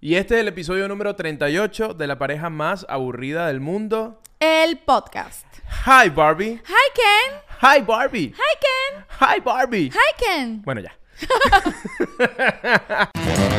Y 0.00 0.14
este 0.14 0.36
es 0.36 0.42
el 0.42 0.48
episodio 0.48 0.86
número 0.86 1.16
38 1.16 1.92
de 1.92 2.06
la 2.06 2.18
pareja 2.18 2.50
más 2.50 2.86
aburrida 2.88 3.48
del 3.48 3.58
mundo. 3.58 4.20
El 4.38 4.78
podcast. 4.78 5.44
Hi 5.86 6.08
Barbie. 6.08 6.62
Hi 6.68 6.92
Ken. 6.94 7.40
Hi 7.62 7.82
Barbie. 7.82 8.32
Hi 8.32 8.58
Ken. 8.60 9.04
Hi 9.20 9.40
Barbie. 9.40 9.90
Hi 9.90 10.14
Ken. 10.16 10.62
Bueno, 10.62 10.80
ya. 10.80 10.96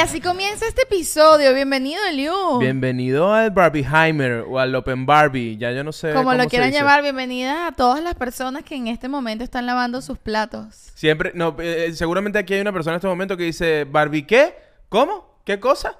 así 0.00 0.20
comienza 0.20 0.66
este 0.66 0.82
episodio. 0.82 1.52
Bienvenido, 1.54 2.00
Eliu. 2.08 2.58
Bienvenido 2.58 3.32
al 3.34 3.50
Barbieheimer 3.50 4.44
o 4.48 4.58
al 4.58 4.74
Open 4.74 5.04
Barbie. 5.04 5.56
Ya 5.58 5.72
yo 5.72 5.84
no 5.84 5.92
sé. 5.92 6.12
Como 6.12 6.24
cómo 6.30 6.42
lo 6.42 6.48
quieran 6.48 6.70
llamar, 6.72 7.02
bienvenida 7.02 7.66
a 7.66 7.72
todas 7.72 8.02
las 8.02 8.14
personas 8.14 8.64
que 8.64 8.76
en 8.76 8.86
este 8.88 9.08
momento 9.08 9.44
están 9.44 9.66
lavando 9.66 10.00
sus 10.00 10.18
platos. 10.18 10.90
Siempre, 10.94 11.32
no, 11.34 11.54
eh, 11.60 11.92
seguramente 11.94 12.38
aquí 12.38 12.54
hay 12.54 12.60
una 12.60 12.72
persona 12.72 12.94
en 12.94 12.96
este 12.96 13.08
momento 13.08 13.36
que 13.36 13.44
dice, 13.44 13.84
¿Barbie 13.84 14.26
qué? 14.26 14.54
¿Cómo? 14.88 15.40
¿Qué 15.44 15.60
cosa? 15.60 15.96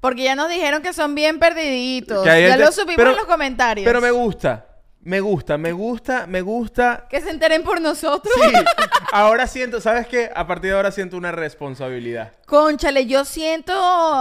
Porque 0.00 0.22
ya 0.24 0.34
nos 0.36 0.48
dijeron 0.48 0.82
que 0.82 0.92
son 0.92 1.14
bien 1.14 1.38
perdiditos. 1.38 2.24
Ya 2.24 2.34
gente- 2.34 2.58
lo 2.58 2.72
supimos 2.72 2.96
pero- 2.96 3.10
en 3.10 3.16
los 3.16 3.26
comentarios. 3.26 3.84
Pero 3.84 4.00
me 4.00 4.10
gusta, 4.10 4.66
me 5.04 5.20
gusta, 5.20 5.58
me 5.58 5.72
gusta, 5.72 6.26
me 6.28 6.42
gusta. 6.42 7.06
Que 7.10 7.20
se 7.20 7.30
enteren 7.30 7.64
por 7.64 7.80
nosotros. 7.80 8.32
Sí, 8.34 8.52
ahora 9.12 9.46
siento, 9.48 9.80
¿sabes 9.80 10.06
qué? 10.06 10.30
A 10.34 10.46
partir 10.46 10.70
de 10.70 10.76
ahora 10.76 10.92
siento 10.92 11.16
una 11.16 11.32
responsabilidad. 11.32 12.32
Conchale, 12.46 13.06
yo 13.06 13.24
siento. 13.24 13.72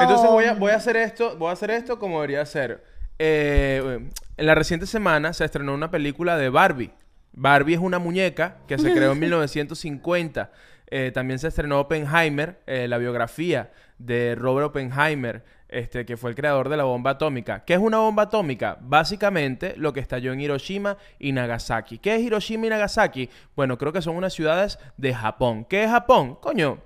Entonces 0.02 0.30
voy 0.30 0.46
a, 0.46 0.54
voy 0.54 0.72
a 0.72 0.78
hacer 0.78 0.98
esto, 0.98 1.38
voy 1.38 1.50
a 1.50 1.54
hacer 1.54 1.70
esto 1.70 2.00
como 2.00 2.16
debería 2.16 2.46
ser. 2.46 2.84
Eh, 3.20 4.10
en 4.38 4.46
la 4.46 4.56
reciente 4.56 4.88
semana 4.88 5.34
se 5.34 5.46
estrenó 5.46 5.76
una 5.76 5.92
película 5.92 6.36
de 6.38 6.50
Barbie. 6.50 6.92
Barbie 7.34 7.76
es 7.76 7.80
una 7.80 8.00
muñeca 8.00 8.58
que 8.68 8.80
se 8.80 8.92
creó 8.92 9.12
en 9.12 9.20
1950. 9.22 10.52
Eh, 10.88 11.12
también 11.14 11.40
se 11.40 11.48
estrenó 11.48 11.80
Oppenheimer, 11.80 12.60
eh, 12.66 12.88
la 12.88 12.98
biografía 12.98 13.72
de 14.00 14.36
Robert 14.36 14.68
Oppenheimer, 14.70 15.44
este, 15.72 16.06
que 16.06 16.18
fue 16.18 16.30
el 16.30 16.36
creador 16.36 16.70
de 16.70 16.78
la 16.78 16.84
bomba 16.84 17.12
atómica. 17.12 17.64
¿Qué 17.66 17.74
es 17.74 17.80
una 17.80 17.98
bomba 17.98 18.24
atómica? 18.24 18.78
Básicamente 18.82 19.74
lo 19.78 19.94
que 19.94 20.00
estalló 20.02 20.34
en 20.34 20.42
Hiroshima 20.42 20.98
y 21.18 21.32
Nagasaki. 21.32 21.98
¿Qué 21.98 22.16
es 22.16 22.22
Hiroshima 22.22 22.68
y 22.68 22.70
Nagasaki? 22.70 23.30
Bueno, 23.56 23.78
creo 23.78 23.92
que 23.94 24.02
son 24.02 24.16
unas 24.16 24.34
ciudades 24.34 24.78
de 24.98 25.14
Japón. 25.14 25.66
¿Qué 25.66 25.84
es 25.86 25.90
Japón? 25.90 26.36
Coño, 26.42 26.80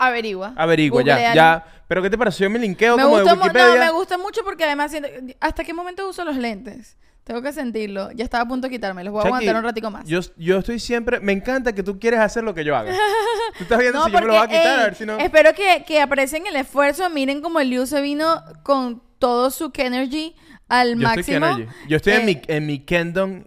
Averigua. 0.00 0.52
Averigua, 0.56 1.02
ya, 1.02 1.14
Googlealo. 1.14 1.34
ya. 1.34 1.64
Pero 1.88 2.02
¿qué 2.02 2.10
te 2.10 2.18
pareció 2.18 2.48
mi 2.50 2.58
linkeo 2.58 2.96
Me 2.96 3.02
como 3.02 3.16
de 3.16 3.22
gusta, 3.22 3.34
mu- 3.36 3.42
Wikipedia? 3.42 3.74
no, 3.74 3.84
me 3.84 3.90
gusta 3.90 4.18
mucho 4.18 4.42
porque 4.44 4.64
además 4.64 4.90
siento... 4.92 5.08
¿Hasta 5.40 5.64
qué 5.64 5.72
momento 5.74 6.08
uso 6.08 6.24
los 6.24 6.36
lentes? 6.36 6.96
Tengo 7.28 7.42
que 7.42 7.52
sentirlo. 7.52 8.10
Ya 8.12 8.24
estaba 8.24 8.44
a 8.44 8.48
punto 8.48 8.68
de 8.68 8.70
quitármelos. 8.70 9.12
Voy 9.12 9.20
a 9.20 9.24
Chucky, 9.24 9.34
aguantar 9.34 9.56
un 9.56 9.62
ratico 9.62 9.90
más. 9.90 10.06
Yo, 10.06 10.20
yo 10.38 10.60
estoy 10.60 10.78
siempre... 10.78 11.20
Me 11.20 11.32
encanta 11.32 11.74
que 11.74 11.82
tú 11.82 11.98
quieres 11.98 12.20
hacer 12.20 12.42
lo 12.42 12.54
que 12.54 12.64
yo 12.64 12.74
haga. 12.74 12.90
tú 13.58 13.64
estás 13.64 13.78
viendo 13.78 13.98
No, 13.98 14.06
si 14.06 14.12
yo 14.12 14.20
me 14.20 14.26
lo 14.26 14.32
voy 14.32 14.42
a 14.42 14.46
quitar, 14.48 14.66
ey, 14.66 14.80
a 14.80 14.84
ver 14.84 14.94
si 14.94 15.04
no... 15.04 15.18
Espero 15.18 15.52
que, 15.52 15.84
que 15.86 16.00
aprecien 16.00 16.46
el 16.46 16.56
esfuerzo. 16.56 17.10
Miren 17.10 17.42
como 17.42 17.60
el 17.60 17.68
Liu 17.68 17.86
se 17.86 18.00
vino 18.00 18.42
con 18.62 19.02
todo 19.18 19.50
su 19.50 19.70
energy 19.76 20.34
al 20.68 20.94
Yo 20.94 21.02
máximo. 21.02 21.46
Yo 21.86 21.98
estoy 21.98 22.14
en, 22.14 22.20
eh, 22.22 22.24
mi, 22.24 22.40
en 22.46 22.66
mi 22.66 22.78
Kingdom 22.78 23.44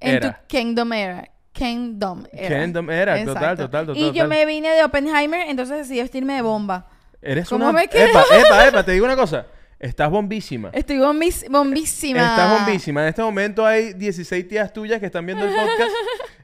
en 0.00 0.14
era. 0.16 0.32
tu 0.32 0.46
Kingdom 0.48 0.92
Era. 0.92 1.30
Kingdom 1.52 2.24
Era. 2.32 2.64
Kingdom 2.64 2.90
Era, 2.90 3.24
total, 3.24 3.36
Exacto. 3.36 3.62
total, 3.66 3.86
total, 3.86 4.02
Y 4.02 4.10
yo 4.10 4.26
me 4.26 4.44
vine 4.44 4.70
de 4.70 4.82
Oppenheimer, 4.82 5.48
entonces 5.48 5.78
decidí 5.78 6.00
vestirme 6.00 6.34
de 6.34 6.42
bomba. 6.42 6.88
Eres 7.22 7.48
¿Cómo 7.48 7.68
una... 7.68 7.78
me 7.80 7.86
quedo? 7.86 8.08
Epa, 8.08 8.24
epa, 8.32 8.66
epa, 8.66 8.84
te 8.84 8.90
digo 8.90 9.04
una 9.04 9.14
cosa. 9.14 9.46
Estás 9.84 10.10
bombísima. 10.10 10.70
Estoy 10.72 10.96
bombis- 10.96 11.46
bombísima. 11.50 12.20
Estás 12.20 12.58
bombísima. 12.58 13.02
En 13.02 13.08
este 13.08 13.20
momento 13.22 13.66
hay 13.66 13.92
16 13.92 14.48
tías 14.48 14.72
tuyas 14.72 14.98
que 14.98 15.06
están 15.06 15.26
viendo 15.26 15.44
el 15.44 15.54
podcast 15.54 15.90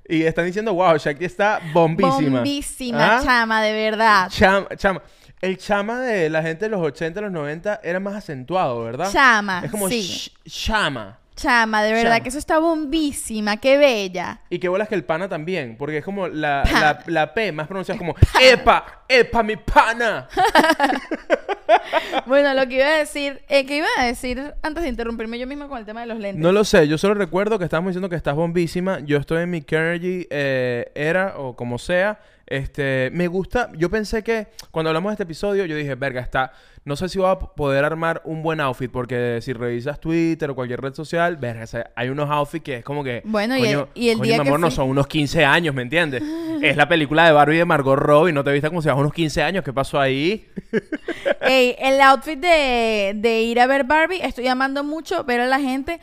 y 0.09 0.23
están 0.25 0.45
diciendo, 0.45 0.75
wow, 0.75 0.97
Shakti 0.99 1.25
está 1.25 1.59
bombísima. 1.73 2.39
Bombísima, 2.41 3.17
¿Ah? 3.19 3.23
chama, 3.25 3.63
de 3.63 3.73
verdad. 3.73 4.29
Chama, 4.29 4.67
chama. 4.77 5.03
El 5.41 5.57
chama 5.57 6.01
de 6.01 6.29
la 6.29 6.43
gente 6.43 6.67
de 6.67 6.71
los 6.71 6.83
80 6.83 7.19
y 7.19 7.23
los 7.23 7.33
90 7.33 7.81
era 7.83 7.99
más 7.99 8.15
acentuado, 8.15 8.85
¿verdad? 8.85 9.11
Chama, 9.11 9.63
Es 9.65 9.71
como 9.71 9.89
sí. 9.89 10.01
sh- 10.45 10.67
chama. 10.67 11.19
Chama, 11.41 11.83
de 11.83 11.93
verdad 11.93 12.13
Chama. 12.13 12.21
que 12.23 12.29
eso 12.29 12.39
está 12.39 12.59
bombísima, 12.59 13.57
qué 13.57 13.79
bella. 13.79 14.41
Y 14.51 14.59
qué 14.59 14.69
bolas 14.69 14.89
que 14.89 14.95
el 14.95 15.05
pana 15.05 15.27
también, 15.29 15.77
porque 15.79 15.99
es 15.99 16.05
como 16.05 16.29
la, 16.29 16.63
la, 16.65 17.03
la 17.07 17.33
P 17.33 17.51
más 17.53 17.67
pronunciada 17.67 17.99
como 17.99 18.15
¡Epa! 18.41 19.05
¡Epa, 19.09 19.43
mi 19.43 19.57
pana! 19.57 20.29
Bueno, 22.27 22.53
lo 22.55 22.67
que 22.69 22.77
iba 22.77 22.87
a 22.87 22.99
decir, 22.99 23.43
eh, 23.49 23.65
que 23.65 23.77
iba 23.77 23.87
a 23.99 24.05
decir 24.05 24.55
antes 24.63 24.83
de 24.83 24.89
interrumpirme 24.89 25.39
yo 25.39 25.47
misma 25.47 25.69
con 25.69 25.79
el 25.79 25.85
tema 25.85 26.01
de 26.01 26.07
los 26.07 26.19
lentes. 26.19 26.43
No 26.43 26.53
lo 26.53 26.65
sé, 26.65 26.87
yo 26.89 26.99
solo 26.99 27.15
recuerdo 27.15 27.59
que 27.59 27.65
estábamos 27.65 27.91
diciendo 27.91 28.09
que 28.09 28.17
estás 28.17 28.35
bombísima. 28.35 29.01
Yo 29.01 29.19
estoy 29.19 29.43
en 29.43 29.51
mi 29.51 29.63
Carnegie 29.63 30.27
eh, 30.31 30.91
era 30.95 31.35
o 31.39 31.55
como 31.57 31.79
sea. 31.79 32.19
Este, 32.51 33.11
me 33.15 33.29
gusta. 33.29 33.71
Yo 33.77 33.89
pensé 33.89 34.25
que 34.25 34.49
cuando 34.73 34.91
hablamos 34.91 35.11
de 35.11 35.15
este 35.15 35.23
episodio, 35.23 35.65
yo 35.67 35.77
dije, 35.77 35.95
verga, 35.95 36.21
está. 36.21 36.53
No 36.85 36.97
sé 36.97 37.09
si 37.09 37.19
voy 37.19 37.31
a 37.31 37.39
poder 37.39 37.85
armar 37.85 38.23
un 38.25 38.43
buen 38.43 38.59
outfit, 38.61 38.91
porque 38.91 39.39
si 39.43 39.53
revisas 39.53 40.01
Twitter 40.01 40.51
o 40.51 40.55
cualquier 40.55 40.81
red 40.81 40.95
social, 40.95 41.37
verga, 41.37 41.63
o 41.65 41.67
sea, 41.67 41.91
hay 41.95 42.09
unos 42.09 42.29
outfits 42.31 42.65
que 42.65 42.77
es 42.79 42.85
como 42.85 43.05
que. 43.05 43.21
Bueno, 43.25 43.57
y 43.57 43.67
el- 43.67 43.87
y 43.95 44.09
el 44.09 44.17
coño, 44.19 44.25
día 44.27 44.39
mi 44.39 44.43
que 44.43 44.49
amor, 44.49 44.61
no 44.61 44.67
fui- 44.69 44.77
son 44.77 44.89
unos 44.89 45.07
15 45.07 45.45
años, 45.45 45.75
¿me 45.75 45.83
entiendes? 45.83 46.23
es 46.63 46.77
la 46.77 46.89
película 46.89 47.25
de 47.27 47.33
Barbie 47.33 47.59
de 47.59 47.65
Margot 47.67 47.97
Robbie, 47.99 48.33
no 48.33 48.43
te 48.43 48.51
viste 48.53 48.69
como 48.69 48.81
si 48.83 48.87
fueras 48.87 48.99
unos 49.01 49.13
15 49.15 49.43
años. 49.43 49.63
¿Qué 49.63 49.73
pasó 49.73 50.01
ahí? 50.01 50.49
Ey, 51.43 51.77
el 51.79 52.01
outfit 52.01 52.39
de, 52.41 53.13
de 53.15 53.43
ir 53.43 53.61
a 53.61 53.67
ver 53.67 53.85
Barbie, 53.85 54.21
estoy 54.23 54.49
amando 54.49 54.83
mucho 54.83 55.23
ver 55.25 55.41
a 55.41 55.47
la 55.47 55.61
gente 55.61 56.01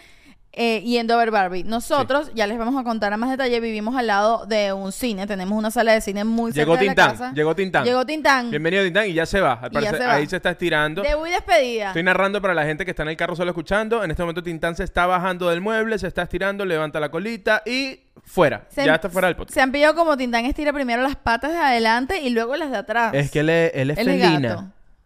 eh, 0.58 0.82
yendo 0.82 1.14
a 1.14 1.18
ver 1.18 1.32
Barbie. 1.32 1.64
Nosotros, 1.64 2.32
ya 2.34 2.48
les 2.48 2.58
vamos 2.58 2.76
a 2.80 2.84
contar 2.84 3.14
a 3.14 3.18
más 3.18 3.30
detalle, 3.30 3.60
vivimos 3.60 3.96
al 3.96 4.08
lado 4.08 4.46
de 4.48 4.74
un 4.74 4.92
cine, 4.92 5.28
tenemos 5.28 5.58
una 5.58 5.70
sala 5.72 5.94
de 5.94 6.02
cine 6.02 6.24
muy 6.24 6.52
cerca 6.52 6.62
Llegó 6.64 6.74
de 6.78 6.86
la 6.86 6.92
Tintán, 6.92 7.12
casa. 7.12 7.32
llegó 7.34 7.56
Tintán. 7.56 7.86
Llegó 7.86 8.06
Tintán. 8.06 8.50
Bienvenido, 8.50 8.84
Tintán, 8.84 9.08
y 9.08 9.14
ya 9.14 9.26
se 9.26 9.40
va. 9.40 9.54
Al 9.54 9.72
Y 9.72 9.76
ya 9.76 9.80
parecer, 9.80 9.98
se 10.00 10.06
va. 10.08 10.14
ahí 10.16 10.28
se 10.28 10.36
está 10.36 10.50
estirando. 10.52 11.04
Debut 11.04 11.28
y 11.28 11.32
despedida. 11.32 11.88
Estoy 11.88 12.04
narrando 12.04 12.42
para 12.42 12.54
la 12.54 12.66
gente 12.66 12.84
que 12.86 12.92
está 12.92 13.04
en 13.04 13.10
el 13.10 13.18
carro 13.18 13.36
solo 13.36 13.52
escuchando. 13.52 14.04
En 14.04 14.12
este 14.12 14.24
momento 14.24 14.42
Tintán 14.44 14.76
se 14.76 14.84
está 14.84 15.06
bajando 15.06 15.50
del 15.50 15.62
mueble, 15.62 15.98
se 16.00 16.08
está 16.08 16.24
estirando, 16.24 16.66
levanta 16.66 17.00
la 17.00 17.10
colita 17.10 17.62
y 17.66 18.00
fuera. 18.24 18.66
Se- 18.70 18.86
ya 18.86 18.96
está 18.96 19.10
fuera 19.10 19.28
del 19.28 19.36
podcast. 19.38 19.54
Se 19.54 19.62
han 19.62 19.72
pillado 19.72 19.96
como 19.96 20.18
Tintán 20.18 20.46
estira 20.46 20.74
primero 20.74 21.02
las 21.04 21.16
patas 21.16 21.52
de 21.52 21.58
adelante 21.58 22.20
y 22.22 22.30
luego 22.32 22.56
las 22.56 22.72
de 22.72 22.78
atrás. 22.78 23.14
Es 23.14 23.30
que 23.32 23.40
él 23.42 23.50
es, 23.50 23.72
él 23.76 23.92
es 23.92 23.98
Él 24.00 24.06
felina. 24.08 24.50
gato. 24.50 24.64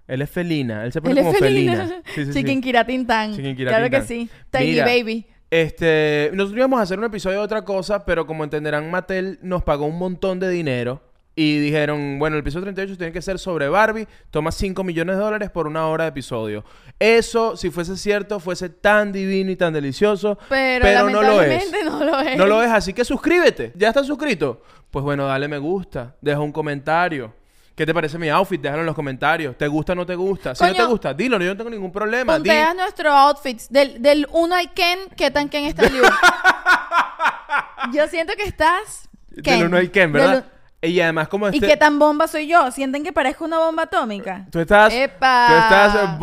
él 0.07 0.21
es 0.21 0.29
felina. 0.29 0.83
Él 0.85 0.91
se 0.91 1.01
pone 1.01 1.13
Él 1.19 1.25
como 1.25 1.33
felina. 1.37 1.75
felina. 1.75 2.01
Sí, 2.15 2.25
sí. 2.25 2.33
Chiquinquirá 2.33 2.85
Tintán. 2.85 3.35
Chiquinquirá 3.35 3.71
Claro 3.71 3.85
Tintán. 3.85 4.01
que 4.01 4.07
sí. 4.07 4.29
Tiny 4.49 4.79
Baby. 4.79 5.25
Este, 5.51 6.31
nosotros 6.33 6.57
íbamos 6.57 6.79
a 6.79 6.83
hacer 6.83 6.97
un 6.97 7.03
episodio 7.03 7.39
de 7.39 7.43
otra 7.43 7.65
cosa, 7.65 8.05
pero 8.05 8.25
como 8.25 8.45
entenderán, 8.45 8.89
Mattel 8.89 9.37
nos 9.41 9.63
pagó 9.63 9.85
un 9.85 9.99
montón 9.99 10.39
de 10.39 10.49
dinero. 10.49 11.01
Y 11.35 11.59
dijeron, 11.59 12.19
bueno, 12.19 12.35
el 12.35 12.41
episodio 12.41 12.63
38 12.65 12.97
tiene 12.97 13.13
que 13.13 13.21
ser 13.21 13.39
sobre 13.39 13.67
Barbie. 13.67 14.07
Toma 14.31 14.51
5 14.51 14.83
millones 14.83 15.15
de 15.17 15.21
dólares 15.21 15.49
por 15.49 15.67
una 15.67 15.87
hora 15.87 16.05
de 16.05 16.09
episodio. 16.09 16.63
Eso, 16.99 17.55
si 17.57 17.69
fuese 17.69 17.97
cierto, 17.97 18.39
fuese 18.39 18.69
tan 18.69 19.11
divino 19.11 19.49
y 19.51 19.55
tan 19.55 19.73
delicioso. 19.73 20.37
Pero, 20.49 21.09
no 21.09 21.21
lo 21.21 21.41
es. 21.41 21.71
no 21.85 22.03
lo 22.03 22.19
es. 22.19 22.37
No 22.37 22.45
lo 22.45 22.61
es, 22.61 22.69
así 22.69 22.93
que 22.93 23.05
suscríbete. 23.05 23.71
¿Ya 23.75 23.89
estás 23.89 24.07
suscrito? 24.07 24.61
Pues 24.89 25.03
bueno, 25.03 25.25
dale 25.25 25.47
me 25.47 25.57
gusta, 25.57 26.15
deja 26.21 26.39
un 26.39 26.51
comentario. 26.51 27.33
¿Qué 27.75 27.85
te 27.85 27.93
parece 27.93 28.17
mi 28.17 28.29
outfit? 28.29 28.61
Déjalo 28.61 28.81
en 28.81 28.85
los 28.87 28.95
comentarios. 28.95 29.57
¿Te 29.57 29.67
gusta 29.67 29.93
o 29.93 29.95
no 29.95 30.05
te 30.05 30.15
gusta? 30.15 30.53
Si 30.53 30.63
no 30.63 30.73
te 30.73 30.83
gusta, 30.85 31.13
dilo, 31.13 31.37
yo 31.39 31.51
no 31.51 31.57
tengo 31.57 31.69
ningún 31.69 31.91
problema. 31.91 32.33
Punteas 32.35 32.75
nuestros 32.75 33.13
outfits. 33.13 33.69
Del, 33.69 34.01
del 34.01 34.27
1 34.31 34.55
al 34.55 34.73
Ken, 34.73 34.99
¿qué 35.15 35.31
tan 35.31 35.47
Ken 35.49 35.65
está 35.65 35.83
Liu? 35.89 36.03
Yo 37.93 38.07
siento 38.07 38.33
que 38.37 38.43
estás. 38.43 39.09
Del 39.29 39.65
uno 39.65 39.77
al 39.77 39.89
Ken, 39.89 40.11
¿verdad? 40.11 40.45
Y 40.83 40.99
además 40.99 41.27
como 41.27 41.47
¿Y 41.49 41.55
este... 41.55 41.67
qué 41.67 41.77
tan 41.77 41.99
bomba 41.99 42.27
soy 42.27 42.47
yo? 42.47 42.71
¿Sienten 42.71 43.03
que 43.03 43.13
parezco 43.13 43.45
una 43.45 43.59
bomba 43.59 43.83
atómica? 43.83 44.47
Tú 44.51 44.59
estás... 44.59 44.91
¡Epa! 44.93 45.45
Tú 45.47 45.53
estás... 45.55 46.17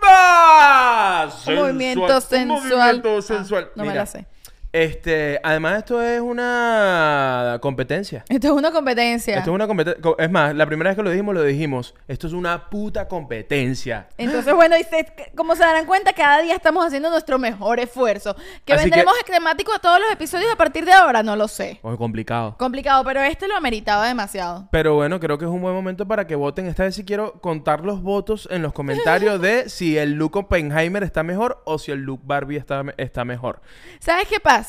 ¡Bomba! 0.00 1.28
Un 1.46 1.54
movimiento 1.54 2.20
sensual. 2.20 2.46
movimiento 3.02 3.18
Ah, 3.18 3.22
sensual. 3.22 3.70
no 3.74 3.84
me 3.84 3.94
la 3.94 4.06
sé. 4.06 4.26
Este, 4.72 5.40
además 5.42 5.78
esto 5.78 6.00
es 6.00 6.20
una 6.20 7.58
competencia. 7.60 8.24
Esto 8.28 8.46
es 8.48 8.52
una 8.52 8.70
competencia. 8.70 9.36
Esto 9.38 9.50
es 9.50 9.54
una 9.54 9.66
competencia. 9.66 10.00
Es 10.18 10.30
más, 10.30 10.54
la 10.54 10.64
primera 10.66 10.90
vez 10.90 10.96
que 10.96 11.02
lo 11.02 11.10
dijimos, 11.10 11.34
lo 11.34 11.42
dijimos. 11.42 11.94
Esto 12.06 12.28
es 12.28 12.32
una 12.32 12.70
puta 12.70 13.08
competencia. 13.08 14.06
Entonces, 14.16 14.54
bueno, 14.54 14.76
y 14.76 14.84
se- 14.84 15.12
como 15.36 15.56
se 15.56 15.62
darán 15.62 15.86
cuenta, 15.86 16.12
cada 16.12 16.40
día 16.42 16.54
estamos 16.54 16.86
haciendo 16.86 17.10
nuestro 17.10 17.36
mejor 17.38 17.80
esfuerzo. 17.80 18.36
¿Que 18.64 18.74
Así 18.74 18.84
vendremos 18.84 19.14
temático 19.26 19.72
a 19.72 19.80
todos 19.80 19.98
los 20.00 20.12
episodios 20.12 20.52
a 20.52 20.56
partir 20.56 20.84
de 20.84 20.92
ahora? 20.92 21.22
No 21.24 21.34
lo 21.34 21.48
sé. 21.48 21.80
Muy 21.82 21.96
complicado. 21.96 22.56
Complicado, 22.56 23.02
pero 23.04 23.22
este 23.22 23.48
lo 23.48 23.56
ameritaba 23.56 24.06
demasiado. 24.06 24.68
Pero 24.70 24.94
bueno, 24.94 25.18
creo 25.18 25.36
que 25.36 25.46
es 25.46 25.50
un 25.50 25.62
buen 25.62 25.74
momento 25.74 26.06
para 26.06 26.28
que 26.28 26.36
voten. 26.36 26.66
Esta 26.66 26.84
vez 26.84 26.94
sí 26.94 27.04
quiero 27.04 27.40
contar 27.40 27.84
los 27.84 28.02
votos 28.02 28.46
en 28.52 28.62
los 28.62 28.72
comentarios 28.72 29.40
de 29.40 29.68
si 29.68 29.98
el 29.98 30.12
look 30.12 30.36
Oppenheimer 30.36 31.02
está 31.02 31.24
mejor 31.24 31.60
o 31.64 31.78
si 31.78 31.90
el 31.90 32.02
look 32.02 32.20
Barbie 32.22 32.56
está, 32.56 32.84
está 32.98 33.24
mejor. 33.24 33.60
¿Sabes 33.98 34.28
qué 34.28 34.38
pasa? 34.38 34.59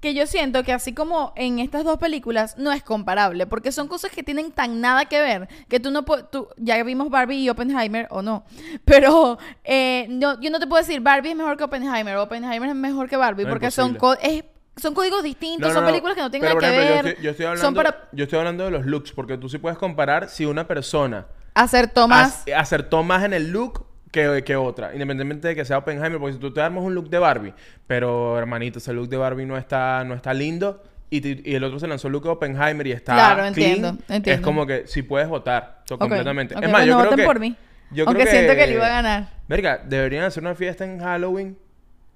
Que 0.00 0.12
yo 0.14 0.26
siento 0.26 0.62
que 0.62 0.72
así 0.74 0.92
como 0.92 1.32
en 1.36 1.58
estas 1.58 1.82
dos 1.82 1.98
películas 1.98 2.56
no 2.58 2.70
es 2.70 2.82
comparable, 2.82 3.46
porque 3.46 3.72
son 3.72 3.88
cosas 3.88 4.10
que 4.10 4.22
tienen 4.22 4.52
tan 4.52 4.80
nada 4.80 5.06
que 5.06 5.20
ver 5.20 5.48
que 5.68 5.80
tú 5.80 5.90
no 5.90 6.04
puedes, 6.04 6.26
ya 6.58 6.82
vimos 6.84 7.08
Barbie 7.08 7.38
y 7.38 7.48
Oppenheimer 7.48 8.06
o 8.10 8.20
no, 8.22 8.44
pero 8.84 9.38
eh, 9.64 10.06
no, 10.10 10.38
yo 10.40 10.50
no 10.50 10.58
te 10.60 10.66
puedo 10.66 10.82
decir 10.82 11.00
Barbie 11.00 11.30
es 11.30 11.36
mejor 11.36 11.56
que 11.56 11.64
Oppenheimer, 11.64 12.16
Oppenheimer 12.16 12.68
es 12.68 12.74
mejor 12.76 13.08
que 13.08 13.16
Barbie, 13.16 13.44
No, 13.44 13.50
porque 13.50 13.70
son, 13.70 13.92
imposible. 13.94 14.18
co- 14.20 14.28
es- 14.28 14.44
son 14.80 14.92
códigos 14.92 15.22
distintos, 15.22 15.68
No, 15.70 15.74
son 15.74 15.86
películas 15.86 16.14
que 16.14 16.20
no 16.20 16.30
tienen 16.30 16.48
Pero, 16.50 16.60
nada 16.60 16.74
por 16.74 16.78
que 16.84 16.86
ver, 16.86 17.02
Yo 17.04 17.08
estoy, 17.10 17.24
yo 17.24 17.30
estoy 17.30 17.46
hablando, 17.46 17.66
son 17.66 17.74
para 17.74 18.08
yo 18.12 18.24
estoy 18.24 18.38
hablando 18.38 18.64
de 18.66 18.70
los 18.72 18.84
looks, 18.84 19.12
porque 19.12 19.38
tú 19.38 19.48
sí 19.48 19.56
puedes 19.56 19.78
comparar 19.78 20.28
si 20.28 20.44
una 20.44 20.68
persona 20.68 21.26
hacer 21.54 21.88
tomas. 21.88 22.46
ac- 22.46 22.52
acertó 22.54 23.02
más 23.02 23.24
en 23.24 23.32
el 23.32 23.50
look 23.50 23.86
que, 24.16 24.44
que 24.44 24.56
otra, 24.56 24.92
independientemente 24.94 25.48
de 25.48 25.54
que 25.54 25.64
sea 25.64 25.78
Oppenheimer, 25.78 26.18
porque 26.18 26.34
si 26.34 26.38
tú 26.38 26.52
te 26.52 26.62
armas 26.62 26.82
un 26.82 26.94
look 26.94 27.10
de 27.10 27.18
Barbie, 27.18 27.52
pero 27.86 28.38
hermanito, 28.38 28.78
ese 28.78 28.94
look 28.94 29.08
de 29.08 29.18
Barbie 29.18 29.44
no 29.44 29.58
está, 29.58 30.04
no 30.04 30.14
está 30.14 30.32
lindo. 30.32 30.82
Y, 31.10 31.54
el 31.54 31.62
otro 31.62 31.78
se 31.78 31.86
lanzó 31.86 32.08
el 32.08 32.12
look 32.14 32.24
de 32.24 32.30
Oppenheimer 32.30 32.86
y 32.86 32.92
está 32.92 33.12
Claro, 33.12 33.34
clean, 33.34 33.48
entiendo, 33.48 33.88
entiendo. 34.08 34.30
Es 34.30 34.40
como 34.40 34.66
que 34.66 34.86
si 34.86 35.02
puedes 35.02 35.28
votar 35.28 35.82
completamente. 35.86 36.54
Es 36.54 36.60
más, 36.62 36.70
bueno, 36.70 36.86
yo 36.86 36.96
creo 36.96 37.04
voten 37.04 37.18
que... 37.18 37.24
por 37.24 37.40
mí. 37.40 37.56
yo 37.90 38.04
Aunque 38.06 38.22
creo 38.22 38.34
siento 38.34 38.54
que 38.54 38.64
él 38.64 38.72
iba 38.72 38.86
a 38.86 38.90
ganar. 38.90 39.28
Verga, 39.48 39.82
deberían 39.84 40.24
hacer 40.24 40.42
una 40.42 40.54
fiesta 40.54 40.84
en 40.84 40.98
Halloween 40.98 41.58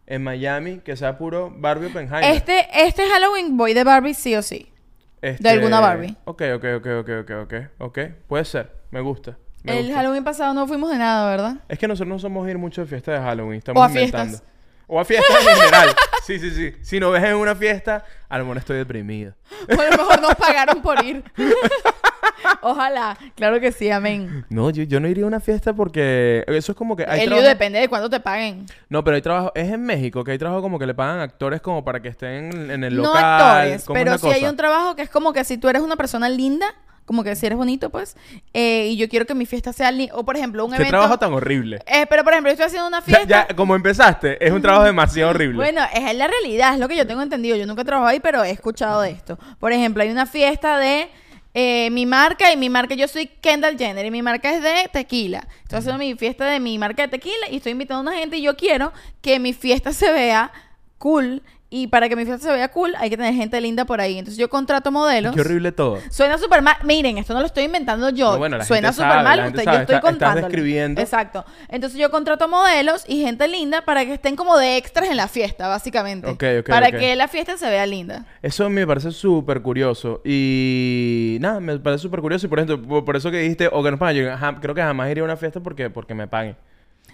en 0.06 0.24
Miami 0.24 0.78
que 0.78 0.96
sea 0.96 1.18
puro 1.18 1.54
Barbie 1.54 1.86
Oppenheimer. 1.86 2.34
Este, 2.34 2.66
este 2.72 3.06
Halloween 3.06 3.56
voy 3.56 3.74
de 3.74 3.84
Barbie 3.84 4.14
sí 4.14 4.34
o 4.34 4.42
sí. 4.42 4.72
Este, 5.22 5.42
de 5.42 5.50
alguna 5.50 5.80
Barbie. 5.80 6.16
Ok, 6.24 6.42
ok, 6.56 6.64
ok, 6.78 6.86
ok, 7.00 7.30
ok. 7.42 7.54
Ok, 7.78 7.98
puede 8.26 8.44
ser. 8.44 8.72
Me 8.90 9.00
gusta. 9.00 9.36
Me 9.62 9.72
El 9.78 9.78
gusta. 9.86 9.96
Halloween 9.98 10.24
pasado 10.24 10.54
no 10.54 10.66
fuimos 10.66 10.90
de 10.90 10.98
nada, 10.98 11.30
¿verdad? 11.30 11.56
Es 11.68 11.78
que 11.78 11.86
nosotros 11.88 12.08
no 12.08 12.18
somos 12.18 12.48
ir 12.48 12.58
mucho 12.58 12.80
de 12.82 12.86
fiesta 12.86 13.12
de 13.12 13.18
Halloween. 13.18 13.58
Estamos 13.58 13.80
O 13.80 13.84
a 13.84 13.88
inventando. 13.88 14.28
fiestas. 14.38 14.48
O 14.92 14.98
a 15.00 15.04
fiestas 15.04 15.36
en 15.46 15.56
general. 15.56 15.88
Sí, 16.24 16.38
sí, 16.38 16.50
sí. 16.50 16.72
Si 16.82 16.98
nos 17.00 17.12
ves 17.12 17.22
en 17.24 17.36
una 17.36 17.54
fiesta, 17.54 18.04
a 18.28 18.38
lo 18.38 18.44
mejor 18.44 18.58
estoy 18.58 18.76
deprimido. 18.78 19.34
O 19.76 19.80
a 19.80 19.84
lo 19.84 19.90
mejor 19.96 20.20
nos 20.20 20.34
pagaron 20.34 20.82
por 20.82 21.04
ir. 21.04 21.22
Ojalá. 22.62 23.16
Claro 23.36 23.60
que 23.60 23.72
sí, 23.72 23.90
amén. 23.90 24.44
No, 24.48 24.70
yo, 24.70 24.82
yo 24.84 25.00
no 25.00 25.08
iría 25.08 25.24
a 25.24 25.26
una 25.26 25.40
fiesta 25.40 25.72
porque 25.74 26.44
eso 26.48 26.72
es 26.72 26.78
como 26.78 26.96
que 26.96 27.04
hay 27.06 27.20
El 27.20 27.26
trabajo- 27.28 27.48
depende 27.48 27.78
de 27.80 27.88
cuánto 27.88 28.10
te 28.10 28.20
paguen. 28.20 28.66
No, 28.88 29.04
pero 29.04 29.16
hay 29.16 29.22
trabajo... 29.22 29.52
Es 29.54 29.70
en 29.70 29.82
México 29.82 30.24
que 30.24 30.32
hay 30.32 30.38
trabajo 30.38 30.62
como 30.62 30.78
que 30.78 30.86
le 30.86 30.94
pagan 30.94 31.20
actores 31.20 31.60
como 31.60 31.84
para 31.84 32.00
que 32.00 32.08
estén 32.08 32.70
en, 32.70 32.84
el 32.84 32.96
No 32.96 33.04
local. 33.04 33.24
actores, 33.24 33.84
¿Cómo 33.84 33.98
es 33.98 34.04
pero 34.04 34.18
sí 34.18 34.28
hay 34.28 34.44
un 34.44 34.56
trabajo 34.56 34.96
que 34.96 35.02
es 35.02 35.10
como 35.10 35.32
que 35.32 35.44
si 35.44 35.58
tú 35.58 35.68
eres 35.68 35.82
una 35.82 35.96
persona 35.96 36.28
linda, 36.28 36.66
como 37.10 37.24
que 37.24 37.34
si 37.34 37.44
eres 37.44 37.58
bonito, 37.58 37.90
pues, 37.90 38.16
eh, 38.54 38.86
y 38.92 38.96
yo 38.96 39.08
quiero 39.08 39.26
que 39.26 39.34
mi 39.34 39.44
fiesta 39.44 39.72
sea. 39.72 39.92
O 40.12 40.24
por 40.24 40.36
ejemplo, 40.36 40.64
un 40.64 40.70
Qué 40.70 40.76
evento. 40.76 40.92
trabajo 40.92 41.18
tan 41.18 41.32
horrible. 41.32 41.82
Eh, 41.88 42.06
pero 42.08 42.22
por 42.22 42.32
ejemplo, 42.34 42.50
yo 42.50 42.52
estoy 42.52 42.66
haciendo 42.66 42.86
una 42.86 43.00
Ya, 43.00 43.04
fiesta. 43.04 43.26
ya, 43.48 43.56
como 43.56 43.74
empezaste, 43.74 44.46
es 44.46 44.52
un 44.52 44.62
trabajo 44.62 44.84
demasiado 44.84 45.30
horrible. 45.30 45.56
Bueno, 45.56 45.82
es 45.92 46.14
la 46.14 46.28
realidad, 46.28 46.74
es 46.74 46.78
lo 46.78 46.86
que 46.86 46.94
yo 46.94 47.04
tengo 47.08 47.20
entendido. 47.22 47.56
Yo 47.56 47.66
nunca 47.66 47.82
he 47.82 47.84
trabajado 47.84 48.10
ahí, 48.12 48.20
pero 48.20 48.44
he 48.44 48.50
escuchado 48.52 49.00
de 49.00 49.10
esto. 49.10 49.36
Por 49.58 49.72
ejemplo, 49.72 50.04
hay 50.04 50.10
una 50.10 50.24
fiesta 50.24 50.78
de 50.78 51.08
eh, 51.52 51.90
mi 51.90 52.06
marca 52.06 52.52
y 52.52 52.56
mi 52.56 52.70
marca, 52.70 52.94
yo 52.94 53.08
soy 53.08 53.26
Kendall 53.26 53.76
Jenner 53.76 54.06
y 54.06 54.12
mi 54.12 54.22
marca 54.22 54.54
es 54.54 54.62
de 54.62 54.88
tequila. 54.92 55.48
Estoy 55.64 55.80
haciendo 55.80 55.98
mi 55.98 56.14
fiesta 56.14 56.44
de 56.44 56.60
mi 56.60 56.78
marca 56.78 57.02
de 57.02 57.08
tequila 57.08 57.48
y 57.50 57.56
estoy 57.56 57.72
invitando 57.72 58.08
a 58.08 58.12
una 58.12 58.20
gente 58.20 58.36
y 58.36 58.42
yo 58.42 58.56
quiero 58.56 58.92
que 59.20 59.40
mi 59.40 59.52
fiesta 59.52 59.92
se 59.92 60.12
vea 60.12 60.52
cool. 60.98 61.42
Y 61.72 61.86
para 61.86 62.08
que 62.08 62.16
mi 62.16 62.24
fiesta 62.24 62.48
se 62.48 62.52
vea 62.52 62.68
cool, 62.72 62.94
hay 62.98 63.10
que 63.10 63.16
tener 63.16 63.32
gente 63.32 63.60
linda 63.60 63.84
por 63.84 64.00
ahí. 64.00 64.18
Entonces 64.18 64.36
yo 64.36 64.50
contrato 64.50 64.90
modelos. 64.90 65.32
Qué 65.32 65.40
horrible 65.40 65.70
todo. 65.70 66.00
Suena 66.10 66.36
súper 66.36 66.62
mal. 66.62 66.74
Miren, 66.82 67.16
esto 67.16 67.32
no 67.32 67.38
lo 67.38 67.46
estoy 67.46 67.62
inventando 67.62 68.10
yo. 68.10 68.32
No, 68.32 68.38
bueno, 68.38 68.58
la 68.58 68.64
Suena 68.64 68.92
súper 68.92 69.22
mal. 69.22 69.36
la 69.36 69.44
gente 69.44 69.58
usted- 69.60 69.86
yo 69.86 70.08
estoy 70.08 70.42
describiendo. 70.42 71.00
Exacto. 71.00 71.44
Entonces 71.68 71.96
yo 71.96 72.10
contrato 72.10 72.48
modelos 72.48 73.04
y 73.06 73.22
gente 73.22 73.46
linda 73.46 73.82
para 73.82 74.04
que 74.04 74.14
estén 74.14 74.34
como 74.34 74.58
de 74.58 74.78
extras 74.78 75.10
en 75.10 75.16
la 75.16 75.28
fiesta, 75.28 75.68
básicamente. 75.68 76.26
Ok, 76.28 76.42
ok, 76.60 76.68
para 76.68 76.90
que 76.90 77.14
la 77.14 77.28
fiesta 77.28 77.56
se 77.56 77.70
vea 77.70 77.86
linda. 77.86 78.26
Eso 78.42 78.68
me 78.68 78.84
parece 78.84 79.12
súper 79.12 79.62
curioso. 79.62 80.22
Y 80.24 81.38
nada, 81.40 81.60
me 81.60 81.78
parece 81.78 82.02
súper 82.02 82.20
curioso. 82.20 82.46
Y 82.46 82.48
por 82.48 82.58
ejemplo, 82.58 83.04
por, 83.04 83.14
eso 83.14 83.30
que 83.30 83.38
dijiste, 83.38 83.68
o 83.70 83.80
que 83.84 83.92
no 83.92 83.98
paguen, 83.98 84.24
yo 84.24 84.60
creo 84.60 84.74
que 84.74 84.82
jamás 84.82 85.08
iría 85.08 85.22
a 85.22 85.24
una 85.24 85.36
fiesta 85.36 85.60
porque, 85.60 85.88
porque 85.88 86.14
me 86.14 86.26
paguen. 86.26 86.56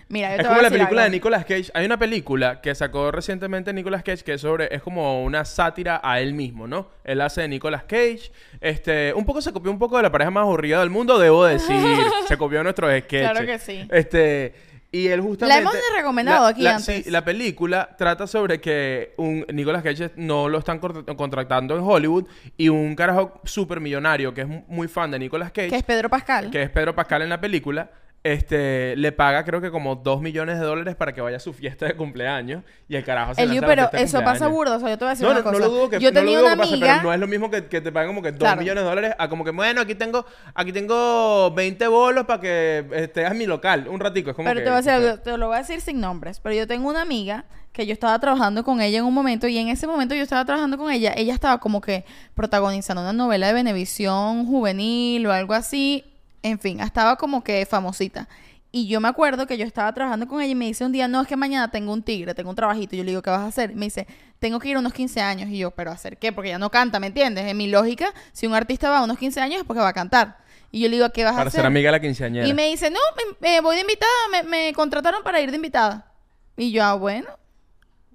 Mira, 0.08 0.28
yo 0.30 0.34
Es 0.36 0.42
como 0.42 0.50
voy 0.50 0.58
a 0.60 0.62
la 0.62 0.68
decir 0.68 0.78
película 0.78 1.02
de. 1.04 1.10
Nicolas 1.10 1.44
Cage. 1.44 1.70
Hay 1.74 1.84
una 1.84 1.98
película 1.98 2.60
que 2.60 2.74
sacó 2.76 3.10
recientemente 3.10 3.72
Nicolas 3.72 4.02
Cage 4.04 4.22
que 4.22 4.34
es 4.34 4.40
sobre, 4.40 4.72
es 4.74 4.80
como 4.82 5.24
una 5.24 5.44
sátira 5.44 6.00
a 6.02 6.20
él 6.20 6.32
mismo, 6.32 6.68
¿no? 6.68 6.88
Él 7.02 7.20
hace 7.20 7.40
de 7.42 7.48
Nicolas 7.48 7.82
Cage. 7.84 8.30
Este, 8.60 9.12
un 9.14 9.24
poco 9.26 9.40
se 9.42 9.52
copió 9.52 9.70
un 9.70 9.78
poco 9.80 9.96
de 9.96 10.04
la 10.04 10.12
pareja 10.12 10.30
más 10.30 10.42
aburrida 10.42 10.78
del 10.80 10.90
mundo, 10.90 11.18
debo 11.18 11.44
decir. 11.44 11.76
se 12.28 12.36
copió 12.38 12.58
de 12.58 12.64
nuestros 12.64 12.90
sketches. 13.00 13.30
Claro 13.30 13.44
que 13.46 13.58
sí. 13.58 13.86
Este, 13.90 14.54
y 14.92 15.08
él 15.08 15.20
justamente. 15.20 15.60
hemos 15.60 15.74
recomendado 15.96 16.44
la- 16.44 16.48
aquí 16.50 16.62
la- 16.62 16.76
antes. 16.76 17.04
Sí, 17.04 17.10
la 17.10 17.24
película 17.24 17.96
trata 17.98 18.28
sobre 18.28 18.60
que 18.60 19.12
un 19.16 19.44
Nicolas 19.52 19.82
Cage 19.82 20.12
no 20.14 20.48
lo 20.48 20.58
están 20.58 20.78
contratando 20.78 21.76
en 21.76 21.82
Hollywood 21.82 22.26
y 22.56 22.68
un 22.68 22.94
carajo 22.94 23.40
súper 23.44 23.80
millonario 23.80 24.32
que 24.32 24.42
es 24.42 24.46
mu- 24.46 24.62
muy 24.68 24.86
fan 24.86 25.10
de 25.10 25.18
Nicolas 25.18 25.50
Cage 25.50 25.68
Que 25.70 25.76
es 25.76 25.82
Pedro 25.82 26.08
Pascal. 26.08 26.50
que 26.50 26.62
es 26.62 26.70
Pedro 26.70 26.94
Pascal 26.94 27.22
en 27.22 27.28
la 27.28 27.40
película, 27.40 27.90
este, 28.22 28.96
le 28.96 29.12
paga 29.12 29.44
creo 29.44 29.60
que 29.60 29.70
como 29.70 29.94
2 29.94 30.20
millones 30.20 30.58
de 30.58 30.64
dólares 30.64 30.96
para 30.96 31.14
que 31.14 31.20
vaya 31.20 31.36
a 31.36 31.40
su 31.40 31.52
fiesta 31.52 31.86
de 31.86 31.94
cumpleaños 31.94 32.64
y 32.88 32.96
el 32.96 33.04
carajo 33.04 33.34
se 33.36 33.46
lanza 33.46 33.60
la 33.60 33.66
pero 33.68 33.82
fiesta 33.82 33.96
de 33.98 34.02
eso 34.02 34.24
pasa 34.24 34.48
burdo. 34.48 34.74
O 34.76 34.80
sea, 34.80 34.88
yo 34.88 34.98
te 34.98 35.04
voy 35.04 35.10
a 35.10 35.14
decir 35.14 35.24
No, 35.26 35.30
una 35.32 35.40
no, 35.40 35.44
no 35.44 35.50
cosa. 35.52 35.64
lo 35.68 35.72
dudo 35.72 35.88
que 35.90 36.00
yo 36.00 36.10
no 36.10 36.14
lo 36.14 36.20
tenía 36.20 36.38
dudo 36.38 36.46
una 36.46 36.54
que 36.56 36.60
pase, 36.62 36.72
amiga. 36.74 36.86
pero 36.96 37.02
no 37.04 37.14
es 37.14 37.20
lo 37.20 37.26
mismo 37.28 37.50
que, 37.50 37.66
que 37.66 37.80
te 37.80 37.92
paguen 37.92 38.08
como 38.10 38.22
que 38.22 38.32
2 38.32 38.38
Claro. 38.40 38.60
millones 38.60 38.82
de 38.82 38.88
dólares 38.90 39.14
a 39.16 39.28
como 39.28 39.44
que 39.44 39.52
bueno, 39.52 39.80
aquí 39.80 39.94
tengo 39.94 40.26
aquí 40.54 40.72
tengo 40.72 41.52
20 41.52 41.86
bolos 41.86 42.24
para 42.24 42.40
que 42.40 42.84
estés 42.94 43.30
en 43.30 43.38
mi 43.38 43.46
local 43.46 43.86
un 43.88 44.00
ratico, 44.00 44.30
es 44.30 44.36
como 44.36 44.48
Pero 44.48 44.58
que 44.58 44.64
te 44.64 44.70
voy 44.70 44.78
a 44.78 44.98
decir 45.00 45.20
te 45.22 45.36
lo 45.36 45.46
voy 45.46 45.56
a 45.56 45.58
decir 45.60 45.80
sin 45.80 46.00
nombres. 46.00 46.40
Pero 46.40 46.54
yo 46.56 46.66
tengo 46.66 46.88
una 46.88 47.02
amiga 47.02 47.44
que 47.72 47.86
yo 47.86 47.92
estaba 47.92 48.18
trabajando 48.18 48.64
con 48.64 48.80
ella 48.80 48.98
en 48.98 49.04
un 49.04 49.14
momento 49.14 49.46
y 49.46 49.56
en 49.58 49.68
ese 49.68 49.86
momento 49.86 50.14
yo 50.16 50.22
estaba 50.22 50.44
trabajando 50.44 50.78
con 50.78 50.90
ella. 50.90 51.12
Ella 51.16 51.34
estaba 51.34 51.58
como 51.60 51.80
que 51.80 52.04
protagonizando 52.34 53.02
una 53.02 53.12
novela 53.12 53.46
de 53.48 53.52
Venevisión 53.52 54.46
juvenil 54.46 55.26
o 55.26 55.32
algo 55.32 55.52
así. 55.54 56.02
En 56.46 56.60
fin, 56.60 56.78
estaba 56.78 57.16
como 57.16 57.42
que 57.42 57.66
famosita. 57.66 58.28
Y 58.70 58.86
yo 58.86 59.00
me 59.00 59.08
acuerdo 59.08 59.48
que 59.48 59.58
yo 59.58 59.64
estaba 59.64 59.92
trabajando 59.92 60.28
con 60.28 60.40
ella 60.40 60.52
y 60.52 60.54
me 60.54 60.66
dice 60.66 60.84
un 60.84 60.92
día, 60.92 61.08
no, 61.08 61.20
es 61.20 61.26
que 61.26 61.34
mañana 61.34 61.72
tengo 61.72 61.92
un 61.92 62.04
tigre, 62.04 62.34
tengo 62.34 62.50
un 62.50 62.56
trabajito. 62.56 62.94
Y 62.94 62.98
yo 62.98 63.04
le 63.04 63.10
digo, 63.10 63.22
¿qué 63.22 63.30
vas 63.30 63.40
a 63.40 63.46
hacer? 63.46 63.74
Me 63.74 63.86
dice, 63.86 64.06
tengo 64.38 64.60
que 64.60 64.68
ir 64.68 64.76
a 64.76 64.78
unos 64.78 64.92
15 64.92 65.20
años. 65.20 65.50
Y 65.50 65.58
yo, 65.58 65.72
¿pero 65.72 65.90
hacer 65.90 66.18
qué? 66.18 66.32
Porque 66.32 66.50
ella 66.50 66.60
no 66.60 66.70
canta, 66.70 67.00
¿me 67.00 67.08
entiendes? 67.08 67.46
En 67.46 67.56
mi 67.56 67.66
lógica, 67.66 68.14
si 68.32 68.46
un 68.46 68.54
artista 68.54 68.88
va 68.90 68.98
a 68.98 69.02
unos 69.02 69.18
15 69.18 69.40
años 69.40 69.58
es 69.58 69.64
porque 69.64 69.80
va 69.80 69.88
a 69.88 69.92
cantar. 69.92 70.38
Y 70.70 70.80
yo 70.82 70.88
le 70.88 70.96
digo, 70.96 71.10
¿qué 71.10 71.24
vas 71.24 71.32
a 71.32 71.38
para 71.38 71.48
hacer? 71.48 71.62
ser 71.62 71.66
amiga 71.66 71.88
de 71.88 71.92
la 71.98 72.00
quinceañera. 72.00 72.46
Y 72.46 72.54
me 72.54 72.68
dice, 72.68 72.90
no, 72.90 73.00
me, 73.40 73.60
voy 73.60 73.74
de 73.74 73.80
invitada, 73.80 74.12
me, 74.30 74.44
me 74.44 74.72
contrataron 74.72 75.24
para 75.24 75.40
ir 75.40 75.50
de 75.50 75.56
invitada. 75.56 76.12
Y 76.56 76.70
yo, 76.70 76.84
ah, 76.84 76.94
bueno. 76.94 77.26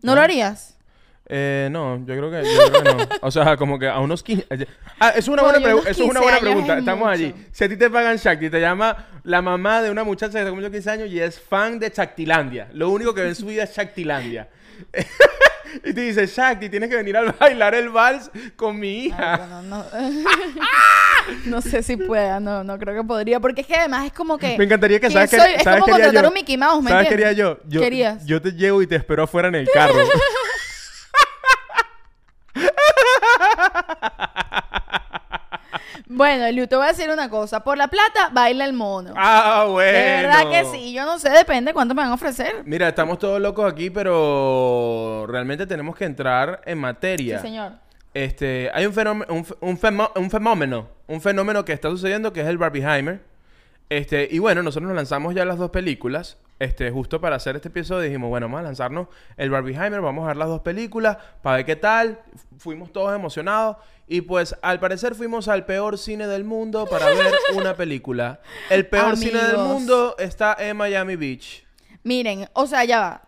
¿No 0.02 0.16
lo 0.16 0.22
harías? 0.22 0.78
Eh, 1.34 1.70
no, 1.72 1.98
yo 2.00 2.06
creo 2.18 2.30
que, 2.30 2.44
yo 2.44 2.72
creo 2.72 2.84
que 2.84 2.94
no. 3.06 3.10
O 3.22 3.32
sea, 3.32 3.56
como 3.56 3.80
que 3.80 3.88
a 3.88 4.00
unos 4.00 4.22
15... 4.22 4.48
Ah, 5.00 5.14
es 5.16 5.30
una 5.30 5.44
buena, 5.44 5.60
pregu- 5.60 5.80
eso 5.80 5.90
es 5.90 6.00
una 6.00 6.20
15 6.20 6.22
buena 6.22 6.40
pregunta. 6.40 6.74
es 6.74 6.80
Estamos 6.80 7.00
mucho. 7.08 7.12
allí. 7.12 7.34
Si 7.54 7.64
a 7.64 7.70
ti 7.70 7.78
te 7.78 7.90
pagan 7.90 8.18
Shakti, 8.18 8.50
te 8.50 8.60
llama 8.60 9.08
la 9.24 9.42
mamá 9.42 9.82
de 9.82 9.90
una 9.90 10.04
muchacha 10.04 10.44
que 10.44 10.50
cumplió 10.50 10.70
15 10.70 10.90
años 10.90 11.10
y 11.10 11.22
es 11.22 11.40
fan 11.40 11.80
de 11.80 11.90
Shaktilandia. 11.90 12.68
Lo 12.74 12.90
único 12.90 13.14
que 13.14 13.22
ve 13.22 13.30
en 13.30 13.36
su 13.36 13.46
vida 13.46 13.64
es 13.64 13.74
Shaktilandia. 13.74 14.50
y 15.86 15.94
te 15.94 16.02
dice, 16.02 16.26
Shakti, 16.28 16.68
tienes 16.68 16.90
que 16.90 16.98
venir 16.98 17.16
a 17.16 17.32
bailar 17.32 17.76
el 17.76 17.88
vals 17.90 18.30
con 18.58 18.78
mi 18.78 18.90
Ay, 18.90 19.06
hija. 19.08 19.38
bueno, 19.38 19.62
no, 19.62 19.86
no 21.46 21.62
sé 21.62 21.82
si 21.82 21.96
pueda, 21.96 22.42
no, 22.42 22.64
no 22.66 22.78
creo 22.78 22.94
que 23.02 23.08
podría, 23.08 23.40
porque 23.40 23.62
es 23.62 23.68
que 23.68 23.76
además 23.76 24.06
es 24.08 24.12
como 24.12 24.38
que... 24.38 24.58
Me 24.58 24.66
encantaría 24.66 25.00
que, 25.00 25.08
¿quién 25.08 25.14
¿sabes 25.14 25.30
qué? 25.30 25.38
soy? 25.38 25.52
Es 25.56 25.64
¿sabes 25.64 25.80
como 25.82 25.94
contratar 25.94 26.24
yo? 26.24 26.28
un 26.28 26.34
Mickey 26.34 26.58
Mouse, 26.58 26.84
¿me 26.84 26.90
¿Sabes 26.90 27.06
entiendes? 27.08 27.28
haría 27.30 27.38
yo? 27.38 27.60
yo? 27.70 27.80
Querías. 27.82 28.26
Yo 28.26 28.42
te 28.42 28.52
llevo 28.52 28.82
y 28.82 28.88
te 28.88 28.98
espero 28.98 29.24
afuera 29.24 29.48
en 29.48 29.56
el 29.56 29.70
carro. 29.74 29.94
Bueno, 36.08 36.46
Eliu, 36.46 36.68
te 36.68 36.76
voy 36.76 36.86
a 36.86 36.90
decir 36.90 37.10
una 37.10 37.30
cosa. 37.30 37.64
Por 37.64 37.78
la 37.78 37.88
plata, 37.88 38.30
baila 38.34 38.66
el 38.66 38.74
mono. 38.74 39.14
ah, 39.16 39.66
bueno. 39.70 39.98
De 39.98 40.04
verdad 40.22 40.50
que 40.50 40.66
sí. 40.66 40.94
Yo 40.94 41.06
no 41.06 41.18
sé, 41.20 41.30
depende 41.30 41.74
cuánto 41.74 41.94
me 41.96 42.02
van 42.02 42.12
a 42.12 42.16
ofrecer. 42.16 42.64
Mira, 42.66 42.90
estamos 42.90 43.18
todos 43.18 43.40
locos 43.40 43.72
aquí, 43.72 43.90
pero 43.90 45.26
realmente 45.30 45.66
tenemos 45.66 45.96
que 45.96 46.06
entrar 46.06 46.62
en 46.66 46.80
materia. 46.80 47.38
Sí, 47.40 47.48
señor. 47.48 47.74
Este, 48.14 48.70
hay 48.74 48.86
un 48.86 48.94
fenómeno, 48.94 49.34
un, 49.34 49.46
un 49.62 50.30
fenómeno, 50.30 50.90
un 51.08 51.22
fenómeno 51.22 51.64
que 51.64 51.72
está 51.72 51.90
sucediendo 51.90 52.34
que 52.34 52.42
es 52.42 52.48
el 52.48 52.58
Barbieheimer. 52.58 53.22
Este, 53.90 54.28
y 54.30 54.40
bueno, 54.40 54.64
nosotros 54.64 54.88
nos 54.90 54.96
lanzamos 54.96 55.34
ya 55.34 55.46
las 55.46 55.58
dos 55.58 55.70
películas. 55.70 56.38
Este, 56.60 56.92
justo 56.92 57.20
para 57.20 57.38
hacer 57.38 57.56
este 57.56 57.70
episodio 57.70 58.02
dijimos, 58.02 58.30
bueno, 58.30 58.46
vamos 58.48 58.60
a 58.60 58.64
lanzarnos 58.64 59.08
el 59.36 59.50
Barbieheimer, 59.50 60.00
vamos 60.02 60.26
a 60.26 60.28
ver 60.28 60.38
las 60.38 60.48
dos 60.48 60.62
películas 60.62 61.18
para 61.42 61.58
ver 61.58 61.66
qué 61.66 61.76
tal. 61.76 62.20
Fuimos 62.58 62.92
todos 62.92 63.16
emocionados 63.16 63.78
y 64.14 64.22
pues 64.22 64.54
al 64.62 64.80
parecer 64.82 65.16
fuimos 65.16 65.48
al 65.48 65.66
peor 65.66 65.98
cine 65.98 66.28
del 66.28 66.44
mundo 66.44 66.86
para 66.86 67.06
ver 67.08 67.32
una 67.56 67.76
película. 67.78 68.42
El 68.70 68.86
peor 68.88 69.16
cine 69.16 69.42
del 69.42 69.58
mundo 69.58 70.16
está 70.20 70.56
en 70.60 70.76
Miami 70.76 71.16
Beach. 71.16 71.64
Miren, 72.04 72.50
o 72.54 72.68
sea, 72.68 72.84
ya 72.84 73.00
va. 73.00 73.22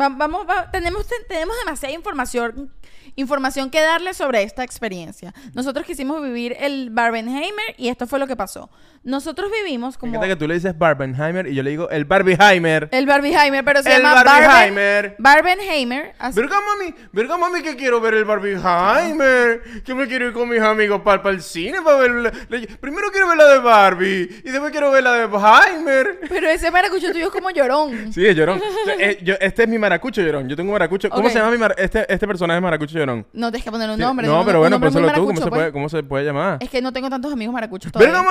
Va- 0.00 0.08
vamos, 0.16 0.46
va- 0.48 0.70
tenemos, 0.70 1.06
te- 1.06 1.22
tenemos 1.28 1.56
demasiada 1.64 1.94
información, 1.94 2.72
información 3.16 3.70
que 3.70 3.80
darle 3.80 4.12
sobre 4.14 4.42
esta 4.42 4.64
experiencia. 4.64 5.32
Nosotros 5.54 5.84
quisimos 5.86 6.22
vivir 6.22 6.56
el 6.58 6.90
Barbenheimer 6.90 7.74
y 7.76 7.88
esto 7.88 8.06
fue 8.06 8.18
lo 8.18 8.26
que 8.26 8.36
pasó. 8.36 8.70
Nosotros 9.04 9.50
vivimos 9.64 9.96
como 9.96 10.12
encanta 10.12 10.28
que 10.28 10.36
tú 10.36 10.46
le 10.46 10.54
dices 10.54 10.76
Barbenheimer 10.76 11.46
y 11.46 11.54
yo 11.54 11.62
le 11.62 11.70
digo 11.70 11.88
el 11.90 12.04
Barbieheimer. 12.04 12.88
el 12.92 13.06
Barbieheimer, 13.06 13.64
pero 13.64 13.82
se 13.82 13.94
El 13.94 14.02
llama 14.02 14.22
Barbieheimer. 14.22 15.16
Barbenheimer. 15.18 16.14
así- 16.18 16.38
Verga 16.40 16.56
mami, 16.60 16.94
verga 17.12 17.36
mami 17.38 17.62
que 17.62 17.76
quiero 17.76 18.00
ver 18.00 18.14
el 18.14 18.24
Barbieheimer. 18.24 19.82
Que 19.84 19.94
me 19.94 20.06
quiero 20.06 20.26
ir 20.26 20.32
con 20.32 20.48
mis 20.48 20.60
amigos 20.60 21.00
para 21.02 21.30
el 21.30 21.40
cine 21.42 21.80
para 21.82 21.96
ver 21.98 22.10
la- 22.10 22.32
la- 22.48 22.66
Primero 22.80 23.08
quiero 23.10 23.28
ver 23.28 23.36
la 23.36 23.46
de 23.48 23.58
Barbie 23.58 24.42
y 24.44 24.50
después 24.50 24.70
quiero 24.72 24.90
ver 24.90 25.02
la 25.04 25.12
de 25.12 25.22
Heimer. 25.24 26.20
Pero 26.28 26.48
ese 26.48 26.70
maracucho 26.70 27.10
tuyo 27.12 27.26
es 27.26 27.32
como 27.32 27.50
llorón. 27.50 28.12
Sí, 28.12 28.26
es 28.26 28.34
llorón. 28.36 28.58
O 28.60 28.84
sea, 28.84 28.94
eh, 28.98 29.18
yo- 29.22 29.34
este 29.40 29.62
es 29.62 29.68
mi 29.68 29.78
maracucho 29.78 30.20
llorón. 30.22 30.48
Yo 30.48 30.56
tengo 30.56 30.70
un 30.70 30.74
maracucho. 30.74 31.08
¿Cómo 31.10 31.28
se 31.28 31.38
llama 31.38 31.50
mi 31.50 31.58
mar- 31.58 31.74
este, 31.78 32.12
este 32.12 32.26
personaje 32.26 32.58
es 32.58 32.62
maracucho 32.62 32.98
llorón? 32.98 33.26
No 33.32 33.50
tienes 33.50 33.64
que 33.64 33.70
poner 33.70 33.88
un 33.90 33.96
Sí, 33.96 34.02
nombre. 34.02 34.26
no, 34.26 34.44
pero 34.44 34.58
un 34.58 34.62
bueno, 34.62 34.78
muy 34.78 34.86
pónselo 34.86 35.12
tú. 35.12 35.26
¿Cómo 35.26 35.34
se, 35.36 35.40
pues. 35.42 35.50
puede, 35.50 35.72
¿Cómo 35.72 35.88
se 35.88 36.02
puede 36.02 36.24
llamar? 36.24 36.58
Es 36.60 36.68
que 36.70 36.82
no 36.82 36.92
tengo 36.92 37.08
tantos 37.10 37.32
amigos 37.32 37.52
maracuchos 37.54 37.92
¡Verga, 37.92 38.18
todavía. 38.22 38.30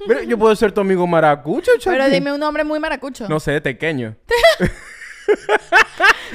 Yo 0.26 0.38
puedo 0.38 0.54
ser 0.56 0.72
tu 0.72 0.80
amigo 0.80 1.06
maracucho, 1.06 1.72
Pero 1.84 2.04
Chucky? 2.04 2.14
dime 2.14 2.32
un 2.32 2.40
nombre 2.40 2.64
muy 2.64 2.78
maracucho. 2.78 3.28
No 3.28 3.40
sé, 3.40 3.60
pequeño. 3.60 4.16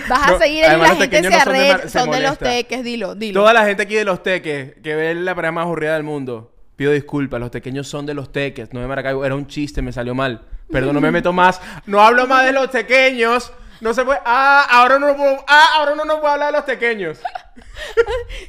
Vas 0.07 0.27
a 0.27 0.31
No, 0.31 0.39
seguir 0.39 0.59
y 0.59 0.61
la 0.77 0.95
gente 0.95 1.21
se, 1.23 1.29
no 1.29 1.39
son 1.41 1.53
de 1.53 1.89
son 1.89 2.11
de 2.11 2.19
los 2.21 2.37
teques, 2.37 2.83
dilo, 2.83 3.15
dilo. 3.15 3.41
Toda 3.41 3.53
la 3.53 3.65
gente 3.65 3.83
aquí 3.83 3.95
de 3.95 4.05
los 4.05 4.23
teques, 4.23 4.75
que 4.81 4.95
ve 4.95 5.15
la 5.15 5.35
pareja 5.35 5.51
más 5.51 5.65
aburrida 5.65 5.93
del 5.95 6.03
mundo, 6.03 6.53
pido 6.75 6.91
disculpas. 6.91 7.39
Los 7.39 7.51
tequeños 7.51 7.87
son 7.87 8.05
de 8.05 8.13
los 8.13 8.31
teques, 8.31 8.71
no 8.73 8.79
de 8.81 8.87
Maracaibo. 8.87 9.25
Era 9.25 9.35
un 9.35 9.47
chiste, 9.47 9.81
me 9.81 9.91
salió 9.91 10.15
mal. 10.15 10.45
Perdón, 10.71 10.93
no 10.95 11.01
me 11.01 11.11
meto 11.11 11.33
más. 11.33 11.61
No 11.85 11.99
hablo 12.01 12.25
más 12.27 12.45
de 12.45 12.53
los 12.53 12.69
tequeños. 12.71 13.51
No 13.81 13.93
se 13.93 14.05
puede. 14.05 14.19
Ah, 14.25 14.65
ahora 14.71 14.97
no 14.99 15.15
puedo. 15.17 15.43
Ah, 15.47 15.67
ahora 15.75 15.95
no, 15.95 16.05
no 16.05 16.21
puedo 16.21 16.31
hablar 16.33 16.51
de 16.53 16.57
los 16.59 16.65
tequeños. 16.65 17.19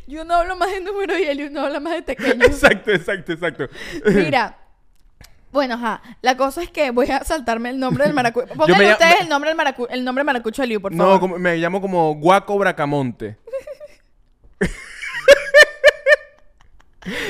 Yo 0.07 0.25
no 0.25 0.35
hablo 0.37 0.55
más 0.57 0.71
de 0.71 0.81
número 0.81 1.19
y 1.19 1.25
él 1.25 1.53
no 1.53 1.63
habla 1.63 1.81
más 1.81 1.95
de 1.95 2.03
pequeños. 2.03 2.47
exacto, 2.47 2.93
exacto, 2.93 3.33
exacto. 3.33 3.69
Mira. 4.07 4.57
Bueno, 5.53 5.75
ajá. 5.75 6.03
La 6.23 6.37
cosa 6.37 6.63
es 6.63 6.71
que 6.71 6.91
voy 6.91 7.11
a 7.11 7.25
saltarme 7.25 7.71
el 7.71 7.79
nombre 7.79 8.05
del 8.05 8.13
maracucho. 8.15 8.47
Pónganle 8.55 8.87
me 8.87 8.93
ustedes 8.93 9.13
llamo- 9.15 9.23
el 9.23 9.29
nombre 9.29 9.51
del 9.51 9.57
maracu 9.57 9.87
el 9.91 10.05
nombre 10.05 10.25
maracucho 10.25 10.63
de 10.63 10.69
Liu, 10.69 10.81
por 10.81 10.95
favor. 10.95 11.15
No, 11.15 11.21
como- 11.21 11.39
me 11.39 11.57
llamo 11.57 11.81
como 11.81 12.15
Guaco 12.17 12.59
Bracamonte. 12.59 13.37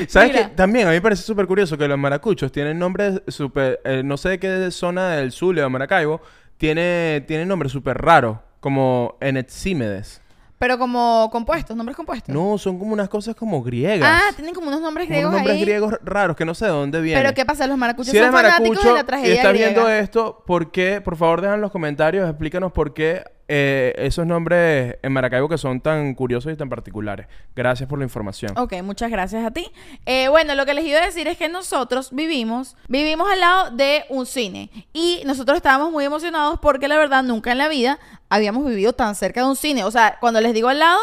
¿Sabes 0.07 0.31
Mira. 0.31 0.49
qué? 0.49 0.55
También 0.55 0.87
a 0.87 0.89
mí 0.89 0.95
me 0.95 1.01
parece 1.01 1.21
súper 1.21 1.45
curioso 1.45 1.77
que 1.77 1.87
los 1.87 1.99
maracuchos 1.99 2.51
tienen 2.51 2.79
nombres 2.79 3.21
súper... 3.27 3.79
eh, 3.85 4.01
no 4.03 4.17
sé 4.17 4.29
de 4.29 4.39
qué 4.39 4.71
zona 4.71 5.09
del 5.17 5.31
Zulia 5.31 5.67
o 5.67 5.69
Maracaibo. 5.69 6.19
Tiene, 6.57 7.23
tienen 7.27 7.47
nombres 7.47 7.71
súper 7.71 7.97
raros. 7.99 8.39
Como 8.59 9.17
Enetzímedes. 9.21 10.21
Pero 10.59 10.79
como 10.79 11.29
compuestos, 11.31 11.77
nombres 11.77 11.95
compuestos. 11.95 12.33
No, 12.33 12.57
son 12.57 12.79
como 12.79 12.91
unas 12.93 13.09
cosas 13.09 13.35
como 13.35 13.61
griegas. 13.61 14.09
Ah, 14.11 14.33
tienen 14.35 14.55
como 14.55 14.69
unos 14.69 14.81
nombres 14.81 15.07
griegos 15.07 15.29
unos 15.29 15.39
nombres 15.39 15.55
ahí. 15.57 15.61
griegos 15.61 15.93
raros 16.03 16.35
que 16.35 16.45
no 16.45 16.55
sé 16.55 16.65
de 16.65 16.71
dónde 16.71 16.99
vienen. 16.99 17.23
Pero 17.23 17.35
¿qué 17.35 17.45
pasa? 17.45 17.67
Los 17.67 17.77
maracuchos 17.77 18.11
Si 18.11 18.17
eres 18.17 18.29
son 18.31 18.35
fanáticos 18.35 18.69
maracucho 18.69 18.87
de 18.89 18.93
la 18.95 19.01
y 19.01 19.05
tragedia 19.05 19.35
estás 19.35 19.53
griega. 19.53 19.69
viendo 19.71 19.89
esto, 19.89 20.43
¿por 20.47 20.71
qué? 20.71 20.99
Por 21.01 21.15
favor, 21.15 21.41
dejan 21.41 21.55
en 21.55 21.61
los 21.61 21.71
comentarios, 21.71 22.27
explícanos 22.27 22.71
por 22.71 22.93
qué 22.95 23.23
eh, 23.47 23.93
esos 23.97 24.27
nombres 24.27 24.97
en 25.01 25.11
Maracaibo 25.13 25.47
que 25.47 25.57
son 25.57 25.79
tan 25.79 26.13
curiosos 26.15 26.51
y 26.51 26.55
tan 26.55 26.69
particulares. 26.69 27.27
Gracias 27.55 27.87
por 27.87 27.97
la 27.99 28.05
información. 28.05 28.51
Ok, 28.57 28.73
muchas 28.83 29.09
gracias 29.09 29.45
a 29.45 29.51
ti. 29.51 29.71
Eh, 30.05 30.27
bueno, 30.27 30.55
lo 30.55 30.65
que 30.65 30.73
les 30.73 30.85
iba 30.85 30.99
a 30.99 31.05
decir 31.05 31.27
es 31.27 31.37
que 31.37 31.47
nosotros 31.47 32.09
vivimos, 32.11 32.75
vivimos 32.87 33.29
al 33.31 33.39
lado 33.39 33.71
de 33.71 34.03
un 34.09 34.25
cine 34.25 34.69
y 34.93 35.21
nosotros 35.25 35.55
estábamos 35.57 35.91
muy 35.91 36.03
emocionados 36.05 36.59
porque 36.59 36.87
la 36.87 36.97
verdad 36.97 37.23
nunca 37.23 37.51
en 37.51 37.57
la 37.57 37.69
vida 37.69 37.99
habíamos 38.29 38.65
vivido 38.65 38.93
tan 38.93 39.15
cerca 39.15 39.41
de 39.41 39.47
un 39.47 39.55
cine. 39.55 39.83
O 39.83 39.91
sea, 39.91 40.17
cuando 40.19 40.41
les 40.41 40.53
digo 40.53 40.67
al 40.67 40.79
lado, 40.79 40.99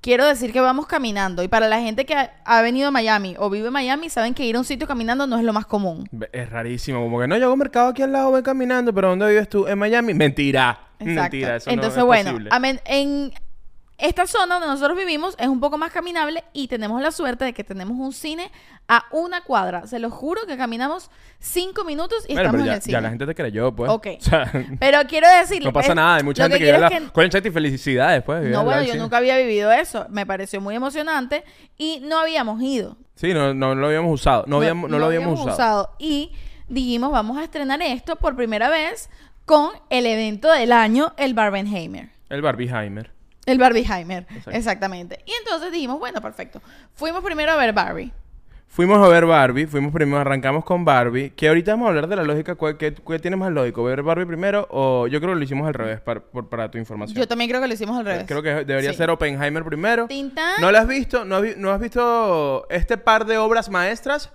quiero 0.00 0.26
decir 0.26 0.52
que 0.52 0.60
vamos 0.60 0.86
caminando. 0.86 1.42
Y 1.42 1.48
para 1.48 1.68
la 1.68 1.80
gente 1.80 2.04
que 2.04 2.14
ha, 2.14 2.34
ha 2.44 2.60
venido 2.62 2.88
a 2.88 2.90
Miami 2.90 3.36
o 3.38 3.50
vive 3.50 3.68
en 3.68 3.72
Miami, 3.72 4.10
saben 4.10 4.34
que 4.34 4.44
ir 4.44 4.56
a 4.56 4.58
un 4.58 4.64
sitio 4.64 4.86
caminando 4.86 5.26
no 5.26 5.38
es 5.38 5.44
lo 5.44 5.52
más 5.52 5.66
común. 5.66 6.08
Es 6.32 6.50
rarísimo, 6.50 7.02
como 7.02 7.20
que 7.20 7.28
no, 7.28 7.38
yo 7.38 7.46
hago 7.46 7.56
mercado 7.56 7.88
aquí 7.88 8.02
al 8.02 8.12
lado, 8.12 8.30
voy 8.30 8.42
caminando, 8.42 8.92
pero 8.92 9.10
¿dónde 9.10 9.28
vives 9.28 9.48
tú? 9.48 9.66
¿En 9.66 9.78
Miami? 9.78 10.12
Mentira. 10.12 10.91
Exacto. 11.02 11.22
Mentira, 11.36 11.56
eso 11.56 11.70
no 11.70 11.74
Entonces, 11.74 11.98
es 11.98 12.04
bueno, 12.04 12.30
posible. 12.30 12.50
amen- 12.50 12.80
en 12.84 13.32
esta 13.98 14.26
zona 14.26 14.54
donde 14.54 14.66
nosotros 14.66 14.96
vivimos 14.98 15.36
es 15.38 15.46
un 15.46 15.60
poco 15.60 15.78
más 15.78 15.92
caminable 15.92 16.42
y 16.52 16.66
tenemos 16.66 17.00
la 17.00 17.12
suerte 17.12 17.44
de 17.44 17.52
que 17.52 17.62
tenemos 17.62 17.96
un 17.98 18.12
cine 18.12 18.50
a 18.88 19.04
una 19.12 19.42
cuadra. 19.42 19.86
Se 19.86 20.00
lo 20.00 20.10
juro 20.10 20.44
que 20.44 20.56
caminamos 20.56 21.08
cinco 21.38 21.84
minutos 21.84 22.24
y 22.28 22.32
Bueno, 22.32 22.40
estamos 22.48 22.52
pero 22.52 22.62
en 22.64 22.66
ya, 22.66 22.74
el 22.76 22.82
cine. 22.82 22.92
ya 22.94 23.00
la 23.00 23.08
gente 23.10 23.26
te 23.26 23.34
creyó, 23.36 23.70
pues. 23.76 23.90
Ok. 23.92 24.06
O 24.18 24.20
sea, 24.22 24.50
Pero 24.80 24.98
quiero 25.08 25.28
decir, 25.38 25.62
no 25.62 25.72
pasa 25.72 25.90
es- 25.90 25.94
nada, 25.94 26.16
hay 26.16 26.24
mucha 26.24 26.42
gente 26.44 26.58
que, 26.58 26.64
quiero 26.64 26.78
vive 26.78 26.90
la... 26.90 27.06
que- 27.06 27.12
Concha, 27.12 27.38
y 27.38 27.50
felicidades, 27.52 28.24
pues. 28.24 28.42
No, 28.50 28.64
bueno, 28.64 28.80
yo 28.82 28.88
cine. 28.92 28.98
nunca 29.02 29.18
había 29.18 29.36
vivido 29.36 29.70
eso. 29.70 30.06
Me 30.08 30.26
pareció 30.26 30.60
muy 30.60 30.74
emocionante 30.74 31.44
y 31.78 32.00
no 32.00 32.18
habíamos 32.18 32.60
ido. 32.60 32.96
Sí, 33.14 33.32
no, 33.32 33.54
no 33.54 33.76
lo 33.76 33.86
habíamos 33.86 34.12
usado. 34.20 34.42
No, 34.48 34.56
habíamos, 34.56 34.90
no 34.90 34.98
lo 34.98 35.06
habíamos 35.06 35.38
usado. 35.38 35.94
Y 36.00 36.32
dijimos, 36.66 37.12
vamos 37.12 37.38
a 37.38 37.44
estrenar 37.44 37.80
esto 37.82 38.16
por 38.16 38.34
primera 38.34 38.68
vez 38.68 39.10
con 39.52 39.68
el 39.90 40.06
evento 40.06 40.50
del 40.50 40.72
año, 40.72 41.12
el 41.18 41.34
Barbenheimer. 41.34 42.08
El 42.30 42.40
Barbieheimer. 42.40 43.10
El 43.44 43.58
Barbieheimer, 43.58 44.26
exactamente. 44.50 45.18
Y 45.26 45.32
entonces 45.44 45.70
dijimos, 45.70 45.98
bueno, 45.98 46.22
perfecto. 46.22 46.62
Fuimos 46.94 47.22
primero 47.22 47.52
a 47.52 47.56
ver 47.56 47.74
Barbie. 47.74 48.10
Fuimos 48.68 49.04
a 49.04 49.08
ver 49.10 49.26
Barbie, 49.26 49.66
fuimos 49.66 49.92
primero, 49.92 50.18
arrancamos 50.22 50.64
con 50.64 50.86
Barbie, 50.86 51.28
que 51.36 51.48
ahorita 51.48 51.72
vamos 51.72 51.84
a 51.84 51.88
hablar 51.90 52.06
de 52.06 52.16
la 52.16 52.22
lógica, 52.22 52.54
¿cuál, 52.54 52.78
qué, 52.78 52.92
tiene 53.20 53.36
más 53.36 53.52
lógico? 53.52 53.84
¿Ver 53.84 54.02
Barbie 54.02 54.24
primero 54.24 54.66
o 54.70 55.06
yo 55.06 55.20
creo 55.20 55.34
que 55.34 55.38
lo 55.40 55.44
hicimos 55.44 55.68
al 55.68 55.74
revés 55.74 56.00
para, 56.00 56.20
por- 56.20 56.48
para 56.48 56.70
tu 56.70 56.78
información? 56.78 57.14
Yo 57.18 57.28
también 57.28 57.50
creo 57.50 57.60
que 57.60 57.68
lo 57.68 57.74
hicimos 57.74 57.98
al 57.98 58.06
revés. 58.06 58.24
Creo 58.26 58.42
que 58.42 58.64
debería 58.64 58.92
Sí. 58.92 58.96
ser 58.96 59.10
Oppenheimer 59.10 59.62
primero. 59.64 60.06
Tintán. 60.06 60.62
¿No 60.62 60.72
lo 60.72 60.78
has 60.78 60.88
visto? 60.88 61.26
¿No 61.26 61.36
has, 61.36 61.42
vi- 61.42 61.54
no 61.58 61.70
has 61.72 61.78
visto 61.78 62.66
este 62.70 62.96
par 62.96 63.26
de 63.26 63.36
obras 63.36 63.68
maestras? 63.68 64.32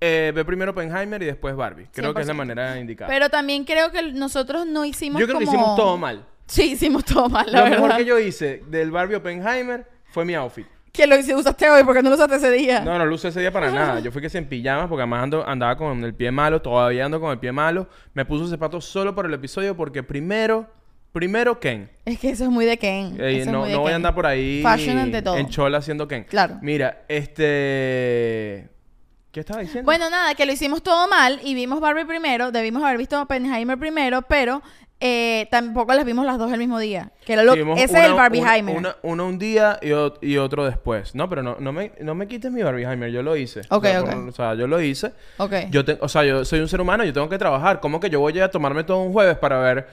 Eh, 0.00 0.32
ve 0.34 0.44
primero 0.44 0.70
Oppenheimer 0.70 1.22
y 1.22 1.26
después 1.26 1.54
Barbie. 1.54 1.86
Creo 1.92 2.14
que 2.14 2.22
es 2.22 2.26
la 2.26 2.32
100%. 2.32 2.36
manera 2.36 2.78
indicada. 2.78 3.10
Pero 3.10 3.28
también 3.28 3.64
creo 3.64 3.90
que 3.92 4.12
nosotros 4.12 4.66
no 4.66 4.84
hicimos 4.84 5.20
yo 5.20 5.26
creo 5.26 5.38
que 5.38 5.44
como- 5.44 5.56
hicimos 5.58 5.76
todo 5.76 5.96
mal. 5.98 6.24
Sí, 6.46 6.72
hicimos 6.72 7.04
todo 7.04 7.28
mal, 7.28 7.46
la 7.52 7.58
lo 7.58 7.64
verdad. 7.64 7.80
mejor 7.82 7.96
que 7.98 8.04
yo 8.06 8.18
hice 8.18 8.62
del 8.68 8.90
Barbie 8.90 9.16
Oppenheimer 9.16 9.86
fue 10.10 10.24
mi 10.24 10.34
outfit. 10.34 10.66
Que 10.90 11.06
lo 11.06 11.16
hice- 11.16 11.36
usaste 11.36 11.68
hoy 11.70 11.84
porque 11.84 12.02
no 12.02 12.08
lo 12.08 12.16
usaste 12.16 12.34
ese 12.36 12.50
día. 12.50 12.80
No, 12.80 12.98
no 12.98 13.06
lo 13.06 13.14
usé 13.14 13.28
ese 13.28 13.38
día 13.40 13.52
para 13.52 13.70
nada. 13.70 14.00
Yo 14.00 14.10
fui 14.10 14.20
que 14.22 14.28
se 14.30 14.38
en 14.38 14.46
pijamas 14.46 14.88
porque 14.88 15.02
además 15.02 15.24
ando- 15.28 15.44
andaba 15.46 15.76
con 15.76 16.02
el 16.02 16.14
pie 16.14 16.30
malo, 16.32 16.60
todavía 16.62 17.04
ando 17.04 17.20
con 17.20 17.30
el 17.30 17.38
pie 17.38 17.52
malo. 17.52 17.86
Me 18.14 18.24
puso 18.24 18.48
zapatos 18.48 18.84
solo 18.86 19.14
por 19.14 19.26
el 19.26 19.34
episodio 19.34 19.76
porque 19.76 20.02
primero, 20.02 20.66
primero 21.12 21.60
Ken. 21.60 21.88
Es 22.04 22.18
que 22.18 22.30
eso 22.30 22.44
es 22.44 22.50
muy 22.50 22.64
de 22.64 22.76
Ken. 22.78 23.16
Eh, 23.20 23.36
Eso 23.36 23.40
es 23.42 23.46
no 23.52 23.60
muy 23.60 23.68
de 23.68 23.74
no 23.74 23.80
voy 23.82 23.88
a 23.88 23.90
Ken. 23.90 23.96
andar 23.96 24.14
por 24.16 24.26
ahí 24.26 24.60
Fashion 24.62 24.98
ante 24.98 25.22
todo. 25.22 25.36
en 25.36 25.48
chola 25.50 25.78
haciendo 25.78 26.08
Ken. 26.08 26.24
Claro. 26.24 26.58
Mira, 26.62 27.02
este... 27.06 28.68
¿Qué 29.32 29.40
estaba 29.40 29.60
diciendo? 29.60 29.84
Bueno, 29.84 30.10
nada, 30.10 30.34
que 30.34 30.44
lo 30.46 30.52
hicimos 30.52 30.82
todo 30.82 31.06
mal 31.08 31.40
y 31.44 31.54
vimos 31.54 31.80
Barbie 31.80 32.04
primero, 32.04 32.50
debimos 32.50 32.82
haber 32.82 32.98
visto 32.98 33.20
Oppenheimer 33.22 33.78
primero, 33.78 34.22
pero 34.22 34.60
eh, 34.98 35.46
tampoco 35.52 35.94
las 35.94 36.04
vimos 36.04 36.26
las 36.26 36.36
dos 36.36 36.52
el 36.52 36.58
mismo 36.58 36.78
día. 36.80 37.12
Que 37.24 37.34
era 37.34 37.44
lo, 37.44 37.54
Sí, 37.54 37.60
ese 37.60 37.66
una- 37.66 38.00
es 38.02 38.06
el 38.10 38.14
Barbieheimer. 38.14 38.76
Una, 38.76 38.88
una- 38.90 38.96
uno 39.02 39.26
un 39.28 39.38
día 39.38 39.78
y, 39.82 39.90
ot- 39.90 40.18
y 40.20 40.36
otro 40.36 40.64
después. 40.66 41.14
No, 41.14 41.28
pero 41.28 41.42
no, 41.44 41.56
no, 41.60 41.72
me, 41.72 41.92
no 42.00 42.14
me 42.16 42.26
quites 42.26 42.50
mi 42.50 42.62
Barbieheimer, 42.64 43.10
yo 43.12 43.22
lo 43.22 43.36
hice. 43.36 43.60
Ok, 43.70 43.84
o 43.84 43.88
sea, 43.88 44.00
por- 44.04 44.14
o 44.28 44.32
sea, 44.32 44.54
yo 44.54 44.66
lo 44.66 44.80
hice. 44.82 45.12
Ok. 45.38 45.52
Yo 45.70 45.84
te- 45.84 45.96
o 46.00 46.08
sea, 46.08 46.24
yo 46.24 46.44
soy 46.44 46.58
un 46.60 46.68
ser 46.68 46.80
humano, 46.80 47.04
yo 47.04 47.12
tengo 47.12 47.28
que 47.28 47.38
trabajar. 47.38 47.78
¿Cómo 47.80 48.00
que 48.00 48.10
yo 48.10 48.18
voy 48.20 48.38
a 48.40 48.50
tomarme 48.50 48.82
todo 48.84 48.98
un 49.02 49.12
jueves 49.12 49.38
para 49.38 49.58
ver 49.60 49.86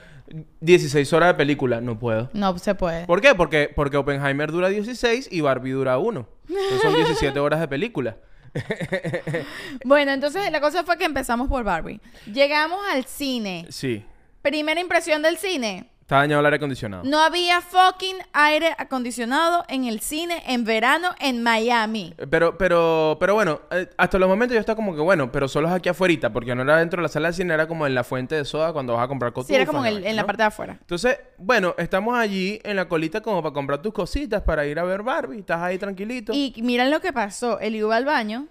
16 0.60 1.12
horas 1.12 1.28
de 1.28 1.34
película? 1.34 1.80
No 1.80 1.98
puedo. 1.98 2.28
No 2.32 2.58
se 2.58 2.74
puede. 2.74 3.06
¿Por 3.06 3.20
qué? 3.20 3.34
Porque, 3.34 3.70
porque 3.74 3.96
Oppenheimer 3.96 4.50
dura 4.50 4.68
16 4.68 5.28
y 5.30 5.40
Barbie 5.40 5.70
dura 5.70 5.96
1. 5.98 6.26
Entonces 6.48 6.82
son 6.82 6.94
17 6.96 7.38
horas 7.38 7.60
de 7.60 7.68
película. 7.68 8.16
Bueno, 9.84 10.12
entonces 10.12 10.50
la 10.50 10.60
cosa 10.60 10.84
fue 10.84 10.98
que 10.98 11.04
empezamos 11.04 11.48
por 11.48 11.64
Barbie. 11.64 12.00
Llegamos 12.26 12.80
al 12.92 13.04
cine. 13.04 13.66
Sí. 13.70 14.04
Primera 14.42 14.80
impresión 14.80 15.22
del 15.22 15.38
cine. 15.38 15.88
Está 16.08 16.16
dañado 16.20 16.40
el 16.40 16.46
aire 16.46 16.56
acondicionado. 16.56 17.02
No 17.04 17.20
había 17.20 17.60
fucking 17.60 18.16
aire 18.32 18.74
acondicionado 18.78 19.62
en 19.68 19.84
el 19.84 20.00
cine 20.00 20.42
en 20.46 20.64
verano 20.64 21.08
en 21.20 21.42
Miami. 21.42 22.14
Eh, 22.16 22.26
Pero, 22.26 22.56
pero, 22.56 23.18
pero 23.20 23.34
bueno, 23.34 23.60
eh, 23.70 23.90
hasta 23.98 24.18
los 24.18 24.26
momentos 24.26 24.54
yo 24.54 24.60
estaba 24.60 24.74
como 24.74 24.94
que 24.94 25.02
bueno, 25.02 25.30
pero 25.30 25.48
solo 25.48 25.68
es 25.68 25.74
aquí 25.74 25.90
afuera, 25.90 26.30
porque 26.32 26.54
no 26.54 26.62
era 26.62 26.78
dentro 26.78 26.96
de 26.96 27.02
la 27.02 27.08
sala 27.10 27.28
de 27.28 27.34
cine, 27.34 27.52
era 27.52 27.68
como 27.68 27.86
en 27.86 27.94
la 27.94 28.04
fuente 28.04 28.36
de 28.36 28.46
soda 28.46 28.72
cuando 28.72 28.94
vas 28.94 29.04
a 29.04 29.08
comprar 29.08 29.34
cotufas. 29.34 29.48
Sí, 29.48 29.54
era 29.54 29.66
como 29.66 29.84
en, 29.84 29.96
el- 29.98 30.06
en 30.06 30.16
la 30.16 30.24
parte 30.24 30.44
de 30.44 30.46
afuera. 30.46 30.78
Entonces, 30.80 31.18
bueno, 31.36 31.74
estamos 31.76 32.16
allí 32.16 32.58
en 32.64 32.76
la 32.76 32.88
colita 32.88 33.20
como 33.20 33.42
para 33.42 33.52
comprar 33.52 33.82
tus 33.82 33.92
cositas 33.92 34.40
para 34.40 34.64
ir 34.64 34.78
a 34.78 34.84
ver 34.84 35.02
Barbie. 35.02 35.40
Estás 35.40 35.60
ahí 35.60 35.76
tranquilito. 35.76 36.32
Y 36.32 36.54
miren 36.62 36.90
lo 36.90 37.02
que 37.02 37.12
pasó. 37.12 37.60
Él 37.60 37.74
iba 37.76 37.94
al 37.94 38.06
baño 38.06 38.46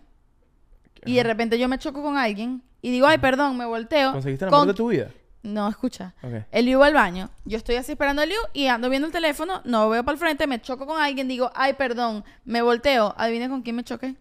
y 1.05 1.15
de 1.15 1.23
repente 1.23 1.57
yo 1.57 1.67
me 1.67 1.79
choco 1.79 2.03
con 2.03 2.17
alguien 2.17 2.61
y 2.83 2.91
digo, 2.91 3.07
ay, 3.07 3.17
perdón, 3.17 3.57
me 3.57 3.65
volteo. 3.65 4.11
¿Conseguiste 4.11 4.45
el 4.45 4.51
Con- 4.51 4.59
amor 4.59 4.67
de 4.67 4.73
tu 4.77 4.89
vida? 4.89 5.09
No, 5.44 5.70
escucha. 5.70 6.13
Ok. 6.22 6.46
El 6.51 6.65
Liu 6.65 6.79
va 6.79 6.88
al 6.88 6.94
baño. 6.94 7.29
Yo 7.46 7.58
estoy 7.58 7.75
así 7.75 7.94
esperando 7.94 8.22
al 8.22 8.29
Liu 8.29 8.39
y 8.53 8.67
ando 8.67 8.89
viendo 8.89 9.08
el 9.08 9.13
teléfono, 9.13 9.62
no 9.65 9.89
veo 9.89 10.03
para 10.03 10.13
el 10.13 10.20
frente, 10.20 10.48
me 10.48 10.62
choco 10.62 10.86
con 10.86 11.01
alguien, 11.01 11.27
digo, 11.27 11.51
ay, 11.56 11.74
perdón, 11.74 12.24
me 12.44 12.62
volteo. 12.62 13.13
Adivine 13.17 13.50
con 13.50 13.62
quién 13.62 13.75
me 13.75 13.84
choqué. 13.84 14.15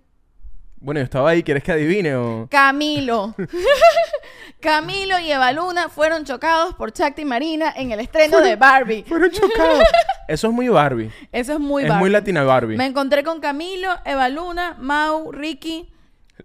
Bueno, 0.78 1.00
yo 1.00 1.04
estaba 1.04 1.30
ahí, 1.30 1.42
¿quieres 1.42 1.64
que 1.64 1.72
adivine 1.72 2.14
o...? 2.14 2.46
Camilo. 2.50 3.34
Camilo 4.60 5.18
y 5.18 5.30
Eva 5.32 5.52
Luna 5.52 5.88
fueron 5.88 6.24
chocados 6.24 6.74
por 6.74 6.92
Chacti 6.92 7.24
Marina 7.24 7.72
en 7.76 7.92
el 7.92 8.00
estreno 8.00 8.40
de 8.40 8.56
Barbie. 8.56 9.04
Fueron 9.04 9.30
chocados. 9.30 9.82
Eso 10.28 10.48
es 10.48 10.52
muy 10.52 10.68
Barbie. 10.68 11.10
Eso 11.32 11.54
es 11.54 11.58
muy 11.60 11.84
es 11.84 11.88
Barbie. 11.88 12.00
muy 12.00 12.10
latina 12.10 12.42
Barbie. 12.44 12.76
Me 12.76 12.86
encontré 12.86 13.22
con 13.24 13.40
Camilo, 13.40 13.88
Eva 14.04 14.28
Luna, 14.28 14.76
Mau, 14.78 15.30
Ricky 15.32 15.70
Y 15.70 15.82
es 15.82 15.95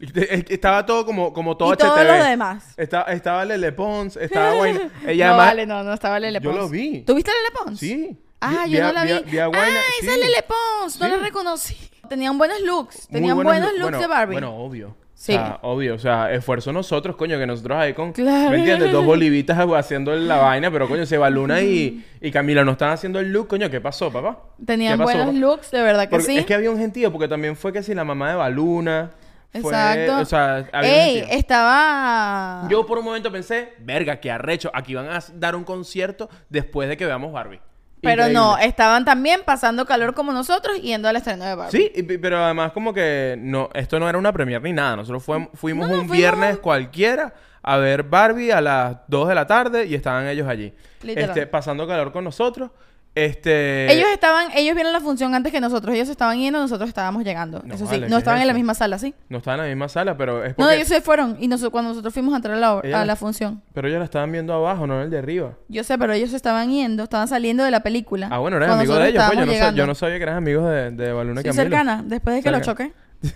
Estaba 0.49 0.85
todo 0.85 1.05
como, 1.05 1.33
como 1.33 1.55
todo 1.57 1.73
y 1.73 1.77
todos 1.77 1.97
HTV. 1.97 2.17
los 2.17 2.27
demás. 2.27 2.73
Está- 2.77 3.03
estaba 3.03 3.45
Lele 3.45 3.71
Pons, 3.71 4.17
estaba 4.17 4.53
Guayna. 4.53 4.79
Ella 5.07 5.27
no, 5.27 5.33
además- 5.33 5.47
vale, 5.47 5.65
no, 5.65 5.83
no 5.83 5.93
estaba 5.93 6.19
Lele 6.19 6.39
Yo 6.41 6.49
Pons. 6.51 6.61
lo 6.63 6.69
vi. 6.69 7.01
¿Tú 7.01 7.13
viste 7.15 7.31
Lele 7.31 7.55
Pons? 7.63 7.79
Sí. 7.79 8.17
Ah, 8.39 8.63
Vi- 8.65 8.71
yo 8.71 8.77
vi 8.77 8.77
a- 8.79 8.87
no 8.87 8.93
la 8.93 9.03
vi 9.03 9.07
vi. 9.09 9.13
a- 9.17 9.21
vi 9.21 9.37
a 9.39 9.45
Guayna, 9.47 9.67
ah, 9.79 9.93
esa 10.01 10.11
sí. 10.13 10.19
es 10.19 10.25
Lele 10.25 10.43
Pons. 10.47 10.99
No 10.99 11.05
Sí. 11.05 11.11
la 11.11 11.17
reconocí. 11.17 11.77
Tenían 12.09 12.37
buenos 12.37 12.59
looks. 12.61 13.07
Muy 13.09 13.19
Tenían 13.19 13.35
buenos, 13.41 13.69
looks 13.73 13.81
bueno, 13.83 13.99
de 13.99 14.07
Barbie. 14.07 14.33
Bueno, 14.33 14.55
obvio. 14.55 14.95
Sí. 15.13 15.33
O 15.33 15.35
sea, 15.35 15.59
obvio. 15.61 15.93
O 15.95 15.99
sea, 15.99 16.31
esfuerzo 16.33 16.73
nosotros, 16.73 17.15
coño, 17.15 17.37
que 17.37 17.45
nosotros 17.45 17.77
ahí 17.77 17.93
con... 17.93 18.11
Claro. 18.11 18.49
¿Me 18.49 18.57
entiendes? 18.57 18.91
Dos 18.91 19.05
bolivitas 19.05 19.55
haciendo 19.77 20.13
la 20.15 20.37
vaina, 20.37 20.71
pero 20.71 20.87
coño, 20.89 21.05
Seba 21.05 21.29
Luna 21.29 21.61
y, 21.61 22.03
y 22.19 22.31
Camila 22.31 22.65
no 22.65 22.71
están 22.71 22.89
haciendo 22.89 23.19
el 23.19 23.31
look, 23.31 23.47
coño, 23.47 23.69
¿qué 23.69 23.79
pasó, 23.79 24.11
papá? 24.11 24.39
Tenían 24.65 24.93
¿Qué 24.93 24.97
pasó, 25.05 25.17
buenos 25.19 25.27
papá? 25.27 25.37
looks, 25.37 25.69
de 25.71 25.81
verdad 25.83 26.03
que 26.05 26.09
Porque 26.09 26.25
sí. 26.25 26.37
Es 26.39 26.45
que 26.47 26.55
había 26.55 26.71
un 26.71 26.79
gentío, 26.79 27.11
porque 27.11 27.27
también 27.27 27.55
fue 27.55 27.71
que 27.71 27.83
si 27.83 27.93
la 27.93 28.03
mamá 28.03 28.31
de 28.31 28.35
Baluna... 28.35 29.11
Fue, 29.51 29.59
Exacto. 29.59 30.19
o 30.19 30.25
sea, 30.25 30.69
había 30.71 31.05
Ey, 31.05 31.25
estaba. 31.29 32.67
Yo 32.69 32.85
por 32.85 32.97
un 32.99 33.05
momento 33.05 33.31
pensé, 33.31 33.73
verga, 33.79 34.19
qué 34.19 34.31
arrecho. 34.31 34.71
Aquí 34.73 34.95
van 34.95 35.09
a 35.09 35.19
dar 35.33 35.55
un 35.55 35.63
concierto 35.63 36.29
después 36.49 36.87
de 36.87 36.95
que 36.97 37.05
veamos 37.05 37.31
Barbie. 37.33 37.59
Pero 38.01 38.13
Increíble. 38.23 38.33
no, 38.33 38.57
estaban 38.57 39.05
también 39.05 39.41
pasando 39.45 39.85
calor 39.85 40.15
como 40.15 40.31
nosotros 40.31 40.81
yendo 40.81 41.07
al 41.07 41.17
estreno 41.17 41.45
de 41.45 41.53
Barbie. 41.55 41.71
Sí, 41.77 41.91
y 41.93 42.03
pero 42.17 42.43
además 42.43 42.71
como 42.71 42.93
que 42.93 43.35
no, 43.39 43.69
esto 43.75 43.99
no 43.99 44.09
era 44.09 44.17
una 44.17 44.31
premier 44.33 44.61
ni 44.63 44.73
nada. 44.73 44.95
Nosotros 44.95 45.23
fuimos 45.23 45.49
No, 45.87 45.93
un 45.95 45.99
fuimos 45.99 46.09
viernes 46.17 46.55
un- 46.55 46.61
cualquiera 46.61 47.33
a 47.61 47.77
ver 47.77 48.01
Barbie 48.03 48.51
a 48.51 48.59
las 48.61 48.97
2 49.07 49.27
de 49.29 49.35
la 49.35 49.45
tarde 49.45 49.85
y 49.85 49.93
estaban 49.93 50.27
ellos 50.27 50.47
allí. 50.47 50.73
Literal. 51.03 51.29
Este, 51.29 51.45
pasando 51.45 51.85
calor 51.87 52.11
con 52.11 52.23
nosotros. 52.23 52.71
Este... 53.13 53.91
Ellos 53.91 54.07
estaban, 54.13 54.51
ellos 54.55 54.73
vieron 54.73 54.93
la 54.93 55.01
función 55.01 55.35
antes 55.35 55.51
que 55.51 55.59
nosotros. 55.59 55.93
Ellos 55.93 56.07
estaban 56.07 56.37
yendo, 56.39 56.59
nosotros 56.59 56.87
estábamos 56.87 57.25
llegando. 57.25 57.61
No, 57.65 57.75
eso 57.75 57.85
sí, 57.85 57.91
vale, 57.91 58.05
¿qué 58.05 58.09
no 58.09 58.15
es 58.15 58.21
estaban 58.21 58.39
en 58.41 58.47
la 58.47 58.53
misma 58.53 58.73
sala, 58.73 58.97
¿sí? 58.99 59.13
No 59.27 59.39
estaban 59.39 59.59
en 59.59 59.65
la 59.65 59.69
misma 59.69 59.89
sala, 59.89 60.15
pero 60.15 60.45
es 60.45 60.57
No, 60.57 60.69
ellos 60.69 60.87
se 60.87 61.01
fueron 61.01 61.35
y 61.39 61.49
nosotros, 61.49 61.71
cuando 61.71 61.89
nosotros 61.89 62.13
fuimos 62.13 62.33
a 62.33 62.37
entrar 62.37 62.55
a 62.55 62.81
la, 62.81 63.13
a 63.13 63.15
función. 63.17 63.61
Pero 63.73 63.89
ellos 63.89 63.99
la 63.99 64.05
estaban 64.05 64.31
viendo 64.31 64.53
abajo, 64.53 64.87
no 64.87 64.95
en 64.97 65.01
el 65.03 65.09
de 65.09 65.17
arriba. 65.17 65.53
Yo 65.67 65.83
sé, 65.83 65.97
pero 65.97 66.13
ellos 66.13 66.29
se 66.29 66.37
estaban 66.37 66.69
yendo, 66.71 67.03
estaban 67.03 67.27
saliendo 67.27 67.65
de 67.65 67.71
la 67.71 67.81
película. 67.83 68.29
Ah, 68.31 68.37
bueno, 68.37 68.57
eres 68.57 68.69
amigo 68.69 68.95
de 68.95 69.09
ellos. 69.09 69.23
Pues 69.25 69.39
yo 69.39 69.45
no, 69.45 69.51
sa- 69.51 69.53
llegando. 69.53 69.77
yo 69.77 69.87
no 69.87 69.95
sabía 69.95 70.17
que 70.17 70.23
eras 70.23 70.37
amigo 70.37 70.65
de, 70.67 70.91
de 70.91 71.11
Baluna 71.11 71.43
Camilo. 71.43 71.63
cercana, 71.63 72.03
después 72.05 72.37
de 72.37 72.43
que 72.43 72.51
lo 72.51 72.61
choqué. 72.61 72.93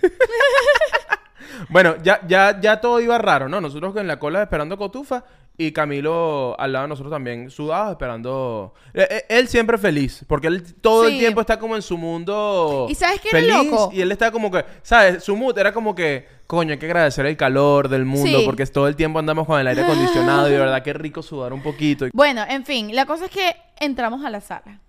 Bueno, 1.68 1.96
ya, 2.02 2.20
ya, 2.26 2.60
ya 2.60 2.80
todo 2.80 3.00
iba 3.00 3.18
raro, 3.18 3.48
¿no? 3.48 3.60
Nosotros 3.60 3.96
en 3.96 4.06
la 4.06 4.18
cola 4.18 4.42
esperando 4.42 4.76
cotufa 4.76 5.24
y 5.58 5.72
Camilo 5.72 6.54
al 6.60 6.72
lado 6.72 6.84
de 6.84 6.88
nosotros 6.90 7.10
también 7.12 7.50
sudados 7.50 7.92
esperando. 7.92 8.74
Eh, 8.92 9.06
eh, 9.10 9.24
Él 9.28 9.48
siempre 9.48 9.78
feliz, 9.78 10.24
porque 10.28 10.48
él 10.48 10.74
todo 10.74 11.06
Sí. 11.06 11.14
el 11.14 11.18
tiempo 11.18 11.40
está 11.40 11.58
como 11.58 11.76
en 11.76 11.82
su 11.82 11.96
mundo. 11.96 12.86
¿Y 12.90 12.94
sabes 12.94 13.20
qué 13.20 13.28
era 13.30 13.40
feliz, 13.40 13.70
loco? 13.70 13.90
Y 13.92 14.00
él 14.02 14.12
está 14.12 14.30
como 14.30 14.50
que, 14.50 14.64
¿sabes? 14.82 15.24
Su 15.24 15.34
mood 15.36 15.58
era 15.58 15.72
como 15.72 15.94
que, 15.94 16.26
coño, 16.46 16.72
hay 16.72 16.78
que 16.78 16.86
agradecer 16.86 17.24
el 17.26 17.36
calor 17.36 17.88
del 17.88 18.04
mundo, 18.04 18.38
Sí. 18.40 18.44
porque 18.44 18.66
todo 18.66 18.86
el 18.88 18.96
tiempo 18.96 19.18
andamos 19.18 19.46
con 19.46 19.58
el 19.58 19.66
aire 19.66 19.82
acondicionado 19.82 20.48
y 20.48 20.52
de 20.52 20.58
verdad 20.58 20.82
qué 20.82 20.92
rico 20.92 21.22
sudar 21.22 21.52
un 21.52 21.62
poquito. 21.62 22.06
Bueno, 22.12 22.44
en 22.48 22.64
fin, 22.64 22.94
la 22.94 23.06
cosa 23.06 23.24
es 23.24 23.30
que 23.30 23.56
entramos 23.80 24.24
a 24.24 24.30
la 24.30 24.40
sala. 24.40 24.80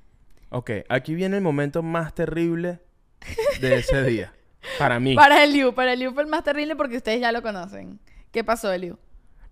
Ok, 0.49 0.71
aquí 0.89 1.15
viene 1.15 1.37
el 1.37 1.43
momento 1.43 1.81
más 1.83 2.13
terrible 2.13 2.79
de 3.61 3.75
ese 3.75 4.03
día. 4.03 4.33
Para 4.79 4.99
mí. 4.99 5.15
Para 5.15 5.43
Eliu, 5.45 5.73
para 5.73 5.93
Eliu 5.93 6.13
fue 6.13 6.23
el 6.23 6.29
más 6.29 6.43
terrible 6.43 6.75
porque 6.75 6.97
ustedes 6.97 7.21
ya 7.21 7.31
lo 7.31 7.41
conocen. 7.41 7.99
¿Qué 8.31 8.43
pasó, 8.43 8.71
Eliu? 8.71 8.97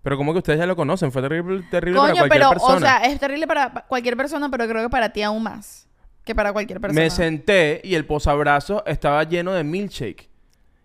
Pero 0.06 0.16
como 0.16 0.32
que 0.32 0.38
ustedes 0.38 0.60
ya 0.60 0.66
lo 0.66 0.76
conocen, 0.76 1.10
fue 1.10 1.20
terrible, 1.20 1.64
terrible 1.68 1.98
para 1.98 2.10
Coño, 2.12 2.20
cualquier 2.20 2.40
pero, 2.40 2.50
persona. 2.50 2.76
o 2.76 2.78
sea, 2.78 2.96
es 3.10 3.18
terrible 3.18 3.48
para 3.48 3.72
pa- 3.74 3.80
cualquier 3.88 4.16
persona, 4.16 4.48
pero 4.48 4.68
creo 4.68 4.82
que 4.84 4.88
para 4.88 5.08
ti 5.12 5.20
aún 5.22 5.42
más 5.42 5.88
que 6.24 6.32
para 6.32 6.52
cualquier 6.52 6.80
persona. 6.80 7.00
Me 7.02 7.10
senté 7.10 7.80
y 7.82 7.96
el 7.96 8.04
posabrazo 8.06 8.84
estaba 8.86 9.24
lleno 9.24 9.52
de 9.52 9.64
milkshake. 9.64 10.28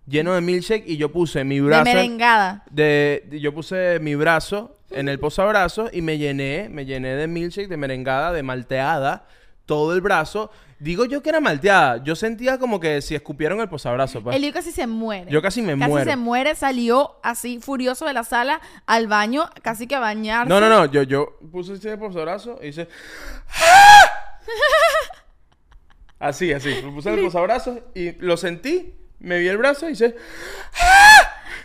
Lleno 0.08 0.34
de 0.34 0.42
milkshake 0.42 0.86
y 0.88 0.98
yo 0.98 1.12
puse 1.12 1.44
mi 1.44 1.58
de 1.58 1.62
brazo. 1.62 1.82
en- 1.92 1.96
merengada. 1.98 2.64
de- 2.72 3.24
de- 3.30 3.40
yo 3.40 3.54
puse 3.54 4.00
mi 4.02 4.16
brazo 4.16 4.76
en 4.90 5.08
el 5.08 5.20
posabrazo 5.20 5.92
y 5.94 6.02
me 6.02 6.18
llené, 6.18 6.68
me 6.72 6.86
llené 6.88 7.10
de 7.16 7.28
milkshake, 7.28 7.68
de 7.70 7.78
merengada, 7.78 8.32
de 8.32 8.42
malteada, 8.42 9.28
todo 9.66 9.94
el 9.94 10.02
brazo. 10.02 10.52
Digo 10.80 11.06
yo 11.06 11.22
que 11.22 11.30
era 11.30 11.40
malteada. 11.40 12.04
Yo 12.04 12.16
sentía 12.16 12.58
como 12.58 12.80
que 12.80 13.02
si 13.04 13.14
escupieron 13.14 13.60
el 13.62 13.70
posabrazo. 13.70 14.24
pues. 14.24 14.36
Eliu 14.36 14.52
casi 14.52 14.72
se 14.72 14.88
muere. 14.88 15.30
Yo 15.32 15.42
casi 15.42 15.62
me 15.62 15.78
Casi 15.78 15.90
muero. 15.92 16.10
se 16.10 16.18
muere, 16.18 16.56
salió 16.56 17.20
así 17.22 17.60
furioso 17.60 18.06
de 18.06 18.14
la 18.14 18.24
sala 18.24 18.62
al 18.88 19.08
baño, 19.08 19.48
casi 19.62 19.86
que 19.86 19.96
a 19.96 20.00
bañarse. 20.00 20.50
No, 20.50 20.60
no, 20.60 20.70
no. 20.70 20.86
Yo, 20.86 21.04
yo 21.04 21.38
puse 21.52 21.74
ese 21.74 21.98
posabrazo 21.98 22.58
y 22.64 22.68
hice. 22.70 22.88
Así, 26.20 26.54
así. 26.54 26.70
Me 26.84 26.92
puse 26.92 27.14
el 27.14 27.22
posabrazo 27.26 27.80
y 27.96 28.12
lo 28.14 28.38
sentí. 28.38 28.96
Me 29.20 29.38
vi 29.40 29.48
el 29.48 29.58
brazo 29.58 29.88
y 29.88 29.94
hice. 29.94 30.16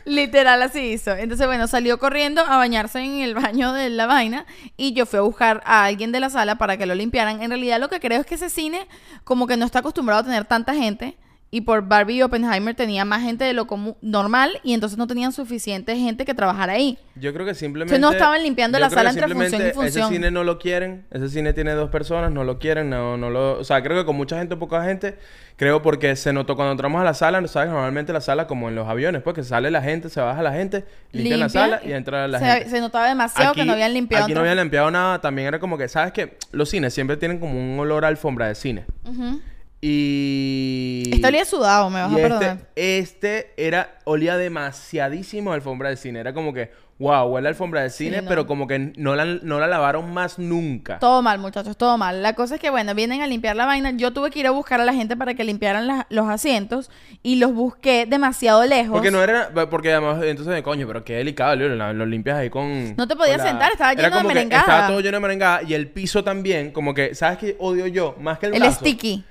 Literal 0.06 0.62
así 0.62 0.92
hizo. 0.92 1.10
Entonces, 1.10 1.48
bueno, 1.48 1.66
salió 1.66 1.98
corriendo 1.98 2.40
a 2.40 2.56
bañarse 2.56 3.00
en 3.00 3.18
el 3.18 3.34
baño 3.34 3.72
de 3.72 3.90
la 3.90 4.06
vaina 4.06 4.46
y 4.76 4.92
yo 4.92 5.04
fui 5.04 5.18
a 5.18 5.22
buscar 5.22 5.62
a 5.66 5.84
alguien 5.84 6.12
de 6.12 6.20
la 6.20 6.30
sala 6.30 6.58
para 6.58 6.76
que 6.76 6.86
lo 6.86 6.94
limpiaran. 6.94 7.42
En 7.42 7.50
realidad 7.50 7.80
lo 7.80 7.88
que 7.88 7.98
creo 7.98 8.20
es 8.20 8.26
que 8.26 8.36
ese 8.36 8.48
cine 8.48 8.86
como 9.24 9.48
que 9.48 9.56
no 9.56 9.66
está 9.66 9.80
acostumbrado 9.80 10.20
a 10.20 10.24
tener 10.24 10.44
tanta 10.44 10.74
gente 10.74 11.16
y 11.56 11.62
por 11.62 11.88
Barbie 11.88 12.16
y 12.16 12.22
Oppenheimer 12.22 12.74
tenía 12.74 13.06
más 13.06 13.22
gente 13.22 13.42
de 13.42 13.54
lo 13.54 13.66
común 13.66 13.96
normal 14.02 14.60
y 14.62 14.74
entonces 14.74 14.98
no 14.98 15.06
tenían 15.06 15.32
suficiente 15.32 15.96
gente 15.96 16.26
que 16.26 16.34
trabajara 16.34 16.74
ahí. 16.74 16.98
Yo 17.14 17.32
creo 17.32 17.46
que 17.46 17.54
simplemente. 17.54 17.98
no 17.98 18.10
estaban 18.10 18.42
limpiando 18.42 18.78
la 18.78 18.90
sala 18.90 19.14
que 19.14 19.20
entre 19.20 19.34
función 19.34 19.66
y 19.66 19.72
función. 19.72 20.04
Ese 20.04 20.14
cine 20.16 20.30
no 20.30 20.44
lo 20.44 20.58
quieren. 20.58 21.06
Ese 21.10 21.30
cine 21.30 21.54
tiene 21.54 21.72
dos 21.72 21.88
personas, 21.88 22.30
no 22.30 22.44
lo 22.44 22.58
quieren, 22.58 22.90
no, 22.90 23.16
no 23.16 23.30
lo. 23.30 23.58
O 23.58 23.64
sea, 23.64 23.82
creo 23.82 23.98
que 23.98 24.04
con 24.04 24.16
mucha 24.16 24.36
gente 24.36 24.52
o 24.52 24.58
poca 24.58 24.84
gente. 24.84 25.16
Creo 25.56 25.80
porque 25.80 26.14
se 26.16 26.34
notó 26.34 26.56
cuando 26.56 26.72
entramos 26.72 27.00
a 27.00 27.04
la 27.04 27.14
sala, 27.14 27.40
¿no 27.40 27.48
¿sabes? 27.48 27.70
Normalmente 27.70 28.12
la 28.12 28.20
sala, 28.20 28.46
como 28.46 28.68
en 28.68 28.74
los 28.74 28.86
aviones, 28.86 29.22
pues 29.22 29.32
que 29.32 29.42
sale 29.42 29.70
la 29.70 29.80
gente, 29.80 30.10
se 30.10 30.20
baja 30.20 30.42
la 30.42 30.52
gente, 30.52 30.84
limpian 31.12 31.40
la 31.40 31.46
Limpia, 31.46 31.60
sala 31.62 31.80
y 31.82 31.92
entra 31.92 32.28
la 32.28 32.38
se, 32.38 32.44
gente. 32.44 32.68
se 32.68 32.80
notaba 32.80 33.08
demasiado 33.08 33.54
que 33.54 33.64
no 33.64 33.72
habían 33.72 33.94
limpiado. 33.94 34.24
Aquí 34.24 34.34
no 34.34 34.40
habían 34.40 34.58
limpiado 34.58 34.90
nada. 34.90 35.22
También 35.22 35.48
era 35.48 35.58
como 35.58 35.78
que, 35.78 35.88
¿sabes 35.88 36.12
qué? 36.12 36.36
Los 36.52 36.68
cines 36.68 36.92
siempre 36.92 37.16
tienen 37.16 37.40
como 37.40 37.58
un 37.58 37.80
olor 37.80 38.04
a 38.04 38.08
alfombra 38.08 38.48
de 38.48 38.54
cine. 38.54 38.84
Ujú. 39.06 39.40
Y. 39.80 41.10
Este 41.12 41.26
olía 41.26 41.44
sudado, 41.44 41.90
me 41.90 42.00
vas 42.00 42.10
y 42.12 42.14
a 42.14 42.18
este, 42.18 42.28
perdonar. 42.28 42.58
este 42.76 43.52
era, 43.56 43.98
olía 44.04 44.36
demasiadísimo 44.36 45.52
a 45.52 45.54
alfombra 45.54 45.90
de 45.90 45.96
cine. 45.96 46.20
Era 46.20 46.32
como 46.32 46.52
que, 46.52 46.70
wow, 46.98 47.26
huele 47.28 47.48
a 47.48 47.50
alfombra 47.50 47.82
de 47.82 47.90
cine, 47.90 48.22
no. 48.22 48.28
pero 48.28 48.46
como 48.46 48.66
que 48.66 48.78
no 48.96 49.14
la, 49.14 49.24
no 49.26 49.60
la 49.60 49.66
lavaron 49.66 50.12
más 50.12 50.38
nunca. 50.38 50.98
Todo 50.98 51.20
mal, 51.22 51.38
muchachos, 51.38 51.76
todo 51.76 51.98
mal. 51.98 52.22
La 52.22 52.32
cosa 52.34 52.54
es 52.56 52.60
que, 52.60 52.70
bueno, 52.70 52.94
vienen 52.94 53.20
a 53.22 53.26
limpiar 53.26 53.54
la 53.54 53.66
vaina. 53.66 53.92
Yo 53.92 54.12
tuve 54.12 54.30
que 54.30 54.40
ir 54.40 54.46
a 54.46 54.50
buscar 54.50 54.80
a 54.80 54.84
la 54.84 54.94
gente 54.94 55.16
para 55.16 55.34
que 55.34 55.44
limpiaran 55.44 55.86
la- 55.86 56.06
los 56.10 56.26
asientos 56.28 56.90
y 57.22 57.36
los 57.36 57.52
busqué 57.52 58.06
demasiado 58.06 58.64
lejos. 58.66 58.92
Porque 58.92 59.10
no 59.10 59.22
era, 59.22 59.50
porque 59.70 59.92
además, 59.92 60.22
entonces, 60.24 60.62
coño, 60.62 60.86
pero 60.86 61.04
qué 61.04 61.14
delicado, 61.16 61.54
lo, 61.54 61.92
lo 61.92 62.06
limpias 62.06 62.38
ahí 62.38 62.50
con... 62.50 62.96
No 62.96 63.06
te 63.06 63.14
podías 63.14 63.38
la- 63.38 63.44
sentar, 63.48 63.72
estaba 63.72 63.92
Era 63.92 64.02
lleno 64.04 64.16
de 64.16 64.22
como 64.22 64.28
que 64.30 64.34
merengada. 64.34 64.62
Estaba 64.62 64.88
todo 64.88 65.00
lleno 65.00 65.16
de 65.18 65.20
merengada 65.20 65.62
y 65.62 65.74
el 65.74 65.88
piso 65.88 66.24
también, 66.24 66.70
como 66.72 66.94
que, 66.94 67.14
¿sabes 67.14 67.38
qué 67.38 67.56
odio 67.58 67.86
yo? 67.86 68.16
Más 68.20 68.38
que 68.38 68.46
el, 68.46 68.54
El 68.54 68.60
brazo. 68.60 68.80
sticky. 68.80 69.24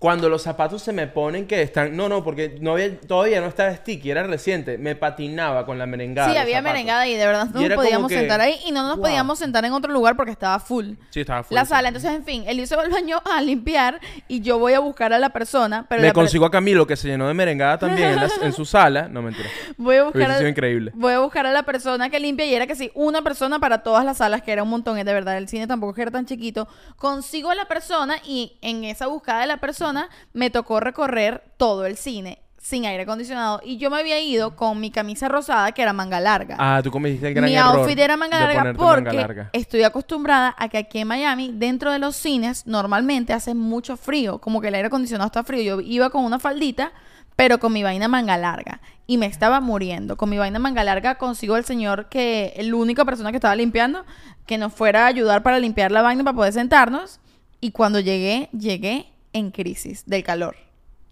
Cuando 0.00 0.30
los 0.30 0.40
zapatos 0.42 0.80
se 0.80 0.94
me 0.94 1.06
ponen 1.08 1.46
que 1.46 1.60
están... 1.60 1.94
No, 1.94 2.08
no, 2.08 2.24
porque 2.24 2.56
no 2.58 2.72
había, 2.72 2.98
todavía 2.98 3.42
no 3.42 3.48
estaba 3.48 3.76
sticky, 3.76 4.10
era 4.10 4.22
reciente. 4.22 4.78
Me 4.78 4.96
patinaba 4.96 5.66
con 5.66 5.78
la 5.78 5.84
merengada. 5.84 6.32
Sí, 6.32 6.38
había 6.38 6.56
zapatos. 6.56 6.72
merengada 6.72 7.06
y 7.06 7.14
de 7.16 7.26
verdad 7.26 7.48
no 7.52 7.60
nos 7.60 7.74
podíamos 7.74 8.08
que, 8.08 8.18
sentar 8.18 8.40
ahí 8.40 8.58
y 8.66 8.72
no 8.72 8.82
nos 8.82 8.96
wow. 8.96 9.02
podíamos 9.04 9.38
sentar 9.38 9.62
en 9.66 9.74
otro 9.74 9.92
lugar 9.92 10.16
porque 10.16 10.32
estaba 10.32 10.58
full. 10.58 10.94
Sí, 11.10 11.20
estaba 11.20 11.42
full, 11.42 11.54
La 11.54 11.66
sala, 11.66 11.88
entonces, 11.88 12.12
en 12.12 12.24
fin, 12.24 12.44
él 12.46 12.66
se 12.66 12.76
va 12.76 12.82
al 12.84 12.90
baño 12.90 13.20
a 13.30 13.42
limpiar 13.42 14.00
y 14.26 14.40
yo 14.40 14.58
voy 14.58 14.72
a 14.72 14.80
buscar 14.80 15.12
a 15.12 15.18
la 15.18 15.28
persona, 15.28 15.84
pero 15.86 16.00
Me 16.00 16.14
consigo 16.14 16.46
a 16.46 16.50
Camilo 16.50 16.86
que 16.86 16.96
se 16.96 17.06
llenó 17.08 17.28
de 17.28 17.34
merengada 17.34 17.76
también 17.76 18.08
en, 18.12 18.16
la- 18.16 18.30
en 18.40 18.52
su 18.54 18.64
sala. 18.64 19.06
No, 19.06 19.20
mentira. 19.20 19.50
voy 19.76 19.96
a 19.96 20.04
buscar 20.04 20.30
a- 20.30 20.38
sido 20.38 20.48
increíble. 20.48 20.92
Voy 20.94 21.12
a 21.12 21.18
buscar 21.18 21.44
a 21.44 21.52
la 21.52 21.64
persona 21.64 22.08
que 22.08 22.18
limpia 22.20 22.46
y 22.46 22.54
era 22.54 22.66
que 22.66 22.74
sí, 22.74 22.90
una 22.94 23.20
persona 23.20 23.58
para 23.58 23.82
todas 23.82 24.02
las 24.06 24.16
salas, 24.16 24.40
que 24.40 24.50
era 24.52 24.62
un 24.62 24.70
montón, 24.70 24.98
y 24.98 25.02
de 25.04 25.12
verdad, 25.12 25.36
el 25.36 25.46
cine 25.46 25.66
tampoco 25.66 25.92
es 25.92 25.98
era 25.98 26.10
tan 26.10 26.24
chiquito. 26.24 26.66
Consigo 26.96 27.50
a 27.50 27.54
la 27.54 27.66
persona 27.66 28.14
y 28.24 28.56
en 28.62 28.84
esa 28.84 29.06
búsqueda 29.06 29.40
de 29.40 29.46
la 29.46 29.58
persona 29.58 29.89
me 30.32 30.50
tocó 30.50 30.80
recorrer 30.80 31.42
todo 31.56 31.86
el 31.86 31.96
cine 31.96 32.40
sin 32.60 32.84
aire 32.84 33.04
acondicionado 33.04 33.60
y 33.64 33.78
yo 33.78 33.90
me 33.90 33.98
había 33.98 34.20
ido 34.20 34.54
con 34.54 34.80
mi 34.80 34.90
camisa 34.90 35.28
rosada 35.28 35.72
que 35.72 35.80
era 35.80 35.92
manga 35.92 36.20
larga. 36.20 36.56
Ah, 36.58 36.80
tú 36.84 36.90
cometiste 36.90 37.28
el 37.28 37.34
gran 37.34 37.46
mi 37.46 37.56
error 37.56 37.78
outfit 37.78 37.98
era 37.98 38.16
manga 38.16 38.38
larga 38.38 38.74
porque 38.74 39.04
manga 39.04 39.12
larga. 39.12 39.50
estoy 39.52 39.82
acostumbrada 39.82 40.54
a 40.58 40.68
que 40.68 40.78
aquí 40.78 40.98
en 40.98 41.08
Miami, 41.08 41.52
dentro 41.54 41.90
de 41.90 41.98
los 41.98 42.16
cines, 42.16 42.66
normalmente 42.66 43.32
hace 43.32 43.54
mucho 43.54 43.96
frío, 43.96 44.40
como 44.40 44.60
que 44.60 44.68
el 44.68 44.74
aire 44.74 44.88
acondicionado 44.88 45.26
está 45.26 45.42
frío. 45.42 45.62
Yo 45.62 45.80
iba 45.80 46.10
con 46.10 46.24
una 46.24 46.38
faldita, 46.38 46.92
pero 47.34 47.58
con 47.58 47.72
mi 47.72 47.82
vaina 47.82 48.08
manga 48.08 48.36
larga. 48.36 48.82
Y 49.06 49.16
me 49.16 49.26
estaba 49.26 49.60
muriendo. 49.60 50.18
Con 50.18 50.28
mi 50.28 50.36
vaina 50.36 50.58
manga 50.58 50.84
larga 50.84 51.16
consigo 51.16 51.56
el 51.56 51.64
señor 51.64 52.10
que, 52.10 52.52
el 52.56 52.74
única 52.74 53.06
persona 53.06 53.30
que 53.30 53.38
estaba 53.38 53.56
limpiando, 53.56 54.04
que 54.44 54.58
nos 54.58 54.74
fuera 54.74 55.04
a 55.04 55.06
ayudar 55.06 55.42
para 55.42 55.58
limpiar 55.58 55.90
la 55.90 56.02
vaina 56.02 56.24
para 56.24 56.36
poder 56.36 56.52
sentarnos. 56.52 57.20
Y 57.62 57.70
cuando 57.70 58.00
llegué, 58.00 58.50
llegué 58.52 59.06
en 59.32 59.50
crisis 59.50 60.04
del 60.06 60.22
calor. 60.22 60.56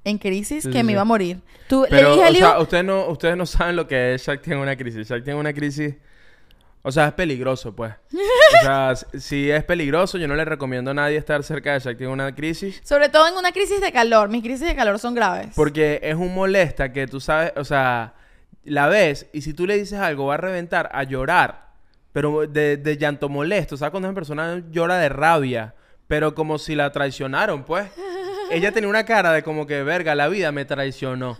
En 0.04 0.18
crisis 0.18 0.62
Sí, 0.62 0.70
que 0.70 0.78
sí, 0.78 0.84
me 0.84 0.90
sí. 0.90 0.92
iba 0.92 1.02
a 1.02 1.04
morir. 1.04 1.40
Tú, 1.68 1.86
Pero, 1.88 2.10
le 2.10 2.14
dije 2.14 2.24
a 2.24 2.30
o 2.30 2.34
sea, 2.52 2.60
ustedes 2.60 2.84
no, 2.84 3.06
ustedes 3.08 3.36
no 3.36 3.46
saben 3.46 3.76
lo 3.76 3.86
que 3.86 4.14
es 4.14 4.26
Shaq 4.26 4.42
tiene 4.42 4.60
una 4.60 4.76
crisis. 4.76 5.08
Shaq 5.08 5.24
tiene 5.24 5.38
una 5.38 5.52
crisis... 5.52 5.94
O 6.82 6.92
sea, 6.92 7.08
es 7.08 7.12
peligroso, 7.12 7.74
pues. 7.74 7.92
O 8.12 8.62
sea, 8.62 8.94
si 9.18 9.50
es 9.50 9.64
peligroso, 9.64 10.16
yo 10.16 10.28
no 10.28 10.36
le 10.36 10.44
recomiendo 10.44 10.92
a 10.92 10.94
nadie 10.94 11.16
estar 11.18 11.42
cerca 11.42 11.72
de 11.74 11.80
Shakti 11.80 12.04
en 12.04 12.10
una 12.10 12.34
crisis. 12.34 12.80
Sobre 12.84 13.08
todo 13.08 13.26
en 13.28 13.34
una 13.34 13.52
crisis 13.52 13.80
de 13.80 13.92
calor. 13.92 14.28
Mis 14.28 14.42
crisis 14.42 14.66
de 14.66 14.76
calor 14.76 14.98
son 14.98 15.14
graves. 15.14 15.48
Porque 15.54 16.00
es 16.02 16.14
un 16.14 16.32
molesta 16.32 16.92
que 16.92 17.06
tú 17.06 17.20
sabes, 17.20 17.52
o 17.56 17.64
sea, 17.64 18.14
la 18.64 18.86
ves 18.86 19.26
y 19.32 19.42
si 19.42 19.52
tú 19.52 19.66
le 19.66 19.76
dices 19.76 19.98
algo 19.98 20.26
va 20.26 20.34
a 20.34 20.38
reventar, 20.38 20.88
a 20.92 21.02
llorar. 21.02 21.68
Pero 22.12 22.46
de, 22.46 22.76
de 22.78 22.96
llanto 22.96 23.28
molesto. 23.28 23.76
¿Sabes 23.76 23.90
cuando 23.90 24.08
una 24.08 24.14
persona 24.14 24.62
llora 24.70 24.96
de 24.98 25.08
rabia? 25.08 25.74
Pero 26.08 26.34
como 26.34 26.58
si 26.58 26.74
la 26.74 26.90
traicionaron, 26.90 27.62
pues. 27.64 27.88
Ella 28.50 28.72
tenía 28.72 28.88
una 28.88 29.04
cara 29.04 29.30
de 29.32 29.42
como 29.42 29.66
que, 29.66 29.82
verga, 29.82 30.14
la 30.14 30.26
vida 30.28 30.52
me 30.52 30.64
traicionó. 30.64 31.36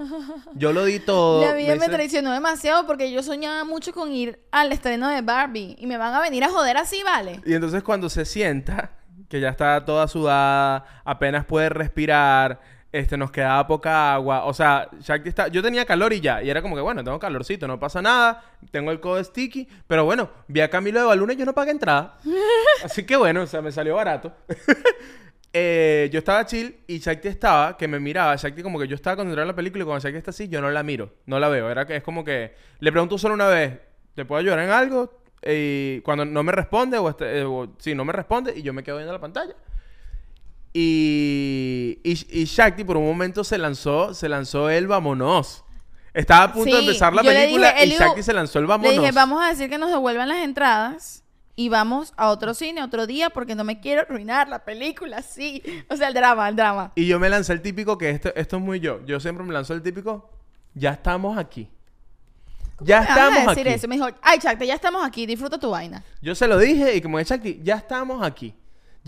Yo 0.55 0.75
lo 0.75 0.85
di 0.85 0.99
todo. 0.99 1.43
La 1.43 1.55
vida 1.55 1.75
me 1.77 1.87
hice- 1.87 1.89
traicionó 1.91 2.33
demasiado 2.33 2.87
porque 2.87 3.11
yo 3.11 3.23
soñaba 3.23 3.65
mucho 3.65 3.93
con 3.93 4.13
ir 4.13 4.41
al 4.53 4.71
estreno 4.73 5.09
de 5.09 5.23
Barbie. 5.23 5.75
Y 5.79 5.87
me 5.87 5.97
van 5.97 6.13
a 6.15 6.21
venir 6.21 6.45
a 6.45 6.51
joder 6.51 6.77
así, 6.77 7.03
¿vale? 7.03 7.41
Y 7.47 7.55
entonces 7.55 7.83
cuando 7.83 8.11
se 8.11 8.27
sienta, 8.27 8.91
que 9.31 9.41
ya 9.41 9.49
está 9.49 9.83
toda 9.87 10.07
sudada, 10.07 10.85
apenas 11.03 11.47
puede 11.47 11.71
respirar, 11.71 12.61
este, 12.91 13.17
nos 13.17 13.31
quedaba 13.31 13.67
poca 13.67 14.15
agua. 14.15 14.45
O 14.45 14.55
sea, 14.55 14.89
Shakti 15.01 15.29
está... 15.29 15.49
Yo 15.49 15.63
tenía 15.63 15.85
calor 15.85 16.13
y 16.13 16.21
ya. 16.21 16.43
Y 16.43 16.51
era 16.51 16.63
como 16.63 16.75
que, 16.75 16.83
bueno, 16.83 17.05
tengo 17.05 17.19
calorcito, 17.19 17.69
no 17.69 17.79
pasa 17.79 18.01
nada. 18.01 18.43
Tengo 18.71 18.91
el 18.91 19.01
codo 19.01 19.23
sticky. 19.23 19.69
Pero 19.87 20.05
bueno, 20.05 20.31
vi 20.49 20.61
a 20.61 20.71
Camilo 20.71 21.01
de 21.01 21.07
Baluna 21.07 21.35
y 21.35 21.37
yo 21.37 21.45
no 21.45 21.55
pagué 21.55 21.71
entrada. 21.71 22.17
Así 22.85 23.05
que 23.05 23.17
bueno, 23.17 23.43
o 23.43 23.47
sea, 23.47 23.61
me 23.63 23.73
salió 23.73 23.95
barato. 23.95 24.33
Eh, 25.55 26.11
yo 26.13 26.19
estaba 26.19 26.45
chill 26.45 26.77
y 26.87 26.99
Shakti 26.99 27.27
estaba, 27.27 27.75
que 27.79 27.89
me 27.89 27.99
miraba. 27.99 28.37
Shakti 28.37 28.63
como 28.63 28.79
que 28.79 28.87
yo 28.87 28.95
estaba 28.95 29.17
concentrado 29.17 29.45
en 29.45 29.49
la 29.49 29.57
película 29.57 29.83
y 29.83 29.87
cuando 29.87 30.03
Shakti 30.03 30.19
está 30.19 30.31
así, 30.31 30.47
yo 30.47 30.61
no 30.61 30.71
la 30.71 30.83
miro. 30.83 31.15
No 31.25 31.41
la 31.41 31.49
veo. 31.49 31.71
Era 31.71 31.87
que 31.87 31.97
es 31.97 32.03
como 32.03 32.23
que... 32.23 32.55
Le 32.81 32.93
pregunto 32.93 33.17
solo 33.17 33.33
una 33.33 33.49
vez, 33.49 33.81
¿te 34.15 34.27
puedo 34.27 34.41
ayudar 34.41 34.59
en 34.59 34.71
algo? 34.71 35.11
Y 35.43 36.01
cuando 36.03 36.27
no 36.27 36.43
me 36.43 36.53
responde, 36.53 36.99
o, 36.99 37.09
este, 37.09 37.41
eh, 37.41 37.45
o 37.45 37.75
si 37.79 37.95
no 37.95 38.05
me 38.05 38.13
responde, 38.13 38.53
y 38.57 38.63
yo 38.63 38.73
me 38.73 38.83
quedo 38.83 38.99
viendo 38.99 39.13
la 39.13 39.21
pantalla. 39.21 39.57
Y, 40.73 41.99
y, 42.05 42.41
y 42.41 42.45
Shakti 42.45 42.85
por 42.85 42.97
un 42.97 43.07
momento 43.07 43.43
se 43.45 43.59
lanzó, 43.59 44.15
se 44.15 44.29
lanzó 44.29 44.71
el 44.71 44.87
vámonos. 44.87 45.65
Estaba 46.15 46.45
a 46.45 46.53
punto 46.53 46.75
de 46.75 46.81
empezar 46.81 47.13
la 47.15 47.23
película 47.23 47.73
dije, 47.73 47.87
y 47.87 47.91
Shakti 47.99 48.23
se 48.23 48.33
lanzó 48.33 48.59
el 48.59 48.67
vámonos. 48.67 48.93
Le 48.95 49.01
dije, 49.01 49.13
vamos 49.13 49.43
a 49.43 49.49
decir 49.49 49.69
que 49.69 49.79
nos 49.79 49.91
devuelvan 49.91 50.29
las 50.29 50.39
entradas 50.39 51.25
y 51.55 51.69
vamos 51.69 52.13
a 52.17 52.31
otro 52.31 52.55
cine 52.55 52.83
otro 52.83 53.07
día 53.07 53.31
porque 53.31 53.55
no 53.55 53.65
me 53.65 53.81
quiero 53.81 54.03
arruinar 54.03 54.49
la 54.49 54.65
película, 54.65 55.23
sí. 55.23 55.63
O 55.89 55.97
sea, 55.97 56.09
el 56.09 56.15
drama, 56.15 56.49
el 56.49 56.57
drama. 56.57 56.93
Y 56.95 57.07
yo 57.07 57.19
me 57.19 57.29
lancé 57.29 57.53
el 57.53 57.63
típico, 57.63 57.99
que 57.99 58.11
esto, 58.11 58.33
esto 58.37 58.57
es 58.57 58.63
muy 58.63 58.81
yo. 58.81 59.05
Yo 59.07 59.21
siempre 59.21 59.45
me 59.45 59.53
lanzo 59.53 59.75
el 59.75 59.83
típico, 59.83 60.31
ya 60.75 60.91
estamos 60.91 61.37
aquí. 61.39 61.69
Ya 62.81 63.01
Me 63.01 63.07
vas 63.07 63.11
a 63.11 63.13
estamos 63.27 63.47
decir 63.57 63.69
aquí. 63.69 63.77
eso. 63.77 63.89
Me 63.89 63.97
dijo, 63.97 64.09
ay, 64.23 64.39
Chacte, 64.39 64.67
ya 64.67 64.75
estamos 64.75 65.05
aquí, 65.05 65.27
disfruta 65.27 65.59
tu 65.59 65.71
vaina. 65.71 66.05
Yo 66.23 66.35
se 66.37 66.47
lo 66.47 66.59
dije 66.59 66.95
y 66.95 67.01
como 67.01 67.19
es 67.19 67.29
Shakti, 67.29 67.61
ya 67.63 67.77
estamos 67.77 68.25
aquí. 68.25 68.55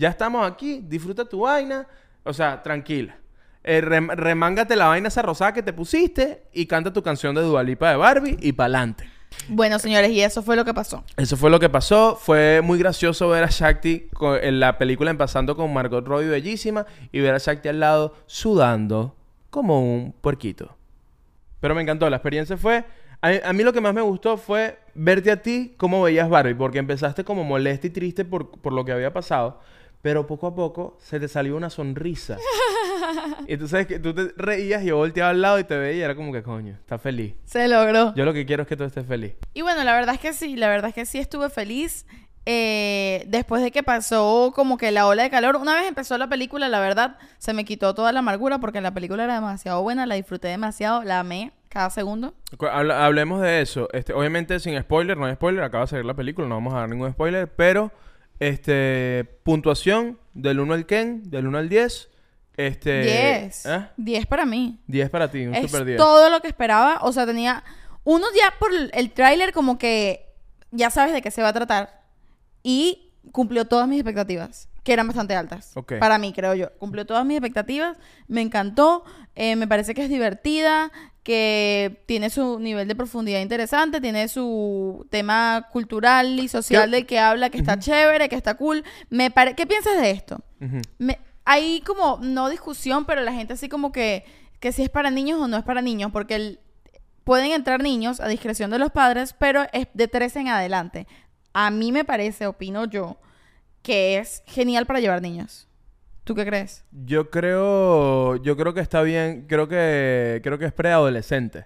Ya 0.01 0.09
estamos 0.09 0.49
aquí, 0.51 0.83
disfruta 0.83 1.25
tu 1.25 1.41
vaina. 1.41 1.85
O 2.23 2.33
sea, 2.33 2.61
tranquila. 2.63 3.17
Eh, 3.63 3.81
rem- 3.83 4.09
remángate 4.15 4.75
la 4.75 4.87
vaina 4.87 5.09
esa 5.09 5.21
rosada 5.21 5.53
que 5.53 5.61
te 5.61 5.73
pusiste 5.73 6.41
y 6.51 6.65
canta 6.65 6.91
tu 6.91 7.03
canción 7.03 7.35
de 7.35 7.41
Dualipa 7.43 7.91
de 7.91 7.97
Barbie 7.97 8.37
y 8.41 8.51
pa'lante. 8.53 9.07
Bueno, 9.47 9.77
señores, 9.77 10.09
y 10.09 10.21
eso 10.21 10.41
fue 10.41 10.55
lo 10.55 10.65
que 10.65 10.73
pasó. 10.73 11.03
Eso 11.17 11.37
fue 11.37 11.51
lo 11.51 11.59
que 11.59 11.69
pasó. 11.69 12.15
Fue 12.19 12.61
muy 12.63 12.79
gracioso 12.79 13.29
ver 13.29 13.43
a 13.43 13.47
Shakti 13.49 14.09
en 14.41 14.59
la 14.59 14.79
película 14.79 15.11
empezando 15.11 15.55
con 15.55 15.71
Margot 15.71 16.03
Robbie 16.05 16.27
bellísima 16.29 16.87
y 17.11 17.19
ver 17.19 17.35
a 17.35 17.37
Shakti 17.37 17.69
al 17.69 17.79
lado 17.79 18.15
sudando 18.25 19.15
como 19.51 19.81
un 19.83 20.13
puerquito. 20.13 20.75
Pero 21.59 21.75
me 21.75 21.83
encantó. 21.83 22.09
La 22.09 22.17
experiencia 22.17 22.57
fue... 22.57 22.83
A, 23.21 23.49
a 23.49 23.53
mí 23.53 23.61
lo 23.63 23.71
que 23.71 23.81
más 23.81 23.93
me 23.93 24.01
gustó 24.01 24.35
fue 24.35 24.79
verte 24.95 25.29
a 25.29 25.41
ti 25.43 25.75
cómo 25.77 26.01
veías 26.01 26.27
Barbie. 26.27 26.55
Porque 26.55 26.79
empezaste 26.79 27.23
como 27.23 27.43
molesta 27.43 27.85
y 27.85 27.91
triste 27.91 28.25
por, 28.25 28.49
por 28.59 28.73
lo 28.73 28.83
que 28.83 28.91
había 28.93 29.13
pasado. 29.13 29.59
Pero 30.01 30.25
poco 30.25 30.47
a 30.47 30.55
poco 30.55 30.97
se 30.99 31.19
te 31.19 31.27
salió 31.27 31.55
una 31.55 31.69
sonrisa. 31.69 32.37
y 33.47 33.57
tú 33.57 33.67
sabes 33.67 33.87
que 33.87 33.99
tú 33.99 34.13
te 34.13 34.33
reías 34.35 34.83
y 34.83 34.87
yo 34.87 34.97
volteaba 34.97 35.29
al 35.29 35.41
lado 35.41 35.59
y 35.59 35.63
te 35.63 35.77
veía 35.77 35.99
y 35.99 36.01
era 36.01 36.15
como 36.15 36.31
que 36.33 36.41
coño, 36.43 36.73
estás 36.73 37.01
feliz. 37.01 37.35
Se 37.45 37.67
logró. 37.67 38.13
Yo 38.15 38.25
lo 38.25 38.33
que 38.33 38.45
quiero 38.45 38.63
es 38.63 38.67
que 38.69 38.75
tú 38.77 38.83
estés 38.83 39.05
feliz. 39.05 39.33
Y 39.53 39.61
bueno, 39.61 39.83
la 39.83 39.93
verdad 39.93 40.15
es 40.15 40.21
que 40.21 40.33
sí, 40.33 40.55
la 40.55 40.69
verdad 40.69 40.89
es 40.89 40.95
que 40.95 41.05
sí 41.05 41.19
estuve 41.19 41.49
feliz. 41.49 42.05
eh, 42.47 43.23
después 43.27 43.61
de 43.61 43.69
que 43.69 43.83
pasó 43.83 44.51
como 44.55 44.77
que 44.77 44.91
la 44.91 45.05
ola 45.05 45.21
de 45.23 45.29
calor, 45.29 45.55
una 45.57 45.75
vez 45.75 45.87
empezó 45.87 46.17
la 46.17 46.27
película, 46.27 46.67
la 46.69 46.79
verdad, 46.79 47.17
se 47.37 47.53
me 47.53 47.65
quitó 47.65 47.93
toda 47.93 48.11
la 48.11 48.19
amargura 48.19 48.57
porque 48.59 48.81
la 48.81 48.93
película 48.95 49.23
era 49.25 49.35
demasiado 49.35 49.83
buena, 49.83 50.07
la 50.07 50.15
disfruté 50.15 50.47
demasiado, 50.47 51.03
la 51.03 51.19
amé 51.19 51.51
cada 51.69 51.91
segundo. 51.91 52.33
Habla- 52.71 53.05
hablemos 53.05 53.41
de 53.41 53.61
eso. 53.61 53.87
Este, 53.93 54.13
obviamente 54.13 54.59
sin 54.59 54.79
spoiler, 54.81 55.15
no 55.17 55.25
hay 55.27 55.35
spoiler, 55.35 55.63
acaba 55.63 55.83
de 55.83 55.89
salir 55.91 56.05
la 56.05 56.15
película, 56.15 56.47
no 56.47 56.55
vamos 56.55 56.73
a 56.73 56.77
dar 56.79 56.89
ningún 56.89 57.11
spoiler, 57.11 57.47
pero 57.47 57.91
este 58.45 59.23
puntuación 59.43 60.17
del 60.33 60.59
1 60.59 60.73
al 60.73 60.85
Ken, 60.87 61.29
del 61.29 61.45
1 61.47 61.57
al 61.59 61.69
10, 61.69 62.09
este 62.57 63.01
10. 63.43 63.65
¿eh? 63.67 63.87
10 63.97 64.25
para 64.25 64.45
mí. 64.45 64.79
10 64.87 65.09
para 65.11 65.29
ti, 65.29 65.45
un 65.45 65.53
Es 65.55 65.69
super 65.69 65.85
10. 65.85 65.97
todo 65.97 66.29
lo 66.31 66.41
que 66.41 66.47
esperaba. 66.47 66.99
O 67.03 67.13
sea, 67.13 67.25
tenía. 67.27 67.63
Uno 68.03 68.25
ya 68.35 68.53
por 68.59 68.71
el 68.73 69.11
tráiler, 69.11 69.53
como 69.53 69.77
que 69.77 70.25
ya 70.71 70.89
sabes 70.89 71.13
de 71.13 71.21
qué 71.21 71.29
se 71.29 71.43
va 71.43 71.49
a 71.49 71.53
tratar. 71.53 72.01
Y 72.63 73.11
cumplió 73.31 73.65
todas 73.65 73.87
mis 73.87 73.99
expectativas, 73.99 74.69
que 74.83 74.93
eran 74.93 75.05
bastante 75.07 75.35
altas. 75.35 75.71
Ok. 75.77 75.93
Para 75.99 76.17
mí, 76.17 76.33
creo 76.33 76.55
yo. 76.55 76.71
Cumplió 76.79 77.05
todas 77.05 77.23
mis 77.25 77.37
expectativas. 77.37 77.95
Me 78.27 78.41
encantó. 78.41 79.03
eh, 79.35 79.55
me 79.55 79.67
parece 79.67 79.93
que 79.93 80.03
es 80.03 80.09
divertida. 80.09 80.91
Que 81.23 82.01
tiene 82.07 82.29
su 82.31 82.59
nivel 82.59 82.87
de 82.87 82.95
profundidad 82.95 83.39
interesante. 83.41 84.01
Tiene 84.01 84.27
su 84.27 85.05
tema 85.11 85.67
cultural 85.71 86.39
y 86.39 86.47
social 86.47 86.85
¿Qué? 86.89 86.95
del 86.95 87.05
que 87.05 87.19
habla, 87.19 87.49
que 87.49 87.59
está 87.59 87.77
chévere, 87.79 88.27
que 88.29 88.35
está 88.35 88.55
cool. 88.55 88.83
Me 89.09 89.29
pare... 89.31 89.55
¿Qué 89.55 89.67
piensas 89.67 90.01
de 90.01 90.09
esto? 90.11 90.41
Me- 90.97 91.19
hay 91.45 91.81
como, 91.81 92.17
no 92.21 92.49
discusión, 92.49 93.05
pero 93.05 93.21
la 93.21 93.33
gente 93.33 93.53
así 93.53 93.67
como 93.69 93.91
que, 93.91 94.25
que 94.59 94.71
si 94.71 94.83
es 94.83 94.89
para 94.89 95.09
niños 95.11 95.39
o 95.39 95.47
no 95.47 95.57
es 95.57 95.63
para 95.63 95.81
niños, 95.81 96.11
porque 96.11 96.35
el- 96.35 96.59
pueden 97.23 97.51
entrar 97.51 97.81
niños 97.83 98.19
a 98.19 98.27
discreción 98.27 98.71
de 98.71 98.79
los 98.79 98.91
padres, 98.91 99.33
pero 99.37 99.65
es 99.73 99.87
de 99.93 100.07
13 100.07 100.39
en 100.39 100.47
adelante. 100.47 101.07
A 101.53 101.69
mí 101.69 101.91
me 101.91 102.03
parece, 102.05 102.47
opino 102.47 102.85
yo, 102.85 103.17
que 103.83 104.17
es 104.17 104.43
genial 104.47 104.85
para 104.87 104.99
llevar 104.99 105.21
niños. 105.21 105.67
¿Tú 106.23 106.35
qué 106.35 106.45
crees? 106.45 106.85
Yo 106.91 107.29
creo 107.29 108.35
yo 108.37 108.55
creo 108.57 108.73
que 108.73 108.81
está 108.81 109.01
bien, 109.01 109.45
creo 109.47 109.67
que 109.67 110.39
creo 110.43 110.57
que 110.59 110.65
es 110.65 110.73
preadolescente. 110.73 111.65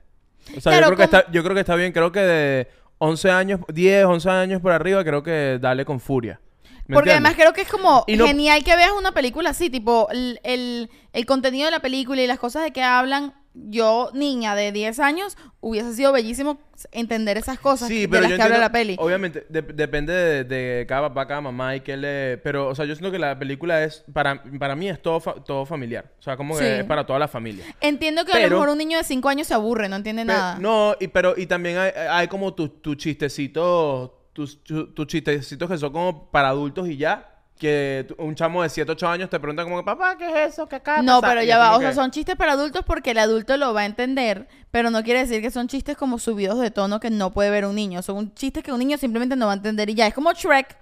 O 0.58 0.62
sea, 0.62 0.72
Claro, 0.72 0.88
yo 0.90 0.96
creo 0.96 0.98
que 0.98 1.04
está 1.04 1.32
yo 1.32 1.44
creo 1.44 1.54
que 1.56 1.60
está 1.62 1.76
bien, 1.76 1.92
creo 1.92 2.12
que 2.12 2.20
de 2.22 2.68
11 3.00 3.32
años, 3.32 3.60
10, 3.68 4.06
11 4.06 4.30
años 4.30 4.62
por 4.62 4.72
arriba 4.72 5.04
creo 5.04 5.22
que 5.24 5.58
dale 5.62 5.84
con 5.86 6.00
furia. 6.00 6.40
¿Me 6.88 6.94
Porque 6.94 7.10
entiendes? 7.10 7.14
además 7.16 7.34
creo 7.36 7.54
que 7.54 7.62
es 7.62 7.68
como 7.68 8.04
Y 8.08 8.16
no- 8.16 8.28
genial 8.28 8.64
que 8.64 8.76
veas 8.76 8.92
una 8.98 9.12
película 9.12 9.50
así, 9.50 9.70
tipo 9.70 10.08
el, 10.12 10.40
el, 10.44 10.90
el 11.14 11.26
contenido 11.26 11.66
de 11.66 11.72
la 11.72 11.80
película 11.80 12.22
y 12.22 12.28
las 12.28 12.40
cosas 12.40 12.64
de 12.64 12.72
que 12.72 12.84
hablan. 12.84 13.34
Yo, 13.58 14.10
niña 14.14 14.54
de 14.54 14.72
10 14.74 15.00
años, 15.00 15.38
hubiese 15.62 15.94
sido 15.94 16.12
bellísimo 16.12 16.60
entender 16.92 17.38
esas 17.38 17.58
cosas 17.58 17.88
Sí, 17.88 18.02
de 18.02 18.10
pero 18.10 18.22
las 18.24 18.32
yo 18.32 18.36
que 18.36 18.42
habla 18.44 18.58
la 18.58 18.72
peli. 18.72 18.98
Obviamente, 19.00 19.46
de- 19.48 19.62
depende 19.62 20.12
de, 20.14 20.44
de 20.44 20.86
cada 20.86 21.08
papá, 21.08 21.26
cada 21.26 21.40
mamá 21.42 21.74
y 21.76 21.80
qué 21.80 21.96
le... 21.96 22.38
Pero, 22.40 22.68
o 22.68 22.76
sea, 22.76 22.84
yo 22.84 22.94
siento 22.96 23.12
que 23.12 23.20
la 23.20 23.40
película 23.40 23.82
es... 23.84 24.04
Para, 24.12 24.44
para 24.60 24.76
mí 24.76 24.90
es 24.90 25.02
todo, 25.02 25.22
fa- 25.22 25.36
todo 25.44 25.66
familiar. 25.66 26.12
O 26.20 26.22
sea, 26.22 26.36
como 26.36 26.58
que 26.58 26.64
Sí. 26.64 26.70
es 26.82 26.84
para 26.84 27.06
toda 27.06 27.18
la 27.18 27.30
familia. 27.30 27.64
Entiendo 27.80 28.26
que 28.26 28.34
a 28.34 28.40
lo 28.40 28.50
mejor 28.50 28.70
un 28.70 28.78
niño 28.78 28.98
de 28.98 29.06
5 29.06 29.30
años 29.30 29.48
se 29.48 29.54
aburre, 29.54 29.88
no 29.88 29.96
entiende 29.96 30.26
nada. 30.26 30.60
No, 30.60 30.96
y, 31.00 31.08
pero, 31.08 31.34
y 31.38 31.46
también 31.46 31.78
hay, 31.78 31.92
hay 32.10 32.28
como 32.28 32.54
tus 32.54 32.82
tu 32.82 32.96
chistecitos... 32.96 34.12
Tus, 34.34 34.62
tu- 34.66 34.88
tus 34.94 35.08
chistecitos 35.08 35.70
que 35.70 35.78
son 35.78 35.94
como 35.94 36.30
para 36.30 36.50
adultos 36.50 36.90
y 36.90 36.98
ya. 36.98 37.35
Que 37.58 38.06
un 38.18 38.36
chamo 38.36 38.64
de 38.64 38.70
7, 38.70 38.92
8 38.92 39.08
años 39.08 39.30
te 39.30 39.40
pregunta 39.40 39.64
como 39.64 39.78
que, 39.78 39.84
papá, 39.86 40.18
¿qué 40.18 40.28
es 40.30 40.54
eso? 40.54 40.68
¿Qué 40.68 40.76
de 40.76 41.02
No, 41.04 41.22
pasar?" 41.22 41.38
pero 41.38 41.44
ya 41.48 41.58
va. 41.58 41.76
O 41.78 41.80
sea, 41.80 41.90
que- 41.90 41.96
son 41.96 42.12
chistes 42.12 42.36
para 42.36 42.52
adultos 42.52 42.84
porque 42.86 43.12
el 43.12 43.18
adulto 43.18 43.56
lo 43.56 43.74
va 43.74 43.82
a 43.82 43.86
entender, 43.86 44.48
pero 44.72 44.90
no 44.90 45.04
quiere 45.04 45.22
decir 45.22 45.42
que 45.42 45.52
son 45.52 45.68
chistes 45.70 45.96
como 45.96 46.20
subidos 46.20 46.60
de 46.60 46.70
tono 46.70 47.00
que 47.00 47.10
no 47.10 47.32
puede 47.32 47.50
ver 47.50 47.66
un 47.66 47.76
niño. 47.76 48.02
Son 48.02 48.34
chistes 48.36 48.62
que 48.62 48.74
un 48.74 48.80
niño 48.80 48.98
simplemente 48.98 49.38
no 49.38 49.46
va 49.46 49.54
a 49.54 49.56
entender 49.56 49.90
y 49.90 49.94
ya. 49.96 50.06
Es 50.08 50.14
como 50.14 50.34
Shrek. 50.34 50.76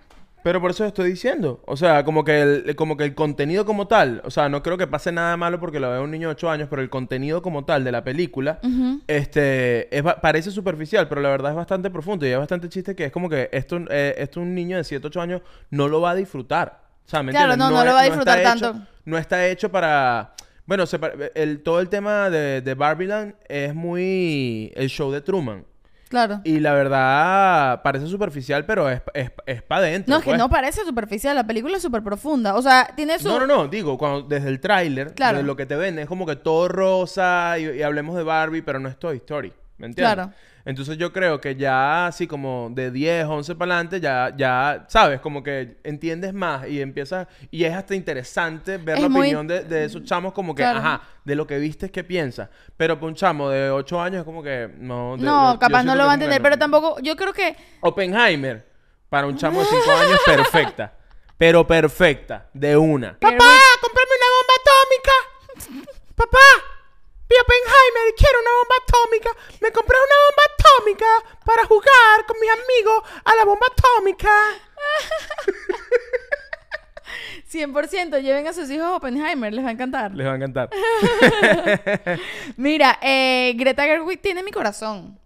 Pero 0.44 0.60
por 0.60 0.72
eso 0.72 0.84
estoy 0.86 1.10
diciendo. 1.10 1.64
O 1.66 1.78
sea, 1.78 2.04
como 2.04 2.24
que, 2.26 2.42
el, 2.42 2.76
como 2.76 2.98
que 2.98 3.06
el 3.06 3.16
contenido 3.16 3.66
como 3.66 3.88
tal. 3.88 4.22
O 4.26 4.30
sea, 4.32 4.50
no 4.50 4.62
creo 4.62 4.78
que 4.78 4.88
pase 4.88 5.12
nada 5.12 5.38
malo 5.38 5.60
porque 5.60 5.80
lo 5.80 5.90
vea 5.90 6.02
un 6.02 6.12
niño 6.12 6.28
de 6.28 6.34
8 6.34 6.50
años, 6.50 6.68
pero 6.70 6.82
el 6.82 6.90
contenido 6.90 7.42
como 7.42 7.64
tal 7.64 7.84
de 7.86 7.92
la 7.94 8.04
película, 8.04 8.60
este, 9.08 9.96
es, 9.96 10.04
parece 10.22 10.52
superficial, 10.52 11.08
pero 11.08 11.22
la 11.22 11.30
verdad 11.30 11.52
es 11.52 11.56
bastante 11.58 11.90
profundo 11.90 12.26
y 12.26 12.30
hay 12.30 12.36
bastante 12.36 12.68
chiste 12.70 12.96
que 12.96 13.06
es 13.06 13.12
como 13.12 13.30
que 13.30 13.50
esto, 13.52 13.80
eh, 13.90 14.16
esto 14.18 14.42
un 14.42 14.54
niño 14.54 14.78
de 14.78 14.84
7, 14.84 15.08
8 15.08 15.22
años 15.22 15.42
no 15.70 15.88
lo 15.88 16.02
va 16.02 16.12
a 16.12 16.16
disfrutar. 16.16 16.82
O 17.06 17.10
sea, 17.10 17.24
¿me 17.24 17.32
Claro, 17.32 17.54
entiendes? 17.54 17.72
no, 17.72 17.78
no 17.80 17.86
lo 17.86 17.94
va 17.94 18.02
a 18.02 18.06
disfrutar 18.06 18.44
tanto. 18.44 18.76
no 19.06 19.18
está 19.18 19.48
hecho 19.48 19.72
para... 19.72 20.34
Bueno, 20.66 20.86
el, 21.36 21.62
todo 21.62 21.82
el 21.82 21.90
tema 21.90 22.30
de, 22.30 22.62
de 22.62 22.74
Barbieland 22.74 23.36
es 23.50 23.76
muy... 23.76 24.72
El 24.76 24.88
show 24.90 25.12
de 25.12 25.20
Truman. 25.22 25.66
Claro. 26.14 26.42
Y 26.44 26.60
la 26.60 26.74
verdad 26.74 27.82
parece 27.82 28.06
superficial, 28.06 28.68
pero 28.68 28.88
es, 28.88 29.02
es, 29.16 29.32
es 29.48 29.64
para 29.64 29.82
adentro. 29.88 30.12
No, 30.12 30.20
es 30.20 30.24
que 30.24 30.30
pues. 30.30 30.38
no 30.38 30.48
parece 30.48 30.86
superficial. 30.86 31.36
La 31.36 31.48
película 31.48 31.78
es 31.78 31.82
súper 31.82 32.04
profunda. 32.04 32.54
O 32.54 32.62
sea, 32.62 32.88
tiene 32.96 33.18
su... 33.18 33.28
No, 33.28 33.40
no, 33.40 33.48
no, 33.48 33.68
digo, 33.68 33.98
cuando 33.98 34.22
desde 34.22 34.48
el 34.50 34.60
tráiler, 34.60 35.16
Claro. 35.16 35.42
lo 35.42 35.56
que 35.56 35.66
te 35.66 35.76
venden, 35.76 36.04
es 36.04 36.08
como 36.08 36.28
que 36.28 36.36
todo 36.36 36.68
rosa 36.68 37.58
y, 37.58 37.80
y 37.80 37.82
hablemos 37.82 38.16
de 38.16 38.22
Barbie, 38.22 38.62
pero 38.62 38.78
no 38.78 38.90
es 38.90 39.00
Toy 39.00 39.18
Story, 39.18 39.52
¿me 39.80 39.88
entiendes? 39.88 40.14
Claro. 40.14 40.32
Entonces 40.66 40.98
yo 40.98 41.12
creo 41.12 41.42
que 41.42 41.56
ya 41.58 42.08
así 42.08 42.26
como 42.26 42.70
de 42.72 42.90
10, 42.90 43.26
11 43.26 43.56
para 43.56 43.74
adelante, 43.76 44.00
ya, 44.00 44.34
ya, 44.38 44.86
sabes, 44.88 45.20
como 45.20 45.44
que 45.44 45.78
entiendes 45.84 46.34
más 46.34 46.68
y 46.70 46.82
empiezas, 46.82 47.28
y 47.52 47.66
es 47.66 47.74
hasta 47.74 47.96
interesante 47.96 48.78
ver 48.78 48.96
Es 48.96 49.04
la 49.04 49.10
muy- 49.10 49.22
opinión 49.28 49.46
de, 49.46 49.64
de 49.66 49.84
esos 49.86 50.04
chamos 50.06 50.32
como 50.32 50.56
que, 50.56 50.64
Claro. 50.64 50.80
ajá, 50.80 51.02
de 51.26 51.36
lo 51.36 51.46
que 51.46 51.58
viste, 51.60 51.92
¿qué 51.92 52.04
piensas? 52.06 52.48
Pero 52.78 52.96
para 52.96 53.08
un 53.08 53.16
chamo 53.16 53.50
de 53.50 53.70
8 53.72 54.00
años 54.02 54.20
es 54.20 54.24
como 54.26 54.42
que, 54.42 54.70
no. 54.78 55.18
de- 55.18 55.24
No, 55.26 55.54
de- 55.54 55.60
capaz 55.60 55.84
no 55.84 55.96
lo 55.96 56.06
va 56.06 56.12
a 56.12 56.14
entender, 56.14 56.42
pero 56.42 56.58
tampoco, 56.58 56.98
yo 57.02 57.16
creo 57.18 57.34
que 57.34 57.56
Oppenheimer, 57.82 58.66
para 59.10 59.28
un 59.28 59.36
chamo 59.38 59.60
de 59.60 59.66
5 59.66 59.92
años, 59.92 60.20
perfecta. 60.26 60.94
Pero 61.38 61.68
perfecta, 61.68 62.48
de 62.54 62.78
una. 62.78 63.14
Papá, 63.20 63.28
cómprame 63.82 64.12
una 64.18 64.30
bomba 64.38 64.54
atómica. 64.62 65.92
Papá, 66.16 66.38
vi 67.34 67.40
Oppenheimer 67.42 68.06
y 68.10 68.14
quiero 68.14 68.40
una 68.40 68.52
bomba 68.60 68.76
atómica. 68.86 69.30
Me 69.62 69.72
compré 69.72 69.98
una 69.98 70.18
bomba 70.26 70.44
atómica 70.54 71.12
para 71.46 71.66
jugar 71.66 72.26
con 72.28 72.38
mis 72.40 72.50
amigos 72.50 73.04
a 73.26 73.36
la 73.36 73.46
bomba 73.46 73.68
atómica. 73.68 74.30
100% 77.52 78.22
lleven 78.22 78.48
a 78.48 78.54
sus 78.54 78.70
hijos 78.70 78.86
a 78.86 78.96
Oppenheimer, 78.96 79.54
les 79.54 79.64
va 79.64 79.70
a 79.70 79.74
encantar. 79.74 80.14
Les 80.14 80.26
va 80.26 80.32
a 80.34 80.36
encantar. 80.36 80.70
Mira, 82.58 82.98
eh, 83.02 83.54
Greta 83.56 83.84
Gerwig 83.84 84.22
tiene 84.22 84.42
mi 84.44 84.52
corazón. 84.52 85.20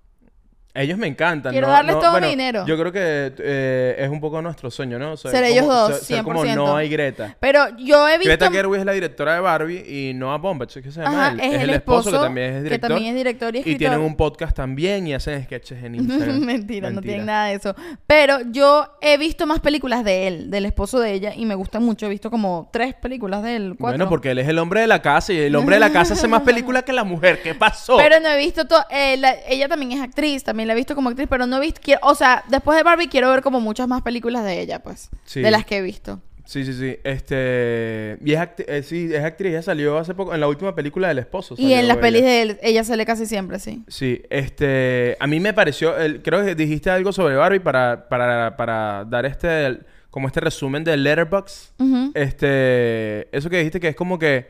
Ellos 0.78 0.98
me 0.98 1.08
encantan. 1.08 1.52
Quiero 1.52 1.68
¿no? 1.68 1.74
darles 1.74 1.96
No, 1.96 2.02
todo 2.02 2.12
bueno, 2.12 2.28
mi 2.28 2.32
dinero. 2.32 2.66
Yo 2.66 2.78
creo 2.78 2.92
que 2.92 3.34
eh, 3.40 3.96
es 4.00 4.10
un 4.10 4.20
poco 4.22 4.42
nuestro 4.42 4.70
sueño, 4.72 5.00
¿no? 5.00 5.18
Ser 5.18 5.44
ellos 5.44 5.66
dos, 5.66 5.96
ser- 5.98 6.18
ser 6.18 6.24
como 6.24 6.44
100%. 6.46 6.56
no 6.56 6.76
hay 6.76 6.90
Greta. 6.90 7.36
Pero 7.40 7.76
yo 7.78 8.08
he 8.08 8.18
visto... 8.18 8.30
Greta 8.30 8.52
Gerwig 8.52 8.80
es 8.82 8.86
la 8.86 8.92
directora 8.94 9.34
de 9.36 9.40
Barbie 9.40 9.84
y 9.88 10.13
Noah 10.13 10.38
Baumbach, 10.38 10.74
¿qué 10.74 10.92
se 10.92 11.02
llama? 11.02 11.28
Ajá, 11.28 11.34
él? 11.34 11.40
es 11.54 11.62
el 11.63 11.70
esposo, 11.72 12.12
que 12.12 12.18
también 12.18 12.48
es 12.52 12.58
que 12.58 12.63
director. 12.63 12.90
también 12.90 13.10
es 13.10 13.16
director 13.16 13.56
y 13.56 13.58
Y 13.58 13.60
escritor. 13.62 13.78
tienen 13.80 14.00
un 14.02 14.16
podcast 14.16 14.56
también 14.56 15.08
y 15.08 15.13
hacen 15.13 15.44
sketches 15.44 15.84
en 15.84 15.96
Instagram. 15.96 16.40
Mentira, 16.40 16.90
no 16.92 17.02
tienen 17.02 17.26
nada 17.26 17.48
de 17.48 17.56
eso. 17.56 17.76
Pero 18.06 18.38
yo 18.52 18.88
he 19.02 19.18
visto 19.18 19.46
más 19.48 19.60
películas 19.60 20.04
de 20.04 20.28
él, 20.28 20.52
del 20.52 20.66
esposo 20.66 21.00
de 21.00 21.13
ella, 21.13 21.34
y 21.36 21.46
me 21.46 21.56
gustan 21.56 21.84
mucho. 21.84 22.06
He 22.06 22.10
visto 22.10 22.30
como 22.30 22.70
tres 22.72 22.94
películas 22.94 23.42
de 23.44 23.56
él, 23.56 23.76
cuatro. 23.80 23.98
Bueno, 23.98 24.10
porque 24.10 24.32
él 24.32 24.40
es 24.40 24.48
el 24.48 24.60
hombre 24.60 24.82
de 24.82 24.88
la 24.88 25.02
casa 25.02 25.34
y 25.34 25.40
el 25.40 25.56
hombre 25.56 25.78
de 25.78 25.80
la 25.80 25.92
casa 25.92 26.13
hace 26.13 26.28
más 26.28 26.42
películas 26.44 26.84
que 26.84 26.94
la 26.94 27.04
mujer. 27.04 27.42
¿Qué 27.42 27.56
pasó? 27.56 27.98
Pero 27.98 28.20
no 28.20 28.30
he 28.30 28.38
visto 28.38 28.66
todo. 28.68 28.86
ella 28.92 29.68
también 29.68 29.94
es 29.94 30.02
actriz, 30.02 30.44
también 30.44 30.67
la 30.68 30.74
he 30.74 30.76
visto 30.76 30.94
como 30.96 31.10
actriz, 31.10 31.28
pero 31.30 31.48
no 31.48 31.58
he 31.58 31.62
visto. 31.62 31.82
quiero- 31.84 32.02
o 32.04 32.14
sea, 32.14 32.44
después 32.50 32.78
de 32.78 32.84
Barbie 32.84 33.08
quiero 33.08 33.30
ver 33.32 33.42
como 33.42 33.60
muchas 33.60 33.88
más 33.88 34.02
películas 34.04 34.44
de 34.46 34.60
ella, 34.62 34.84
pues. 34.84 35.10
Sí. 35.26 35.42
De 35.42 35.50
las 35.50 35.66
que 35.66 35.78
he 35.78 35.82
visto. 35.82 36.22
Sí, 36.46 36.64
sí, 36.64 36.72
sí. 36.74 36.96
Este... 37.04 38.18
Y 38.24 38.32
es, 38.34 38.40
acti- 38.40 38.64
eh, 38.68 38.82
sí, 38.82 39.10
es 39.14 39.22
actriz. 39.24 39.50
Ella 39.52 39.62
salió 39.62 39.98
hace 39.98 40.14
poco 40.14 40.34
en 40.34 40.40
la 40.40 40.48
última 40.48 40.74
película 40.76 41.10
del 41.10 41.20
esposo. 41.20 41.56
Y 41.58 41.74
en 41.74 41.88
las 41.90 41.98
ella. 41.98 42.02
pelis 42.02 42.22
de 42.22 42.42
él, 42.42 42.60
ella 42.62 42.84
sale 42.86 43.06
casi 43.06 43.26
siempre, 43.26 43.60
sí. 43.60 43.84
Sí, 43.90 44.22
este... 44.30 45.18
A 45.20 45.28
mí 45.28 45.40
me 45.42 45.54
pareció... 45.54 45.98
el- 45.98 46.22
creo 46.22 46.46
que 46.46 46.56
dijiste 46.56 46.90
algo 46.90 47.12
sobre 47.12 47.36
Barbie 47.36 47.60
para, 47.60 48.08
para, 48.08 48.56
para 48.56 49.04
dar 49.06 49.26
este... 49.26 49.66
el- 49.66 49.86
como 50.10 50.28
este 50.28 50.40
resumen 50.40 50.84
de 50.86 50.96
Letterboxd. 50.98 51.74
Este, 52.16 53.36
eso 53.36 53.50
que 53.50 53.58
dijiste 53.58 53.80
que 53.80 53.90
es 53.90 53.96
como 53.96 54.18
que 54.18 54.48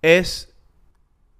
es, 0.00 0.54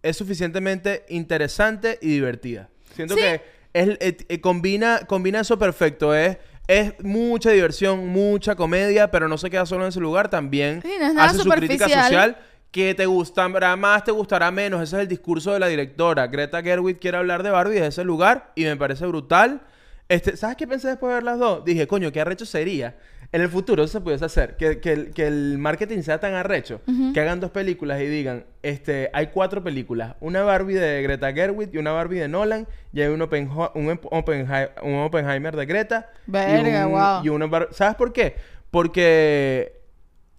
es 0.03 0.17
suficientemente 0.17 1.05
interesante 1.09 1.99
y 2.03 2.09
divertida. 2.09 2.69
Siento 2.95 3.15
Sí. 3.15 3.21
que 3.21 3.41
es, 3.73 3.89
eh, 4.01 4.17
eh, 4.29 4.41
combina, 4.41 5.01
combina 5.07 5.41
eso 5.41 5.59
perfecto. 5.59 6.15
Es, 6.15 6.39
es 6.69 6.95
mucha 7.03 7.51
diversión, 7.51 8.09
mucha 8.09 8.55
comedia, 8.55 9.11
pero 9.11 9.29
no 9.29 9.39
se 9.39 9.51
queda 9.51 9.67
solo 9.67 9.85
en 9.85 9.89
ese 9.89 10.01
lugar. 10.01 10.29
También 10.29 10.83
Sí, 10.83 10.93
no 10.99 11.07
es 11.07 11.15
nada 11.15 11.31
hace 11.31 11.43
su 11.43 11.49
crítica 11.49 11.89
social 11.89 12.37
que 12.71 12.95
te 12.95 13.05
gustará 13.05 13.77
más, 13.77 14.05
te 14.05 14.11
gustará 14.11 14.51
menos. 14.51 14.83
Ese 14.83 14.97
es 14.97 15.03
el 15.03 15.09
discurso 15.09 15.53
de 15.53 15.61
la 15.61 15.69
directora. 15.69 16.27
Greta 16.27 16.63
Gerwig 16.63 16.99
quiere 16.99 17.19
hablar 17.19 17.43
de 17.43 17.51
Barbie 17.51 17.75
desde 17.75 17.89
ese 17.89 18.05
lugar 18.05 18.53
y 18.55 18.65
me 18.65 18.77
parece 18.77 19.07
brutal. 19.07 19.61
Este, 20.09 20.37
¿Sabes 20.37 20.57
qué 20.57 20.67
pensé 20.67 20.89
después 20.89 21.11
de 21.11 21.15
ver 21.15 21.23
las 21.23 21.39
dos? 21.39 21.65
Dije, 21.65 21.87
coño, 21.87 22.11
qué 22.11 22.21
arrecho 22.21 22.47
sería. 22.47 22.97
En 23.33 23.41
el 23.41 23.49
futuro 23.49 23.83
eso 23.83 23.93
se 23.95 24.01
pudiese 24.03 24.25
hacer. 24.27 24.57
Que, 24.59 24.79
que 24.79 24.93
el, 24.93 25.11
que 25.13 25.27
el 25.27 25.57
marketing 25.59 26.03
sea 26.03 26.21
tan 26.21 26.35
arrecho. 26.35 26.83
Que 27.15 27.21
hagan 27.21 27.41
dos 27.41 27.51
películas 27.51 28.01
y 28.03 28.07
digan, 28.07 28.45
este, 28.63 29.09
hay 29.15 29.29
cuatro 29.29 29.65
películas. 29.65 30.17
Una 30.21 30.43
Barbie 30.43 30.75
de 30.75 31.03
Greta 31.03 31.33
Gerwig 31.33 31.71
y 31.73 31.79
una 31.79 31.93
Barbie 31.93 32.19
de 32.19 32.29
Nolan. 32.29 32.67
Y 32.93 33.01
hay 33.01 33.09
un, 33.09 33.21
Oppenho- 33.21 33.73
un, 33.75 33.89
Op- 33.91 34.05
Oppenhei- 34.13 34.71
un 34.83 34.97
Oppenheimer 35.01 35.57
de 35.57 35.65
Greta. 35.67 36.11
y 36.29 36.31
Verga, 36.31 36.87
un- 36.87 36.93
wow. 36.93 37.25
y 37.25 37.29
una 37.31 37.47
Bar- 37.47 37.69
¿Sabes 37.73 37.95
por 37.97 38.13
qué? 38.13 38.37
Porque 38.71 39.81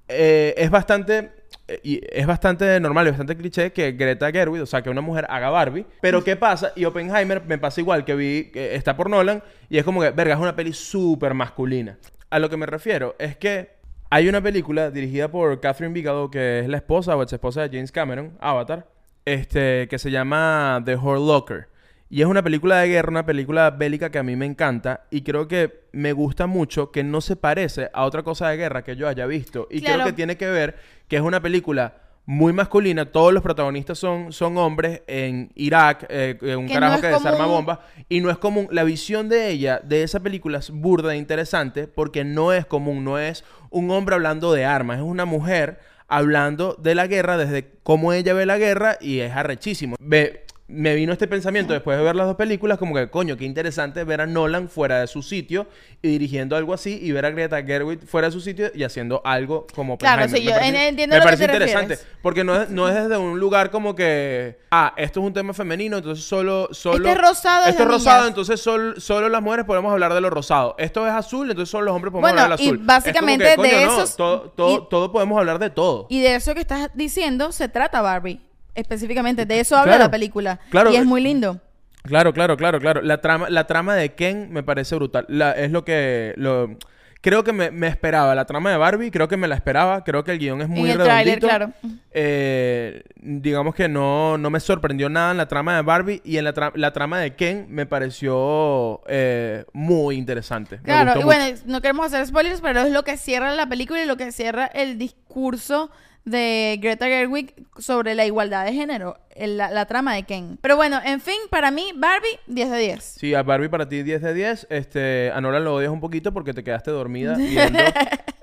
eh, 0.08 0.53
es 0.58 0.69
bastante 0.69 1.32
eh, 1.67 1.79
y 1.84 2.01
es 2.12 2.27
bastante 2.27 2.79
normal 2.79 3.08
y 3.08 3.10
bastante 3.12 3.36
cliché 3.38 3.71
que 3.71 3.93
Greta 3.93 4.32
Gerwig, 4.32 4.62
o 4.62 4.65
sea, 4.65 4.82
que 4.82 4.89
una 4.89 5.01
mujer 5.01 5.25
haga 5.29 5.49
Barbie. 5.49 5.86
Pero 6.01 6.23
¿qué 6.23 6.36
pasa? 6.36 6.73
Y 6.75 6.86
Oppenheimer 6.86 7.41
me 7.45 7.58
pasa 7.58 7.79
igual, 7.82 8.06
que 8.06 8.13
vi 8.15 8.51
que 8.51 8.75
está 8.75 8.95
por 8.95 9.10
Nolan 9.10 9.41
y 9.69 9.77
es 9.77 9.84
como 9.84 10.01
que, 10.01 10.12
verga, 10.12 10.36
es 10.36 10.39
una 10.39 10.56
peli 10.56 10.73
súper 10.73 11.34
masculina. 11.34 11.97
A 12.34 12.39
lo 12.39 12.50
que 12.50 12.58
me 12.58 12.65
refiero 12.65 13.15
es 13.19 13.38
que 13.38 13.69
hay 14.10 14.28
una 14.28 14.41
película 14.41 14.89
dirigida 14.89 15.30
por 15.30 15.60
Catherine 15.60 15.93
Bigelow, 15.93 16.32
que 16.32 16.62
es 16.62 16.67
la 16.67 16.78
esposa 16.78 17.15
o 17.15 17.22
ex 17.22 17.32
esposa 17.32 17.62
de 17.62 17.69
James 17.69 17.91
Cameron, 17.91 18.36
Avatar, 18.39 18.88
este, 19.24 19.88
que 19.88 20.00
se 20.00 20.10
llama 20.10 20.82
The 20.84 20.96
Hurt 20.96 21.19
Locker. 21.22 21.67
Y 22.10 22.22
es 22.24 22.28
una 22.28 22.41
película 22.41 22.80
de 22.80 22.88
guerra, 22.88 23.10
una 23.12 23.26
película 23.28 23.69
bélica 23.69 24.10
que 24.10 24.17
a 24.17 24.24
mí 24.24 24.36
me 24.36 24.48
encanta 24.48 25.06
y 25.12 25.22
creo 25.22 25.48
que 25.48 25.84
me 25.91 26.12
gusta 26.12 26.48
mucho 26.48 26.91
que 26.91 27.04
no 27.04 27.22
se 27.22 27.36
parece 27.36 27.91
a 27.93 28.04
otra 28.04 28.24
cosa 28.24 28.50
de 28.50 28.58
guerra 28.58 28.84
que 28.84 28.96
yo 28.96 29.08
haya 29.08 29.28
visto. 29.28 29.67
Y 29.69 29.82
Claro. 29.82 29.98
creo 29.98 30.06
que 30.08 30.13
tiene 30.13 30.36
que 30.36 30.48
ver 30.50 30.76
que 31.08 31.17
es 31.17 31.22
una 31.22 31.39
película 31.39 31.98
muy 32.25 32.53
masculina. 32.53 33.05
Todos 33.05 33.33
los 33.33 33.43
protagonistas 33.43 33.97
son, 33.97 34.31
son 34.31 34.57
hombres 34.57 35.01
en 35.07 35.51
Irak, 35.55 36.05
eh, 36.09 36.38
eh, 36.41 36.55
un 36.55 36.67
Que 36.67 36.73
carajo 36.73 36.95
no 36.95 37.01
que 37.01 37.07
desarma 37.07 37.45
bombas. 37.45 37.79
Y 38.09 38.21
no 38.21 38.29
es 38.29 38.38
común. 38.38 38.67
La 38.71 38.83
visión 38.83 39.29
de 39.29 39.49
ella, 39.49 39.81
de 39.83 40.03
esa 40.03 40.21
película, 40.21 40.59
es 40.59 40.69
burda 40.69 41.13
e 41.13 41.17
interesante 41.17 41.88
porque 41.88 42.23
no 42.23 42.53
es 42.53 42.65
común. 42.65 43.03
No 43.03 43.19
es 43.19 43.43
un 43.69 43.91
hombre 43.91 44.15
hablando 44.15 44.53
de 44.53 44.65
armas. 44.65 44.97
Es 44.97 45.03
una 45.03 45.25
mujer 45.25 45.79
hablando 46.07 46.75
de 46.79 46.95
la 46.95 47.07
guerra 47.07 47.38
desde 47.38 47.71
cómo 47.83 48.13
ella 48.13 48.33
ve 48.33 48.45
la 48.45 48.57
guerra 48.57 48.97
y 49.01 49.19
es 49.19 49.33
arrechísimo. 49.33 49.95
Ve, 49.99 50.45
me 50.73 50.95
vino 50.95 51.13
este 51.13 51.27
pensamiento 51.27 51.71
después 51.73 51.97
de 51.97 52.03
ver 52.03 52.15
las 52.15 52.25
dos 52.27 52.36
películas 52.36 52.77
como 52.77 52.95
que, 52.95 53.09
coño, 53.09 53.38
qué 53.38 53.45
interesante 53.45 54.03
ver 54.03 54.21
a 54.21 54.25
Nolan 54.25 54.67
fuera 54.69 54.99
de 55.01 55.07
su 55.07 55.21
sitio 55.21 55.67
y 56.01 56.07
dirigiendo 56.09 56.55
algo 56.55 56.73
así 56.73 56.99
y 57.01 57.12
ver 57.12 57.25
a 57.25 57.29
Greta 57.29 57.62
Gerwig 57.63 58.05
fuera 58.05 58.27
de 58.27 58.31
su 58.31 58.41
sitio 58.41 58.71
y 58.73 58.83
haciendo 58.83 59.21
algo 59.23 59.67
como 59.75 59.97
Claro, 59.97 60.27
sí, 60.27 60.41
yo 60.43 60.51
parece- 60.51 60.69
en- 60.69 60.75
entiendo 60.75 61.13
me 61.15 61.19
lo 61.19 61.21
que 61.21 61.25
parece 61.25 61.47
te 61.47 61.53
interesante 61.53 61.95
refieres. 61.95 62.17
porque 62.21 62.43
no 62.43 62.62
es, 62.62 62.69
no 62.69 62.89
es 62.89 62.95
desde 62.95 63.17
un 63.17 63.39
lugar 63.39 63.69
como 63.71 63.95
que, 63.95 64.57
ah, 64.71 64.93
esto 64.97 65.19
es 65.19 65.25
un 65.27 65.33
tema 65.33 65.53
femenino, 65.53 65.97
entonces 65.97 66.25
solo... 66.25 66.69
solo 66.71 66.97
Este 67.07 67.12
es 67.12 67.17
rosado, 67.27 67.63
es 67.63 67.69
Esto 67.69 67.83
es 67.83 67.88
de 67.89 67.93
rosado, 67.93 68.17
niñas. 68.17 68.29
entonces 68.29 68.59
sol- 68.62 68.95
solo 68.99 69.29
las 69.29 69.41
mujeres 69.41 69.65
podemos 69.65 69.91
hablar 69.93 70.13
de 70.13 70.21
lo 70.21 70.29
rosado. 70.29 70.75
Esto 70.77 71.05
es 71.07 71.13
azul, 71.13 71.49
entonces 71.49 71.69
solo 71.71 71.86
los 71.86 71.95
hombres 71.95 72.12
podemos 72.12 72.31
Bueno, 72.31 72.41
hablar 72.43 72.57
del 72.57 72.65
y 72.65 72.69
azul. 72.69 72.75
Es 72.77 72.79
como 72.81 72.88
básicamente 72.88 73.45
que, 73.51 73.55
coño, 73.55 73.69
de 73.79 73.86
no, 73.86 73.93
esos- 73.93 74.15
todo, 74.17 74.41
todo, 74.55 74.77
y- 74.77 74.89
todo 74.89 75.12
podemos 75.12 75.38
hablar 75.38 75.59
de 75.59 75.69
todo. 75.69 76.07
Y 76.09 76.21
de 76.21 76.36
eso 76.36 76.53
que 76.55 76.62
estás 76.62 76.89
diciendo 76.93 77.51
se 77.51 77.69
trata 77.69 78.01
Barbie. 78.01 78.41
Específicamente, 78.75 79.45
de 79.45 79.59
eso 79.59 79.75
habla 79.75 79.93
Claro. 79.93 80.03
la 80.05 80.12
película. 80.12 80.59
Claro. 80.69 80.91
Y 80.91 80.95
es 80.95 81.05
muy 81.05 81.21
lindo. 81.21 81.59
Claro, 82.03 82.33
claro, 82.33 82.57
claro, 82.57 82.79
claro. 82.79 83.01
La 83.01 83.21
trama, 83.21 83.49
la 83.49 83.65
trama 83.67 83.95
de 83.95 84.13
Ken 84.13 84.51
me 84.51 84.62
parece 84.63 84.95
brutal. 84.95 85.25
La- 85.29 85.51
es 85.53 85.71
lo 85.71 85.86
que... 85.86 86.33
Lo, 86.36 86.77
creo 87.21 87.45
que 87.45 87.53
me, 87.53 87.71
me 87.71 87.88
esperaba. 87.88 88.36
La 88.36 88.43
trama 88.45 88.71
de 88.71 88.75
Barbie, 88.77 89.09
creo 89.09 89.29
que 89.29 89.38
me 89.38 89.47
la 89.47 89.55
esperaba. 89.55 90.03
Creo 90.03 90.25
que 90.25 90.31
el 90.33 90.39
guion 90.39 90.62
es 90.62 90.67
muy 90.67 90.89
el 90.91 90.97
redondito. 90.97 91.47
claro. 91.47 91.71
Eh, 92.12 93.03
digamos 93.15 93.73
que 93.75 93.88
no, 93.88 94.38
no 94.38 94.49
me 94.49 94.59
sorprendió 94.59 95.07
nada 95.07 95.31
en 95.31 95.38
la 95.38 95.47
trama 95.47 95.77
de 95.77 95.81
Barbie. 95.81 96.21
Y 96.25 96.36
en 96.38 96.43
la, 96.43 96.53
tra- 96.53 96.73
la 96.75 96.91
trama 96.91 97.19
de 97.19 97.36
Ken 97.36 97.67
me 97.69 97.86
pareció 97.86 99.01
eh, 99.07 99.63
muy 99.71 100.17
interesante. 100.17 100.79
Claro, 100.83 101.12
y 101.12 101.15
mucho. 101.15 101.25
bueno, 101.25 101.57
no 101.65 101.79
queremos 101.81 102.07
hacer 102.07 102.25
spoilers, 102.27 102.59
pero 102.59 102.81
es 102.81 102.91
lo 102.91 103.03
que 103.03 103.15
cierra 103.15 103.53
la 103.53 103.67
película 103.67 104.01
y 104.03 104.05
lo 104.05 104.17
que 104.17 104.31
cierra 104.33 104.65
el 104.65 104.97
discurso 104.97 105.89
de 106.25 106.77
Greta 106.81 107.05
Gerwig 107.07 107.53
sobre 107.77 108.15
la 108.15 108.25
igualdad 108.25 108.65
de 108.65 108.73
género, 108.73 109.17
el- 109.36 109.57
la, 109.57 109.69
la 109.71 109.86
trama 109.86 110.15
de 110.15 110.23
Ken. 110.23 110.57
Pero 110.62 110.75
bueno, 110.77 110.99
en 111.03 111.19
fin, 111.19 111.36
para 111.49 111.69
mí, 111.71 111.91
Barbie, 111.95 112.39
10 112.47 112.71
de 112.71 112.77
10. 112.77 113.03
Sí, 113.03 113.33
a 113.33 113.43
Barbie 113.43 113.67
para 113.69 113.89
ti 113.89 114.03
10 114.03 114.21
de 114.21 114.33
10. 114.33 114.67
Este, 114.69 115.31
a 115.33 115.41
Nolan 115.41 115.63
lo 115.63 115.75
odias 115.75 115.91
un 115.91 115.99
poquito 115.99 116.31
porque 116.33 116.53
te 116.53 116.63
quedaste 116.63 116.91
dormida 116.91 117.36
viendo 117.38 117.79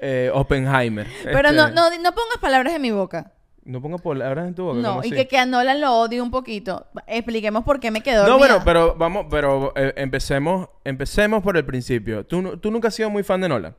eh, 0.00 0.30
Oppenheimer. 0.34 1.06
Pero 1.24 1.48
Este, 1.50 1.52
no, 1.54 1.68
no, 1.70 1.90
no 1.90 2.12
pongas 2.12 2.38
palabras 2.40 2.74
en 2.74 2.82
mi 2.82 2.90
boca. 2.90 3.32
No 3.64 3.80
pongas 3.80 4.00
palabras 4.00 4.48
en 4.48 4.54
tu 4.54 4.64
boca. 4.64 4.78
No, 4.80 4.88
¿cómo 4.88 5.02
y 5.04 5.06
así? 5.08 5.16
que, 5.16 5.28
que 5.28 5.38
a 5.38 5.46
Nolan 5.46 5.80
lo 5.80 5.92
odie 6.00 6.20
un 6.20 6.30
poquito. 6.30 6.86
Expliquemos 7.06 7.62
por 7.62 7.78
qué 7.78 7.90
me 7.90 8.00
quedó 8.02 8.26
No, 8.26 8.38
bueno, 8.38 8.60
pero 8.64 8.94
vamos, 8.96 9.26
pero 9.30 9.72
eh, 9.76 9.92
empecemos, 9.96 10.68
empecemos 10.84 11.42
por 11.42 11.56
el 11.56 11.64
principio. 11.64 12.24
¿Tú, 12.26 12.56
tú 12.58 12.70
nunca 12.70 12.88
has 12.88 12.94
sido 12.94 13.10
muy 13.10 13.22
fan 13.22 13.40
de 13.42 13.48
Nolan. 13.48 13.76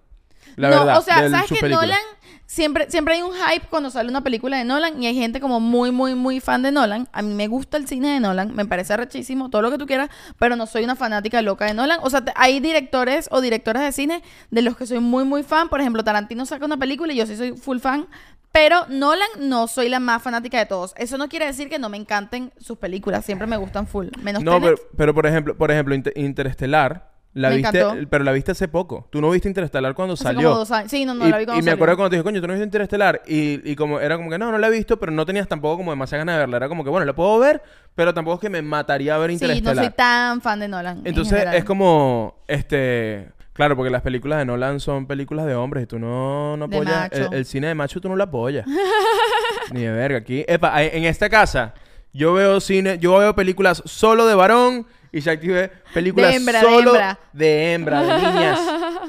La 0.56 0.70
no, 0.70 0.80
verdad. 0.80 0.98
o 1.00 1.02
sea, 1.02 1.30
¿sabes 1.30 1.52
que. 1.60 1.70
Nolan 1.70 2.00
siempre, 2.46 2.90
siempre 2.92 3.14
hay 3.16 3.22
un 3.22 3.32
hype 3.34 3.68
cuando 3.70 3.90
sale 3.90 4.10
una 4.10 4.22
película 4.22 4.58
de 4.58 4.66
Nolan 4.66 5.02
y 5.02 5.08
hay 5.08 5.16
gente 5.16 5.40
como 5.40 5.60
muy, 5.62 5.92
muy, 5.92 6.16
muy 6.16 6.40
fan 6.42 6.62
de 6.62 6.72
Nolan. 6.72 7.08
A 7.14 7.22
mí 7.22 7.34
me 7.34 7.48
gusta 7.48 7.78
el 7.78 7.88
cine 7.88 8.10
de 8.14 8.20
Nolan, 8.20 8.54
me 8.54 8.66
parece 8.66 8.96
rechísimo, 8.98 9.50
todo 9.50 9.62
lo 9.62 9.72
que 9.72 9.78
tú 9.78 9.86
quieras, 9.86 10.10
pero 10.38 10.56
no 10.58 10.66
soy 10.66 10.84
una 10.84 10.96
fanática 10.98 11.42
loca 11.42 11.66
de 11.66 11.74
Nolan. 11.74 12.00
O 12.04 12.10
sea, 12.10 12.26
te- 12.26 12.34
hay 12.36 12.60
directores 12.60 13.30
o 13.32 13.40
directoras 13.40 13.84
de 13.84 13.92
cine 13.94 14.22
de 14.50 14.62
los 14.62 14.76
que 14.76 14.86
soy 14.86 15.00
muy, 15.00 15.24
muy 15.24 15.44
fan. 15.44 15.70
Por 15.70 15.80
ejemplo, 15.80 16.04
Tarantino 16.04 16.46
saca 16.46 16.66
una 16.66 16.78
película 16.78 17.14
y 17.14 17.16
yo 17.18 17.26
sí 17.26 17.38
soy 17.38 17.54
full 17.54 17.80
fan, 17.80 18.08
Pero 18.54 18.86
Nolan 18.90 19.30
no 19.40 19.68
soy 19.68 19.88
la 19.88 20.02
más 20.02 20.22
fanática 20.22 20.60
de 20.60 20.66
todos. 20.66 20.94
Eso 20.98 21.18
no 21.18 21.30
quiere 21.30 21.46
decir 21.46 21.70
que 21.70 21.80
no 21.80 21.88
me 21.88 21.96
encanten 21.96 22.52
sus 22.60 22.78
películas. 22.78 23.24
Siempre 23.24 23.48
me 23.48 23.56
gustan 23.56 23.88
full. 23.88 24.08
Menos 24.22 24.44
No, 24.44 24.60
pero, 24.60 24.76
pero 24.98 25.14
por 25.14 25.26
ejemplo, 25.26 25.56
por 25.58 25.72
ejemplo, 25.72 25.96
Inter- 25.96 26.12
Interestelar, 26.18 27.11
la 27.34 27.50
Me 27.50 27.58
viste, 27.58 27.80
encantó. 27.80 28.08
pero 28.10 28.24
la 28.26 28.32
viste 28.34 28.52
hace 28.52 28.68
poco. 28.68 29.08
Tú 29.10 29.22
no 29.22 29.30
viste 29.32 29.48
Interestelar 29.48 29.94
cuando 29.94 30.16
Hace 30.16 30.24
salió. 30.24 30.50
como 30.50 30.60
dos 30.60 30.72
años. 30.72 30.92
Sí, 30.92 31.06
no, 31.06 31.14
no 31.14 31.26
y, 31.28 31.32
la 31.32 31.38
vi 31.38 31.44
y 31.44 31.46
cuando 31.46 31.58
me 31.62 31.64
salió. 31.64 31.76
acuerdo 31.76 31.96
cuando 31.96 32.10
te 32.10 32.16
dije, 32.18 32.24
coño, 32.24 32.42
tú 32.42 32.48
no 32.48 32.54
viste 32.54 32.66
Interestelar. 32.66 33.22
Y, 33.26 33.72
y 33.72 33.76
como 33.76 34.00
era 34.02 34.18
como 34.18 34.30
que 34.30 34.38
no, 34.38 34.52
no 34.52 34.58
la 34.58 34.68
he 34.68 34.72
visto, 34.72 35.00
pero 35.00 35.12
no 35.14 35.26
tenías 35.26 35.48
tampoco 35.48 35.78
como 35.78 35.92
demasiada 35.92 36.20
ganas 36.26 36.36
de 36.36 36.40
verla. 36.40 36.58
Era 36.58 36.68
como 36.68 36.84
que, 36.84 36.90
bueno, 36.90 37.06
la 37.06 37.14
puedo 37.14 37.40
ver, 37.40 37.62
pero 37.96 38.14
tampoco 38.14 38.36
es 38.36 38.42
que 38.42 38.50
me 38.50 38.62
mataría 38.62 39.16
a 39.16 39.18
ver 39.18 39.30
Sí, 39.32 39.38
no 39.46 39.54
Interestelar. 39.54 39.86
soy 39.86 39.94
tan 39.96 40.42
fan 40.42 40.60
de 40.60 40.68
Nolan. 40.68 40.98
en 41.00 41.08
Entonces 41.08 41.46
es 41.54 41.64
como, 41.64 42.36
este, 42.48 43.30
claro, 43.54 43.78
porque 43.78 43.92
las 43.92 44.02
películas 44.02 44.40
de 44.40 44.46
Nolan 44.46 44.82
son 44.82 45.06
películas 45.08 45.46
de 45.46 45.56
hombres 45.56 45.84
y 45.84 45.88
tú 45.88 46.00
no, 46.00 46.58
no 46.58 46.66
apoyas, 46.66 47.10
el, 47.14 47.34
el 47.34 47.46
cine 47.46 47.68
de 47.68 47.76
macho 47.76 48.02
tú 48.02 48.10
no 48.10 48.18
lo 48.18 48.24
apoyas. 48.26 48.66
Ni 49.72 49.82
de 49.84 49.92
verga. 49.92 50.18
Aquí, 50.18 50.44
epa, 50.48 50.84
en 50.84 51.06
esta 51.06 51.30
casa 51.30 51.74
yo 52.14 52.34
veo 52.34 52.60
cine, 52.60 52.98
yo 53.00 53.18
veo 53.18 53.34
películas 53.36 53.82
solo 53.86 54.26
de 54.28 54.36
varón 54.36 54.86
y 55.12 55.20
Shakti 55.20 55.48
ve 55.48 55.72
películas 55.94 56.30
De 56.32 56.36
hembra, 56.38 56.60
de 56.60 56.66
solo 56.66 56.90
hembra. 56.92 57.20
de 57.34 57.74
hembra, 57.74 58.02
de 58.04 58.18
niñas, 58.22 58.60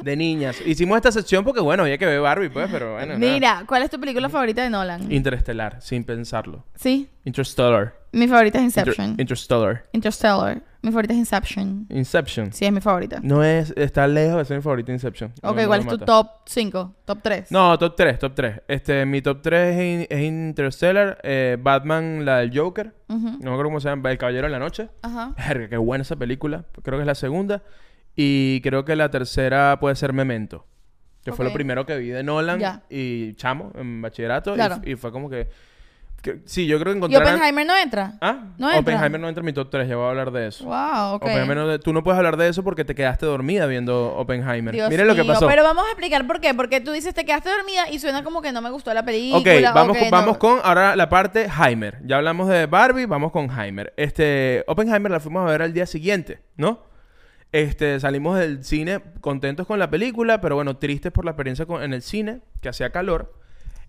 de 0.03 0.17
niñas. 0.17 0.57
Hicimos 0.67 0.97
esta 0.97 1.13
sección 1.13 1.45
porque 1.45 1.61
bueno, 1.61 1.85
había 1.85 1.97
que 1.99 2.07
ver 2.07 2.21
Barbie 2.21 2.49
pues, 2.51 2.69
pero 2.71 2.93
bueno. 2.95 3.19
nada. 3.19 3.19
Mira, 3.19 3.65
¿cuál 3.67 3.83
es 3.83 3.91
tu 3.91 4.01
película 4.01 4.29
favorita 4.29 4.63
de 4.63 4.71
Nolan? 4.71 5.11
Interestelar, 5.13 5.81
sin 5.81 6.05
pensarlo. 6.05 6.65
sí, 6.75 7.09
Interstellar. 7.25 8.02
Mi 8.13 8.29
favorita 8.29 8.59
es 8.59 8.65
Inter- 8.65 8.87
Inception. 8.89 9.15
Interstellar. 9.19 9.85
Interstellar. 9.93 10.63
Mi 10.83 10.91
favorita 10.91 11.13
es 11.15 11.19
Inception. 11.21 11.87
Inception. 11.91 12.53
Sí, 12.53 12.65
es 12.65 12.73
mi 12.73 12.81
favorita. 12.81 13.21
No 13.23 13.43
es, 13.45 13.73
está 13.77 14.07
lejos 14.07 14.39
de 14.39 14.45
ser 14.45 14.57
mi 14.57 14.63
favorito 14.63 14.91
Inception. 14.93 15.33
Ok, 15.43 15.57
no 15.57 15.67
¿cuál 15.69 15.81
es 15.81 15.87
tu 15.87 15.99
top 15.99 16.27
5? 16.47 16.95
Top 17.05 17.19
3. 17.23 17.53
No, 17.53 17.79
top 17.79 17.95
3, 17.97 18.19
top 18.19 18.35
3. 18.35 18.61
Este, 18.69 19.07
mi 19.07 19.23
top 19.23 19.41
3 19.43 19.77
es, 19.77 19.81
in- 19.83 20.07
es 20.11 20.23
Interstellar, 20.25 21.19
eh, 21.23 21.57
Batman, 21.61 22.25
la 22.25 22.39
del 22.39 22.57
Joker. 22.57 22.93
No 23.09 23.17
me 23.19 23.37
acuerdo 23.51 23.65
cómo 23.65 23.81
se 23.81 23.89
llama, 23.89 24.11
El 24.11 24.19
Caballero 24.19 24.47
de 24.47 24.53
la 24.53 24.59
Noche. 24.59 24.89
Ajá. 25.03 25.35
Verga, 25.37 25.69
qué 25.69 25.77
buena 25.77 26.03
esa 26.03 26.17
película. 26.17 26.65
Creo 26.83 26.99
que 26.99 27.03
es 27.03 27.07
la 27.07 27.15
segunda. 27.15 27.63
Y 28.17 28.61
creo 28.63 28.85
que 28.85 28.97
la 28.97 29.11
tercera 29.11 29.79
puede 29.81 29.95
ser 29.97 30.13
Memento. 30.13 30.67
Que 31.25 31.31
fue 31.33 31.45
lo 31.45 31.53
primero 31.53 31.87
que 31.87 31.97
vi 31.99 32.09
de 32.09 32.25
Nolan 32.25 32.59
Ya. 32.59 32.83
y 32.91 33.35
Chamo 33.35 33.71
en 33.77 34.03
bachillerato. 34.03 34.53
y 34.53 34.55
Claro. 34.57 34.81
Y, 34.85 34.97
fue 34.97 35.13
como 35.13 35.31
que- 35.31 35.49
Sí, 36.45 36.67
yo 36.67 36.79
creo 36.79 36.93
que 36.93 36.99
¿Y 36.99 37.03
encontrar... 37.03 37.23
Oppenheimer 37.23 37.67
no 37.67 37.77
entra? 37.77 38.15
¿Ah? 38.21 38.45
¿No 38.59 38.69
entra? 38.69 38.81
Oppenheimer 38.81 39.21
no 39.21 39.29
entra 39.29 39.41
en 39.41 39.47
mi 39.47 39.53
top 39.53 39.71
3. 39.71 39.89
Ya 39.89 39.97
voy 39.97 40.07
a 40.07 40.11
hablar 40.11 40.31
de 40.31 40.47
eso. 40.47 40.65
Wow, 40.65 41.15
ok. 41.15 41.23
Oppenheimer 41.23 41.57
no- 41.57 41.81
tú 41.81 41.93
no 41.93 42.03
puedes 42.05 42.17
hablar 42.19 42.37
de 42.37 42.49
eso 42.49 42.63
porque 42.63 42.85
te 42.85 42.95
quedaste 42.95 43.27
dormida 43.27 43.67
viendo 43.67 44.15
Oppenheimer. 44.17 44.73
Dios 44.75 44.89
Miren 44.89 45.09
lo 45.09 45.15
que 45.15 45.23
mío, 45.23 45.33
pasó. 45.33 45.49
Pero 45.49 45.63
vamos 45.65 45.85
a 45.85 45.89
explicar 45.89 46.27
por 46.27 46.41
qué. 46.41 46.55
Porque 46.55 46.81
tú 46.81 46.93
dices 46.93 47.13
te 47.15 47.25
quedaste 47.25 47.51
dormida 47.51 47.91
y 47.91 47.99
suena 47.99 48.23
como 48.23 48.41
que 48.43 48.53
no 48.53 48.63
me 48.63 48.71
gustó 48.71 48.95
la 48.95 49.05
película. 49.05 49.39
Ok, 49.41 49.75
vamos, 49.75 49.97
con, 49.99 50.11
vamos 50.11 50.39
con 50.39 50.61
ahora 50.63 50.95
la 50.97 51.09
parte 51.09 51.47
Heimer. 51.49 51.99
Ya 52.05 52.19
hablamos 52.19 52.49
de 52.49 52.67
Barbie, 52.67 53.07
vamos 53.07 53.33
con 53.33 53.49
Heimer. 53.51 53.93
Este, 53.97 54.65
Oppenheimer 54.69 55.11
la 55.11 55.19
fuimos 55.21 55.43
a 55.47 55.51
ver 55.51 55.63
al 55.63 55.73
día 55.73 55.87
siguiente, 55.87 56.41
¿no? 56.57 56.85
Este, 57.51 58.01
salimos 58.01 58.39
del 58.39 58.65
cine 58.65 59.01
contentos 59.21 59.67
con 59.67 59.79
la 59.79 59.91
película, 59.91 60.41
pero 60.41 60.55
bueno, 60.55 60.79
tristes 60.79 61.13
por 61.13 61.25
la 61.27 61.33
experiencia 61.33 61.67
con- 61.67 61.83
en 61.83 61.93
el 61.93 62.01
cine, 62.01 62.41
que 62.63 62.69
hacía 62.71 62.91
calor. 62.91 63.35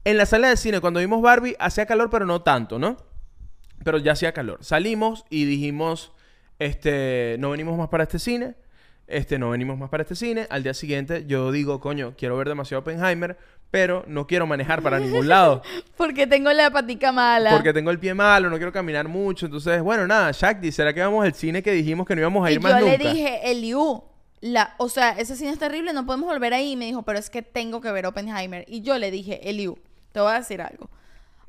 En 0.05 0.17
la 0.17 0.25
sala 0.25 0.49
de 0.49 0.57
cine, 0.57 0.81
cuando 0.81 0.99
vimos 0.99 1.21
Barbie, 1.21 1.55
hacía 1.59 1.85
calor, 1.85 2.09
pero 2.09 2.25
no 2.25 2.41
tanto, 2.41 2.77
¿no? 2.77 2.97
Pero 3.83 3.97
ya 3.97 4.13
hacía 4.13 4.33
calor. 4.33 4.59
Salimos 4.61 5.25
y 5.29 5.45
dijimos, 5.45 6.11
este, 6.59 7.37
no 7.39 7.51
venimos 7.51 7.77
más 7.77 7.89
para 7.89 8.03
este 8.03 8.19
cine. 8.19 8.55
Este, 9.07 9.37
no 9.37 9.49
venimos 9.49 9.77
más 9.77 9.89
para 9.89 10.03
este 10.03 10.15
cine. 10.15 10.47
Al 10.49 10.63
día 10.63 10.73
siguiente 10.73 11.25
yo 11.27 11.51
digo, 11.51 11.79
coño, 11.79 12.13
quiero 12.17 12.37
ver 12.37 12.47
demasiado 12.47 12.81
Oppenheimer, 12.81 13.37
pero 13.71 14.03
no 14.07 14.27
quiero 14.27 14.47
manejar 14.47 14.81
para 14.81 14.99
ningún 14.99 15.27
lado. 15.27 15.61
Porque 15.97 16.27
tengo 16.27 16.51
la 16.53 16.69
patica 16.71 17.11
mala. 17.11 17.51
Porque 17.51 17.73
tengo 17.73 17.91
el 17.91 17.99
pie 17.99 18.13
malo, 18.13 18.49
no 18.49 18.57
quiero 18.57 18.71
caminar 18.71 19.07
mucho. 19.07 19.45
Entonces, 19.45 19.81
bueno, 19.81 20.07
nada, 20.07 20.31
Shakti, 20.31 20.71
¿será 20.71 20.93
que 20.93 21.01
vamos 21.01 21.25
al 21.25 21.33
cine 21.33 21.61
que 21.63 21.71
dijimos 21.71 22.05
que 22.07 22.15
no 22.15 22.21
íbamos 22.21 22.45
a 22.45 22.51
y 22.51 22.55
ir 22.55 22.59
yo 22.59 22.63
más 22.63 22.81
le 22.81 22.97
nunca? 22.97 23.09
dije, 23.09 23.51
Eliu, 23.51 24.03
la, 24.41 24.75
o 24.77 24.89
sea, 24.89 25.11
ese 25.11 25.35
cine 25.35 25.51
es 25.51 25.59
terrible, 25.59 25.91
no 25.93 26.05
podemos 26.05 26.29
volver 26.29 26.53
ahí. 26.53 26.73
Y 26.73 26.75
me 26.75 26.85
dijo, 26.85 27.03
pero 27.03 27.19
es 27.19 27.29
que 27.29 27.41
tengo 27.41 27.81
que 27.81 27.91
ver 27.91 28.05
Oppenheimer. 28.05 28.63
Y 28.67 28.81
yo 28.81 28.97
le 28.97 29.11
dije, 29.11 29.49
Eliu, 29.49 29.77
te 30.13 30.21
voy 30.21 30.31
a 30.31 30.35
decir 30.39 30.61
algo. 30.61 30.89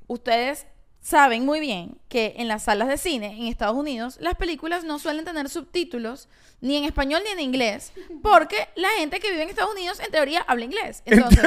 Ustedes 0.09 0.67
saben 1.01 1.45
muy 1.45 1.61
bien 1.61 1.99
que 2.09 2.35
en 2.39 2.49
las 2.49 2.63
salas 2.65 2.89
de 2.89 2.97
cine 2.97 3.27
en 3.39 3.47
Estados 3.47 3.77
Unidos 3.77 4.17
las 4.21 4.35
películas 4.37 4.85
no 4.85 4.99
suelen 4.99 5.25
tener 5.27 5.51
subtítulos 5.51 6.29
ni 6.63 6.77
en 6.79 6.85
español 6.85 7.21
ni 7.27 7.31
en 7.31 7.41
inglés 7.41 7.93
porque 8.23 8.57
la 8.75 8.89
gente 8.99 9.21
que 9.21 9.31
vive 9.31 9.43
en 9.43 9.51
Estados 9.51 9.73
Unidos 9.75 10.01
en 10.01 10.11
teoría 10.11 10.41
habla 10.49 10.65
inglés. 10.65 11.03
Entonces, 11.05 11.45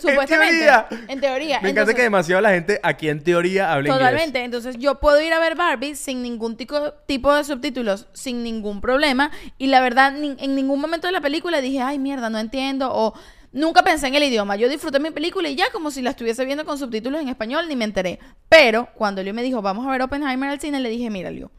supuestamente, 0.00 0.58
teoría. 0.58 0.86
en 1.08 1.20
teoría. 1.20 1.60
Me 1.60 1.70
encanta 1.70 1.80
Entonces, 1.80 1.94
que 1.96 2.02
demasiado 2.02 2.42
la 2.42 2.50
gente 2.50 2.80
aquí 2.82 3.08
en 3.08 3.24
teoría 3.24 3.72
habla 3.72 3.94
Totalmente. 3.94 4.26
inglés. 4.40 4.44
Entonces 4.44 4.76
yo 4.78 5.00
puedo 5.00 5.20
ir 5.22 5.32
a 5.32 5.38
ver 5.40 5.54
Barbie 5.54 5.94
sin 5.94 6.22
ningún 6.22 6.56
tico- 6.58 6.92
tipo 7.06 7.34
de 7.34 7.44
subtítulos, 7.44 8.08
sin 8.12 8.42
ningún 8.42 8.82
problema. 8.82 9.30
Y 9.56 9.68
la 9.68 9.80
verdad, 9.80 10.12
ni- 10.12 10.36
en 10.38 10.54
ningún 10.54 10.80
momento 10.80 11.06
de 11.06 11.12
la 11.12 11.20
película 11.22 11.62
dije, 11.62 11.80
ay, 11.80 11.98
mierda, 11.98 12.28
no 12.28 12.38
entiendo. 12.38 12.90
O 12.92 13.14
nunca 13.52 13.82
pensé 13.82 14.06
en 14.08 14.14
el 14.14 14.22
idioma. 14.24 14.56
Yo 14.56 14.68
disfruté 14.68 14.98
mi 14.98 15.10
película 15.10 15.48
y 15.48 15.54
ya 15.54 15.70
como 15.72 15.90
si 15.90 16.02
la 16.02 16.10
estuviese 16.10 16.44
viendo 16.44 16.64
con 16.64 16.78
subtítulos 16.78 17.20
en 17.20 17.28
español, 17.28 17.68
ni 17.68 17.76
me 17.76 17.84
enteré. 17.84 18.18
Pero 18.48 18.88
cuando 18.94 19.22
Leo 19.22 19.34
me 19.34 19.42
dijo, 19.42 19.62
vamos 19.62 19.86
a 19.86 19.90
ver 19.90 20.02
Oppenheimer 20.02 20.50
al 20.50 20.60
cine, 20.60 20.80
le 20.80 20.88
dije, 20.90 21.10
mira, 21.10 21.30
Leo. 21.30 21.50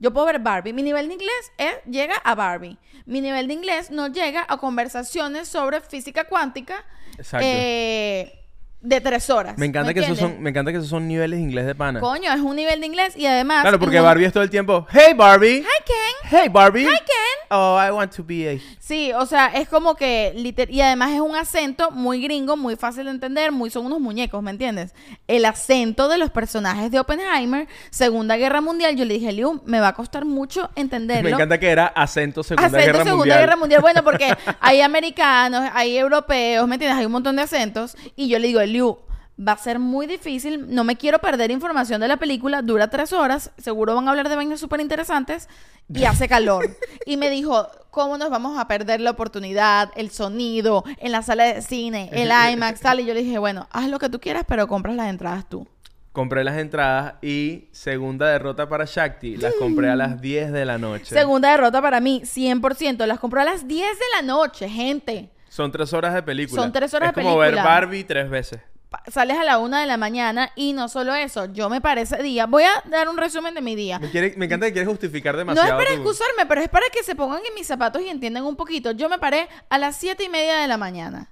Yo 0.00 0.12
puedo 0.12 0.26
ver 0.26 0.38
Barbie. 0.38 0.72
Mi 0.72 0.82
nivel 0.84 1.08
de 1.08 1.14
inglés 1.14 1.52
es- 1.58 1.78
llega 1.90 2.14
a 2.16 2.34
Barbie. 2.36 2.78
Mi 3.04 3.20
nivel 3.20 3.48
de 3.48 3.54
inglés 3.54 3.90
no 3.90 4.06
llega 4.06 4.46
a 4.48 4.56
conversaciones 4.58 5.48
sobre 5.48 5.80
física 5.80 6.24
cuántica 6.28 6.84
Exacto. 7.16 7.44
eh, 7.44 8.37
de 8.80 9.00
tres 9.00 9.28
horas. 9.28 9.58
me 9.58 9.66
encanta 9.66 9.88
¿me 9.88 9.94
que 9.94 10.00
esos 10.00 10.18
son, 10.18 10.40
me 10.40 10.50
encanta 10.50 10.70
que 10.70 10.78
esos 10.78 10.88
son 10.88 11.08
niveles 11.08 11.38
de 11.38 11.42
inglés 11.42 11.66
de 11.66 11.74
pana. 11.74 11.98
Coño, 12.00 12.32
es 12.32 12.40
un 12.40 12.54
nivel 12.54 12.80
de 12.80 12.86
inglés 12.86 13.16
y 13.16 13.26
además. 13.26 13.62
Claro, 13.62 13.78
porque 13.80 13.98
Barbie 14.00 14.26
es 14.26 14.32
todo 14.32 14.44
el 14.44 14.50
tiempo, 14.50 14.86
hey 14.90 15.14
Barbie, 15.16 15.58
Hi, 15.62 15.84
Ken. 15.84 16.30
hey 16.40 16.48
Barbie, 16.48 16.84
Hi, 16.86 16.96
Ken. 16.98 17.48
oh 17.50 17.76
I 17.84 17.90
want 17.90 18.14
to 18.14 18.22
be 18.24 18.48
a 18.48 18.58
Sí, 18.78 19.12
o 19.12 19.26
sea, 19.26 19.48
es 19.48 19.68
como 19.68 19.94
que. 19.96 20.32
liter- 20.36 20.70
Y 20.70 20.80
además 20.80 21.10
es 21.12 21.20
un 21.20 21.34
acento 21.36 21.90
muy 21.90 22.22
gringo, 22.22 22.56
muy 22.56 22.76
fácil 22.76 23.04
de 23.06 23.10
entender, 23.10 23.50
muy 23.52 23.68
son 23.70 23.84
unos 23.86 24.00
muñecos, 24.00 24.42
¿me 24.42 24.50
entiendes? 24.52 24.94
El 25.26 25.44
acento 25.44 26.08
de 26.08 26.16
los 26.18 26.30
personajes 26.30 26.90
de 26.90 27.00
Oppenheimer, 27.00 27.66
Segunda 27.90 28.36
Guerra 28.36 28.60
Mundial, 28.60 28.94
yo 28.96 29.04
le 29.04 29.14
dije, 29.14 29.32
Liu, 29.32 29.60
me 29.66 29.80
va 29.80 29.88
a 29.88 29.94
costar 29.94 30.24
mucho 30.24 30.70
entenderlo. 30.76 31.24
Me 31.28 31.34
encanta 31.34 31.58
que 31.58 31.68
era 31.68 31.86
acento 31.88 32.42
Segunda 32.44 32.66
acento 32.68 32.84
Guerra 32.86 32.98
Segunda 32.98 33.16
Mundial. 33.16 33.38
Guerra 33.40 33.56
Mundial. 33.56 33.80
Bueno, 33.82 34.04
porque 34.04 34.32
hay 34.60 34.80
americanos, 35.12 35.68
hay 35.74 35.96
europeos, 35.98 36.66
¿me 36.68 36.76
entiendes? 36.76 36.98
Hay 36.98 37.06
un 37.06 37.12
montón 37.12 37.34
de 37.36 37.42
acentos. 37.42 37.96
Y 38.16 38.28
yo 38.28 38.38
le 38.38 38.46
digo, 38.46 38.60
Liu, 38.68 38.98
va 39.38 39.52
a 39.52 39.56
ser 39.56 39.78
muy 39.78 40.06
difícil. 40.06 40.74
No 40.74 40.84
me 40.84 40.96
quiero 40.96 41.18
perder 41.18 41.50
información 41.50 42.00
de 42.00 42.08
la 42.08 42.16
película. 42.16 42.62
Dura 42.62 42.88
tres 42.88 43.12
horas. 43.12 43.50
Seguro 43.58 43.94
van 43.94 44.06
a 44.06 44.10
hablar 44.10 44.28
de 44.28 44.36
vainas 44.36 44.60
súper 44.60 44.80
interesantes. 44.80 45.48
Y 45.92 46.04
hace 46.04 46.28
calor. 46.28 46.76
y 47.06 47.16
me 47.16 47.30
dijo, 47.30 47.66
¿cómo 47.90 48.18
nos 48.18 48.30
vamos 48.30 48.58
a 48.58 48.68
perder 48.68 49.00
la 49.00 49.10
oportunidad? 49.10 49.90
El 49.96 50.10
sonido, 50.10 50.84
en 50.98 51.12
la 51.12 51.22
sala 51.22 51.44
de 51.44 51.62
cine, 51.62 52.10
el 52.12 52.30
IMAX, 52.52 52.80
tal. 52.80 53.00
Y 53.00 53.06
yo 53.06 53.14
le 53.14 53.22
dije, 53.22 53.38
bueno, 53.38 53.68
haz 53.70 53.88
lo 53.88 53.98
que 53.98 54.08
tú 54.08 54.20
quieras, 54.20 54.44
pero 54.46 54.68
compras 54.68 54.96
las 54.96 55.08
entradas 55.08 55.48
tú. 55.48 55.66
Compré 56.12 56.42
las 56.42 56.58
entradas 56.58 57.14
y 57.22 57.68
segunda 57.70 58.28
derrota 58.28 58.68
para 58.68 58.86
Shakti. 58.86 59.36
Las 59.36 59.54
compré 59.54 59.88
a 59.88 59.94
las 59.94 60.20
10 60.20 60.50
de 60.50 60.64
la 60.64 60.76
noche. 60.76 61.14
Segunda 61.14 61.50
derrota 61.52 61.80
para 61.80 62.00
mí, 62.00 62.22
100%. 62.24 63.06
Las 63.06 63.20
compró 63.20 63.40
a 63.40 63.44
las 63.44 63.68
10 63.68 63.86
de 63.86 64.04
la 64.16 64.22
noche, 64.22 64.68
gente. 64.68 65.30
Son 65.58 65.72
tres 65.72 65.92
horas 65.92 66.14
de 66.14 66.22
película. 66.22 66.62
Son 66.62 66.72
tres 66.72 66.94
horas 66.94 67.10
es 67.10 67.16
de 67.16 67.22
como 67.22 67.36
ver 67.36 67.50
película. 67.50 67.68
Barbie 67.70 68.04
tres 68.04 68.30
veces. 68.30 68.60
pa- 68.90 69.02
sales 69.10 69.36
a 69.36 69.44
la 69.44 69.58
una 69.58 69.80
de 69.80 69.86
la 69.86 69.96
mañana 69.98 70.50
y 70.56 70.72
no 70.72 70.88
solo 70.88 71.14
eso, 71.14 71.44
yo 71.52 71.68
me 71.68 71.80
paré 71.82 72.02
ese 72.02 72.22
día. 72.22 72.46
Voy 72.46 72.62
a 72.62 72.70
dar 72.88 73.08
un 73.10 73.18
resumen 73.18 73.52
de 73.54 73.60
mi 73.60 73.74
día. 73.76 73.98
Me, 73.98 74.08
quiere- 74.10 74.34
me 74.38 74.46
encanta 74.46 74.64
que 74.66 74.72
quieres 74.72 74.88
justificar 74.88 75.34
No 75.34 75.40
es 75.42 75.46
demasiado. 75.48 75.76
para 75.78 75.90
tu- 75.90 75.96
excusarme, 75.96 76.46
pero 76.46 76.60
es 76.62 76.68
para 76.70 76.86
que 76.90 77.02
se 77.02 77.14
pongan 77.14 77.40
en 77.46 77.54
mis 77.54 77.66
zapatos 77.66 78.00
y 78.00 78.08
entiendan 78.08 78.44
un 78.44 78.56
poquito. 78.56 78.92
Yo 78.92 79.08
me 79.10 79.18
paré 79.18 79.46
a 79.68 79.76
las 79.78 79.96
siete 79.96 80.24
y 80.24 80.28
media 80.30 80.56
de 80.58 80.68
la 80.68 80.78
mañana. 80.78 81.28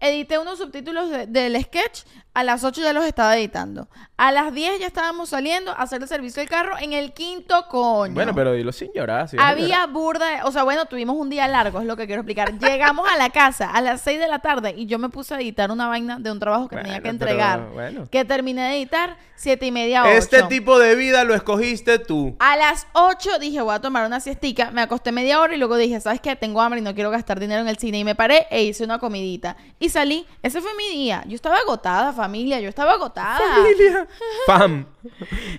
Edité 0.00 0.38
unos 0.38 0.58
subtítulos 0.58 1.10
de- 1.10 1.26
del 1.26 1.60
sketch. 1.62 2.00
A 2.32 2.44
las 2.44 2.62
8 2.62 2.80
ya 2.80 2.92
los 2.92 3.04
estaba 3.04 3.36
editando. 3.36 3.88
A 4.16 4.30
las 4.30 4.54
10 4.54 4.78
ya 4.78 4.86
estábamos 4.86 5.30
saliendo 5.30 5.72
a 5.72 5.74
hacer 5.82 6.00
el 6.00 6.06
servicio 6.06 6.40
del 6.40 6.48
carro 6.48 6.78
en 6.78 6.92
el 6.92 7.12
quinto 7.12 7.66
coño. 7.68 8.14
Bueno, 8.14 8.32
pero 8.36 8.52
dilo 8.52 8.70
sin 8.70 8.92
llorar. 8.94 9.28
Había 9.38 9.84
burda, 9.86 10.36
de- 10.36 10.42
o 10.44 10.52
sea, 10.52 10.62
bueno, 10.62 10.86
tuvimos 10.86 11.16
un 11.16 11.28
día 11.28 11.48
largo, 11.48 11.80
es 11.80 11.86
lo 11.86 11.96
que 11.96 12.06
quiero 12.06 12.22
explicar. 12.22 12.56
Llegamos 12.58 13.08
a 13.10 13.16
la 13.16 13.30
casa 13.30 13.68
a 13.72 13.80
las 13.80 14.00
6 14.02 14.20
de 14.20 14.28
la 14.28 14.38
tarde 14.38 14.74
y 14.76 14.86
yo 14.86 15.00
me 15.00 15.08
puse 15.08 15.34
a 15.34 15.40
editar 15.40 15.72
una 15.72 15.88
vaina 15.88 16.18
de 16.20 16.30
un 16.30 16.38
trabajo 16.38 16.68
que 16.68 16.76
tenía 16.76 16.94
que 16.96 17.00
pero, 17.00 17.10
entregar. 17.10 17.68
bueno. 17.72 18.06
Que 18.08 18.24
terminé 18.24 18.62
de 18.62 18.76
editar 18.76 19.16
siete 19.34 19.66
y 19.66 19.72
media, 19.72 20.02
8. 20.04 20.12
Este 20.12 20.42
tipo 20.44 20.78
de 20.78 20.94
vida 20.94 21.24
lo 21.24 21.34
escogiste 21.34 21.98
tú. 21.98 22.36
A 22.38 22.56
las 22.56 22.86
8 22.92 23.38
dije, 23.40 23.60
voy 23.60 23.74
a 23.74 23.80
tomar 23.80 24.06
una 24.06 24.20
siestica. 24.20 24.70
Me 24.70 24.82
acosté 24.82 25.10
media 25.12 25.40
hora 25.40 25.54
y 25.54 25.58
luego 25.58 25.76
dije, 25.76 25.98
¿sabes 26.00 26.20
qué? 26.20 26.36
Tengo 26.36 26.60
hambre 26.60 26.78
y 26.78 26.82
no 26.84 26.94
quiero 26.94 27.10
gastar 27.10 27.40
dinero 27.40 27.60
en 27.62 27.68
el 27.68 27.76
cine. 27.78 27.98
Y 27.98 28.04
me 28.04 28.14
paré 28.14 28.46
e 28.50 28.62
hice 28.62 28.84
una 28.84 28.98
comidita. 29.00 29.56
Y 29.80 29.88
salí. 29.90 30.26
Ese 30.42 30.60
fue 30.60 30.70
mi 30.74 30.88
día. 30.88 31.24
Yo 31.26 31.34
estaba 31.34 31.56
agotada, 31.58 32.12
familia. 32.12 32.60
Yo 32.60 32.68
estaba 32.68 32.92
agotada. 32.92 33.38
Familia. 33.38 34.08
Fam. 34.46 34.86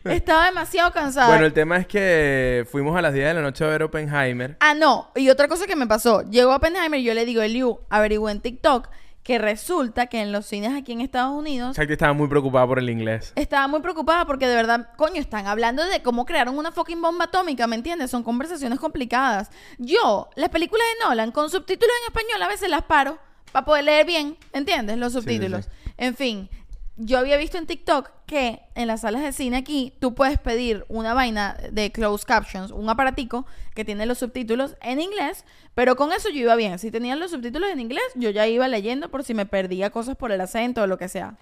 Estaba 0.03 0.45
demasiado 0.45 0.91
cansada. 0.91 1.27
Bueno, 1.27 1.45
el 1.45 1.53
tema 1.53 1.77
es 1.77 1.87
que 1.87 2.65
fuimos 2.71 2.97
a 2.97 3.01
las 3.01 3.13
10 3.13 3.27
de 3.27 3.33
la 3.35 3.41
noche 3.41 3.63
a 3.63 3.67
ver 3.67 3.83
Oppenheimer. 3.83 4.57
Ah, 4.59 4.73
no. 4.73 5.11
Y 5.15 5.29
otra 5.29 5.47
cosa 5.47 5.67
que 5.67 5.75
me 5.75 5.87
pasó. 5.87 6.23
Llegó 6.29 6.55
Oppenheimer 6.55 6.99
y 6.99 7.03
yo 7.03 7.13
le 7.13 7.25
digo, 7.25 7.41
Eliu, 7.41 7.79
averigüé 7.89 8.31
en 8.31 8.41
TikTok 8.41 8.89
que 9.23 9.37
resulta 9.37 10.07
que 10.07 10.21
en 10.21 10.31
los 10.31 10.45
cines 10.45 10.75
aquí 10.75 10.93
en 10.93 11.01
Estados 11.01 11.33
Unidos 11.33 11.77
Shakti 11.77 11.93
estaba 11.93 12.13
muy 12.13 12.27
preocupada 12.27 12.65
por 12.65 12.79
el 12.79 12.89
inglés. 12.89 13.33
estaba 13.35 13.67
muy 13.67 13.81
preocupada 13.81 14.25
porque 14.25 14.47
de 14.47 14.55
verdad, 14.55 14.89
coño, 14.97 15.21
están 15.21 15.47
hablando 15.47 15.85
de 15.85 16.01
cómo 16.01 16.25
crearon 16.25 16.57
una 16.57 16.71
fucking 16.71 17.01
bomba 17.01 17.25
atómica, 17.25 17.67
¿me 17.67 17.75
entiendes? 17.75 18.09
Son 18.09 18.23
conversaciones 18.23 18.79
complicadas. 18.79 19.51
Yo, 19.77 20.29
las 20.35 20.49
películas 20.49 20.85
de 20.93 21.05
Nolan 21.05 21.31
con 21.31 21.49
subtítulos 21.49 21.93
en 22.01 22.13
español 22.13 22.41
a 22.41 22.47
veces 22.47 22.69
las 22.69 22.83
paro 22.83 23.19
para 23.51 23.65
poder 23.65 23.83
leer 23.85 24.05
bien, 24.05 24.37
¿entiendes? 24.53 24.97
Los 24.97 25.13
sí, 25.13 25.19
subtítulos. 25.19 25.65
sí. 25.65 25.91
En 25.97 26.15
fin, 26.15 26.49
yo 26.97 27.17
había 27.17 27.37
visto 27.37 27.57
en 27.57 27.65
TikTok 27.65 28.09
que 28.25 28.61
en 28.75 28.87
las 28.87 29.01
salas 29.01 29.23
de 29.23 29.31
cine 29.33 29.57
aquí 29.57 29.93
tú 29.99 30.13
puedes 30.13 30.39
pedir 30.39 30.85
una 30.87 31.13
vaina 31.13 31.57
de 31.71 31.91
closed 31.91 32.25
captions, 32.25 32.71
un 32.71 32.89
aparatico 32.89 33.45
que 33.73 33.83
tiene 33.85 34.05
los 34.05 34.19
subtítulos 34.19 34.75
en 34.81 35.01
inglés, 35.01 35.45
pero 35.73 35.95
con 35.95 36.11
eso 36.11 36.29
yo 36.29 36.41
iba 36.41 36.55
bien. 36.55 36.79
Si 36.79 36.91
tenían 36.91 37.19
los 37.19 37.31
subtítulos 37.31 37.69
en 37.69 37.79
inglés, 37.79 38.03
yo 38.15 38.29
ya 38.29 38.47
iba 38.47 38.67
leyendo 38.67 39.09
por 39.09 39.23
si 39.23 39.33
me 39.33 39.45
perdía 39.45 39.89
cosas 39.89 40.15
por 40.15 40.31
el 40.31 40.41
acento 40.41 40.81
o 40.81 40.87
lo 40.87 40.97
que 40.97 41.07
sea. 41.07 41.37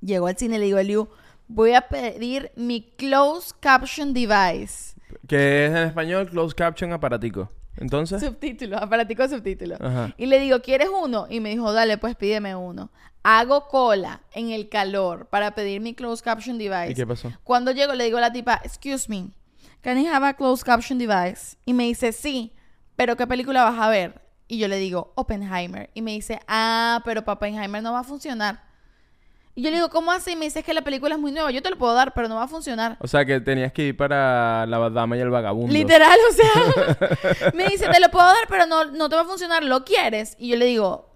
Llegó 0.00 0.26
al 0.26 0.36
cine 0.36 0.56
y 0.56 0.58
le 0.58 0.64
digo 0.66 0.78
a 0.78 0.82
Liu, 0.82 1.08
voy 1.48 1.74
a 1.74 1.82
pedir 1.88 2.52
mi 2.56 2.82
closed 2.96 3.56
caption 3.60 4.12
device. 4.12 4.94
Que 5.26 5.66
es 5.66 5.70
en 5.70 5.88
español 5.88 6.28
closed 6.28 6.56
caption 6.56 6.92
aparatico. 6.92 7.50
Entonces, 7.80 8.22
Subtítulos, 8.22 8.80
aparatico 8.80 9.22
de 9.22 9.28
subtítulos. 9.30 9.80
Ajá. 9.80 10.14
Y 10.16 10.26
le 10.26 10.38
digo, 10.38 10.60
¿quieres 10.60 10.88
uno? 10.88 11.26
Y 11.28 11.40
me 11.40 11.50
dijo, 11.50 11.72
dale, 11.72 11.98
pues 11.98 12.14
pídeme 12.14 12.54
uno. 12.54 12.90
Hago 13.22 13.68
cola 13.68 14.20
en 14.32 14.50
el 14.50 14.68
calor 14.68 15.26
para 15.26 15.54
pedir 15.54 15.80
mi 15.80 15.94
closed 15.94 16.24
caption 16.24 16.58
device. 16.58 16.92
¿y 16.92 16.94
qué 16.94 17.06
pasó? 17.06 17.32
Cuando 17.42 17.72
llego 17.72 17.94
le 17.94 18.04
digo 18.04 18.18
a 18.18 18.20
la 18.22 18.32
tipa, 18.32 18.60
excuse 18.64 19.08
me, 19.08 19.30
can 19.80 19.98
I 19.98 20.06
have 20.06 20.26
a 20.26 20.34
closed 20.34 20.64
caption 20.64 20.98
device? 20.98 21.56
Y 21.64 21.72
me 21.72 21.84
dice, 21.84 22.12
sí, 22.12 22.52
pero 22.96 23.16
¿qué 23.16 23.26
película 23.26 23.64
vas 23.64 23.78
a 23.78 23.88
ver? 23.88 24.22
Y 24.46 24.58
yo 24.58 24.68
le 24.68 24.76
digo, 24.76 25.12
Oppenheimer. 25.16 25.90
Y 25.94 26.02
me 26.02 26.12
dice, 26.12 26.40
ah, 26.48 27.00
pero 27.04 27.24
para 27.24 27.34
Oppenheimer 27.34 27.82
no 27.82 27.92
va 27.92 28.00
a 28.00 28.04
funcionar. 28.04 28.69
Y 29.54 29.62
yo 29.62 29.70
le 29.70 29.76
digo, 29.76 29.90
¿cómo 29.90 30.12
así? 30.12 30.36
Me 30.36 30.44
dice, 30.44 30.60
es 30.60 30.64
que 30.64 30.72
la 30.72 30.82
película 30.82 31.16
es 31.16 31.20
muy 31.20 31.32
nueva. 31.32 31.50
Yo 31.50 31.60
te 31.60 31.70
lo 31.70 31.76
puedo 31.76 31.92
dar, 31.92 32.14
pero 32.14 32.28
no 32.28 32.36
va 32.36 32.44
a 32.44 32.48
funcionar. 32.48 32.96
O 33.00 33.08
sea, 33.08 33.24
que 33.24 33.40
tenías 33.40 33.72
que 33.72 33.88
ir 33.88 33.96
para 33.96 34.64
la 34.66 34.90
dama 34.90 35.16
y 35.16 35.20
el 35.20 35.30
vagabundo. 35.30 35.72
Literal, 35.72 36.18
o 36.30 36.32
sea, 36.32 37.52
me 37.54 37.66
dice, 37.68 37.88
te 37.88 38.00
lo 38.00 38.10
puedo 38.10 38.26
dar, 38.26 38.46
pero 38.48 38.66
no, 38.66 38.84
no 38.86 39.08
te 39.08 39.16
va 39.16 39.22
a 39.22 39.26
funcionar, 39.26 39.64
¿lo 39.64 39.84
quieres? 39.84 40.36
Y 40.38 40.48
yo 40.48 40.56
le 40.56 40.66
digo, 40.66 41.09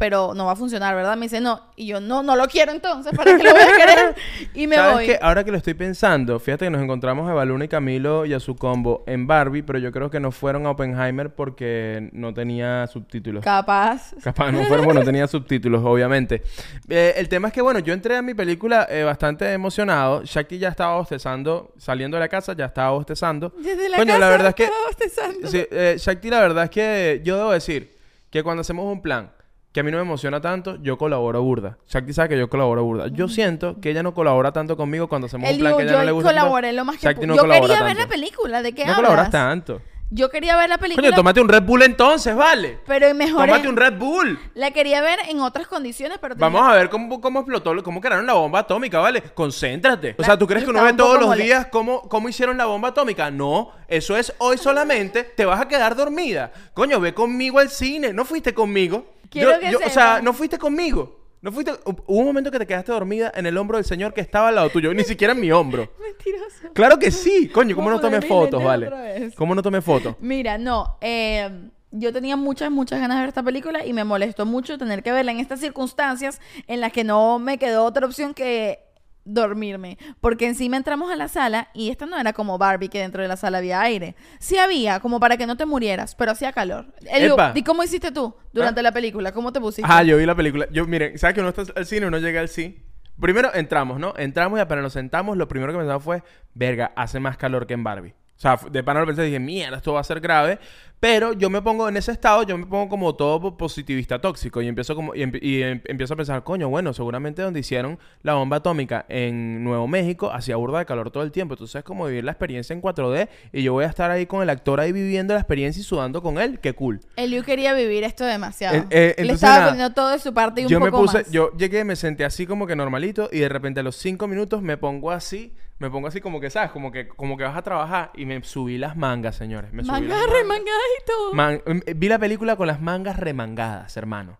pero 0.00 0.32
no 0.34 0.46
va 0.46 0.52
a 0.52 0.56
funcionar, 0.56 0.94
¿verdad? 0.94 1.14
Me 1.16 1.26
dice, 1.26 1.42
no. 1.42 1.60
Y 1.76 1.86
yo, 1.86 2.00
no, 2.00 2.22
no 2.22 2.34
lo 2.34 2.48
quiero 2.48 2.72
entonces, 2.72 3.12
¿para 3.14 3.36
qué 3.36 3.44
lo 3.44 3.52
voy 3.52 3.60
a 3.62 3.76
querer? 3.76 4.14
Y 4.54 4.66
me 4.66 4.76
¿Sabes 4.76 4.94
voy. 4.94 5.06
qué? 5.06 5.18
Ahora 5.20 5.44
que 5.44 5.50
lo 5.50 5.58
estoy 5.58 5.74
pensando, 5.74 6.40
fíjate 6.40 6.64
que 6.64 6.70
nos 6.70 6.82
encontramos 6.82 7.28
a 7.30 7.34
Baluna 7.34 7.66
y 7.66 7.68
Camilo 7.68 8.24
y 8.24 8.32
a 8.32 8.40
su 8.40 8.56
combo 8.56 9.04
en 9.06 9.26
Barbie, 9.26 9.62
pero 9.62 9.78
yo 9.78 9.92
creo 9.92 10.10
que 10.10 10.18
no 10.18 10.32
fueron 10.32 10.64
a 10.66 10.70
Oppenheimer 10.70 11.34
porque 11.34 12.08
no 12.12 12.32
tenía 12.32 12.86
subtítulos. 12.86 13.44
Capaz. 13.44 14.14
Capaz 14.24 14.50
no 14.50 14.64
fueron, 14.64 14.86
bueno, 14.86 15.02
tenía 15.02 15.26
subtítulos, 15.28 15.82
obviamente. 15.84 16.42
Eh, 16.88 17.12
el 17.18 17.28
tema 17.28 17.48
es 17.48 17.54
que, 17.54 17.60
bueno, 17.60 17.78
yo 17.80 17.92
entré 17.92 18.16
a 18.16 18.22
mi 18.22 18.32
película 18.32 18.86
eh, 18.90 19.04
bastante 19.04 19.52
emocionado. 19.52 20.22
Shakti 20.24 20.58
ya 20.58 20.70
estaba 20.70 20.96
bostezando, 20.96 21.74
saliendo 21.76 22.16
de 22.16 22.20
la 22.22 22.28
casa, 22.28 22.54
ya 22.54 22.64
estaba 22.64 22.92
bostezando. 22.92 23.52
Desde 23.58 23.88
la 23.90 23.98
Coño, 23.98 24.06
casa 24.14 24.18
la 24.18 24.28
verdad 24.30 24.48
es 24.48 24.54
que- 24.54 24.64
estaba 24.64 24.84
bostezando. 24.86 25.48
Sí, 25.48 25.66
eh, 25.70 25.96
Shakti, 25.98 26.30
la 26.30 26.40
verdad 26.40 26.64
es 26.64 26.70
que 26.70 27.20
yo 27.22 27.36
debo 27.36 27.52
decir 27.52 27.94
que 28.30 28.42
cuando 28.42 28.62
hacemos 28.62 28.84
un 28.90 29.02
plan 29.02 29.30
que 29.72 29.80
a 29.80 29.82
mí 29.84 29.90
no 29.90 29.98
me 29.98 30.02
emociona 30.02 30.40
tanto, 30.40 30.76
yo 30.82 30.98
colaboro 30.98 31.42
burda. 31.42 31.78
Shakti 31.88 32.12
sabe 32.12 32.30
que 32.30 32.38
yo 32.38 32.50
colaboro 32.50 32.82
burda. 32.82 33.06
Yo 33.08 33.28
siento 33.28 33.80
que 33.80 33.90
ella 33.90 34.02
no 34.02 34.14
colabora 34.14 34.52
tanto 34.52 34.76
conmigo 34.76 35.08
cuando 35.08 35.26
hacemos 35.26 35.48
un 35.50 35.58
plan 35.58 35.76
que 35.76 35.82
ella 35.84 35.92
yo 35.92 35.98
no 35.98 36.04
le 36.04 36.12
gusta. 36.12 36.30
colaboré 36.30 36.68
tanto. 36.68 36.76
lo 36.76 36.84
más 36.84 36.96
que 36.96 37.06
Shakti 37.06 37.26
no 37.26 37.36
Yo 37.36 37.42
quería 37.44 37.82
ver 37.82 37.96
la 37.96 38.08
película, 38.08 38.62
¿de 38.62 38.72
qué 38.72 38.84
No 38.84 38.92
hablas? 38.94 38.96
colaboras 39.10 39.30
tanto. 39.30 39.82
Yo 40.12 40.28
quería 40.28 40.56
ver 40.56 40.68
la 40.68 40.76
película, 40.78 41.06
Coño, 41.06 41.14
tómate 41.16 41.40
un 41.40 41.48
Red 41.48 41.62
Bull 41.62 41.82
entonces, 41.82 42.34
¿vale? 42.34 42.80
pero 42.84 43.14
mejor 43.14 43.46
Tómate 43.46 43.68
un 43.68 43.76
Red 43.76 43.96
Bull. 43.96 44.40
la 44.54 44.72
quería 44.72 45.00
ver 45.02 45.20
en 45.28 45.38
otras 45.38 45.68
condiciones, 45.68 46.18
pero 46.20 46.34
tenía- 46.34 46.48
Vamos 46.48 46.68
a 46.68 46.74
ver 46.74 46.90
cómo, 46.90 47.20
cómo 47.20 47.38
explotó, 47.38 47.80
cómo 47.84 48.00
crearon 48.00 48.26
la 48.26 48.32
bomba 48.32 48.58
atómica, 48.58 48.98
¿vale? 48.98 49.22
Concéntrate. 49.22 50.16
O 50.18 50.24
sea, 50.24 50.36
¿tú 50.36 50.48
crees 50.48 50.64
que 50.64 50.70
uno 50.70 50.82
ve 50.82 50.94
todos 50.94 51.20
los 51.20 51.36
días 51.36 51.66
cómo, 51.70 52.02
cómo 52.08 52.28
hicieron 52.28 52.58
la 52.58 52.64
bomba 52.64 52.88
atómica? 52.88 53.30
No, 53.30 53.70
eso 53.86 54.16
es 54.16 54.34
hoy 54.38 54.58
solamente. 54.58 55.22
Te 55.22 55.44
vas 55.44 55.60
a 55.60 55.68
quedar 55.68 55.94
dormida. 55.94 56.50
Coño, 56.74 56.98
ve 56.98 57.14
conmigo 57.14 57.60
al 57.60 57.68
cine. 57.70 58.12
No 58.12 58.24
fuiste 58.24 58.52
conmigo. 58.52 59.06
Quiero 59.30 59.52
Yo- 59.52 59.60
que 59.60 59.70
yo- 59.72 59.78
o 59.86 59.90
sea, 59.90 60.20
no 60.22 60.32
fuiste 60.32 60.58
conmigo. 60.58 61.18
No 61.42 61.52
fuiste... 61.52 61.72
Hubo 61.84 62.02
un 62.18 62.26
momento 62.26 62.50
que 62.50 62.58
te 62.58 62.66
quedaste 62.66 62.92
dormida 62.92 63.32
en 63.34 63.46
el 63.46 63.56
hombro 63.56 63.78
del 63.78 63.86
señor 63.86 64.12
que 64.12 64.20
estaba 64.20 64.48
al 64.48 64.56
lado 64.56 64.68
tuyo. 64.68 64.92
Ni 64.92 65.04
siquiera 65.04 65.32
en 65.32 65.40
mi 65.40 65.50
hombro. 65.50 65.90
Mentiroso. 66.00 66.72
Claro 66.74 66.98
que 66.98 67.10
sí. 67.10 67.48
Coño, 67.48 67.74
¿cómo 67.74 67.88
no 67.88 67.98
tomé 67.98 68.20
fotos, 68.20 68.62
vale? 68.62 69.32
¿Cómo 69.36 69.54
no 69.54 69.62
tomé 69.62 69.80
fotos? 69.80 70.16
Mira, 70.20 70.58
no, 70.58 70.98
eh, 71.00 71.70
yo 71.92 72.12
tenía 72.12 72.36
muchas, 72.36 72.70
muchas 72.70 73.00
ganas 73.00 73.16
de 73.16 73.20
ver 73.22 73.28
esta 73.28 73.42
película 73.42 73.86
y 73.86 73.94
me 73.94 74.04
molestó 74.04 74.44
mucho 74.44 74.76
tener 74.76 75.02
que 75.02 75.12
verla 75.12 75.32
en 75.32 75.40
estas 75.40 75.60
circunstancias 75.60 76.40
en 76.66 76.80
las 76.82 76.92
que 76.92 77.04
no 77.04 77.38
me 77.38 77.56
quedó 77.58 77.84
otra 77.84 78.06
opción 78.06 78.34
que 78.34 78.80
dormirme. 79.24 79.98
Porque 80.20 80.46
encima 80.46 80.76
entramos 80.76 81.10
a 81.10 81.16
la 81.16 81.28
sala 81.28 81.68
y 81.74 81.90
esta 81.90 82.06
no 82.06 82.18
era 82.18 82.32
como 82.32 82.58
Barbie 82.58 82.88
que 82.88 83.00
dentro 83.00 83.22
de 83.22 83.28
la 83.28 83.36
sala 83.36 83.58
había 83.58 83.80
aire. 83.80 84.16
Sí 84.38 84.58
había, 84.58 85.00
como 85.00 85.20
para 85.20 85.36
que 85.36 85.46
no 85.46 85.56
te 85.56 85.66
murieras, 85.66 86.14
pero 86.14 86.32
hacía 86.32 86.52
calor. 86.52 86.86
Epa. 87.06 87.52
¿y 87.54 87.62
cómo 87.62 87.82
hiciste 87.82 88.12
tú 88.12 88.34
durante 88.52 88.82
la 88.82 88.92
película? 88.92 89.32
¿Cómo 89.32 89.52
te 89.52 89.60
pusiste? 89.60 89.90
Ah, 89.90 90.02
yo 90.02 90.16
vi 90.16 90.26
la 90.26 90.34
película. 90.34 90.66
Yo, 90.70 90.86
miren, 90.86 91.18
¿sabes 91.18 91.34
que 91.34 91.40
uno 91.40 91.50
está 91.50 91.64
al 91.74 91.86
cine, 91.86 92.06
uno 92.06 92.18
llega 92.18 92.40
al 92.40 92.48
cine? 92.48 92.82
Primero 93.20 93.52
entramos, 93.54 94.00
¿no? 94.00 94.14
Entramos 94.16 94.58
y 94.58 94.62
apenas 94.62 94.82
nos 94.82 94.92
sentamos, 94.94 95.36
lo 95.36 95.46
primero 95.46 95.72
que 95.72 95.78
pensamos 95.78 96.02
fue, 96.02 96.22
verga, 96.54 96.92
hace 96.96 97.20
más 97.20 97.36
calor 97.36 97.66
que 97.66 97.74
en 97.74 97.84
Barbie. 97.84 98.14
O 98.40 98.42
sea, 98.42 98.58
de 98.70 98.82
pana 98.82 99.00
lo 99.00 99.06
pensé 99.06 99.22
dije, 99.22 99.38
mierda, 99.38 99.76
esto 99.76 99.92
va 99.92 100.00
a 100.00 100.04
ser 100.04 100.18
grave. 100.18 100.58
Pero 100.98 101.32
yo 101.34 101.48
me 101.48 101.60
pongo 101.62 101.88
en 101.88 101.96
ese 101.96 102.12
estado, 102.12 102.42
yo 102.42 102.56
me 102.58 102.66
pongo 102.66 102.88
como 102.90 103.14
todo 103.14 103.40
po- 103.40 103.56
positivista 103.56 104.18
tóxico 104.18 104.60
y 104.60 104.68
empiezo 104.68 104.94
como 104.94 105.14
y, 105.14 105.22
y 105.40 105.62
em- 105.62 105.80
empiezo 105.86 106.12
a 106.12 106.16
pensar, 106.16 106.42
coño, 106.44 106.68
bueno, 106.68 106.92
seguramente 106.94 107.40
donde 107.40 107.60
hicieron 107.60 107.98
la 108.22 108.34
bomba 108.34 108.58
atómica 108.58 109.04
en 109.08 109.62
Nuevo 109.64 109.86
México 109.88 110.30
hacía 110.30 110.56
burda 110.56 110.78
de 110.78 110.84
calor 110.86 111.10
todo 111.10 111.22
el 111.22 111.32
tiempo. 111.32 111.54
Entonces 111.54 111.76
es 111.76 111.84
como 111.84 112.06
vivir 112.06 112.24
la 112.24 112.32
experiencia 112.32 112.72
en 112.74 112.80
4D 112.82 113.28
y 113.52 113.62
yo 113.62 113.72
voy 113.74 113.84
a 113.84 113.88
estar 113.88 114.10
ahí 114.10 114.24
con 114.26 114.42
el 114.42 114.48
actor 114.50 114.78
ahí 114.80 114.92
viviendo 114.92 115.32
la 115.34 115.40
experiencia 115.40 115.80
y 115.80 115.84
sudando 115.84 116.22
con 116.22 116.38
él. 116.38 116.60
Qué 116.60 116.74
cool. 116.74 117.00
Eliu 117.16 117.42
quería 117.44 117.72
vivir 117.74 118.04
esto 118.04 118.24
demasiado. 118.24 118.76
Eh, 118.76 118.84
eh, 118.90 119.14
Le 119.16 119.22
entonces 119.22 119.34
estaba 119.36 119.54
nada. 119.58 119.68
poniendo 119.70 119.94
todo 119.94 120.10
de 120.10 120.18
su 120.18 120.32
parte 120.34 120.60
y 120.62 120.64
un 120.64 120.70
yo 120.70 120.80
me 120.80 120.90
poco 120.90 121.02
puse, 121.04 121.18
más. 121.18 121.30
yo 121.30 121.50
llegué, 121.56 121.84
me 121.84 121.96
senté 121.96 122.24
así 122.26 122.46
como 122.46 122.66
que 122.66 122.76
normalito 122.76 123.28
y 123.32 123.38
de 123.38 123.48
repente 123.48 123.80
a 123.80 123.82
los 123.82 123.96
cinco 123.96 124.26
minutos 124.28 124.60
me 124.62 124.76
pongo 124.76 125.10
así, 125.12 125.54
me 125.80 125.90
pongo 125.90 126.06
así 126.06 126.20
como 126.20 126.40
que, 126.40 126.48
¿sabes? 126.50 126.70
Como 126.70 126.92
que, 126.92 127.08
como 127.08 127.36
que 127.36 127.42
vas 127.44 127.56
a 127.56 127.62
trabajar 127.62 128.12
y 128.14 128.24
me 128.26 128.40
subí 128.44 128.78
las 128.78 128.96
mangas, 128.96 129.34
señores. 129.34 129.72
Me 129.72 129.82
subí 129.82 129.92
las 130.06 130.18
mangas. 130.20 130.30
remangadito. 130.30 131.32
Man- 131.32 131.62
em, 131.66 131.80
vi 131.98 132.08
la 132.08 132.18
película 132.20 132.54
con 132.54 132.68
las 132.68 132.80
mangas 132.80 133.16
remangadas, 133.18 133.96
hermano. 133.96 134.38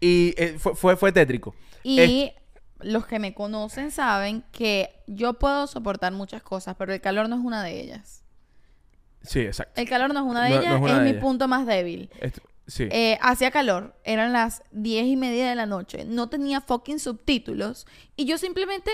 Y 0.00 0.34
eh, 0.36 0.56
fue, 0.58 0.74
fue, 0.74 0.96
fue 0.96 1.12
tétrico. 1.12 1.54
Y 1.84 2.00
Es- 2.00 2.32
los 2.80 3.06
que 3.06 3.18
me 3.18 3.34
conocen 3.34 3.90
saben 3.90 4.44
que 4.52 4.90
yo 5.06 5.34
puedo 5.34 5.66
soportar 5.66 6.12
muchas 6.12 6.42
cosas, 6.42 6.74
pero 6.78 6.92
el 6.92 7.00
calor 7.00 7.28
no 7.28 7.36
es 7.36 7.44
una 7.44 7.62
de 7.62 7.80
ellas. 7.80 8.24
sí, 9.22 9.40
exacto. 9.40 9.80
El 9.80 9.88
calor 9.88 10.14
no 10.14 10.20
es 10.20 10.26
una 10.26 10.44
de 10.44 10.50
No- 10.50 10.54
no 10.56 10.60
ellas, 10.62 10.74
es 10.74 10.80
una 10.80 10.90
es 10.92 10.98
de 10.98 11.04
mi 11.04 11.10
ellas. 11.10 11.22
punto 11.22 11.48
más 11.48 11.66
débil. 11.66 12.08
Esto- 12.20 12.40
sí. 12.66 12.88
Eh, 12.90 13.18
hacía 13.20 13.50
calor, 13.50 13.94
eran 14.04 14.32
las 14.32 14.62
diez 14.70 15.06
y 15.06 15.16
media 15.16 15.48
de 15.50 15.54
la 15.54 15.66
noche, 15.66 16.04
no 16.06 16.28
tenía 16.30 16.60
fucking 16.62 16.98
subtítulos 16.98 17.86
y 18.16 18.24
yo 18.24 18.38
simplemente 18.38 18.90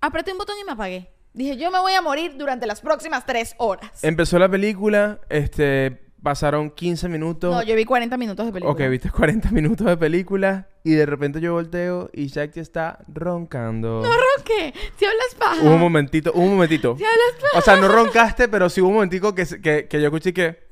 apreté 0.00 0.32
un 0.32 0.38
botón 0.38 0.56
y 0.60 0.64
me 0.64 0.72
apagué. 0.72 1.10
Dije, 1.32 1.56
yo 1.56 1.70
me 1.70 1.78
voy 1.78 1.92
a 1.92 2.02
morir 2.02 2.36
durante 2.36 2.66
las 2.66 2.80
próximas 2.80 3.24
tres 3.24 3.54
horas. 3.58 4.02
Empezó 4.02 4.38
la 4.38 4.48
película, 4.48 5.20
este, 5.28 6.10
pasaron 6.22 6.70
15 6.70 7.08
minutos. 7.08 7.54
No, 7.54 7.62
yo 7.62 7.76
vi 7.76 7.84
40 7.84 8.16
minutos 8.16 8.46
de 8.46 8.52
película. 8.52 8.72
Ok, 8.72 8.90
viste 8.90 9.10
40 9.10 9.50
minutos 9.52 9.86
de 9.86 9.96
película 9.96 10.68
y 10.82 10.92
de 10.92 11.06
repente 11.06 11.40
yo 11.40 11.52
volteo 11.52 12.10
y 12.12 12.26
Shakti 12.26 12.58
está 12.58 12.98
roncando. 13.06 14.02
No 14.02 14.10
ronque, 14.10 14.74
si 14.98 15.04
hablas 15.04 15.34
paja. 15.38 15.62
Hubo 15.62 15.74
un 15.74 15.80
momentito, 15.80 16.32
hubo 16.34 16.42
un 16.42 16.54
momentito. 16.54 16.96
Si 16.96 17.04
hablas 17.04 17.40
paja. 17.40 17.58
O 17.58 17.60
sea, 17.62 17.76
no 17.76 17.88
roncaste, 17.88 18.48
pero 18.48 18.68
sí 18.68 18.80
hubo 18.80 18.88
un 18.88 18.94
momentico 18.94 19.34
que, 19.34 19.46
que, 19.46 19.86
que 19.86 20.00
yo 20.00 20.06
escuché 20.06 20.32
que... 20.32 20.68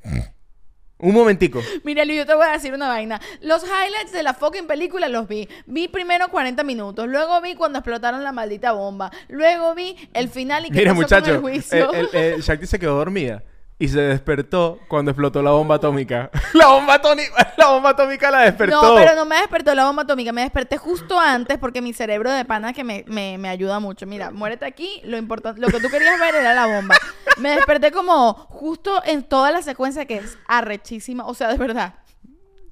Un 1.01 1.15
momentico. 1.15 1.61
Mira, 1.85 2.05
Lu, 2.05 2.13
yo 2.13 2.27
te 2.27 2.35
voy 2.35 2.47
a 2.47 2.53
decir 2.53 2.75
una 2.75 2.89
vaina. 2.89 3.21
Los 3.41 3.63
highlights 3.63 4.13
de 4.13 4.23
la 4.25 4.35
fucking 4.35 4.67
película 4.67 5.09
los 5.09 5.29
vi. 5.29 5.49
Vi 5.67 5.87
primero 5.89 6.29
40 6.29 6.65
minutos, 6.65 7.07
luego 7.09 7.41
vi 7.41 7.55
cuando 7.55 7.79
explotaron 7.79 8.25
la 8.25 8.33
maldita 8.33 8.73
bomba, 8.73 9.11
luego 9.29 9.75
vi 9.77 9.97
el 10.13 10.29
final 10.29 10.67
y 10.67 10.71
qué 10.71 10.79
Mira, 10.81 10.95
pasó 10.95 10.95
con 10.95 11.03
muchacho, 11.05 11.35
el 11.35 11.41
juicio. 11.41 11.93
el- 11.93 12.09
el- 12.13 12.17
el 12.35 12.41
Shakti 12.43 12.67
se 12.67 12.79
quedó 12.81 12.97
dormida 12.97 13.43
y 13.79 13.89
se 13.89 14.01
despertó 14.01 14.81
cuando 14.89 15.13
explotó 15.13 15.43
la 15.43 15.53
bomba 15.53 15.77
atómica. 15.77 16.31
la 16.53 16.67
bomba 16.67 16.95
atómica, 16.95 17.55
la 17.57 17.69
bomba 17.69 17.91
atómica 17.91 18.31
la 18.31 18.41
despertó. 18.41 18.83
No, 18.83 18.95
pero 18.97 19.15
no 19.15 19.25
me 19.25 19.37
despertó 19.37 19.75
la 19.75 19.87
bomba 19.87 20.03
atómica, 20.03 20.33
me 20.33 20.43
desperté 20.43 20.79
justo 20.79 21.19
antes 21.19 21.59
porque 21.59 21.81
mi 21.81 21.93
cerebro 21.93 22.33
de 22.33 22.45
pana 22.45 22.73
que 22.73 22.83
me, 22.83 23.05
me, 23.07 23.39
me 23.39 23.49
ayuda 23.49 23.79
mucho. 23.79 24.07
Mira, 24.07 24.31
muérete 24.31 24.67
aquí, 24.67 25.01
lo 25.05 25.17
importante, 25.17 25.61
lo 25.61 25.69
que 25.69 25.81
tú 25.81 25.89
querías 25.89 26.19
ver 26.19 26.35
era 26.35 26.55
la 26.55 26.67
bomba. 26.67 26.97
Me 27.37 27.51
desperté 27.51 27.93
como 27.93 28.35
justo 28.35 29.01
en 29.05 29.23
toda 29.23 29.53
la 29.53 29.63
secuencia 29.63 30.07
que 30.07 30.17
es 30.17 30.39
arrechísima, 30.49 31.25
o 31.27 31.35
sea, 31.35 31.49
de 31.49 31.57
verdad. 31.57 31.95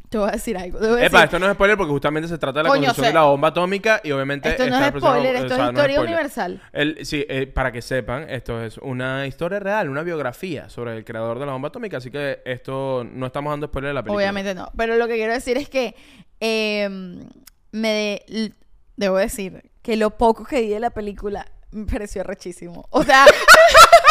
Te 0.09 0.19
voy 0.19 0.29
a 0.29 0.33
decir 0.33 0.57
algo. 0.57 0.79
Epa, 0.79 0.97
decir- 0.99 1.25
esto 1.25 1.39
no 1.41 1.47
es 1.47 1.55
spoiler 1.55 1.77
porque 1.77 1.91
justamente 1.93 2.29
se 2.29 2.39
trata 2.39 2.61
de 2.61 2.63
la 2.65 2.69
Coño, 2.69 2.85
construcción 2.85 3.07
de 3.09 3.19
la 3.19 3.23
bomba 3.27 3.49
atómica 3.49 4.01
y 4.05 4.13
obviamente... 4.13 4.49
Esto 4.51 4.67
no 4.69 4.79
es 4.79 4.89
spoiler, 4.89 5.35
o 5.35 5.39
esto 5.39 5.55
sea, 5.57 5.67
es 5.67 5.73
no 5.73 5.79
historia 5.81 6.01
universal. 6.01 6.63
El- 6.73 7.05
sí, 7.05 7.27
eh, 7.29 7.47
para 7.49 7.73
que 7.73 7.83
sepan, 7.83 8.31
esto 8.31 8.63
es 8.63 8.79
una 8.79 9.27
historia 9.27 9.59
real, 9.59 9.89
una 9.89 10.03
biografía 10.05 10.69
sobre 10.69 10.97
el 10.97 11.05
creador 11.05 11.39
de 11.41 11.47
la 11.47 11.53
bomba 11.53 11.69
atómica, 11.69 11.97
así 11.97 12.11
que 12.11 12.41
esto 12.45 13.05
no 13.05 13.27
estamos 13.27 13.53
dando 13.53 13.67
spoiler 13.67 13.89
de 13.91 13.95
la 13.95 14.03
película. 14.03 14.23
Obviamente 14.23 14.55
no. 14.55 14.71
Pero 14.77 14.97
lo 14.97 15.09
que 15.09 15.15
quiero 15.17 15.33
decir 15.33 15.57
es 15.57 15.69
que 15.69 15.97
eh, 16.41 16.89
me 17.73 17.89
de- 18.29 18.53
debo 18.97 19.17
decir 19.17 19.71
que 19.83 19.97
lo 19.97 20.11
poco 20.11 20.45
que 20.45 20.61
vi 20.63 20.69
de 20.69 20.81
la 20.81 20.91
película 20.91 21.47
me 21.73 21.85
pareció 21.85 22.23
rechísimo. 22.23 22.87
O 22.91 23.03
sea, 23.03 23.27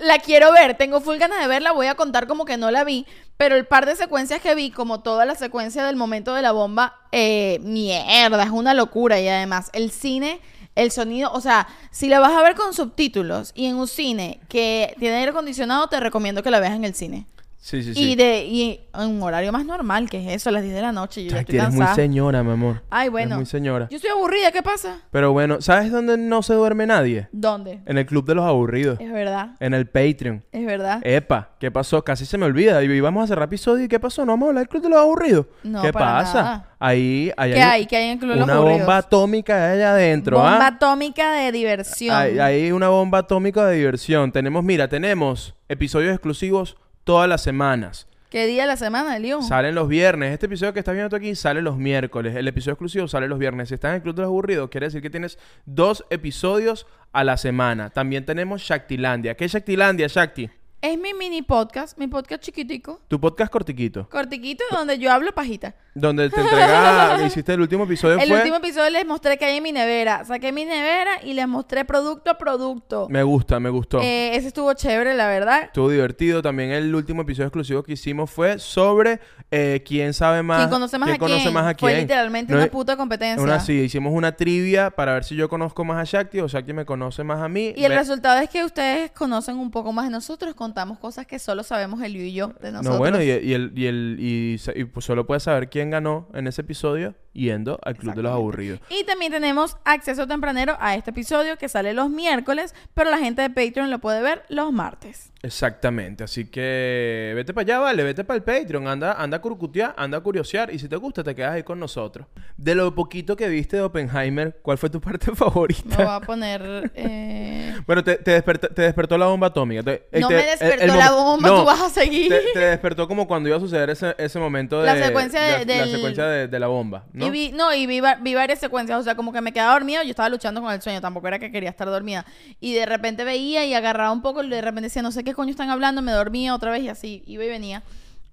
la 0.00 0.18
quiero 0.18 0.52
ver, 0.52 0.76
tengo 0.76 1.00
full 1.00 1.16
ganas 1.16 1.40
de 1.40 1.46
verla, 1.46 1.72
voy 1.72 1.86
a 1.86 1.94
contar 1.94 2.26
como 2.26 2.44
que 2.44 2.56
no 2.56 2.70
la 2.70 2.84
vi, 2.84 3.06
pero 3.36 3.56
el 3.56 3.66
par 3.66 3.86
de 3.86 3.96
secuencias 3.96 4.40
que 4.40 4.54
vi, 4.54 4.70
como 4.70 5.00
toda 5.00 5.24
la 5.24 5.34
secuencia 5.34 5.84
del 5.84 5.96
momento 5.96 6.34
de 6.34 6.42
la 6.42 6.52
bomba, 6.52 6.96
eh, 7.12 7.58
mierda, 7.62 8.42
es 8.42 8.50
una 8.50 8.74
locura 8.74 9.20
y 9.20 9.28
además 9.28 9.70
el 9.72 9.90
cine... 9.90 10.40
El 10.74 10.92
sonido, 10.92 11.32
o 11.32 11.40
sea, 11.40 11.66
si 11.90 12.06
la 12.06 12.20
vas 12.20 12.30
a 12.30 12.40
ver 12.40 12.54
con 12.54 12.72
subtítulos 12.72 13.50
y 13.56 13.66
en 13.66 13.74
un 13.74 13.88
cine 13.88 14.38
que 14.48 14.94
tiene 15.00 15.16
aire 15.16 15.32
acondicionado, 15.32 15.88
te 15.88 15.98
recomiendo 15.98 16.44
que 16.44 16.52
la 16.52 16.60
veas 16.60 16.74
en 16.74 16.84
el 16.84 16.94
cine. 16.94 17.26
Sí, 17.60 17.82
sí, 17.82 17.92
sí. 17.92 18.12
Y 18.12 18.14
de 18.14 18.44
y 18.46 18.80
en 18.94 19.08
un 19.10 19.22
horario 19.22 19.50
más 19.52 19.64
normal, 19.66 20.08
que 20.08 20.18
es 20.24 20.36
eso, 20.36 20.48
a 20.48 20.52
las 20.52 20.62
10 20.62 20.74
de 20.74 20.80
la 20.80 20.92
noche. 20.92 21.24
Yo 21.24 21.32
ya 21.32 21.40
estoy 21.40 21.56
eres 21.56 21.68
muy 21.70 21.78
cansada. 21.80 21.96
señora, 21.96 22.42
mi 22.44 22.52
amor. 22.52 22.82
Ay, 22.88 23.02
Eres 23.06 23.12
bueno. 23.12 23.36
muy 23.36 23.46
señora. 23.46 23.88
Yo 23.90 23.96
estoy 23.96 24.10
aburrida, 24.10 24.52
¿qué 24.52 24.62
pasa? 24.62 25.00
Pero 25.10 25.32
bueno, 25.32 25.60
¿sabes 25.60 25.90
dónde 25.90 26.16
no 26.16 26.42
se 26.42 26.54
duerme 26.54 26.86
nadie? 26.86 27.28
¿Dónde? 27.32 27.80
En 27.84 27.98
el 27.98 28.06
Club 28.06 28.24
de 28.24 28.36
los 28.36 28.44
Aburridos. 28.46 28.98
Es 29.00 29.12
verdad, 29.12 29.56
En 29.60 29.74
el 29.74 29.86
Patreon. 29.86 30.44
es 30.52 30.64
verdad. 30.66 31.00
Epa, 31.02 31.50
¿qué 31.58 31.70
pasó? 31.70 32.02
Casi 32.04 32.24
se 32.26 32.38
me 32.38 32.46
olvida. 32.46 32.82
Y 32.82 32.86
íbamos 32.86 33.24
a 33.24 33.26
cerrar 33.26 33.46
episodio 33.48 33.84
y 33.84 33.88
¿qué 33.88 33.98
pasó? 34.00 34.24
No 34.24 34.32
vamos 34.32 34.46
a 34.46 34.48
hablar 34.50 34.62
del 34.62 34.68
Club 34.68 34.82
de 34.84 34.88
los 34.90 34.98
Aburridos. 35.00 35.46
No, 35.64 35.82
¿Qué 35.82 35.92
para 35.92 36.06
pasa? 36.20 36.42
nada. 36.42 36.68
Ahí, 36.78 37.32
ahí 37.36 37.52
¿Qué 37.52 37.60
hay? 37.62 37.86
¿Qué 37.86 37.96
hay 37.96 38.04
en 38.04 38.10
el 38.12 38.18
Club 38.18 38.30
de 38.30 38.36
los 38.36 38.44
una 38.44 38.54
Aburridos? 38.54 38.78
bomba 38.80 38.96
atómica 38.98 39.72
allá 39.72 39.90
adentro, 39.90 40.36
Bomba 40.38 40.58
¿ah? 40.64 40.66
atómica 40.68 41.32
de 41.32 41.50
diversión. 41.52 42.16
Hay, 42.16 42.38
hay 42.38 42.70
una 42.72 42.88
bomba 42.88 43.18
atómica 43.18 43.66
de 43.66 43.76
diversión. 43.76 44.30
Tenemos, 44.30 44.62
mira, 44.62 44.88
tenemos 44.88 45.54
episodios 45.68 46.12
exclusivos 46.14 46.76
todas 47.08 47.26
las 47.26 47.40
semanas. 47.40 48.06
¿Qué 48.28 48.46
día 48.46 48.64
de 48.64 48.68
la 48.68 48.76
semana, 48.76 49.18
León? 49.18 49.42
Salen 49.42 49.74
los 49.74 49.88
viernes. 49.88 50.34
Este 50.34 50.44
episodio 50.44 50.74
que 50.74 50.80
estás 50.80 50.92
viendo 50.92 51.08
tú 51.08 51.16
aquí 51.16 51.34
sale 51.34 51.62
los 51.62 51.78
miércoles. 51.78 52.36
El 52.36 52.46
episodio 52.46 52.74
exclusivo 52.74 53.08
sale 53.08 53.26
los 53.26 53.38
viernes. 53.38 53.68
Si 53.68 53.74
estás 53.76 53.88
en 53.88 53.94
el 53.94 54.02
Club 54.02 54.14
de 54.14 54.20
los 54.20 54.28
Aburridos, 54.28 54.68
quiere 54.68 54.88
decir 54.88 55.00
que 55.00 55.08
tienes 55.08 55.38
dos 55.64 56.04
episodios 56.10 56.86
a 57.12 57.24
la 57.24 57.38
semana. 57.38 57.88
También 57.88 58.26
tenemos 58.26 58.60
Shaktilandia. 58.60 59.38
¿Qué 59.38 59.46
es 59.46 59.52
Shaktilandia, 59.52 60.06
Shakti? 60.06 60.50
Es 60.80 60.96
mi 60.96 61.12
mini 61.12 61.42
podcast, 61.42 61.98
mi 61.98 62.06
podcast 62.06 62.40
chiquitico, 62.40 63.00
Tu 63.08 63.18
podcast 63.18 63.50
cortiquito. 63.50 64.08
cortiquito, 64.08 64.62
donde 64.70 64.96
yo 64.96 65.10
hablo 65.10 65.32
pajita. 65.32 65.74
Donde 65.92 66.30
te 66.30 66.40
entrega... 66.40 67.26
hiciste 67.26 67.52
el 67.52 67.60
último 67.62 67.82
episodio 67.82 68.16
El 68.20 68.28
fue... 68.28 68.36
último 68.36 68.56
episodio 68.58 68.88
les 68.90 69.04
mostré 69.04 69.36
que 69.38 69.44
hay 69.44 69.56
en 69.56 69.64
mi 69.64 69.72
nevera. 69.72 70.24
Saqué 70.24 70.52
mi 70.52 70.64
nevera 70.64 71.20
y 71.24 71.34
les 71.34 71.48
mostré 71.48 71.84
producto 71.84 72.30
a 72.30 72.38
producto. 72.38 73.08
Me 73.10 73.24
gusta, 73.24 73.58
me 73.58 73.70
gustó. 73.70 74.00
Eh, 74.00 74.36
ese 74.36 74.46
estuvo 74.46 74.72
chévere, 74.74 75.14
la 75.16 75.26
verdad. 75.26 75.62
Estuvo 75.64 75.90
divertido. 75.90 76.42
También 76.42 76.70
el 76.70 76.94
último 76.94 77.22
episodio 77.22 77.48
exclusivo 77.48 77.82
que 77.82 77.94
hicimos 77.94 78.30
fue 78.30 78.60
sobre 78.60 79.18
eh, 79.50 79.82
quién 79.84 80.14
sabe 80.14 80.44
más. 80.44 80.58
¿Quién 80.58 80.70
conoce 80.70 80.96
más 80.96 81.08
a 81.08 81.18
quién? 81.18 81.30
conoce 81.32 81.50
más 81.50 81.74
a 81.74 81.76
Fue 81.76 81.96
literalmente 81.96 82.52
No 82.52 82.60
una 82.60 82.68
puta 82.68 82.96
competencia. 82.96 83.42
Una, 83.42 83.58
sí, 83.58 83.72
hicimos 83.80 84.12
una 84.12 84.30
trivia 84.30 84.90
para 84.90 85.14
ver 85.14 85.24
si 85.24 85.34
yo 85.34 85.48
conozco 85.48 85.84
más 85.84 85.98
a 85.98 86.04
Shakti 86.04 86.38
o 86.38 86.46
Shakti 86.46 86.72
me 86.72 86.84
conoce 86.84 87.24
más 87.24 87.40
a 87.40 87.48
mí. 87.48 87.72
Y 87.76 87.82
el 87.82 87.94
resultado 87.96 88.38
es 88.38 88.48
que 88.48 88.62
ustedes 88.62 89.10
conocen 89.10 89.56
un 89.56 89.72
poco 89.72 89.92
más 89.92 90.04
de 90.04 90.12
nosotros, 90.12 90.54
contamos 90.68 90.98
cosas 90.98 91.26
que 91.26 91.38
solo 91.38 91.62
sabemos 91.62 92.02
Elio 92.02 92.22
y 92.22 92.34
yo 92.34 92.48
de 92.60 92.72
nosotros. 92.72 92.94
No, 92.94 92.98
bueno, 92.98 93.22
y, 93.22 93.26
y 93.26 93.54
el, 93.54 93.72
y, 93.74 93.86
el, 93.86 94.16
y, 94.20 94.84
pues 94.92 95.06
solo 95.06 95.26
puedes 95.26 95.42
saber 95.44 95.70
quién 95.70 95.88
ganó 95.88 96.28
en 96.34 96.46
ese 96.46 96.60
episodio 96.60 97.14
yendo 97.32 97.78
al 97.84 97.96
Club 97.96 98.14
de 98.14 98.22
los 98.22 98.32
Aburridos. 98.32 98.80
Y 98.90 99.04
también 99.04 99.30
tenemos 99.32 99.76
acceso 99.84 100.26
tempranero 100.26 100.76
a 100.80 100.94
este 100.96 101.10
episodio 101.10 101.56
que 101.56 101.68
sale 101.68 101.92
los 101.94 102.10
miércoles, 102.10 102.74
pero 102.94 103.10
la 103.10 103.18
gente 103.18 103.42
de 103.42 103.50
Patreon 103.50 103.90
lo 103.90 103.98
puede 104.00 104.22
ver 104.22 104.42
los 104.48 104.72
martes. 104.72 105.30
Exactamente, 105.40 106.24
así 106.24 106.46
que 106.50 107.32
vete 107.36 107.54
para 107.54 107.62
allá, 107.62 107.78
vale, 107.78 108.02
vete 108.02 108.24
para 108.24 108.36
el 108.38 108.42
Patreon, 108.42 108.88
anda, 108.88 109.12
anda 109.12 109.36
a 109.36 109.40
curcutear, 109.40 109.94
anda 109.96 110.18
a 110.18 110.20
curiosear 110.20 110.74
y 110.74 110.80
si 110.80 110.88
te 110.88 110.96
gusta 110.96 111.22
te 111.22 111.32
quedas 111.34 111.52
ahí 111.52 111.62
con 111.62 111.78
nosotros. 111.78 112.26
De 112.56 112.74
lo 112.74 112.92
poquito 112.94 113.36
que 113.36 113.48
viste 113.48 113.76
de 113.76 113.82
Oppenheimer, 113.82 114.58
¿cuál 114.62 114.78
fue 114.78 114.90
tu 114.90 115.00
parte 115.00 115.30
Me 115.30 115.36
favorita? 115.36 115.96
voy 115.96 116.06
a 116.06 116.20
poner... 116.20 116.90
eh, 116.94 117.76
Bueno, 117.86 118.02
te, 118.02 118.16
te, 118.16 118.32
despertó, 118.32 118.68
te 118.68 118.82
despertó 118.82 119.16
la 119.16 119.26
bomba 119.26 119.46
atómica. 119.46 119.82
Te- 119.84 120.08
eh, 120.10 120.20
No 120.20 120.28
me 120.28 120.34
despertó 120.44 120.84
el 120.84 120.98
la 120.98 121.12
bomba, 121.12 121.48
tú 121.48 121.64
vas 121.64 121.80
a 121.82 121.88
seguir. 121.90 122.32
Te, 122.52 122.58
despertó 122.58 123.06
como 123.06 123.28
cuando 123.28 123.48
iba 123.48 123.56
a 123.56 123.60
suceder 123.60 123.90
ese, 123.90 124.14
ese 124.18 124.38
momento 124.40 124.80
de... 124.80 124.86
La 124.86 125.06
secuencia 125.06 125.40
de- 125.64 125.76
la, 125.78 125.86
secuencia 125.86 126.24
de, 126.26 126.48
de 126.48 126.58
la 126.58 126.66
bomba, 126.66 127.04
¿no? 127.12 127.27
Vi, 127.30 127.52
no, 127.52 127.72
y 127.74 127.86
vi 127.86 128.00
varias 128.00 128.58
secuencias, 128.58 129.00
o 129.00 129.02
sea, 129.02 129.14
como 129.14 129.32
que 129.32 129.40
me 129.40 129.52
quedaba 129.52 129.72
dormida, 129.72 130.02
yo 130.02 130.10
estaba 130.10 130.28
luchando 130.28 130.62
con 130.62 130.72
el 130.72 130.82
sueño, 130.82 131.00
tampoco 131.00 131.28
era 131.28 131.38
que 131.38 131.50
quería 131.50 131.70
estar 131.70 131.88
dormida. 131.88 132.24
Y 132.60 132.74
de 132.74 132.86
repente 132.86 133.24
veía 133.24 133.64
y 133.64 133.74
agarraba 133.74 134.12
un 134.12 134.22
poco, 134.22 134.42
y 134.42 134.48
de 134.48 134.60
repente 134.60 134.82
decía, 134.82 135.02
no 135.02 135.12
sé 135.12 135.24
qué 135.24 135.34
coño 135.34 135.50
están 135.50 135.70
hablando, 135.70 136.02
me 136.02 136.12
dormía 136.12 136.54
otra 136.54 136.70
vez 136.70 136.82
y 136.82 136.88
así, 136.88 137.22
iba 137.26 137.44
y 137.44 137.48
venía. 137.48 137.82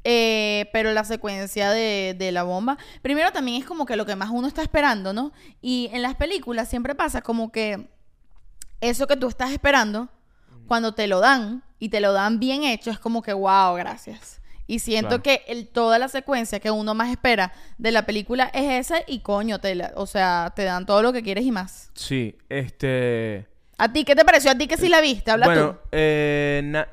Eh, 0.03 0.69
pero 0.71 0.93
la 0.93 1.03
secuencia 1.03 1.71
de, 1.71 2.15
de 2.17 2.31
la 2.31 2.43
bomba, 2.43 2.77
primero 3.01 3.31
también 3.31 3.61
es 3.61 3.67
como 3.67 3.87
que 3.87 3.95
lo 3.95 4.05
que 4.05 4.15
más 4.15 4.29
uno 4.31 4.47
está 4.47 4.61
esperando, 4.61 5.13
¿no? 5.13 5.31
Y 5.61 5.89
en 5.93 6.03
las 6.03 6.13
películas 6.15 6.69
siempre 6.69 6.93
pasa 6.93 7.21
como 7.21 7.51
que 7.51 7.89
eso 8.81 9.07
que 9.07 9.17
tú 9.17 9.27
estás 9.27 9.51
esperando, 9.51 10.09
cuando 10.67 10.93
te 10.93 11.07
lo 11.07 11.19
dan 11.19 11.63
y 11.79 11.89
te 11.89 11.99
lo 11.99 12.13
dan 12.13 12.39
bien 12.39 12.63
hecho, 12.63 12.91
es 12.91 12.99
como 12.99 13.21
que, 13.21 13.33
wow, 13.33 13.75
gracias. 13.75 14.41
Y 14.67 14.79
siento 14.79 15.21
Claro. 15.21 15.23
que 15.23 15.41
el, 15.47 15.67
toda 15.67 15.99
la 15.99 16.07
secuencia 16.07 16.59
que 16.59 16.71
uno 16.71 16.93
más 16.95 17.09
espera 17.11 17.53
de 17.77 17.91
la 17.91 18.05
película 18.05 18.49
es 18.53 18.87
esa 18.87 18.97
y 19.07 19.19
coño, 19.19 19.59
te 19.59 19.75
la- 19.75 19.93
o 19.95 20.07
sea, 20.07 20.53
te 20.55 20.63
dan 20.63 20.85
todo 20.85 21.01
lo 21.03 21.13
que 21.13 21.21
quieres 21.23 21.45
y 21.45 21.51
más. 21.51 21.91
Sí, 21.93 22.35
este... 22.49 23.47
¿A 23.77 23.91
ti 23.91 24.05
qué 24.05 24.15
te 24.15 24.23
pareció? 24.25 24.51
¿A 24.51 24.55
ti 24.57 24.67
que 24.67 24.77
sí 24.77 24.87
la 24.89 25.01
viste? 25.01 25.29
Habla 25.31 25.45
bueno, 25.47 25.71
tú. 25.73 25.79
eh, 25.91 26.61
na- 26.63 26.87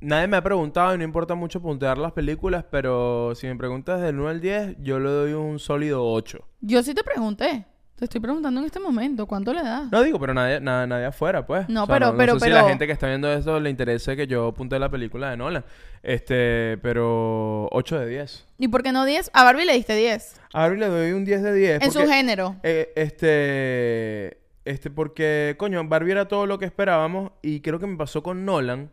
nadie 0.00 0.26
me 0.28 0.36
ha 0.36 0.42
preguntado 0.42 0.94
y 0.94 0.98
no 0.98 1.04
importa 1.04 1.34
mucho 1.34 1.60
puntear 1.60 1.98
las 1.98 2.12
películas, 2.12 2.64
pero 2.70 3.34
si 3.34 3.46
me 3.48 3.56
preguntas 3.56 4.00
del 4.00 4.18
1 4.20 4.28
al 4.28 4.40
10, 4.40 4.76
yo 4.80 4.98
le 5.00 5.08
doy 5.10 5.32
un 5.32 5.58
sólido 5.58 6.04
8. 6.10 6.38
Yo 6.60 6.82
sí 6.82 6.94
te 6.94 7.02
pregunté. 7.04 7.66
Te 7.96 8.04
estoy 8.04 8.20
preguntando 8.20 8.60
en 8.60 8.66
este 8.66 8.78
momento, 8.78 9.26
¿cuánto 9.26 9.54
le 9.54 9.62
das? 9.62 9.90
No 9.90 10.02
digo, 10.02 10.20
pero 10.20 10.34
nadie, 10.34 10.60
nada, 10.60 10.86
nadie 10.86 11.06
afuera, 11.06 11.46
pues. 11.46 11.66
No, 11.70 11.84
O 11.84 11.86
sea, 11.86 11.94
pero- 11.96 12.14
pero- 12.16 12.34
sé 12.34 12.40
si 12.40 12.44
pero- 12.50 12.56
la 12.62 12.68
gente 12.68 12.86
que 12.86 12.92
está 12.92 13.06
viendo 13.08 13.32
esto 13.32 13.58
le 13.58 13.70
interese 13.70 14.14
que 14.16 14.26
yo 14.26 14.48
apunte 14.48 14.78
la 14.78 14.90
película 14.90 15.30
de 15.30 15.38
Nolan. 15.38 15.64
Este, 16.02 16.76
pero 16.82 17.68
8 17.72 17.98
de 17.98 18.06
10. 18.06 18.44
¿Y 18.58 18.68
por 18.68 18.82
qué 18.82 18.92
no 18.92 19.06
10? 19.06 19.30
A 19.32 19.44
Barbie 19.44 19.64
le 19.64 19.72
diste 19.72 19.96
10. 19.96 20.38
A 20.52 20.60
Barbie 20.60 20.78
le 20.80 20.88
doy 20.88 21.12
un 21.12 21.24
10 21.24 21.42
de 21.42 21.54
10. 21.54 21.82
En 21.82 21.90
su 21.90 22.00
género. 22.06 22.56
eh, 22.62 22.92
este, 22.96 24.40
este, 24.66 24.90
porque, 24.90 25.54
coño, 25.58 25.82
Barbie 25.88 26.12
era 26.12 26.28
todo 26.28 26.44
lo 26.46 26.58
que 26.58 26.66
esperábamos 26.66 27.32
y 27.40 27.60
creo 27.60 27.78
que 27.78 27.86
me 27.86 27.96
pasó 27.96 28.22
con 28.22 28.44
Nolan. 28.44 28.90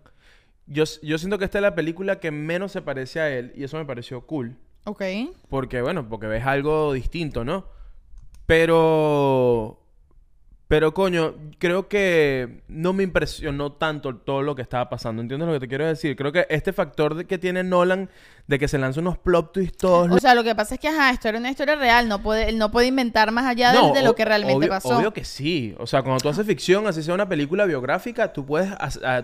Yo, 0.66 0.86
yo 1.02 1.18
siento 1.18 1.38
que 1.38 1.44
esta 1.46 1.58
es 1.58 1.62
la 1.62 1.76
película 1.76 2.22
que 2.22 2.32
menos 2.32 2.72
se 2.72 2.82
parece 2.82 3.20
a 3.20 3.30
él 3.30 3.52
y 3.54 3.66
eso 3.66 3.78
me 3.78 3.84
pareció 3.86 4.22
cool. 4.26 4.56
Ok. 4.86 5.02
Porque, 5.50 5.82
bueno, 5.82 6.08
porque 6.08 6.28
ves 6.28 6.46
algo 6.46 6.94
distinto, 6.94 7.44
¿no? 7.44 7.66
Pero... 8.46 9.80
Pero, 10.68 10.94
coño, 10.94 11.36
creo 11.60 11.88
que 11.88 12.64
no 12.68 12.94
me 12.94 13.04
impresionó 13.04 13.74
tanto 13.74 14.16
todo 14.16 14.42
lo 14.42 14.56
que 14.56 14.64
estaba 14.64 14.90
pasando. 14.90 15.22
¿Entiendes 15.22 15.48
lo 15.48 15.54
que 15.54 15.60
te 15.60 15.68
quiero 15.68 15.86
decir? 15.86 16.16
Creo 16.16 16.32
que 16.32 16.48
este 16.50 16.74
factor 16.74 17.28
que 17.28 17.38
tiene 17.38 17.64
Nolan 17.64 18.10
de 18.46 18.60
que 18.60 18.68
se 18.68 18.78
lanza 18.78 19.00
unos 19.00 19.18
plot 19.18 19.54
twists 19.54 19.78
todos... 19.78 20.12
O 20.12 20.20
sea, 20.20 20.36
lo 20.36 20.44
que 20.44 20.54
pasa 20.54 20.76
es 20.76 20.80
que, 20.82 20.90
ajá, 20.90 21.12
esto 21.12 21.30
era 21.30 21.38
una 21.40 21.50
historia 21.50 21.76
real. 21.78 22.10
No 22.10 22.22
puede, 22.22 22.50
él 22.50 22.58
no 22.58 22.72
puede 22.72 22.88
inventar 22.88 23.32
más 23.32 23.46
allá 23.46 23.72
de- 23.72 23.78
No, 23.78 23.94
de, 23.94 24.02
lo 24.04 24.16
que 24.16 24.26
realmente 24.26 24.58
obvio, 24.58 24.68
pasó. 24.70 24.98
Obvio 24.98 25.14
que 25.14 25.24
sí. 25.24 25.74
O 25.80 25.88
sea, 25.88 26.02
cuando 26.02 26.20
tú 26.22 26.28
haces 26.28 26.46
ficción, 26.46 26.86
así 26.86 27.02
sea 27.04 27.14
una 27.14 27.30
película 27.30 27.64
biográfica, 27.66 28.34
tú 28.34 28.46
puedes, 28.46 28.70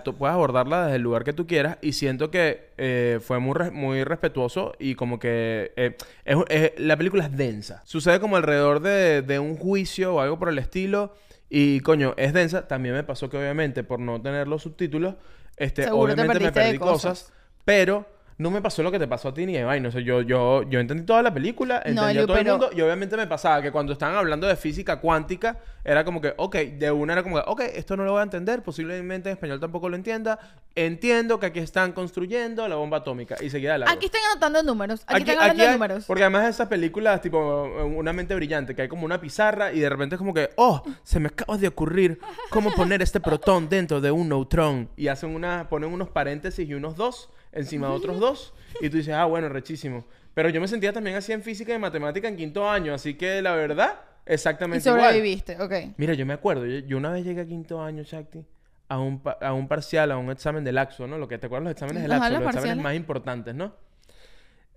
tú 0.05 0.15
puedes 0.15 0.33
abordarla 0.33 0.83
desde 0.85 0.95
el 0.95 1.01
lugar 1.01 1.25
que 1.25 1.33
tú 1.33 1.47
quieras. 1.47 1.77
Y 1.81 1.91
siento 1.91 2.31
que 2.31 2.69
eh, 2.77 3.19
fue 3.21 3.39
muy, 3.39 3.55
muy 3.71 4.05
respetuoso 4.05 4.73
y 4.79 4.95
como 4.95 5.19
que 5.19 5.73
eh, 5.75 5.97
es, 6.23 6.37
es- 6.47 6.71
la 6.77 6.95
película 6.95 7.25
es 7.25 7.35
densa. 7.35 7.81
Sucede 7.85 8.21
como 8.21 8.37
alrededor 8.37 8.79
de, 8.79 9.21
de 9.21 9.37
un 9.39 9.57
juicio 9.57 10.15
o 10.15 10.19
algo 10.21 10.39
por 10.39 10.47
el 10.47 10.57
estilo. 10.59 11.13
Y 11.49 11.81
coño, 11.81 12.13
es 12.15 12.31
densa. 12.31 12.69
También 12.69 12.95
me 12.95 13.03
pasó 13.03 13.29
que 13.29 13.35
obviamente 13.37 13.83
por 13.83 13.99
no 13.99 14.21
tener 14.21 14.47
los 14.47 14.61
subtítulos, 14.63 15.15
este, 15.57 15.83
Seguro 15.83 16.13
obviamente 16.13 16.39
me 16.39 16.51
perdí 16.53 16.77
cosas. 16.77 16.91
cosas. 17.23 17.33
Pero 17.65 18.05
no 18.39 18.49
me 18.51 18.61
pasó 18.61 18.81
lo 18.83 18.89
que 18.91 18.97
te 18.99 19.07
pasó 19.07 19.27
a 19.27 19.33
ti 19.33 19.45
ni 19.45 19.57
a 19.57 19.65
Vaina. 19.65 19.89
O 19.89 19.91
sea, 19.91 19.99
yo, 19.99 20.21
yo, 20.21 20.63
yo 20.63 20.79
entendí 20.79 21.03
toda 21.03 21.21
la 21.21 21.33
película, 21.33 21.77
entendí 21.79 21.99
a 22.01 22.11
Eliu, 22.11 22.25
todo 22.25 22.37
pero- 22.37 22.53
el 22.55 22.59
mundo. 22.61 22.75
Y 22.75 22.81
obviamente 22.81 23.17
me 23.17 23.27
pasaba 23.27 23.61
que 23.61 23.69
cuando 23.69 23.91
estaban 23.91 24.15
hablando 24.15 24.47
de 24.47 24.55
física 24.55 25.01
cuántica, 25.01 25.57
era 25.83 26.05
como 26.05 26.21
que, 26.21 26.33
ok, 26.37 26.55
de 26.55 26.89
una 26.89 27.11
era 27.13 27.21
como 27.23 27.35
que, 27.35 27.43
ok, 27.45 27.61
esto 27.75 27.97
no 27.97 28.05
lo 28.05 28.13
voy 28.13 28.21
a 28.21 28.23
entender, 28.23 28.63
posiblemente 28.63 29.29
en 29.29 29.33
español 29.33 29.59
tampoco 29.59 29.89
lo 29.89 29.97
entienda. 29.97 30.39
Entiendo 30.73 31.37
que 31.39 31.47
aquí 31.47 31.59
están 31.59 31.91
construyendo 31.91 32.65
la 32.69 32.75
bomba 32.75 32.97
atómica. 32.99 33.35
Y 33.41 33.49
seguía 33.49 33.77
largo. 33.77 33.93
Aquí 33.93 34.05
están 34.05 34.21
anotando 34.31 34.63
números. 34.63 35.03
Aquí, 35.07 35.19
están 35.23 35.37
hablando 35.39 35.61
de 35.63 35.67
hay- 35.69 35.73
números. 35.75 36.05
Porque 36.05 36.23
además 36.23 36.43
de 36.45 36.49
esas 36.51 36.67
películas, 36.69 37.21
tipo 37.21 37.63
Una 37.97 38.13
mente 38.13 38.33
brillante, 38.35 38.73
que 38.73 38.83
hay 38.83 38.87
como 38.87 39.03
una 39.03 39.19
pizarra 39.19 39.73
y 39.73 39.79
de 39.81 39.89
repente 39.89 40.15
es 40.15 40.19
como 40.19 40.33
que, 40.33 40.51
oh, 40.55 40.81
se 41.03 41.19
me 41.19 41.27
acaba 41.27 41.57
de 41.57 41.67
ocurrir 41.67 42.19
cómo 42.49 42.71
poner 42.71 43.01
este 43.01 43.19
protón 43.19 43.67
dentro 43.67 43.99
de 43.99 44.11
un 44.11 44.29
neutrón. 44.29 44.87
Y 44.95 45.09
hacen 45.09 45.35
una, 45.35 45.67
ponen 45.67 45.91
unos 45.91 46.09
paréntesis 46.09 46.69
y 46.69 46.73
unos 46.73 46.95
dos 46.95 47.29
encima 47.51 47.87
de 47.87 47.93
otros 47.93 48.19
dos 48.19 48.53
y 48.81 48.89
tú 48.89 48.97
dices, 48.97 49.13
ah, 49.13 49.25
bueno, 49.25 49.49
rechísimo. 49.49 50.05
Pero 50.33 50.49
yo 50.49 50.61
me 50.61 50.67
sentía 50.67 50.93
también 50.93 51.15
así 51.15 51.31
en 51.33 51.43
física 51.43 51.73
y 51.73 51.79
matemática 51.79 52.27
en 52.27 52.37
quinto 52.37 52.69
año, 52.69 52.93
así 52.93 53.15
que 53.15 53.41
la 53.41 53.53
verdad, 53.55 53.99
Y 54.27 54.33
exactamente 54.33 54.87
igual. 54.87 55.05
sobreviviste, 55.05 55.61
ok. 55.61 55.73
Mira, 55.97 56.13
yo 56.13 56.25
me 56.25 56.33
acuerdo, 56.33 56.65
yo, 56.65 56.79
yo 56.79 56.97
una 56.97 57.11
vez 57.11 57.25
llegué 57.25 57.41
a 57.41 57.45
quinto 57.45 57.81
año, 57.81 58.03
Shakti, 58.03 58.45
a 58.87 58.99
un, 58.99 59.21
a 59.41 59.53
un 59.53 59.67
parcial, 59.67 60.11
a 60.11 60.17
un 60.17 60.31
examen 60.31 60.63
del 60.63 60.75
Laxo, 60.75 61.07
¿no? 61.07 61.17
Lo 61.17 61.27
que 61.27 61.37
te 61.37 61.47
acuerdas, 61.47 61.65
los 61.65 61.71
exámenes 61.71 62.03
del 62.03 62.11
Ajá, 62.11 62.29
Laxo, 62.29 62.33
los 62.35 62.43
los, 62.43 62.55
exámenes 62.55 62.83
más 62.83 62.95
importantes, 62.95 63.55
¿no? 63.55 63.73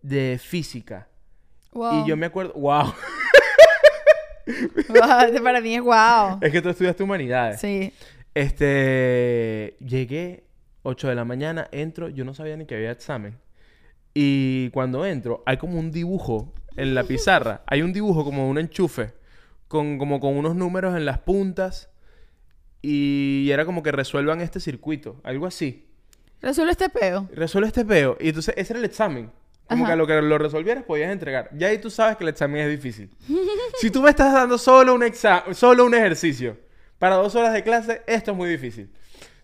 De 0.01 0.39
física. 0.43 1.09
Wow. 1.73 2.05
Y 2.05 2.09
yo 2.09 2.17
me 2.17 2.27
acuerdo, 2.27 2.53
wow, 2.55 2.93
Wow, 4.89 5.43
para 5.43 5.61
mí 5.61 5.75
es 5.75 5.83
wow. 5.83 6.39
es 6.41 6.51
que 6.51 6.61
tú 6.61 6.69
estudiaste 6.69 7.03
humanidades. 7.03 7.61
Sí. 7.61 7.93
Este, 8.35 9.77
llegué 9.81 10.45
8 10.83 11.09
de 11.09 11.15
la 11.15 11.25
mañana, 11.25 11.69
entro, 11.73 12.09
yo 12.09 12.25
no 12.25 12.35
sabía 12.35 12.57
ni 12.57 12.67
que 12.67 12.75
había 12.75 12.91
examen. 12.91 13.39
Y 14.15 14.71
cuando 14.71 15.07
entro, 15.07 15.43
hay 15.47 15.57
como 15.57 15.79
un 15.79 15.91
dibujo 15.91 16.53
en 16.77 16.95
la 16.95 17.05
pizarra, 17.05 17.63
hay 17.67 17.83
un 17.83 17.93
dibujo 17.93 18.25
como 18.25 18.49
un 18.49 18.59
enchufe, 18.59 19.13
con, 19.69 19.99
como 19.99 20.21
con 20.21 20.37
unos 20.37 20.55
números 20.55 20.97
en 20.97 21.05
las 21.07 21.19
puntas, 21.19 21.91
y 22.83 23.49
era 23.51 23.65
como 23.65 23.83
que 23.83 23.93
resuelvan 23.93 24.41
este 24.41 24.61
circuito, 24.61 25.21
algo 25.23 25.47
así. 25.47 25.87
Resuelve 26.43 26.73
este 26.73 26.89
peo. 26.89 27.29
Resuelve 27.33 27.69
este 27.69 27.85
peo. 27.85 28.17
Y 28.21 28.29
entonces 28.29 28.55
ese 28.59 28.73
era 28.73 28.81
el 28.81 28.85
examen. 28.85 29.31
Como 29.69 29.85
Ajá. 29.85 29.91
que 29.91 29.93
a 29.93 29.97
lo 29.97 30.07
que 30.09 30.21
lo 30.21 30.39
resolvieras 30.39 30.83
podías 30.83 31.13
entregar. 31.13 31.49
Ya 31.57 31.69
ahí 31.69 31.79
tú 31.79 31.89
sabes 31.89 32.17
que 32.17 32.25
el 32.25 32.31
examen 32.31 32.63
es 32.63 32.71
difícil. 32.71 33.11
si 33.81 33.91
tú 33.91 34.03
me 34.03 34.11
estás 34.11 34.33
dando 34.33 34.59
solo 34.59 34.95
un 34.95 35.03
solo 35.55 35.87
un 35.87 35.95
ejercicio 35.95 36.59
para 36.99 37.15
dos 37.15 37.35
horas 37.37 37.53
de 37.53 37.63
clase, 37.63 38.03
esto 38.09 38.33
es 38.33 38.37
muy 38.37 38.49
difícil. 38.51 38.91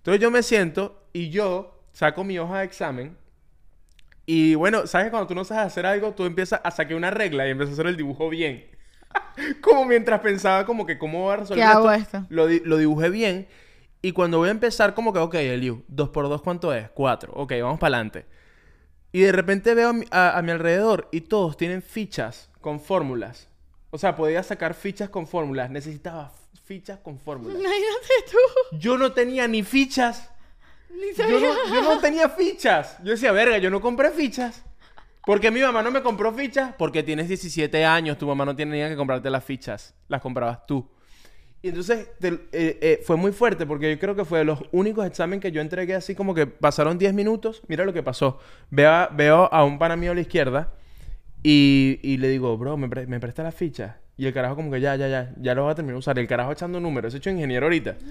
Entonces 0.08 0.22
yo 0.22 0.30
me 0.30 0.42
siento 0.42 1.02
y 1.12 1.28
yo 1.28 1.82
saco 1.92 2.24
mi 2.24 2.38
hoja 2.38 2.60
de 2.60 2.64
examen. 2.64 3.18
Y 4.24 4.54
bueno, 4.54 4.86
sabes 4.86 5.08
que 5.08 5.10
cuando 5.10 5.26
tú 5.26 5.34
no 5.34 5.44
sabes 5.44 5.66
hacer 5.66 5.84
algo, 5.84 6.12
tú 6.14 6.24
empiezas 6.24 6.62
a 6.64 6.70
sacar 6.70 6.96
una 6.96 7.10
regla 7.10 7.46
y 7.46 7.50
empiezas 7.50 7.72
a 7.72 7.74
hacer 7.74 7.88
el 7.88 7.98
dibujo 7.98 8.30
bien. 8.30 8.64
como 9.60 9.84
mientras 9.84 10.20
pensaba 10.20 10.64
como 10.64 10.86
que 10.86 10.96
cómo 10.96 11.24
voy 11.24 11.34
a 11.34 11.36
resolver 11.36 11.62
¿Qué 11.62 11.70
hago 11.70 11.92
esto. 11.92 12.16
esto? 12.16 12.26
Lo, 12.30 12.46
di- 12.46 12.62
lo 12.64 12.78
dibujé 12.78 13.10
bien. 13.10 13.48
Y 14.00 14.12
cuando 14.12 14.38
voy 14.38 14.48
a 14.48 14.52
empezar, 14.52 14.94
como 14.94 15.12
que, 15.12 15.18
ok, 15.18 15.34
Eliu, 15.34 15.84
2 15.88 16.08
por 16.08 16.26
2 16.26 16.40
¿cuánto 16.40 16.72
es? 16.72 16.88
4. 16.88 17.34
Ok, 17.34 17.52
vamos 17.60 17.78
para 17.78 17.96
adelante. 17.96 18.24
Y 19.12 19.20
de 19.20 19.32
repente 19.32 19.74
veo 19.74 19.90
a 19.90 19.92
mi, 19.92 20.06
a- 20.10 20.38
a 20.38 20.40
mi 20.40 20.52
alrededor 20.52 21.10
y 21.12 21.20
todos 21.20 21.58
tienen 21.58 21.82
fichas 21.82 22.48
con 22.62 22.80
fórmulas. 22.80 23.50
O 23.90 23.98
sea, 23.98 24.16
podía 24.16 24.42
sacar 24.42 24.72
fichas 24.72 25.10
con 25.10 25.26
fórmulas. 25.26 25.68
Necesitaba 25.68 26.32
fichas 26.68 26.98
con 27.00 27.18
fórmulas. 27.18 27.56
Imagínate 27.58 28.14
tú. 28.30 28.76
Yo 28.78 28.98
no 28.98 29.12
tenía 29.12 29.48
ni 29.48 29.62
fichas. 29.62 30.30
Ni 30.90 31.08
Yo 31.16 31.24
sabía. 31.24 31.40
no, 31.40 31.74
yo 31.74 31.82
no 31.82 31.98
tenía 32.00 32.28
fichas. 32.28 32.98
Yo 33.02 33.12
decía, 33.12 33.32
verga, 33.32 33.56
yo 33.58 33.70
no 33.70 33.80
compré 33.80 34.10
fichas. 34.10 34.62
Porque 35.24 35.50
mi 35.50 35.60
mamá 35.60 35.82
no 35.82 35.90
me 35.90 36.02
compró 36.02 36.32
fichas. 36.32 36.74
Porque 36.78 37.02
tienes 37.02 37.28
17 37.28 37.84
años, 37.84 38.18
tu 38.18 38.26
mamá 38.26 38.44
no 38.44 38.54
tenía 38.54 38.88
que 38.88 38.96
comprarte 38.96 39.30
las 39.30 39.42
fichas. 39.44 39.94
Las 40.08 40.20
comprabas 40.20 40.66
tú. 40.66 40.88
Y 41.60 41.68
entonces 41.70 42.08
te- 42.20 42.48
eh, 42.52 42.78
eh, 42.80 43.02
fue 43.04 43.16
muy 43.16 43.32
fuerte 43.32 43.66
porque 43.66 43.90
yo 43.90 43.98
creo 43.98 44.14
que 44.14 44.24
fue 44.24 44.38
de 44.40 44.44
los 44.44 44.60
únicos 44.70 45.04
exámenes 45.06 45.42
que 45.42 45.50
yo 45.50 45.60
entregué 45.60 45.94
así 45.96 46.14
como 46.14 46.32
que 46.34 46.46
pasaron 46.46 46.98
10 46.98 47.12
minutos. 47.14 47.62
Mira 47.66 47.84
lo 47.84 47.92
que 47.92 48.02
pasó. 48.02 48.38
Veo 48.70 48.90
a, 48.90 49.08
veo 49.08 49.52
a 49.52 49.64
un 49.64 49.78
pana 49.78 49.96
mío 49.96 50.12
a 50.12 50.14
la 50.14 50.20
izquierda 50.20 50.72
y, 51.42 51.98
y 52.02 52.16
le 52.18 52.28
digo, 52.28 52.56
bro, 52.56 52.76
¿me, 52.76 52.88
pre- 52.88 53.06
me 53.06 53.18
presta 53.20 53.42
la 53.42 53.52
ficha? 53.52 53.98
Y 54.18 54.26
el 54.26 54.34
carajo 54.34 54.56
como 54.56 54.70
que 54.70 54.80
ya, 54.80 54.96
ya, 54.96 55.08
ya, 55.08 55.32
ya 55.38 55.54
lo 55.54 55.64
va 55.64 55.72
a 55.72 55.74
terminar 55.74 55.94
de 55.94 55.98
usar. 56.00 56.18
El 56.18 56.26
carajo 56.26 56.52
echando 56.52 56.78
números. 56.80 57.14
Es 57.14 57.18
hecho 57.18 57.30
ingeniero 57.30 57.66
ahorita. 57.66 57.96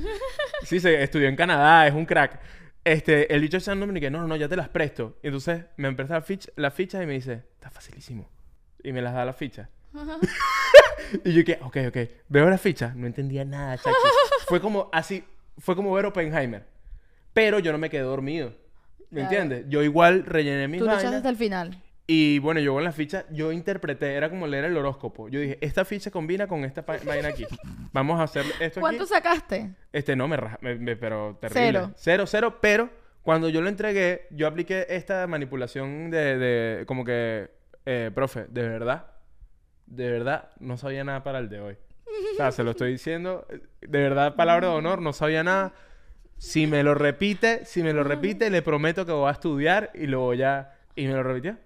Sí, 0.63 0.79
se 0.79 1.03
estudió 1.03 1.27
en 1.29 1.35
Canadá, 1.35 1.85
es 1.87 1.93
un 1.93 2.05
crack. 2.05 2.39
Este, 2.83 3.31
el 3.33 3.41
bicho 3.41 3.57
echando 3.57 3.85
números 3.85 3.99
y 3.99 4.01
que 4.05 4.09
no, 4.09 4.21
no, 4.21 4.27
no, 4.27 4.35
ya 4.35 4.47
te 4.49 4.55
las 4.55 4.69
presto. 4.69 5.17
Y 5.21 5.27
entonces 5.27 5.65
me 5.77 5.93
presta 5.93 6.15
la 6.15 6.21
ficha, 6.21 6.49
la 6.55 6.71
ficha 6.71 7.01
y 7.03 7.05
me 7.05 7.13
dice, 7.13 7.43
está 7.53 7.69
facilísimo. 7.69 8.27
Y 8.83 8.91
me 8.91 9.01
las 9.03 9.13
da 9.13 9.23
la 9.23 9.33
ficha. 9.33 9.69
y 11.23 11.33
yo 11.33 11.43
que, 11.45 11.59
ok, 11.61 11.77
ok. 11.89 11.97
Veo 12.29 12.49
la 12.49 12.57
ficha, 12.57 12.91
no 12.95 13.05
entendía 13.07 13.45
nada, 13.45 13.77
chachi. 13.77 13.95
fue 14.47 14.59
como 14.59 14.89
así, 14.91 15.23
fue 15.59 15.75
como 15.75 15.93
ver 15.93 16.05
Oppenheimer. 16.05 16.65
Pero 17.33 17.59
yo 17.59 17.71
no 17.71 17.77
me 17.77 17.89
quedé 17.89 18.01
dormido. 18.01 18.53
¿Me 19.11 19.21
Claro. 19.21 19.23
entiendes? 19.43 19.65
Yo 19.69 19.83
igual 19.83 20.25
rellené 20.25 20.67
mis 20.67 20.79
Tú 20.79 20.85
luchaste 20.85 21.05
vainas. 21.05 21.17
hasta 21.19 21.29
el 21.29 21.37
final. 21.37 21.81
Y 22.09 22.39
bueno, 22.39 22.61
yo 22.61 22.73
con 22.73 22.85
la 22.85 22.93
ficha, 22.93 23.25
yo 23.31 23.51
interpreté, 23.51 24.13
era 24.13 24.29
como 24.29 24.47
leer 24.47 24.63
el 24.65 24.77
horóscopo. 24.77 25.27
Yo 25.27 25.41
dije, 25.41 25.57
esta 25.59 25.83
ficha 25.83 26.09
combina 26.09 26.47
con 26.47 26.63
esta 26.63 26.81
vaina 26.83 27.27
aquí. 27.27 27.45
Vamos 27.91 28.19
a 28.21 28.23
hacer 28.23 28.45
esto 28.61 28.79
aquí. 28.79 28.79
¿Cuánto 28.79 29.05
sacaste? 29.05 29.71
Este 29.91 30.15
no 30.15 30.27
me, 30.29 30.37
raja- 30.37 30.57
me- 30.61 30.75
me- 30.75 30.95
pero 30.95 31.37
terrible. 31.41 31.61
Cero. 31.61 31.91
Cero, 31.97 32.23
cero, 32.25 32.57
pero 32.61 32.89
cuando 33.23 33.49
yo 33.49 33.59
lo 33.61 33.67
entregué, 33.67 34.27
yo 34.31 34.47
apliqué 34.47 34.85
esta 34.89 35.27
manipulación 35.27 36.09
de, 36.09 36.37
de 36.37 36.85
como 36.85 37.03
que, 37.03 37.49
eh, 37.85 38.09
profe, 38.15 38.45
de 38.47 38.67
verdad, 38.69 39.07
de 39.85 40.09
verdad, 40.09 40.49
no 40.59 40.77
sabía 40.77 41.03
nada 41.03 41.23
para 41.23 41.39
el 41.39 41.49
de 41.49 41.59
hoy. 41.59 41.77
O 42.33 42.35
sea, 42.37 42.53
se 42.53 42.63
lo 42.63 42.71
estoy 42.71 42.91
diciendo, 42.93 43.45
eh, 43.49 43.59
de 43.81 43.99
verdad, 43.99 44.35
palabra 44.35 44.69
de 44.69 44.73
honor, 44.75 45.01
no 45.01 45.11
sabía 45.11 45.43
nada. 45.43 45.73
Si 46.37 46.67
me 46.67 46.83
lo 46.83 46.93
repite, 46.93 47.65
si 47.65 47.83
me 47.83 47.91
lo 47.91 48.05
repite, 48.05 48.49
le 48.49 48.61
prometo 48.61 49.05
que 49.05 49.11
voy 49.11 49.27
a 49.27 49.31
estudiar 49.33 49.91
y 49.93 50.07
lo 50.07 50.21
voy 50.21 50.41
a... 50.43 50.73
Y 50.95 51.05
me 51.07 51.13
lo 51.13 51.23
repitió. 51.23 51.57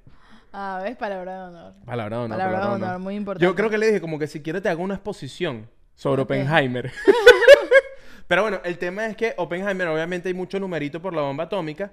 Ah, 0.54 0.82
ves, 0.84 0.98
palabra 0.98 1.34
de 1.34 1.44
honor. 1.50 1.74
Palabra 1.86 2.18
de 2.18 2.24
honor. 2.24 2.38
Palabra 2.38 2.60
de 2.60 2.74
honor, 2.76 3.00
muy 3.00 3.16
importante. 3.16 3.46
Yo 3.46 3.56
creo 3.56 3.70
que 3.70 3.78
le 3.78 3.88
dije 3.88 4.02
como 4.02 4.20
que 4.20 4.28
si 4.28 4.42
quiero 4.42 4.62
te 4.62 4.70
hago 4.70 4.84
una 4.84 4.96
exposición 4.96 5.70
sobre 5.96 6.22
Ok. 6.22 6.26
Oppenheimer. 6.32 6.92
pero 8.28 8.42
bueno, 8.44 8.60
el 8.64 8.78
tema 8.78 9.06
es 9.06 9.16
que 9.16 9.34
Oppenheimer 9.38 9.88
obviamente 9.88 10.28
hay 10.30 10.34
mucho 10.34 10.60
numerito 10.60 11.02
por 11.02 11.14
la 11.14 11.22
bomba 11.22 11.46
atómica, 11.46 11.92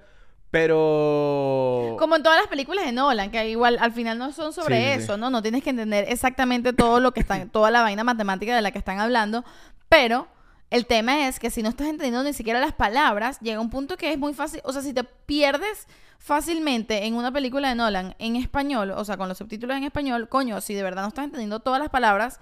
pero... 0.51 1.97
Como 1.99 2.17
en 2.17 2.23
todas 2.23 2.39
las 2.39 2.49
películas 2.49 2.85
de 2.87 2.93
Nolan, 2.93 3.31
que 3.31 3.49
igual 3.49 3.79
al 3.81 3.93
final 3.93 4.19
no 4.19 4.33
son 4.33 4.53
sobre 4.53 4.77
Sí, 4.77 4.83
sí, 4.83 4.97
sí. 4.99 5.05
eso, 5.05 5.17
¿no? 5.17 5.31
No 5.31 5.43
tienes 5.43 5.63
que 5.63 5.71
entender 5.71 6.07
exactamente 6.09 6.73
todo 6.73 7.01
lo 7.01 7.13
que 7.13 7.21
están, 7.21 7.51
toda 7.51 7.71
la 7.71 7.83
vaina 7.83 8.03
matemática 8.03 8.57
de 8.57 8.63
la 8.63 8.71
que 8.71 8.79
están 8.79 8.99
hablando, 8.99 9.45
pero 9.89 10.27
el 10.71 10.87
tema 10.87 11.29
es 11.29 11.39
que 11.41 11.51
si 11.51 11.63
no 11.63 11.71
estás 11.71 11.87
entendiendo 11.89 12.23
ni 12.23 12.33
siquiera 12.33 12.61
las 12.61 12.75
palabras, 12.75 13.41
llega 13.41 13.61
un 13.61 13.71
punto 13.71 13.97
que 13.97 14.13
es 14.13 14.19
muy 14.19 14.35
fácil, 14.35 14.61
o 14.65 14.73
sea, 14.73 14.83
si 14.83 14.93
te 14.93 15.05
pierdes 15.05 15.87
fácilmente 16.19 17.07
en 17.07 17.15
una 17.15 17.33
película 17.33 17.69
de 17.71 17.75
Nolan 17.75 18.15
en 18.19 18.37
español, 18.37 18.91
o 18.91 19.05
sea, 19.05 19.17
con 19.17 19.29
los 19.29 19.39
subtítulos 19.39 19.77
en 19.77 19.85
español, 19.85 20.29
coño, 20.29 20.61
si 20.61 20.75
de 20.75 20.83
verdad 20.83 21.03
no 21.03 21.09
estás 21.09 21.25
entendiendo 21.25 21.61
todas 21.61 21.81
las 21.81 21.89
palabras, 21.89 22.41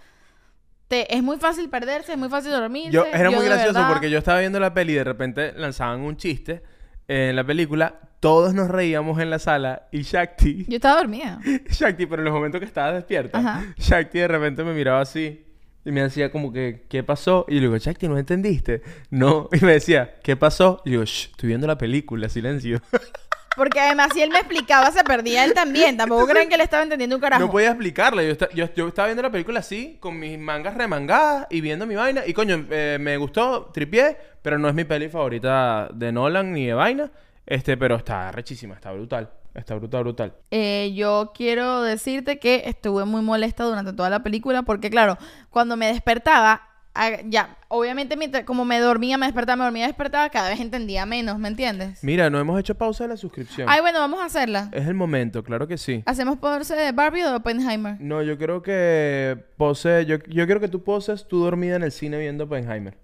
te, 0.89 1.15
es 1.15 1.23
muy 1.23 1.37
fácil 1.39 1.69
perderse, 1.69 2.13
es 2.13 2.19
muy 2.19 2.29
fácil 2.29 2.53
dormirse. 2.53 2.91
Yo, 2.93 3.05
era 3.05 3.31
muy 3.31 3.45
gracioso 3.45 3.75
verdad- 3.75 3.93
porque 3.93 4.11
yo 4.11 4.19
estaba 4.19 4.41
viendo 4.41 4.59
la 4.59 4.75
peli 4.75 4.93
y 4.93 4.97
de 4.97 5.05
repente 5.05 5.53
lanzaban 5.57 6.01
un 6.01 6.17
chiste 6.17 6.63
en 7.09 7.37
la 7.37 7.45
película, 7.45 8.01
todos 8.19 8.55
nos 8.55 8.69
reíamos 8.69 9.21
en 9.21 9.31
la 9.31 9.39
sala 9.39 9.87
y 9.93 10.03
Shakti... 10.03 10.65
Yo 10.67 10.77
estaba 10.77 10.97
dormida. 10.97 11.39
Shakti, 11.71 12.07
pero 12.07 12.23
en 12.23 12.25
los 12.25 12.35
momentos 12.35 12.59
que 12.59 12.65
estaba 12.65 12.93
despierta, 12.93 13.39
Ajá. 13.39 13.65
Shakti 13.77 14.19
de 14.19 14.27
repente 14.27 14.65
me 14.65 14.73
miraba 14.73 15.01
así 15.03 15.46
y 15.87 15.93
me 15.93 16.03
decía 16.03 16.31
como 16.31 16.53
que, 16.53 16.85
¿qué 16.91 17.03
pasó? 17.03 17.47
Y 17.49 17.55
yo 17.55 17.61
le 17.61 17.67
digo, 17.69 17.79
Shakti, 17.79 18.09
¿no 18.09 18.19
entendiste? 18.19 18.83
No. 19.11 19.49
Y 19.59 19.65
me 19.65 19.73
decía, 19.73 20.17
¿qué 20.23 20.37
pasó? 20.37 20.83
Y 20.85 20.91
yo, 20.93 21.05
Shh, 21.05 21.31
estoy 21.31 21.47
viendo 21.49 21.67
la 21.67 21.79
película, 21.79 22.29
silencio. 22.29 22.81
Porque 23.57 23.81
además, 23.81 24.09
si 24.13 24.21
él 24.21 24.29
me 24.31 24.39
explicaba, 24.39 24.91
se 24.91 25.03
perdía 25.03 25.43
él 25.45 25.55
también. 25.55 25.97
Tampoco 25.97 26.27
creen 26.27 26.49
que 26.51 26.57
él 26.57 26.61
estaba 26.61 26.83
entendiendo 26.83 27.17
un 27.17 27.23
carajo. 27.23 27.43
No 27.43 27.51
podía 27.51 27.69
explicarle. 27.71 28.27
Yo, 28.27 28.33
esta- 28.33 28.51
yo, 28.51 28.69
yo 28.75 28.89
estaba 28.89 29.07
viendo 29.09 29.23
la 29.23 29.31
película 29.31 29.61
así, 29.61 29.97
con 29.99 30.19
mis 30.19 30.39
mangas 30.39 30.75
remangadas 30.75 31.47
y 31.49 31.63
viendo 31.63 31.87
mi 31.87 31.95
vaina. 31.95 32.27
Y 32.27 32.35
coño, 32.35 32.67
eh, 32.71 32.99
me 33.01 33.17
gustó, 33.17 33.71
tripié, 33.73 34.15
pero 34.43 34.59
no 34.59 34.69
es 34.69 34.75
mi 34.75 34.85
peli 34.85 35.09
favorita 35.09 35.89
de 35.95 36.13
Nolan 36.13 36.53
ni 36.53 36.67
de 36.67 36.75
vaina. 36.75 37.11
Este, 37.47 37.79
pero 37.79 37.97
está 37.97 38.31
rechísima, 38.31 38.75
está 38.75 38.93
brutal. 38.93 39.31
Está 39.57 39.75
brutal, 39.75 40.03
brutal. 40.05 40.35
Eh, 40.51 40.93
yo 40.95 41.33
quiero 41.35 41.83
decirte 41.83 42.39
que 42.39 42.65
estuve 42.67 43.05
muy 43.07 43.23
molesta 43.23 43.65
durante 43.65 43.93
toda 43.93 44.11
la 44.11 44.23
película 44.23 44.63
porque, 44.63 44.91
claro, 44.91 45.17
cuando 45.51 45.77
me 45.79 45.87
despertaba, 45.87 46.61
ah, 46.95 47.11
ya, 47.25 47.57
obviamente 47.69 48.17
mientras- 48.17 48.45
como 48.45 48.67
me 48.67 48.79
dormía, 48.81 49.17
me 49.17 49.25
despertaba, 49.27 49.57
me 49.57 49.65
dormía, 49.65 49.87
despertaba, 49.87 50.29
cada 50.29 50.51
vez 50.51 50.61
entendía 50.61 51.07
menos, 51.07 51.39
¿me 51.39 51.49
entiendes? 51.49 52.05
Mira, 52.05 52.29
no 52.29 52.39
hemos 52.39 52.61
hecho 52.61 52.75
pausa 52.75 53.05
de 53.05 53.09
la 53.09 53.17
suscripción. 53.17 53.67
Ay, 53.71 53.81
bueno, 53.81 53.99
vamos 53.99 54.21
a 54.21 54.27
hacerla. 54.27 54.69
Es 54.73 54.87
el 54.87 54.95
momento, 54.95 55.43
claro 55.43 55.67
que 55.67 55.79
sí. 55.79 56.03
¿Hacemos 56.05 56.39
pose 56.39 56.77
de 56.77 56.93
Barbie 56.93 57.23
o 57.25 57.31
de 57.31 57.37
Oppenheimer? 57.37 57.97
No, 57.99 58.23
yo 58.23 58.37
creo 58.37 58.63
que 58.63 59.39
pose, 59.57 60.05
yo, 60.05 60.17
yo 60.29 60.45
quiero 60.45 60.61
que 60.61 60.69
tú 60.69 60.85
poses 60.85 61.27
tú 61.27 61.41
dormida 61.43 61.77
en 61.77 61.83
el 61.83 61.93
cine 61.93 62.19
viendo 62.19 62.45
Oppenheimer. 62.45 62.99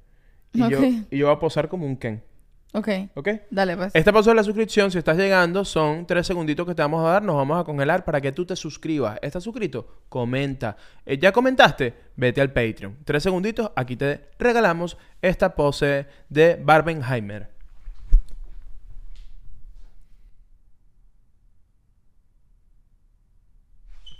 Y, 0.53 0.59
yo, 0.69 0.79
Ok. 0.79 0.85
y 1.11 1.17
yo 1.17 1.29
voy 1.29 1.35
a 1.37 1.39
posar 1.39 1.71
como 1.71 1.87
un 1.87 1.97
Ken. 1.97 2.23
Ok, 2.75 2.89
¿Ok? 3.15 3.29
dale 3.51 3.77
pues. 3.77 3.95
Esta 3.95 4.13
pausa 4.13 4.31
de 4.31 4.37
la 4.37 4.45
suscripción, 4.45 4.91
si 4.91 4.97
estás 4.97 5.19
llegando, 5.19 5.63
son 5.63 6.07
tres 6.07 6.27
segunditos 6.27 6.67
que 6.67 6.75
te 6.75 6.81
vamos 6.81 7.05
a 7.05 7.11
dar. 7.13 7.23
Nos 7.23 7.37
vamos 7.37 7.61
a 7.61 7.65
congelar 7.65 8.03
para 8.05 8.21
que 8.21 8.33
tú 8.33 8.47
te 8.47 8.57
suscribas. 8.57 9.19
¿Estás 9.21 9.45
suscrito? 9.45 9.87
Comenta. 10.09 10.77
Eh, 11.05 11.19
¿Ya 11.19 11.33
comentaste? 11.33 11.93
Vete 12.17 12.41
al 12.41 12.51
Patreon. 12.51 12.97
Tres 13.05 13.23
segunditos, 13.23 13.71
aquí 13.77 13.97
te 13.97 14.31
regalamos 14.39 14.97
esta 15.21 15.55
pose 15.55 16.07
de 16.31 16.59
Barbenheimer. 16.63 17.51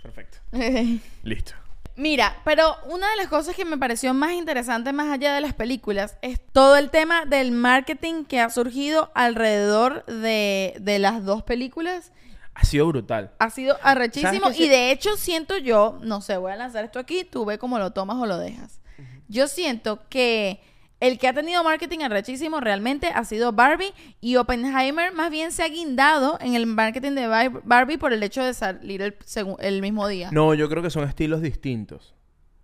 Perfecto. 0.03 0.37
Listo. 1.23 1.62
Mira, 1.95 2.41
pero 2.43 2.75
una 2.85 3.09
de 3.11 3.17
las 3.17 3.27
cosas 3.27 3.55
que 3.55 3.65
me 3.65 3.77
pareció 3.77 4.13
más 4.13 4.33
interesante 4.33 4.93
más 4.93 5.11
allá 5.11 5.35
de 5.35 5.41
las 5.41 5.53
películas 5.53 6.17
es 6.21 6.39
todo 6.51 6.75
el 6.75 6.89
tema 6.89 7.25
del 7.25 7.51
marketing 7.51 8.25
que 8.25 8.39
ha 8.39 8.49
surgido 8.49 9.11
alrededor 9.13 10.03
de, 10.05 10.75
de 10.79 10.97
las 10.97 11.23
dos 11.23 11.43
películas. 11.43 12.11
Ha 12.55 12.65
sido 12.65 12.87
brutal. 12.87 13.31
Ha 13.39 13.49
sido 13.51 13.77
arrechísimo 13.83 14.45
¿Sabes 14.45 14.57
qué 14.57 14.65
y 14.65 14.69
de 14.69 14.91
hecho 14.91 15.17
siento 15.17 15.57
yo, 15.57 15.99
no 16.01 16.21
sé, 16.21 16.37
voy 16.37 16.51
a 16.51 16.55
lanzar 16.55 16.83
esto 16.83 16.99
aquí, 16.99 17.23
tú 17.23 17.45
ve 17.45 17.59
cómo 17.59 17.77
lo 17.77 17.91
tomas 17.91 18.17
o 18.17 18.25
lo 18.25 18.37
dejas. 18.37 18.81
Yo 19.27 19.47
siento 19.47 20.01
que 20.09 20.61
el 21.07 21.19
que 21.19 21.27
ha 21.27 21.33
tenido 21.33 21.63
marketing 21.63 21.99
arrechísimo 21.99 22.59
realmente 22.61 23.07
ha 23.13 23.25
sido 23.25 23.51
Barbie 23.51 23.93
y 24.21 24.37
Oppenheimer 24.37 25.11
más 25.13 25.29
bien 25.29 25.51
se 25.51 25.61
ha 25.63 25.67
guindado 25.67 26.37
en 26.41 26.55
el 26.55 26.65
marketing 26.65 27.11
de 27.11 27.27
Bar- 27.27 27.61
Barbie 27.65 27.97
por 27.97 28.13
el 28.13 28.23
hecho 28.23 28.41
de 28.43 28.53
salir 28.53 29.01
el, 29.01 29.15
el 29.59 29.81
mismo 29.81 30.07
día. 30.07 30.29
No, 30.31 30.53
yo 30.53 30.69
creo 30.69 30.81
que 30.81 30.89
son 30.89 31.03
estilos 31.07 31.41
distintos. 31.41 32.15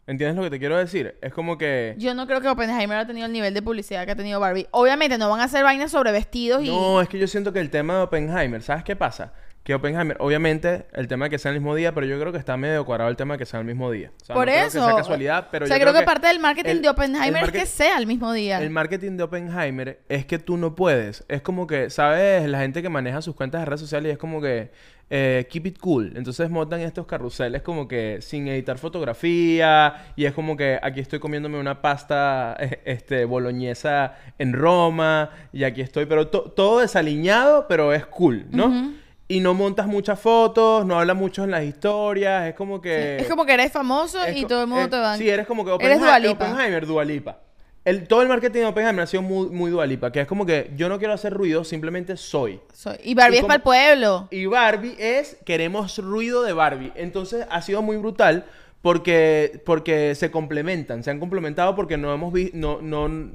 ¿Entiendes 0.07 0.37
lo 0.37 0.43
que 0.43 0.49
te 0.49 0.57
quiero 0.57 0.77
decir? 0.77 1.17
Es 1.21 1.31
como 1.33 1.57
que... 1.57 1.93
Yo 1.99 2.15
no 2.15 2.25
creo 2.25 2.41
que 2.41 2.47
Oppenheimer 2.47 2.97
ha 2.97 3.05
tenido 3.05 3.27
el 3.27 3.31
nivel 3.33 3.53
de 3.53 3.61
publicidad 3.61 4.05
que 4.05 4.11
ha 4.13 4.15
tenido 4.15 4.39
Barbie. 4.39 4.67
Obviamente 4.71 5.17
no 5.19 5.29
van 5.29 5.41
a 5.41 5.43
hacer 5.43 5.63
vainas 5.63 5.91
sobre 5.91 6.11
vestidos 6.11 6.63
y... 6.63 6.67
No, 6.69 6.99
es 7.01 7.07
que 7.09 7.19
yo 7.19 7.27
siento 7.27 7.53
que 7.53 7.59
el 7.59 7.69
tema 7.69 7.95
de 7.97 8.01
Oppenheimer, 8.03 8.63
¿sabes 8.63 8.83
qué 8.83 8.95
pasa? 8.95 9.33
Que 9.69 9.75
Oppenheimer, 9.75 10.17
obviamente, 10.19 10.87
el 10.93 11.07
tema 11.07 11.25
de 11.25 11.29
que 11.29 11.37
sea 11.37 11.51
el 11.51 11.59
mismo 11.59 11.75
día, 11.75 11.93
pero 11.93 12.07
yo 12.07 12.19
creo 12.19 12.31
que 12.31 12.39
está 12.39 12.57
medio 12.57 12.83
cuadrado 12.87 13.11
el 13.11 13.15
tema 13.15 13.35
de 13.35 13.37
que 13.37 13.45
sea 13.45 13.59
el 13.59 13.67
mismo 13.67 13.91
día. 13.91 14.09
O 14.19 14.25
sea, 14.25 14.33
Por 14.35 14.47
no 14.47 14.51
creo 14.51 14.65
eso. 14.65 14.79
que 14.79 14.85
sea 14.87 14.95
casualidad, 14.95 15.47
pero 15.51 15.65
o 15.65 15.67
sea, 15.67 15.77
yo 15.77 15.83
creo, 15.83 15.93
que, 15.93 16.01
parte 16.07 16.25
del 16.27 16.39
marketing 16.39 16.69
el- 16.71 16.81
de 16.81 16.89
Oppenheimer 16.89 17.43
es 17.43 17.51
que 17.51 17.65
sea 17.67 17.99
el 17.99 18.07
mismo 18.07 18.33
día. 18.33 18.59
El 18.63 18.71
marketing 18.71 19.11
de 19.17 19.21
Oppenheimer 19.25 19.99
es 20.09 20.25
que 20.25 20.39
tú 20.39 20.57
no 20.57 20.73
puedes. 20.73 21.23
Es 21.27 21.43
como 21.43 21.67
que, 21.67 21.91
¿sabes? 21.91 22.49
La 22.49 22.61
gente 22.61 22.81
que 22.81 22.89
maneja 22.89 23.21
sus 23.21 23.35
cuentas 23.35 23.61
de 23.61 23.65
redes 23.65 23.81
sociales 23.81 24.13
es 24.13 24.17
como 24.17 24.41
que 24.41 24.71
eh, 25.11 25.45
keep 25.51 25.67
it 25.67 25.77
cool. 25.77 26.13
Entonces 26.15 26.49
montan 26.49 26.79
estos 26.79 27.05
carruseles 27.05 27.61
como 27.61 27.87
que 27.87 28.23
sin 28.23 28.47
editar 28.47 28.79
fotografía 28.79 30.13
y 30.15 30.25
es 30.25 30.33
como 30.33 30.57
que 30.57 30.79
aquí 30.81 30.99
estoy 30.99 31.19
comiéndome 31.19 31.59
una 31.59 31.79
pasta 31.83 32.57
este 32.85 33.25
boloñesa 33.25 34.15
en 34.39 34.53
Roma 34.53 35.29
y 35.53 35.63
aquí 35.63 35.81
estoy, 35.81 36.07
pero 36.07 36.27
to- 36.27 36.51
todo 36.55 36.79
desaliñado, 36.79 37.67
pero 37.67 37.93
es 37.93 38.05
cool, 38.07 38.47
¿no? 38.49 38.97
Y 39.31 39.41
no 39.41 39.53
montas 39.53 39.85
muchas 39.85 40.19
fotos, 40.19 40.83
no 40.87 40.99
hablas 40.99 41.15
mucho 41.15 41.43
en 41.43 41.51
las 41.51 41.63
historias, 41.63 42.47
es 42.47 42.55
como 42.55 42.81
que... 42.81 43.17
es 43.17 43.27
como 43.29 43.45
que 43.45 43.53
eres 43.53 43.71
famoso 43.71 44.17
y 44.35 44.43
todo 44.45 44.63
el 44.63 44.67
mundo 44.67 44.89
te 44.89 44.97
va 44.97 45.15
Sí, 45.17 45.29
eres 45.29 45.45
como 45.45 45.63
que 45.63 45.69
Eres 45.69 45.97
Oppenheimer, 45.99 46.07
Dua 46.09 46.19
Lipa. 46.19 46.45
Oppenheimer, 46.51 46.87
Dua 46.87 47.05
Lipa. 47.05 47.39
El, 47.85 48.07
todo 48.07 48.23
el 48.23 48.27
marketing 48.27 48.61
de 48.61 48.65
Oppenheimer 48.65 49.03
ha 49.03 49.07
sido 49.07 49.21
muy, 49.21 49.47
muy 49.49 49.69
Dua 49.69 49.85
Lipa, 49.85 50.11
que 50.11 50.21
es 50.21 50.27
como 50.27 50.47
que 50.47 50.71
yo 50.75 50.89
no 50.89 50.97
quiero 50.97 51.13
hacer 51.13 51.31
ruido, 51.31 51.63
simplemente 51.63 52.17
soy. 52.17 52.59
Soy- 52.73 52.97
Y 53.03 53.13
Barbie 53.13 53.35
Y 53.35 53.37
es 53.37 53.41
como- 53.41 53.47
para 53.49 53.57
el 53.57 53.61
pueblo. 53.61 54.27
Y 54.31 54.47
Barbie 54.47 54.95
es, 54.97 55.37
queremos 55.45 55.97
ruido 55.99 56.41
de 56.41 56.53
Barbie. 56.53 56.91
Entonces 56.95 57.45
ha 57.51 57.61
sido 57.61 57.83
muy 57.83 57.97
brutal 57.97 58.45
porque, 58.81 59.61
porque 59.65 60.15
se 60.15 60.31
complementan, 60.31 61.03
se 61.03 61.11
han 61.11 61.19
complementado 61.19 61.75
porque 61.75 61.97
no 61.97 62.13
hemos 62.13 62.33
visto, 62.33 62.57
no, 62.57 62.81
no, 62.81 63.31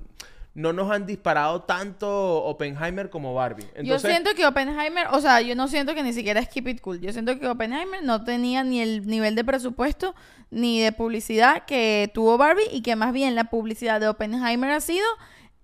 no 0.55 0.73
nos 0.73 0.91
han 0.91 1.05
disparado 1.05 1.63
tanto 1.63 2.09
Oppenheimer 2.45 3.11
como 3.11 3.35
Barbie. 3.35 3.67
yo 3.83 3.99
siento 3.99 4.31
que 4.37 4.47
Oppenheimer, 4.47 5.09
o 5.11 5.21
sea, 5.21 5.41
yo 5.41 5.55
no 5.57 5.67
siento 5.69 5.95
que 5.95 6.03
ni 6.05 6.13
siquiera 6.13 6.39
es 6.41 6.49
Keep 6.49 6.69
It 6.69 6.81
Cool. 6.81 7.01
Yo 7.01 7.13
siento 7.13 7.39
que 7.39 7.49
Oppenheimer 7.49 8.05
no 8.05 8.23
tenía 8.25 8.63
ni 8.63 8.81
el 8.81 9.07
nivel 9.07 9.35
de 9.35 9.45
presupuesto 9.45 10.15
ni 10.51 10.81
de 10.81 10.93
publicidad 10.93 11.65
que 11.67 12.09
tuvo 12.15 12.39
Barbie 12.39 12.69
y 12.71 12.83
que 12.83 12.95
más 12.95 13.13
bien 13.13 13.35
la 13.35 13.45
publicidad 13.45 14.01
de 14.01 14.07
Oppenheimer 14.09 14.71
ha 14.71 14.81
sido 14.81 15.05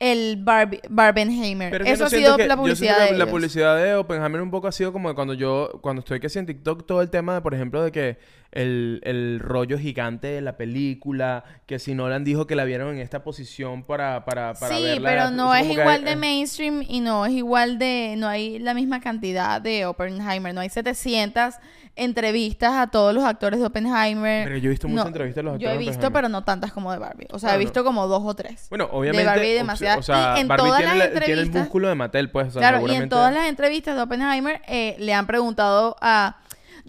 el 0.00 0.38
Barbie, 0.42 0.80
Barbenheimer. 0.88 1.70
Pero 1.70 1.84
Eso 1.84 2.00
no 2.00 2.06
ha 2.06 2.10
sido 2.10 2.36
que- 2.36 2.46
la 2.48 2.54
yo 2.56 2.60
publicidad 2.62 2.98
de 3.04 3.10
la 3.12 3.16
ellos. 3.16 3.28
publicidad 3.28 3.76
de 3.76 3.94
Oppenheimer 3.94 4.40
un 4.40 4.50
poco 4.50 4.66
ha 4.66 4.72
sido 4.72 4.92
como 4.92 5.14
cuando 5.14 5.34
yo, 5.34 5.78
cuando 5.82 6.00
estoy 6.00 6.18
que 6.20 6.26
en 6.38 6.46
TikTok, 6.46 6.86
todo 6.86 7.02
el 7.02 7.10
tema 7.10 7.34
de, 7.34 7.40
por 7.42 7.54
ejemplo, 7.54 7.82
de 7.84 7.92
que 7.92 8.18
el, 8.52 9.00
el 9.04 9.38
rollo 9.40 9.78
gigante 9.78 10.26
de 10.28 10.40
la 10.40 10.56
película, 10.56 11.44
que 11.66 11.78
si 11.78 11.94
Nolan 11.94 12.24
dijo 12.24 12.46
que 12.46 12.56
la 12.56 12.64
vieron 12.64 12.94
en 12.94 13.00
esta 13.00 13.22
posición 13.22 13.84
para, 13.84 14.24
para, 14.24 14.54
para 14.54 14.76
sí, 14.76 14.82
verla. 14.82 15.08
pero 15.08 15.30
no 15.30 15.54
es 15.54 15.66
que, 15.66 15.74
igual 15.74 16.04
de 16.04 16.16
mainstream 16.16 16.82
y 16.88 17.00
no 17.00 17.26
es 17.26 17.32
igual 17.32 17.78
de... 17.78 18.14
No 18.18 18.26
hay 18.28 18.58
la 18.58 18.74
misma 18.74 19.00
cantidad 19.00 19.60
de 19.60 19.86
Oppenheimer. 19.86 20.52
No 20.52 20.60
hay 20.62 20.68
700 20.68 21.54
entrevistas 21.96 22.72
a 22.74 22.86
todos 22.88 23.14
los 23.14 23.24
actores 23.24 23.60
de 23.60 23.66
Oppenheimer. 23.66 24.44
Pero 24.46 24.56
yo 24.58 24.66
he 24.66 24.70
visto 24.70 24.88
muchas 24.88 25.04
No, 25.04 25.08
entrevistas 25.08 25.36
de 25.36 25.42
los 25.42 25.52
Yo 25.60 25.68
actores 25.68 25.74
he 25.74 25.84
de 25.84 25.96
visto, 25.96 26.12
pero 26.12 26.28
no 26.28 26.44
tantas 26.44 26.72
como 26.72 26.92
de 26.92 26.98
Barbie. 26.98 27.26
O 27.30 27.38
sea, 27.38 27.54
he 27.54 27.58
visto 27.58 27.84
como 27.84 28.06
dos 28.08 28.22
o 28.24 28.34
tres. 28.34 28.66
Bueno, 28.70 28.88
obviamente. 28.92 29.26
Barbie 29.26 29.46
hay 29.46 29.52
obs- 29.54 29.58
demasiadas. 29.58 29.98
O 29.98 30.02
sea, 30.02 30.34
Y 30.36 30.40
en 30.40 30.48
Barbie 30.48 30.64
todas 30.66 30.78
tiene, 30.80 30.94
las 30.98 30.98
la- 30.98 31.20
tiene 31.20 31.26
el 31.26 31.38
entrevistas- 31.40 31.60
músculo 31.62 31.88
de 31.88 31.94
Mattel, 31.94 32.30
pues. 32.30 32.48
O 32.48 32.50
sea, 32.52 32.60
claro, 32.60 32.88
y 32.88 32.94
en 32.94 33.08
todas 33.08 33.32
las 33.34 33.46
entrevistas 33.48 33.96
de 33.96 34.02
Oppenheimer 34.02 34.60
eh, 34.66 34.96
le 34.98 35.14
han 35.14 35.26
preguntado 35.26 35.96
a... 36.00 36.36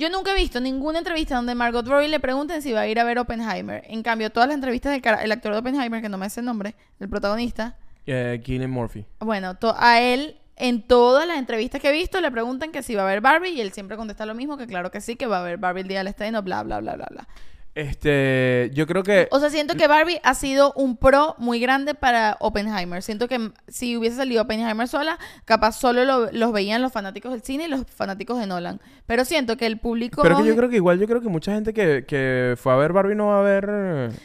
Yo 0.02 0.10
nunca 0.10 0.32
he 0.32 0.36
visto 0.36 0.60
ninguna 0.60 0.97
entrevista 0.97 1.36
donde 1.36 1.54
Margot 1.54 1.88
Robbie 1.88 2.08
le 2.08 2.20
pregunten 2.20 2.64
si 2.64 2.72
va 2.72 2.80
a 2.82 2.88
ir 2.88 2.99
a 2.99 3.04
ver 3.04 3.20
Oppenheimer. 3.20 3.84
En 3.88 4.02
cambio, 4.02 4.32
todas 4.32 4.49
las 4.49 4.56
entrevistas 4.56 4.99
del 4.99 5.16
el 5.22 5.32
actor 5.32 5.54
de 5.54 5.60
Oppenheimer, 5.60 6.02
que 6.02 6.10
no 6.10 6.18
me 6.18 6.26
hace 6.26 6.39
el 6.39 6.47
nombre, 6.47 6.74
el 6.99 7.08
protagonista, 7.08 7.78
Eh, 8.08 8.41
Cillian 8.43 8.72
Murphy. 8.72 9.06
bueno, 9.20 9.56
a 9.78 10.02
él 10.02 10.38
en 10.56 10.82
todas 10.82 11.28
las 11.28 11.38
entrevistas 11.38 11.80
que 11.80 11.89
he 11.89 11.91
visto 11.91 12.20
le 12.20 12.32
preguntan 12.32 12.72
que 12.72 12.82
si 12.82 12.95
va 12.95 13.04
a 13.04 13.06
ver 13.06 13.22
Barbie 13.22 13.52
y 13.52 13.62
él 13.62 13.74
siempre 13.74 13.95
contesta 13.95 14.26
lo 14.26 14.34
mismo, 14.34 14.58
que 14.58 14.66
claro 14.66 14.89
que 14.89 15.02
sí, 15.02 15.18
que 15.18 15.28
va 15.28 15.41
a 15.41 15.43
ver 15.43 15.60
Barbie 15.60 15.82
el 15.82 15.88
día 15.88 15.99
del 15.99 16.08
estreno, 16.08 16.41
bla, 16.41 16.64
bla, 16.64 16.80
bla, 16.80 16.95
bla, 16.95 17.08
bla. 17.08 17.28
Este, 17.74 18.69
yo 18.74 18.86
creo 18.86 19.01
que. 19.03 19.28
O 19.32 19.39
sea, 19.39 19.49
siento 19.49 19.76
que 19.76 19.88
Barbie 19.88 20.19
ha 20.24 20.34
sido 20.34 20.74
un 20.76 20.97
pro 20.97 21.36
muy 21.38 21.59
grande 21.59 21.93
para 21.95 22.36
Oppenheimer. 22.41 23.01
Siento 23.01 23.28
que 23.28 23.51
si 23.67 23.95
hubiese 23.95 24.17
salido 24.17 24.41
Oppenheimer 24.41 24.88
sola, 24.88 25.17
capaz 25.45 25.74
solo 25.80 26.03
lo- 26.03 26.32
los 26.32 26.51
veían 26.51 26.82
los 26.82 26.91
fanáticos 26.91 27.32
del 27.32 27.41
cine 27.43 27.65
y 27.65 27.67
los 27.69 27.86
fanáticos 27.88 28.38
de 28.39 28.45
Nolan. 28.47 28.82
Pero 29.05 29.24
siento 29.26 29.55
que 29.57 29.65
el 29.67 29.80
público... 29.80 30.22
Pero 30.22 30.38
que 30.38 30.45
yo 30.45 30.55
creo 30.55 30.69
que 30.69 30.76
igual, 30.76 30.99
yo 30.99 31.07
creo 31.07 31.22
que 31.22 31.30
mucha 31.30 31.53
gente 31.53 31.74
que, 31.74 32.05
que 32.05 32.55
fue 32.57 32.74
a 32.74 32.76
ver 32.76 32.91
Barbie 32.93 33.15
no 33.15 33.28
va 33.28 33.39
a 33.39 33.43
ver. 33.43 33.67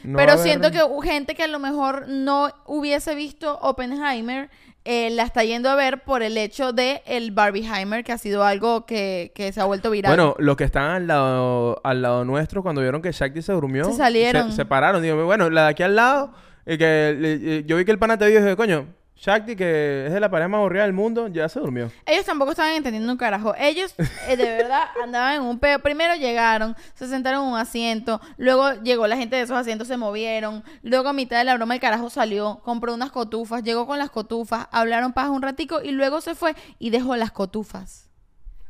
no 0.05 0.17
Pero 0.17 0.33
a 0.33 0.35
ver- 0.37 0.45
siento 0.45 0.71
que 0.71 0.81
gente 1.09 1.35
que 1.35 1.45
a 1.45 1.49
lo 1.49 1.59
mejor 1.61 2.09
no 2.09 2.51
hubiese 2.67 3.15
visto 3.15 3.59
Oppenheimer 3.61 4.51
eh, 4.87 5.11
la 5.11 5.25
está 5.25 5.45
yendo 5.45 5.69
a 5.69 5.75
ver 5.75 6.03
por 6.05 6.23
el 6.23 6.39
hecho 6.39 6.73
de 6.73 7.03
el 7.07 7.31
Barbieheimer, 7.33 8.05
que 8.05 8.13
ha 8.13 8.19
sido 8.19 8.45
algo 8.45 8.87
que, 8.87 9.33
que 9.35 9.53
se 9.53 9.61
ha 9.61 9.65
vuelto 9.65 9.91
viral. 9.91 10.11
Bueno, 10.11 10.35
los 10.39 10.57
que 10.57 10.65
estaban 10.65 10.91
al 10.93 11.07
lado, 11.07 11.81
al 11.85 12.01
lado 12.03 12.25
nuestro, 12.25 12.63
cuando 12.63 12.81
vieron 12.81 13.03
que 13.03 13.13
Shakti 13.13 13.43
se 13.43 13.53
durmió, 13.53 13.85
Se 13.85 13.95
salieron. 13.95 14.51
Se, 14.51 14.57
se 14.57 14.65
pararon. 14.65 15.03
Digo, 15.03 15.25
bueno, 15.25 15.51
la 15.51 15.65
de 15.65 15.69
aquí 15.71 15.83
al 15.83 15.97
lado, 15.97 16.33
y 16.65 16.79
que 16.79 17.17
le- 17.19 17.59
eh, 17.59 17.65
yo 17.67 17.77
vi 17.77 17.85
que 17.85 17.91
el 17.93 17.99
pana 17.99 18.17
te 18.17 18.27
dijo, 18.27 18.41
dije, 18.43 18.57
coño, 18.57 18.87
Shakti, 19.19 19.57
que 19.57 20.07
es 20.07 20.13
de 20.13 20.21
la 20.21 20.31
pareja 20.31 20.49
más 20.49 20.59
aburrida 20.59 20.83
del 20.83 20.93
mundo, 20.93 21.29
ya 21.29 21.49
se 21.49 21.59
durmió. 21.59 21.91
Ellos 22.05 22.27
tampoco 22.27 22.51
estaban 22.51 22.75
entendiendo 22.75 23.11
un 23.11 23.17
carajo. 23.17 23.55
Ellos 23.59 23.95
eh, 24.29 24.37
de 24.37 24.45
verdad 24.45 24.85
andaban 25.03 25.37
en 25.37 25.43
un 25.43 25.59
peo. 25.59 25.79
Primero 25.79 26.15
llegaron, 26.15 26.77
se 26.95 27.09
sentaron 27.09 27.45
en 27.45 27.53
un 27.53 27.59
asiento, 27.59 28.21
luego 28.37 28.75
llegó 28.83 29.07
la 29.07 29.17
gente 29.17 29.37
de 29.37 29.43
esos 29.43 29.57
asientos, 29.57 29.89
se 29.89 29.97
movieron, 29.97 30.63
luego 30.83 31.09
a 31.09 31.13
mitad 31.15 31.39
de 31.39 31.45
la 31.45 31.57
broma 31.57 31.75
el 31.75 31.81
carajo 31.81 32.11
salió, 32.11 32.61
compró 32.63 32.93
unas 32.93 33.11
cotufas, 33.11 33.63
llegó 33.63 33.87
con 33.87 33.99
las 33.99 34.11
cotufas, 34.11 34.69
hablaron 34.71 35.15
paja 35.15 35.31
un 35.31 35.43
ratico 35.43 35.81
y 35.83 35.93
luego 35.93 36.21
se 36.21 36.35
fue 36.35 36.55
y 36.79 36.91
dejó 36.91 37.17
las 37.17 37.33
cotufas. 37.33 38.11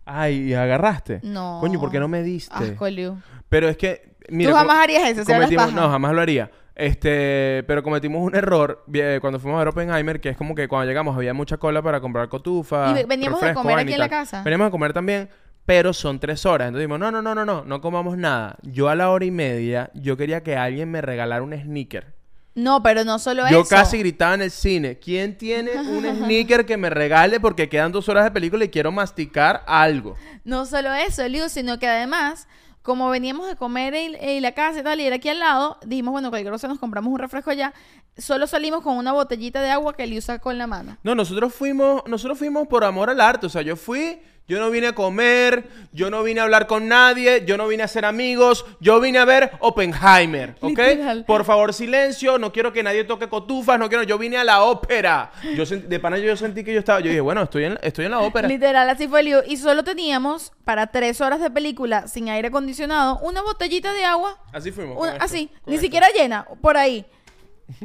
Ay, 0.04 0.50
¿y 0.50 0.54
agarraste? 0.54 1.18
No. 1.24 1.58
Coño, 1.60 1.80
¿por 1.80 1.90
qué 1.90 1.98
no 1.98 2.06
me 2.06 2.22
diste? 2.22 2.54
Asco, 2.54 2.88
Liu. 2.88 3.18
Pero 3.48 3.68
es 3.68 3.76
que... 3.76 4.14
Mira, 4.28 4.50
Tú 4.50 4.56
jamás 4.56 4.78
harías 4.78 5.08
eso, 5.08 5.24
cometimos-. 5.24 5.72
No, 5.72 5.88
jamás 5.88 6.14
lo 6.14 6.20
haría. 6.20 6.50
Este, 6.76 7.64
pero 7.66 7.82
cometimos 7.82 8.22
un 8.22 8.34
error 8.36 8.84
eh, 8.92 9.18
cuando 9.22 9.40
fuimos 9.40 9.56
a 9.56 9.60
ver 9.60 9.68
Oppenheimer, 9.68 10.20
que 10.20 10.28
es 10.28 10.36
como 10.36 10.54
que 10.54 10.68
cuando 10.68 10.86
llegamos 10.86 11.16
había 11.16 11.32
mucha 11.32 11.56
cola 11.56 11.80
para 11.80 12.00
comprar 12.02 12.28
cotufas. 12.28 12.90
Y 12.90 12.94
ve- 12.94 13.04
veníamos 13.06 13.40
refresco, 13.40 13.62
comer 13.62 13.78
aquí 13.78 13.94
en 13.94 13.98
la 13.98 14.08
casa. 14.10 14.42
Veníamos 14.42 14.68
a 14.68 14.70
comer 14.70 14.92
también, 14.92 15.30
pero 15.64 15.94
son 15.94 16.20
tres 16.20 16.44
horas. 16.44 16.68
Entonces 16.68 16.82
dijimos, 16.86 16.98
no, 17.00 17.10
no, 17.10 17.22
no, 17.22 17.34
no, 17.34 17.46
no, 17.46 17.64
no 17.64 17.80
comamos 17.80 18.18
nada. 18.18 18.56
Yo 18.62 18.90
a 18.90 18.94
la 18.94 19.08
hora 19.08 19.24
y 19.24 19.30
media, 19.30 19.90
yo 19.94 20.18
quería 20.18 20.42
que 20.42 20.54
alguien 20.56 20.90
me 20.90 21.00
regalara 21.00 21.42
un 21.42 21.54
sneaker. 21.58 22.14
No, 22.54 22.82
pero 22.82 23.04
no 23.04 23.18
solo 23.18 23.42
Yo 23.50 23.60
eso. 23.60 23.68
casi 23.70 23.98
gritaba 23.98 24.34
en 24.34 24.42
el 24.42 24.50
cine, 24.50 24.98
¿quién 24.98 25.36
tiene 25.38 25.72
un 25.80 26.04
sneaker 26.24 26.64
que 26.66 26.76
me 26.76 26.88
regale 26.90 27.40
porque 27.40 27.68
quedan 27.70 27.92
dos 27.92 28.08
horas 28.10 28.24
de 28.24 28.30
película 28.30 28.64
y 28.64 28.68
quiero 28.70 28.92
masticar 28.92 29.62
algo? 29.66 30.14
No 30.44 30.64
solo 30.66 30.92
eso, 30.92 31.26
Liu, 31.28 31.48
sino 31.50 31.78
que 31.78 31.86
además, 31.86 32.48
como 32.86 33.10
veníamos 33.10 33.48
de 33.48 33.56
comer 33.56 33.94
en, 33.94 34.42
la 34.42 34.52
casa 34.52 34.78
y 34.78 34.82
tal, 34.84 35.00
y 35.00 35.06
era 35.06 35.16
aquí 35.16 35.28
al 35.28 35.40
lado, 35.40 35.76
dijimos, 35.84 36.12
bueno, 36.12 36.30
cualquier 36.30 36.52
cosa 36.52 36.68
nos 36.68 36.78
compramos 36.78 37.12
un 37.12 37.18
refresco 37.18 37.50
allá. 37.50 37.74
Solo 38.16 38.46
salimos 38.46 38.82
con 38.82 38.96
una 38.96 39.12
botellita 39.12 39.60
de 39.60 39.70
agua 39.70 39.94
que 39.96 40.06
Liu 40.06 40.22
sacó 40.22 40.52
en 40.52 40.58
la 40.58 40.68
mano. 40.68 40.96
No, 41.02 41.16
nosotros 41.16 41.52
fuimos, 41.52 42.02
nosotros 42.06 42.38
fuimos 42.38 42.68
por 42.68 42.84
amor 42.84 43.10
al 43.10 43.20
arte. 43.20 43.46
O 43.46 43.48
sea, 43.48 43.62
yo 43.62 43.74
fui, 43.74 44.20
yo 44.48 44.60
no 44.60 44.70
vine 44.70 44.86
a 44.88 44.94
comer, 44.94 45.64
yo 45.92 46.08
no 46.10 46.22
vine 46.22 46.40
a 46.40 46.44
hablar 46.44 46.66
con 46.66 46.86
nadie, 46.88 47.44
yo 47.46 47.56
no 47.56 47.66
vine 47.68 47.82
a 47.82 47.88
ser 47.88 48.04
amigos, 48.04 48.64
yo 48.80 49.00
vine 49.00 49.18
a 49.18 49.24
ver 49.24 49.52
Oppenheimer, 49.60 50.54
¿ok? 50.60 50.68
Literal. 50.78 51.24
Por 51.24 51.44
favor, 51.44 51.72
silencio, 51.74 52.38
no 52.38 52.52
quiero 52.52 52.72
que 52.72 52.82
nadie 52.82 53.04
toque 53.04 53.28
cotufas, 53.28 53.78
no 53.78 53.88
quiero, 53.88 54.04
yo 54.04 54.18
vine 54.18 54.36
a 54.36 54.44
la 54.44 54.62
ópera. 54.62 55.32
Yo 55.56 55.64
sent- 55.64 55.84
de 55.88 55.98
pana 56.00 56.18
yo 56.18 56.36
sentí 56.36 56.62
que 56.64 56.72
yo 56.72 56.78
estaba, 56.78 57.00
yo 57.00 57.08
dije, 57.08 57.20
bueno, 57.20 57.42
estoy 57.42 57.64
en, 57.64 57.78
estoy 57.82 58.04
en 58.04 58.10
la 58.12 58.20
ópera. 58.20 58.48
Literal, 58.48 58.88
así 58.88 59.08
fue 59.08 59.22
Liu. 59.22 59.38
Y 59.46 59.56
solo 59.56 59.84
teníamos, 59.84 60.52
para 60.64 60.86
tres 60.88 61.20
horas 61.20 61.40
de 61.40 61.50
película 61.50 62.06
sin 62.08 62.28
aire 62.28 62.48
acondicionado, 62.48 63.18
una 63.20 63.42
botellita 63.42 63.92
de 63.92 64.04
agua. 64.04 64.38
Así 64.52 64.70
fuimos. 64.72 64.96
una- 64.96 65.12
con 65.12 65.12
esto, 65.12 65.24
así, 65.24 65.50
ni 65.66 65.74
esto. 65.74 65.84
siquiera 65.84 66.06
llena, 66.14 66.46
por 66.60 66.76
ahí. 66.76 67.04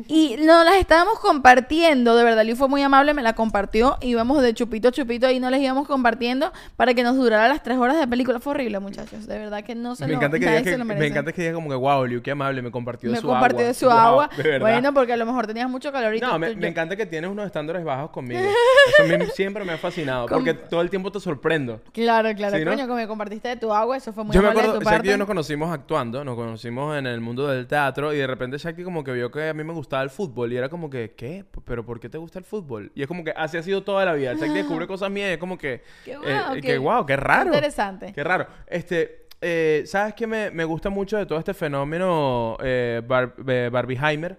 Y 0.07 0.35
nos 0.37 0.63
las 0.63 0.75
estábamos 0.75 1.19
compartiendo, 1.19 2.15
de 2.15 2.23
verdad, 2.23 2.45
Liu 2.45 2.55
fue 2.55 2.67
muy 2.67 2.83
amable, 2.83 3.13
me 3.13 3.21
la 3.23 3.33
compartió, 3.33 3.97
íbamos 4.01 4.41
de 4.43 4.53
chupito 4.53 4.89
a 4.89 4.91
chupito 4.91 5.29
y 5.29 5.39
no 5.39 5.49
les 5.49 5.59
íbamos 5.61 5.87
compartiendo 5.87 6.51
para 6.77 6.93
que 6.93 7.03
nos 7.03 7.15
durara 7.15 7.47
las 7.47 7.63
tres 7.63 7.77
horas 7.77 7.99
de 7.99 8.07
película. 8.07 8.39
Fue 8.39 8.51
horrible, 8.51 8.79
muchachos, 8.79 9.25
de 9.27 9.39
verdad 9.39 9.63
que 9.63 9.73
no 9.75 9.95
se 9.95 10.05
me 10.05 10.11
lo, 10.11 10.17
encanta 10.17 10.37
que 10.39 10.45
nadie 10.45 10.59
se 10.63 10.71
que, 10.71 10.77
lo 10.77 10.85
me 10.85 11.07
encanta 11.07 11.31
que 11.33 11.41
diga 11.41 11.53
como 11.53 11.69
que 11.69 11.75
wow, 11.75 12.05
Liu, 12.05 12.21
qué 12.21 12.31
amable, 12.31 12.61
me 12.61 12.69
compartió 12.71 13.09
me 13.11 13.17
su 13.19 13.27
compartió 13.27 13.59
agua. 13.59 13.67
de 13.67 13.73
su 13.73 13.85
Wow, 13.87 13.95
agua. 13.97 14.29
de 14.37 14.59
bueno, 14.59 14.93
porque 14.93 15.13
a 15.13 15.17
lo 15.17 15.25
mejor 15.25 15.47
tenías 15.47 15.69
mucho 15.69 15.91
calor 15.91 16.15
y 16.15 16.19
No, 16.19 16.37
me, 16.37 16.55
me 16.55 16.67
encanta 16.67 16.95
que 16.95 17.05
tienes 17.07 17.29
unos 17.31 17.45
estándares 17.47 17.83
bajos 17.83 18.11
conmigo. 18.11 18.39
Eso 18.99 19.13
a 19.15 19.17
mí 19.17 19.25
siempre 19.33 19.65
me 19.65 19.73
ha 19.73 19.77
fascinado. 19.77 20.27
Com- 20.27 20.37
Porque 20.37 20.53
todo 20.53 20.81
el 20.81 20.89
tiempo 20.91 21.11
te 21.11 21.19
sorprendo. 21.19 21.81
Claro, 21.91 22.33
claro, 22.35 22.57
Sí, 22.57 22.63
¿no? 22.63 22.71
coño, 22.71 22.87
que 22.87 22.93
me 22.93 23.07
compartiste 23.07 23.49
de 23.49 23.55
tu 23.57 23.73
agua, 23.73 23.97
eso 23.97 24.13
fue 24.13 24.23
muy 24.23 24.35
Yo 24.35 24.41
me 24.43 24.49
acuerdo, 24.49 24.73
de 24.73 24.79
tu 24.79 24.83
Shakti 24.85 24.89
y 24.93 24.97
parte. 24.97 25.09
yo 25.09 25.17
nos 25.17 25.27
conocimos 25.27 25.71
actuando, 25.73 26.23
nos 26.23 26.35
conocimos 26.35 26.97
en 26.97 27.07
el 27.07 27.19
mundo 27.19 27.47
del 27.47 27.65
teatro 27.67 28.13
y 28.13 28.17
de 28.17 28.27
repente 28.27 28.57
Shakti 28.57 28.83
como 28.83 29.03
que 29.03 29.11
vio 29.13 29.31
que 29.31 29.49
a 29.49 29.53
mí 29.53 29.63
me 29.63 29.70
gustaba 29.71 30.03
el 30.03 30.09
fútbol 30.09 30.51
y 30.53 30.57
era 30.57 30.69
como 30.69 30.89
que, 30.89 31.13
¿qué? 31.15 31.45
¿Pero 31.65 31.85
por 31.85 31.99
qué 31.99 32.09
te 32.09 32.17
gusta 32.17 32.39
el 32.39 32.45
fútbol? 32.45 32.91
Y 32.95 33.01
es 33.01 33.07
como 33.07 33.23
que 33.23 33.31
así 33.35 33.57
ha 33.57 33.63
sido 33.63 33.83
toda 33.83 34.05
la 34.05 34.13
vida. 34.13 34.33
Shakti 34.33 34.53
descubre 34.53 34.87
cosas 34.87 35.09
mías 35.11 35.29
y 35.29 35.33
es 35.33 35.37
como 35.37 35.57
que, 35.57 35.81
Qué 36.05 36.11
eh, 36.13 36.17
guau, 36.17 36.53
que 36.55 36.61
qué- 36.61 36.77
guau, 36.77 37.05
qué 37.05 37.15
raro. 37.17 37.47
interesante. 37.47 38.13
Qué 38.13 38.23
raro. 38.23 38.47
Este, 38.67 39.27
eh, 39.41 39.83
¿sabes 39.85 40.13
qué 40.13 40.27
me, 40.27 40.51
me 40.51 40.63
gusta 40.65 40.89
mucho 40.89 41.17
de 41.17 41.25
todo 41.25 41.39
este 41.39 41.53
fenómeno 41.53 42.57
eh, 42.63 43.01
Bar- 43.07 43.33
eh, 43.47 43.69
Barbieheimer? 43.71 44.37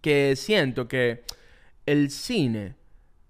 Que 0.00 0.34
siento 0.36 0.88
que 0.88 1.22
el 1.86 2.10
cine 2.10 2.74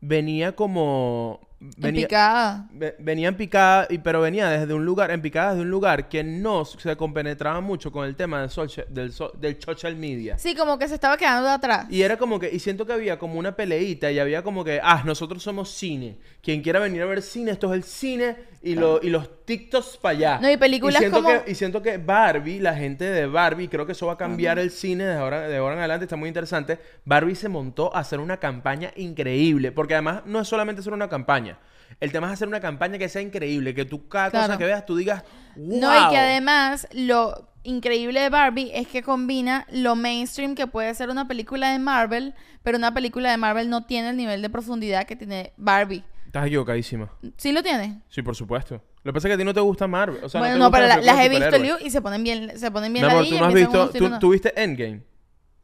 venía 0.01 0.55
como... 0.57 1.41
En 1.62 1.70
Venía, 1.76 2.06
picada. 2.08 2.68
Ve- 2.72 2.96
venía 2.98 3.28
en 3.28 3.36
picada, 3.36 3.86
y, 3.88 3.98
pero 3.98 4.20
venía 4.20 4.48
desde 4.50 4.74
un 4.74 4.84
lugar, 4.84 5.12
en 5.12 5.22
picada 5.22 5.50
desde 5.50 5.62
un 5.62 5.70
lugar 5.70 6.08
que 6.08 6.24
no 6.24 6.64
se 6.64 6.96
compenetraba 6.96 7.60
mucho 7.60 7.92
con 7.92 8.04
el 8.04 8.16
tema 8.16 8.40
del, 8.40 8.50
social, 8.50 8.84
del, 8.90 9.12
del 9.38 9.62
social 9.62 9.94
media. 9.94 10.38
Sí, 10.38 10.56
como 10.56 10.76
que 10.78 10.88
se 10.88 10.94
estaba 10.94 11.16
quedando 11.16 11.46
de 11.48 11.54
atrás. 11.54 11.86
Y 11.88 12.02
era 12.02 12.16
como 12.16 12.40
que, 12.40 12.50
y 12.52 12.58
siento 12.58 12.84
que 12.84 12.92
había 12.92 13.16
como 13.18 13.38
una 13.38 13.54
peleita 13.54 14.10
y 14.10 14.18
había 14.18 14.42
como 14.42 14.64
que, 14.64 14.80
ah, 14.82 15.02
nosotros 15.04 15.40
somos 15.42 15.70
cine. 15.70 16.18
Quien 16.42 16.62
quiera 16.62 16.80
venir 16.80 17.00
a 17.02 17.06
ver 17.06 17.22
cine, 17.22 17.52
esto 17.52 17.68
es 17.72 17.76
el 17.76 17.84
cine 17.84 18.36
y, 18.64 18.74
lo, 18.74 19.00
y 19.00 19.10
los 19.10 19.44
TikToks 19.44 19.98
para 19.98 20.16
allá. 20.16 20.38
No, 20.42 20.50
y 20.50 20.56
películas 20.56 20.98
siento 20.98 21.22
como- 21.22 21.44
Que, 21.44 21.50
y 21.52 21.54
siento 21.54 21.80
que 21.82 21.98
Barbie, 21.98 22.58
la 22.58 22.74
gente 22.74 23.04
de 23.04 23.26
Barbie, 23.26 23.68
creo 23.68 23.86
que 23.86 23.92
eso 23.92 24.06
va 24.06 24.14
a 24.14 24.16
cambiar 24.18 24.58
el 24.58 24.70
cine 24.72 25.04
de 25.04 25.14
ahora, 25.14 25.42
de 25.48 25.56
ahora 25.56 25.74
en 25.74 25.78
adelante, 25.80 26.06
está 26.06 26.16
muy 26.16 26.26
interesante. 26.28 26.80
Barbie 27.04 27.36
se 27.36 27.48
montó 27.48 27.94
a 27.94 28.00
hacer 28.00 28.18
una 28.18 28.38
campaña 28.38 28.90
increíble, 28.96 29.70
porque 29.72 29.94
además 29.94 30.22
no 30.26 30.40
es 30.40 30.48
solamente 30.48 30.80
hacer 30.80 30.92
una 30.92 31.08
campaña. 31.08 31.51
El 32.00 32.11
tema 32.11 32.26
es 32.28 32.32
hacer 32.34 32.48
una 32.48 32.61
campaña 32.61 32.98
que 32.98 33.09
sea 33.09 33.22
increíble, 33.22 33.74
que 33.74 33.84
tú 33.84 34.09
cada 34.09 34.30
cosa 34.30 34.59
que 34.59 34.64
veas 34.64 34.84
tú 34.86 34.96
digas, 34.96 35.22
wow. 35.57 35.80
No, 35.80 36.07
y 36.07 36.11
que 36.11 36.16
además 36.18 36.88
lo 36.92 37.48
increíble 37.64 38.18
de 38.20 38.28
Barbie 38.28 38.70
es 38.74 38.88
que 38.88 39.03
combina 39.03 39.66
lo 39.70 39.94
mainstream 39.94 40.55
que 40.57 40.66
puede 40.66 40.92
ser 40.94 41.11
una 41.11 41.28
película 41.28 41.70
de 41.70 41.78
Marvel, 41.78 42.34
pero 42.62 42.76
una 42.78 42.92
película 42.94 43.30
de 43.30 43.36
Marvel 43.36 43.68
no 43.70 43.84
tiene 43.84 44.11
el 44.11 44.16
nivel 44.16 44.42
de 44.42 44.50
profundidad 44.50 45.05
que 45.07 45.14
tiene 45.16 45.53
Barbie. 45.57 46.03
Estás 46.26 46.46
equivocadísima. 46.46 47.11
¿Sí 47.36 47.53
lo 47.53 47.62
tiene? 47.62 48.00
Sí, 48.09 48.22
por 48.22 48.34
supuesto. 48.34 48.82
Lo 49.05 49.12
que 49.12 49.14
pasa 49.14 49.28
es 49.28 49.30
que 49.30 49.34
a 49.34 49.38
ti 49.38 49.44
no 49.44 49.53
te 49.53 49.61
gusta 49.61 49.86
Marvel. 49.86 50.24
O 50.24 50.28
sea, 50.28 50.40
bueno, 50.40 50.57
no, 50.57 50.70
gustan 50.70 50.88
pero 50.88 50.88
las 50.88 51.07
la- 51.07 51.12
las 51.14 51.24
he 51.24 51.28
visto. 51.28 51.59
Liu, 51.59 51.74
y 51.86 51.90
se 51.90 52.00
ponen 52.00 52.24
bien, 52.24 52.59
se 52.59 52.70
ponen 52.70 52.92
bien 52.92 53.05
amor, 53.05 53.24
tú 53.28 53.38
no 53.38 53.44
has 53.44 53.55
visto, 53.55 53.90
tú, 53.98 54.07
unos- 54.07 54.18
tú 54.18 54.30
viste 54.30 54.61
Endgame. 54.62 55.03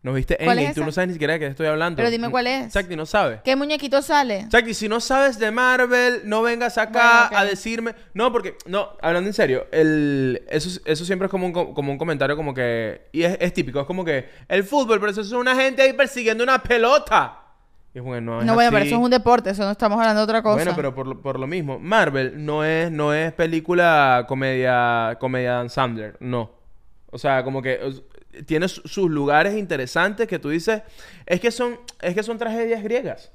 ¿No 0.09 0.15
viste 0.15 0.37
¿Cuál 0.43 0.59
es 0.59 0.65
Endgame? 0.65 0.75
Tú 0.75 0.81
esa? 0.81 0.87
no 0.87 0.93
sabes 0.93 1.09
ni 1.09 1.13
siquiera 1.15 1.35
de 1.35 1.39
qué 1.41 1.47
estoy 1.49 1.67
hablando. 1.67 1.97
Pero 1.99 2.11
dime 2.11 2.31
cuál 2.31 2.47
es. 2.47 2.73
Chakti 2.73 2.97
no 2.97 3.05
sabe. 3.05 3.41
¿Qué 3.45 3.55
muñequito 3.57 4.01
sale? 4.01 4.47
Chakti, 4.49 4.73
si 4.73 4.89
no 4.89 5.01
sabes 5.01 5.39
de 5.39 5.51
Marvel, 5.51 6.23
no 6.25 6.41
vengas 6.41 6.79
acá 6.79 7.27
Bueno, 7.29 7.43
a 7.43 7.45
decirme. 7.45 7.95
No, 8.15 8.33
porque, 8.33 8.57
no, 8.65 8.89
hablando 9.03 9.29
en 9.29 9.35
serio, 9.35 9.67
el, 9.71 10.43
eso, 10.49 10.81
eso 10.87 11.05
siempre 11.05 11.27
es 11.27 11.31
como 11.31 11.45
un, 11.45 11.53
co- 11.53 11.75
como 11.75 11.93
un 11.93 11.99
comentario 11.99 12.37
como 12.37 12.55
que. 12.55 13.03
Y 13.13 13.23
es, 13.23 13.37
es 13.39 13.53
típico, 13.53 13.81
es 13.81 13.87
como 13.87 14.03
que 14.05 14.31
el 14.49 14.65
fútbol, 14.65 14.99
pero 14.99 15.13
eso 15.13 15.21
es 15.21 15.31
una 15.33 15.55
gente 15.55 15.83
ahí 15.83 15.93
persiguiendo 15.93 16.43
una 16.43 16.63
pelota. 16.63 17.41
Y 17.95 18.01
que 18.01 18.21
no 18.21 18.41
es 18.41 18.47
No, 18.47 18.55
bueno, 18.55 18.71
pero 18.71 18.85
eso 18.85 18.95
es 18.97 19.01
un 19.03 19.11
deporte, 19.11 19.51
eso 19.51 19.65
no 19.65 19.73
estamos 19.73 19.99
hablando 19.99 20.21
de 20.21 20.25
otra 20.25 20.43
cosa. 20.43 20.55
Bueno, 20.57 20.73
pero 20.75 20.95
por 20.95 21.07
lo, 21.07 21.21
por 21.21 21.39
lo 21.39 21.47
mismo, 21.47 21.79
Marvel 21.79 22.33
no 22.45 22.65
es, 22.65 22.91
no 22.91 23.13
es 23.13 23.33
película 23.33 24.25
comedia, 24.27 25.17
comedia 25.21 25.53
Dan 25.55 25.69
Sandler, 25.71 26.17
no. 26.21 26.51
O 27.11 27.19
sea, 27.19 27.43
como 27.43 27.63
que 27.63 27.81
tiene 28.47 28.68
su- 28.68 28.83
sus 28.87 29.11
lugares 29.11 29.57
interesantes 29.57 30.26
que 30.26 30.39
tú 30.39 30.51
dices, 30.51 30.83
es 31.26 31.41
que 31.41 31.51
son, 31.51 31.79
es 32.01 32.14
que 32.14 32.22
son 32.22 32.39
tragedias 32.39 32.83
griegas. 32.83 33.33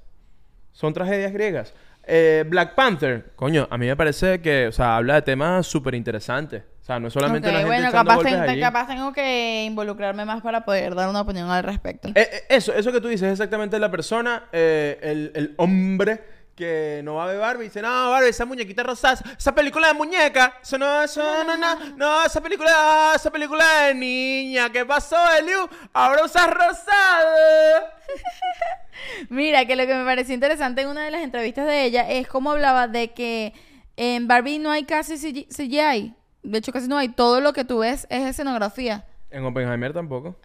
Son 0.71 0.93
tragedias 0.93 1.31
griegas. 1.33 1.73
Eh, 2.05 2.43
Black 2.47 2.75
Panther, 2.75 3.31
coño, 3.35 3.67
a 3.71 3.77
mí 3.77 3.85
me 3.87 3.95
parece 3.95 4.41
que, 4.41 4.67
o 4.67 4.71
sea, 4.71 4.97
habla 4.97 5.15
de 5.15 5.21
temas 5.21 5.65
súper 5.67 5.95
interesantes. 5.95 6.63
O 6.81 6.85
sea, 6.85 6.99
no 6.99 7.07
es 7.07 7.13
solamente 7.13 7.47
Ok, 7.47 7.53
una 7.53 7.59
gente 7.61 7.75
bueno, 7.77 7.91
capaz, 7.93 8.15
golpes 8.15 8.33
ten- 8.33 8.41
allí. 8.49 8.59
capaz 8.59 8.87
tengo 8.87 9.13
que 9.13 9.63
involucrarme 9.63 10.25
más 10.25 10.41
para 10.41 10.65
poder 10.65 10.95
dar 10.95 11.07
una 11.09 11.21
opinión 11.21 11.49
al 11.49 11.63
respecto. 11.63 12.09
Eh, 12.09 12.13
eh, 12.15 12.43
eso, 12.49 12.73
eso 12.73 12.91
que 12.91 12.99
tú 12.99 13.07
dices 13.07 13.27
es 13.27 13.31
exactamente 13.33 13.79
la 13.79 13.89
persona, 13.89 14.43
el, 14.51 15.31
el 15.33 15.53
hombre 15.57 16.19
que 16.55 17.01
no 17.03 17.15
va 17.15 17.23
a 17.23 17.27
ver 17.27 17.39
Barbie 17.39 17.65
y 17.65 17.67
dice, 17.69 17.81
no, 17.81 18.11
Barbie, 18.11 18.29
esa 18.29 18.45
muñequita 18.45 18.83
rosada, 18.83 19.19
esa 19.37 19.55
película 19.55 19.87
de 19.87 19.93
muñeca, 19.95 20.57
eso 20.61 20.77
no, 20.77 21.01
eso 21.01 21.23
no, 21.43 21.57
no, 21.57 21.75
no, 21.97 22.25
esa 22.25 22.41
película, 22.41 23.13
esa 23.15 23.31
película 23.31 23.65
de 23.87 23.95
niña, 23.95 24.71
¿qué 24.71 24.85
pasó, 24.85 25.17
Eliu? 25.39 25.67
Ahora 25.93 26.23
usas 26.25 26.47
rosado. 26.49 27.87
Mira, 29.29 29.65
que 29.65 29.75
lo 29.75 29.85
que 29.87 29.95
me 29.95 30.05
pareció 30.05 30.33
interesante 30.33 30.81
en 30.81 30.89
una 30.89 31.05
de 31.05 31.11
las 31.11 31.21
entrevistas 31.23 31.65
de 31.65 31.83
ella 31.85 32.09
es 32.09 32.27
cómo 32.27 32.51
hablaba 32.51 32.87
de 32.87 33.11
que 33.13 33.53
en 33.97 34.27
Barbie 34.27 34.59
no 34.59 34.71
hay 34.71 34.83
casi 34.85 35.17
CG 35.17 35.47
CGI. 35.49 36.13
De 36.43 36.57
hecho, 36.57 36.71
casi 36.71 36.87
no 36.87 36.97
hay. 36.97 37.09
Todo 37.09 37.41
lo 37.41 37.53
que 37.53 37.63
tú 37.65 37.79
ves 37.79 38.05
es 38.09 38.23
escenografía. 38.23 39.05
En 39.31 39.45
Oppenheimer 39.45 39.93
tampoco. 39.93 40.35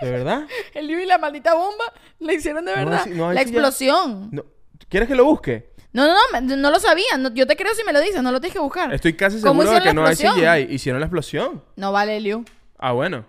¿De 0.00 0.10
verdad? 0.10 0.42
El 0.74 0.86
Liu 0.88 0.98
y 0.98 1.06
la 1.06 1.18
maldita 1.18 1.54
bomba 1.54 1.84
la 2.18 2.32
hicieron 2.34 2.64
de 2.64 2.72
No 2.72 2.78
hay 2.78 2.84
verdad. 2.84 3.04
C- 3.04 3.10
no 3.10 3.28
hay 3.30 3.34
la 3.34 3.42
explosión. 3.42 4.28
No. 4.32 4.44
¿Quieres 4.88 5.08
que 5.08 5.14
lo 5.14 5.24
busque? 5.24 5.70
No, 5.92 6.06
no, 6.06 6.40
no, 6.42 6.56
no 6.56 6.70
lo 6.70 6.78
sabía. 6.78 7.16
No, 7.18 7.32
yo 7.32 7.46
te 7.46 7.56
creo 7.56 7.72
si 7.74 7.82
me 7.84 7.92
lo 7.92 8.00
dices, 8.00 8.22
no 8.22 8.30
lo 8.30 8.40
tienes 8.40 8.52
que 8.54 8.60
buscar. 8.60 8.92
Estoy 8.92 9.14
casi 9.14 9.40
¿Cómo 9.40 9.62
seguro 9.62 9.80
de 9.80 9.86
que 9.88 9.94
no 9.94 10.04
hay? 10.06 10.14
CGI. 10.14 10.74
Hicieron 10.74 11.00
la 11.00 11.06
explosión. 11.06 11.62
No 11.76 11.92
vale, 11.92 12.20
Liu. 12.20 12.44
Ah, 12.78 12.92
bueno. 12.92 13.24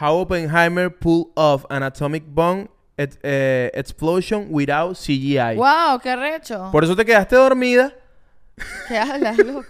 How 0.00 0.14
Oppenheimer 0.20 0.94
pulled 0.96 1.32
off 1.34 1.64
an 1.70 1.82
atomic 1.82 2.24
bomb 2.26 2.68
et- 2.96 3.18
eh, 3.22 3.70
explosion 3.74 4.46
without 4.50 4.96
CGI. 4.96 5.56
Wow, 5.56 5.98
qué 6.02 6.14
recho. 6.16 6.70
Por 6.72 6.84
eso 6.84 6.94
te 6.96 7.04
quedaste 7.04 7.36
dormida. 7.36 7.92
¿Qué 8.88 8.98
hablas, 8.98 9.38
loco? 9.38 9.64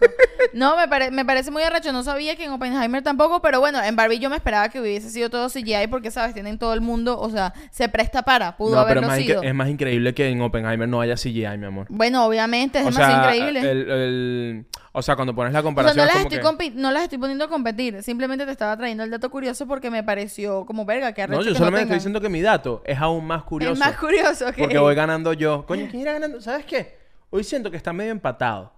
No, 0.53 0.77
me, 0.77 0.89
pare- 0.89 1.11
me 1.13 1.25
parece 1.25 1.51
muy 1.51 1.63
arrecho. 1.63 1.93
No 1.93 2.03
sabía 2.03 2.35
que 2.37 2.45
en 2.45 2.51
Oppenheimer 2.51 3.03
tampoco, 3.03 3.41
pero 3.41 3.61
bueno, 3.61 3.81
en 3.83 3.95
Barbie 3.95 4.19
yo 4.19 4.29
me 4.29 4.37
esperaba 4.37 4.69
que 4.69 4.81
hubiese 4.81 5.09
sido 5.11 5.31
todo 5.31 5.49
CGI 5.49 5.87
porque, 5.89 6.11
¿sabes? 6.11 6.35
Tienen 6.35 6.59
todo 6.59 6.75
el 6.75 6.81
mundo, 6.81 7.19
o 7.19 7.31
sea, 7.31 7.55
se 7.71 7.89
presta 7.89 8.23
para, 8.23 8.57
pudo 8.57 8.77
no, 8.81 8.87
pero 8.87 9.01
es 9.01 9.07
más, 9.07 9.19
sido. 9.19 9.43
es 9.43 9.55
más 9.55 9.69
increíble 9.69 10.13
que 10.15 10.29
en 10.29 10.43
Oppenheimer 10.43 10.89
no 10.89 11.01
haya 11.01 11.15
CGI, 11.15 11.57
mi 11.59 11.67
amor. 11.67 11.87
Bueno, 11.91 12.27
obviamente, 12.27 12.81
es 12.81 12.87
o 12.87 12.93
sea, 12.93 13.19
increíble. 13.25 13.61
el- 13.61 13.91
el- 13.91 14.67
o 14.95 15.01
sea, 15.01 15.15
cuando 15.15 15.35
pones 15.35 15.53
la 15.53 15.61
o 15.61 15.63
sea, 15.63 15.67
comparación. 15.67 15.97
no 15.99 16.05
las, 16.05 16.13
como 16.15 16.29
estoy 16.35 16.39
que- 16.41 16.45
compi- 16.45 16.75
no 16.75 16.91
las 16.91 17.05
estoy 17.05 17.19
poniendo 17.19 17.45
a 17.45 17.49
competir. 17.49 18.03
Simplemente 18.03 18.45
te 18.45 18.51
estaba 18.53 18.77
trayendo 18.77 19.05
el 19.05 19.11
dato 19.11 19.31
curioso 19.31 19.67
porque 19.67 19.91
me 19.91 20.03
pareció 20.03 20.67
como 20.67 20.85
verga, 20.85 21.13
que 21.13 21.27
No, 21.29 21.41
yo 21.41 21.53
que 21.53 21.59
solamente 21.59 21.63
tengan. 21.63 21.83
estoy 21.83 21.95
diciendo 21.97 22.21
que 22.21 22.29
mi 22.29 22.43
dato 22.43 22.83
es 22.85 22.99
aún 22.99 23.25
más 23.27 23.45
curioso. 23.45 23.73
Es 23.75 23.79
más 23.79 23.97
curioso. 23.97 24.47
Porque 24.59 24.77
voy 24.79 24.95
ganando 24.95 25.33
yo. 25.33 25.65
Coño, 25.67 25.87
¿quién 25.89 26.03
irá 26.03 26.13
ganando? 26.15 26.41
¿Sabes 26.41 26.65
qué? 26.67 27.01
Hoy 27.35 27.45
siento 27.45 27.71
que 27.71 27.79
está 27.79 27.93
medio 27.95 28.13
empatado. 28.13 28.73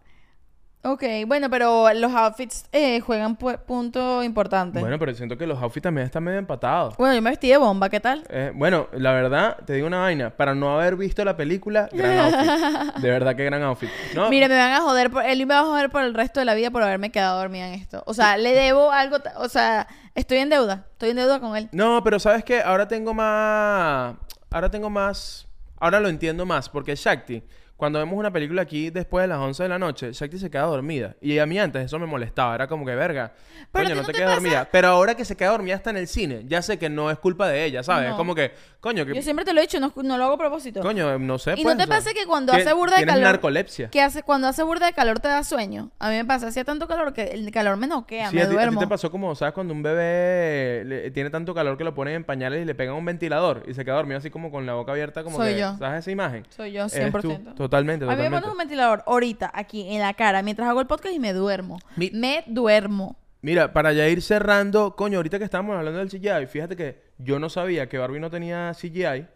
Ok, 0.86 1.02
bueno, 1.26 1.48
pero 1.48 1.92
los 1.94 2.12
outfits 2.12 2.66
eh, 2.70 3.00
juegan 3.00 3.38
pu- 3.38 3.58
punto 3.58 4.22
importante. 4.22 4.78
Bueno, 4.80 4.98
pero 4.98 5.14
siento 5.14 5.36
que 5.38 5.46
los 5.46 5.58
outfits 5.62 5.82
también 5.82 6.04
están 6.04 6.22
medio 6.22 6.38
empatados. 6.38 6.94
Bueno, 6.98 7.14
yo 7.14 7.22
me 7.22 7.30
vestí 7.30 7.48
de 7.48 7.56
bomba, 7.56 7.88
¿qué 7.88 8.00
tal? 8.00 8.22
Eh, 8.28 8.52
bueno, 8.54 8.88
la 8.92 9.12
verdad, 9.12 9.56
te 9.64 9.72
digo 9.72 9.86
una 9.86 10.00
vaina. 10.00 10.28
Para 10.36 10.54
no 10.54 10.74
haber 10.78 10.94
visto 10.96 11.24
la 11.24 11.36
película, 11.38 11.88
gran 11.90 12.18
outfit. 12.18 12.94
De 13.02 13.10
verdad 13.10 13.34
que 13.34 13.44
gran 13.46 13.62
outfit. 13.62 13.88
No, 14.14 14.28
Mire, 14.28 14.46
me 14.48 14.56
van 14.58 14.72
a 14.72 14.82
joder, 14.82 15.10
por, 15.10 15.24
él 15.24 15.38
me 15.46 15.54
va 15.54 15.60
a 15.60 15.64
joder 15.64 15.88
por 15.90 16.02
el 16.02 16.12
resto 16.14 16.38
de 16.40 16.46
la 16.46 16.54
vida 16.54 16.70
por 16.70 16.82
haberme 16.82 17.10
quedado 17.10 17.38
dormida 17.40 17.66
en 17.66 17.74
esto. 17.80 18.02
O 18.06 18.12
sea, 18.14 18.36
le 18.36 18.52
debo 18.52 18.92
algo, 18.92 19.16
o 19.38 19.48
sea, 19.48 19.88
estoy 20.14 20.36
en 20.38 20.50
deuda, 20.50 20.84
estoy 20.92 21.10
en 21.10 21.16
deuda 21.16 21.40
con 21.40 21.56
él. 21.56 21.70
No, 21.72 22.04
pero 22.04 22.20
¿sabes 22.20 22.44
qué? 22.44 22.60
Ahora 22.60 22.86
tengo 22.86 23.14
más... 23.14 24.16
Ahora 24.50 24.70
tengo 24.70 24.90
más... 24.90 25.48
Ahora 25.80 25.98
lo 25.98 26.08
entiendo 26.08 26.44
más. 26.44 26.68
Porque 26.68 26.94
Shakti, 26.94 27.42
cuando 27.76 27.98
vemos 27.98 28.16
una 28.16 28.32
película 28.32 28.62
aquí 28.62 28.90
después 28.90 29.24
de 29.24 29.28
las 29.28 29.38
11 29.38 29.62
de 29.64 29.68
la 29.68 29.78
noche, 29.78 30.12
Shakti 30.12 30.38
se 30.38 30.50
queda 30.50 30.62
dormida. 30.62 31.16
Y 31.20 31.38
a 31.38 31.46
mí 31.46 31.58
antes 31.58 31.84
eso 31.84 31.98
me 31.98 32.06
molestaba. 32.06 32.54
Era 32.54 32.66
como 32.68 32.86
que, 32.86 32.94
verga, 32.94 33.32
Pero 33.72 33.84
coño, 33.86 33.94
no 33.96 34.00
no 34.02 34.06
te 34.06 34.12
te 34.12 34.18
quedas 34.18 34.30
pasa- 34.30 34.40
dormida. 34.40 34.68
Pero 34.70 34.88
ahora 34.88 35.14
que 35.16 35.24
se 35.24 35.36
queda 35.36 35.50
dormida 35.50 35.74
hasta 35.74 35.90
en 35.90 35.96
el 35.96 36.06
cine, 36.06 36.42
ya 36.46 36.62
sé 36.62 36.78
que 36.78 36.88
no 36.88 37.10
es 37.10 37.18
culpa 37.18 37.48
de 37.48 37.64
ella, 37.64 37.82
¿sabes? 37.82 38.04
No. 38.04 38.10
Es 38.12 38.16
como 38.16 38.34
que, 38.34 38.52
coño, 38.80 39.04
que... 39.04 39.14
Yo 39.14 39.22
siempre 39.22 39.44
te 39.44 39.52
lo 39.52 39.58
he 39.58 39.62
dicho, 39.62 39.80
no, 39.80 39.92
no 40.02 40.16
lo 40.16 40.24
hago 40.24 40.34
a 40.34 40.38
propósito. 40.38 40.80
Coño, 40.80 41.18
no 41.18 41.38
sé. 41.38 41.54
¿Y 41.56 41.62
pues, 41.62 41.74
no 41.74 41.76
te 41.76 41.84
o 41.84 41.86
sea, 41.86 41.96
pasa 41.96 42.12
que 42.14 42.26
cuando 42.26 42.52
hace 42.52 42.72
burda 42.72 42.96
de 42.98 43.06
calor- 43.06 43.22
narcolepsia. 43.22 43.88
Que 43.90 44.00
hace, 44.02 44.22
cuando 44.22 44.46
hace 44.48 44.62
burda 44.62 44.86
de 44.86 44.92
calor 44.92 45.18
te 45.18 45.28
da 45.28 45.42
sueño. 45.42 45.90
A 45.98 46.10
mí 46.10 46.16
me 46.16 46.24
pasa, 46.24 46.46
hacía 46.46 46.64
tanto 46.64 46.86
calor 46.86 47.12
que 47.12 47.24
el 47.32 47.50
calor 47.50 47.76
me 47.76 47.86
noquea, 47.88 48.30
Sí, 48.30 48.36
me 48.36 48.42
a 48.42 48.44
ti, 48.44 48.46
a 48.46 48.50
ti 48.50 48.54
duermo. 48.56 48.80
te 48.80 48.86
pasó 48.86 49.10
como, 49.10 49.34
¿sabes? 49.34 49.52
Cuando 49.52 49.74
un 49.74 49.82
bebé 49.82 50.84
le- 50.86 51.10
tiene 51.10 51.30
tanto 51.30 51.54
calor 51.54 51.76
que 51.76 51.84
lo 51.84 51.94
ponen 51.94 52.14
en 52.14 52.24
pañales 52.24 52.62
y 52.62 52.64
le 52.64 52.74
pegan 52.74 52.94
un 52.94 53.04
ventilador 53.04 53.64
y 53.66 53.74
se 53.74 53.84
queda 53.84 53.96
dormido 53.96 54.18
así 54.18 54.30
como 54.30 54.50
con 54.50 54.64
la 54.66 54.74
boca 54.74 54.92
abierta 54.92 55.24
como 55.24 55.36
Soy 55.38 55.54
que... 55.54 55.60
yo. 55.60 55.76
¿Sabes 55.78 56.00
esa 56.00 56.10
imagen? 56.10 56.46
Soy 56.50 56.72
yo, 56.72 56.84
Eres 56.92 57.12
tú. 57.12 57.30
100%. 57.32 57.63
Totalmente, 57.68 58.04
A 58.04 58.08
mí 58.08 58.10
me 58.10 58.16
totalmente. 58.16 58.42
pones 58.42 58.52
un 58.52 58.58
ventilador 58.58 59.02
ahorita, 59.06 59.50
aquí, 59.54 59.88
en 59.88 60.00
la 60.00 60.12
cara, 60.12 60.42
mientras 60.42 60.68
hago 60.68 60.80
el 60.82 60.86
podcast 60.86 61.14
y 61.14 61.18
me 61.18 61.32
duermo. 61.32 61.78
Mi- 61.96 62.10
Me 62.10 62.44
duermo. 62.46 63.16
Mira, 63.40 63.72
para 63.72 63.92
ya 63.94 64.06
ir 64.08 64.20
cerrando, 64.20 64.96
coño, 64.96 65.16
ahorita 65.18 65.38
que 65.38 65.44
estábamos 65.44 65.74
hablando 65.76 65.98
del 65.98 66.08
CGI, 66.10 66.46
fíjate 66.46 66.76
que 66.76 67.02
yo 67.18 67.38
no 67.38 67.48
sabía 67.48 67.88
que 67.88 67.96
Barbie 67.96 68.20
no 68.20 68.28
tenía 68.30 68.72
CGI. 68.74 69.26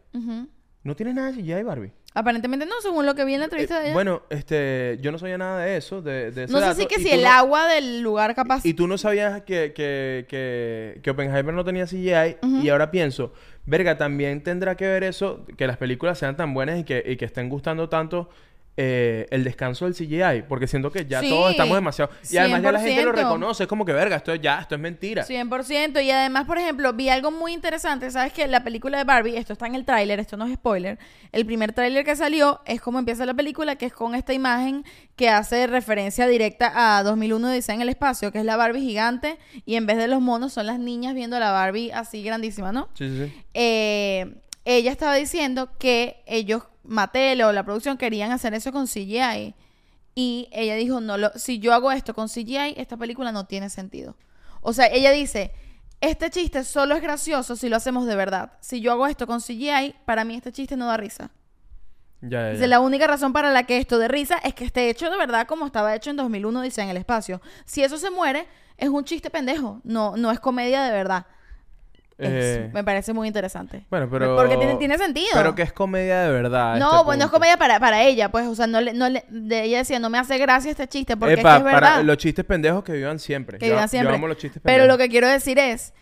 ¿No 0.83 0.95
tiene 0.95 1.15
nada 1.15 1.33
de 1.33 1.43
CGI, 1.43 1.63
Barbie? 1.63 1.93
Aparentemente 2.19 2.67
no, 2.67 2.73
según 2.83 3.07
lo 3.07 3.15
que 3.15 3.25
vi 3.25 3.35
en 3.35 3.41
la 3.41 3.45
entrevista 3.45 3.77
Eh, 3.77 3.81
de 3.81 3.85
ella. 3.87 3.95
bueno, 3.95 4.23
este, 4.29 4.99
yo 5.01 5.13
no 5.13 5.19
sabía 5.19 5.39
nada 5.39 5.65
de 5.65 5.77
eso, 5.77 6.03
de, 6.03 6.33
de 6.33 6.45
ese 6.45 6.53
no 6.53 6.59
sé 6.59 6.65
dato, 6.65 6.81
si 6.81 6.87
que 6.87 6.97
y 7.01 7.05
si 7.05 7.09
tú 7.11 7.15
el 7.15 7.23
no- 7.23 7.31
agua 7.31 7.69
del 7.69 8.01
lugar 8.01 8.35
capaz. 8.35 8.67
Y 8.67 8.75
tú 8.75 8.89
no 8.89 8.99
sabías 8.99 9.43
que, 9.43 9.73
que, 9.73 10.27
que, 10.29 11.01
que 11.03 11.11
Oppenheimer 11.11 11.55
no 11.55 11.65
tenía 11.65 11.87
CGI 11.87 12.37
y 12.63 12.69
ahora 12.71 12.91
pienso, 12.91 13.33
verga, 13.67 13.97
también 13.97 14.43
tendrá 14.43 14.77
que 14.77 14.87
ver 14.89 15.05
eso, 15.05 15.47
que 15.57 15.67
las 15.67 15.77
películas 15.77 16.19
sean 16.19 16.37
tan 16.37 16.53
buenas 16.55 16.81
y 16.81 16.85
que, 16.85 17.03
y 17.07 17.17
que 17.17 17.25
estén 17.27 17.49
gustando 17.49 17.89
tanto 17.89 18.29
eh, 18.81 19.27
el 19.31 19.43
descanso 19.43 19.87
del 19.87 19.95
CGI, 19.95 20.43
porque 20.49 20.69
siento 20.69 20.93
que 20.93 21.05
ya 21.05 21.19
Sí, 21.21 21.29
todos 21.29 21.51
estamos 21.51 21.75
demasiado... 21.77 22.13
Y 22.31 22.37
además 22.37 22.63
ya 22.63 22.71
la 22.71 22.81
gente 22.81 23.03
lo 23.03 23.11
100%. 23.11 23.15
reconoce, 23.17 23.63
es 23.65 23.69
como 23.69 23.85
que, 23.85 23.93
verga, 23.93 24.15
esto 24.15 24.33
es 24.33 24.41
ya, 24.41 24.61
esto 24.61 24.77
es 24.77 24.81
mentira. 24.81 25.27
100%. 25.27 26.05
Y 26.05 26.11
además, 26.13 26.47
por 26.47 26.59
ejemplo, 26.59 26.93
vi 26.93 27.09
algo 27.09 27.33
muy 27.33 27.53
interesante. 27.53 28.09
¿Sabes 28.13 28.33
que 28.33 28.47
La 28.47 28.63
película 28.63 28.99
de 28.99 29.03
Barbie, 29.03 29.37
esto 29.37 29.53
está 29.53 29.67
en 29.67 29.75
el 29.75 29.85
tráiler, 29.85 30.21
esto 30.21 30.37
no 30.37 30.47
es 30.47 30.55
spoiler. 30.55 30.97
El 31.33 31.45
primer 31.45 31.73
tráiler 31.73 32.05
que 32.05 32.15
salió 32.15 32.61
es 32.67 32.81
como 32.81 33.01
empieza 33.01 33.27
la 33.27 33.35
película, 33.35 33.75
que 33.75 33.87
es 33.87 33.93
con 33.93 34.15
esta 34.15 34.33
imagen 34.33 34.85
que 35.17 35.29
hace 35.29 35.67
referencia 35.67 36.29
directa 36.29 36.99
a 36.99 37.03
2001 37.03 37.51
Dice 37.51 37.73
en 37.73 37.81
el 37.83 37.89
espacio, 37.89 38.31
que 38.31 38.39
es 38.39 38.45
la 38.45 38.57
Barbie 38.57 38.81
gigante. 38.81 39.39
Y 39.67 39.75
en 39.75 39.87
vez 39.87 39.97
de 39.97 40.07
los 40.07 40.21
monos 40.21 40.53
son 40.53 40.67
las 40.67 40.79
niñas 40.79 41.15
viendo 41.15 41.35
a 41.37 41.41
la 41.41 41.51
Barbie 41.51 41.91
así 41.91 42.23
grandísima, 42.23 42.71
¿no? 42.71 42.89
Sí, 42.95 43.09
sí, 43.09 43.27
sí. 43.27 43.45
eh, 43.55 44.37
ella 44.65 44.93
estaba 44.93 45.15
diciendo 45.15 45.71
que 45.79 46.23
ellos, 46.27 46.65
Mattel 46.89 47.43
o 47.43 47.53
la 47.53 47.63
producción, 47.63 47.97
querían 47.97 48.33
hacer 48.33 48.55
eso 48.55 48.73
con 48.73 48.87
CGI. 48.87 49.55
Y 50.15 50.49
ella 50.51 50.75
dijo, 50.75 51.01
no 51.01 51.17
lo, 51.17 51.31
si 51.37 51.61
yo 51.61 51.73
hago 51.73 51.93
esto 51.93 52.15
con 52.15 52.29
CGI, 52.29 52.75
esta 52.77 52.97
película 52.97 53.31
no 53.31 53.47
tiene 53.47 53.71
sentido. 53.71 54.17
O 54.61 54.73
sea, 54.73 54.87
ella 54.87 55.13
dice, 55.13 55.53
este 56.01 56.31
chiste 56.31 56.65
solo 56.65 56.97
es 56.97 57.03
gracioso 57.03 57.55
si 57.55 57.69
lo 57.69 57.77
hacemos 57.77 58.07
de 58.07 58.17
verdad. 58.17 58.53
Si 58.61 58.81
yo 58.81 58.91
hago 58.93 59.07
esto 59.07 59.27
con 59.27 59.41
CGI, 59.41 59.95
para 60.05 60.25
mí 60.25 60.35
este 60.35 60.51
chiste 60.51 60.77
no 60.77 60.87
da 60.87 60.97
risa. 60.97 61.31
Ya, 62.21 62.53
ya, 62.53 62.53
Dice, 62.53 62.63
ya. 62.63 62.69
la 62.69 62.81
única 62.81 63.07
razón 63.07 63.33
para 63.33 63.53
la 63.53 63.63
que 63.65 63.79
esto 63.79 63.99
de 63.99 64.09
risa 64.09 64.39
es 64.39 64.55
que 64.55 64.65
esté 64.65 64.91
hecho 64.91 65.09
de 65.11 65.17
verdad 65.17 65.47
como 65.47 65.67
estaba 65.67 65.95
hecho 65.95 66.11
en 66.11 66.17
2001, 66.17 66.63
dice 66.63 66.83
en 66.83 66.89
el 66.89 66.97
espacio. 66.97 67.41
Si 67.65 67.85
eso 67.85 67.97
se 67.99 68.11
muere, 68.11 68.49
es 68.77 68.89
un 68.89 69.05
chiste 69.05 69.31
pendejo, 69.31 69.81
no, 69.85 70.17
no 70.17 70.31
es 70.33 70.41
comedia 70.41 70.83
de 70.83 70.91
verdad. 70.91 71.27
Es- 72.19 72.29
Eh, 72.59 72.71
me 72.75 72.83
parece 72.83 73.13
muy 73.13 73.29
interesante. 73.29 73.87
Bueno, 73.91 74.09
pero... 74.11 74.35
Porque 74.37 74.57
tiene, 74.57 74.75
tiene 74.75 74.99
sentido. 74.99 75.29
Pero 75.35 75.55
que 75.55 75.63
es 75.63 75.73
comedia 75.73 76.23
de 76.23 76.31
verdad. 76.33 76.77
No, 76.77 76.93
este 76.93 77.05
bueno, 77.05 77.25
es 77.27 77.31
comedia 77.31 77.57
para, 77.57 77.79
para 77.79 78.03
ella, 78.03 78.31
pues, 78.31 78.47
o 78.49 78.55
sea, 78.57 78.67
no 78.67 78.81
le, 78.81 78.93
no 78.93 79.09
le, 79.09 79.25
de 79.29 79.63
ella 79.63 79.79
decía, 79.79 79.99
no 80.01 80.11
me 80.11 80.19
hace 80.19 80.37
gracia 80.39 80.71
este 80.73 80.89
chiste, 80.89 81.17
porque 81.17 81.35
Epa, 81.35 81.51
es 81.51 81.55
que 81.55 81.59
es 81.69 81.75
verdad. 81.75 81.81
para 81.93 82.03
los 82.03 82.17
chistes 82.17 82.45
pendejos 82.45 82.83
que 82.83 82.93
vivan 82.93 83.19
siempre. 83.21 83.59
que 83.59 83.67
Yo- 83.69 83.75
vivan 83.75 83.89
siempre. 83.89 84.11
Yo 84.13 84.17
amo 84.17 84.27
los 84.29 84.37
chistes 84.37 84.61
Pero 84.65 84.87
lo 84.87 84.99
que 84.99 85.09
quiero 85.09 85.29
decir 85.29 85.59
es 85.61 85.95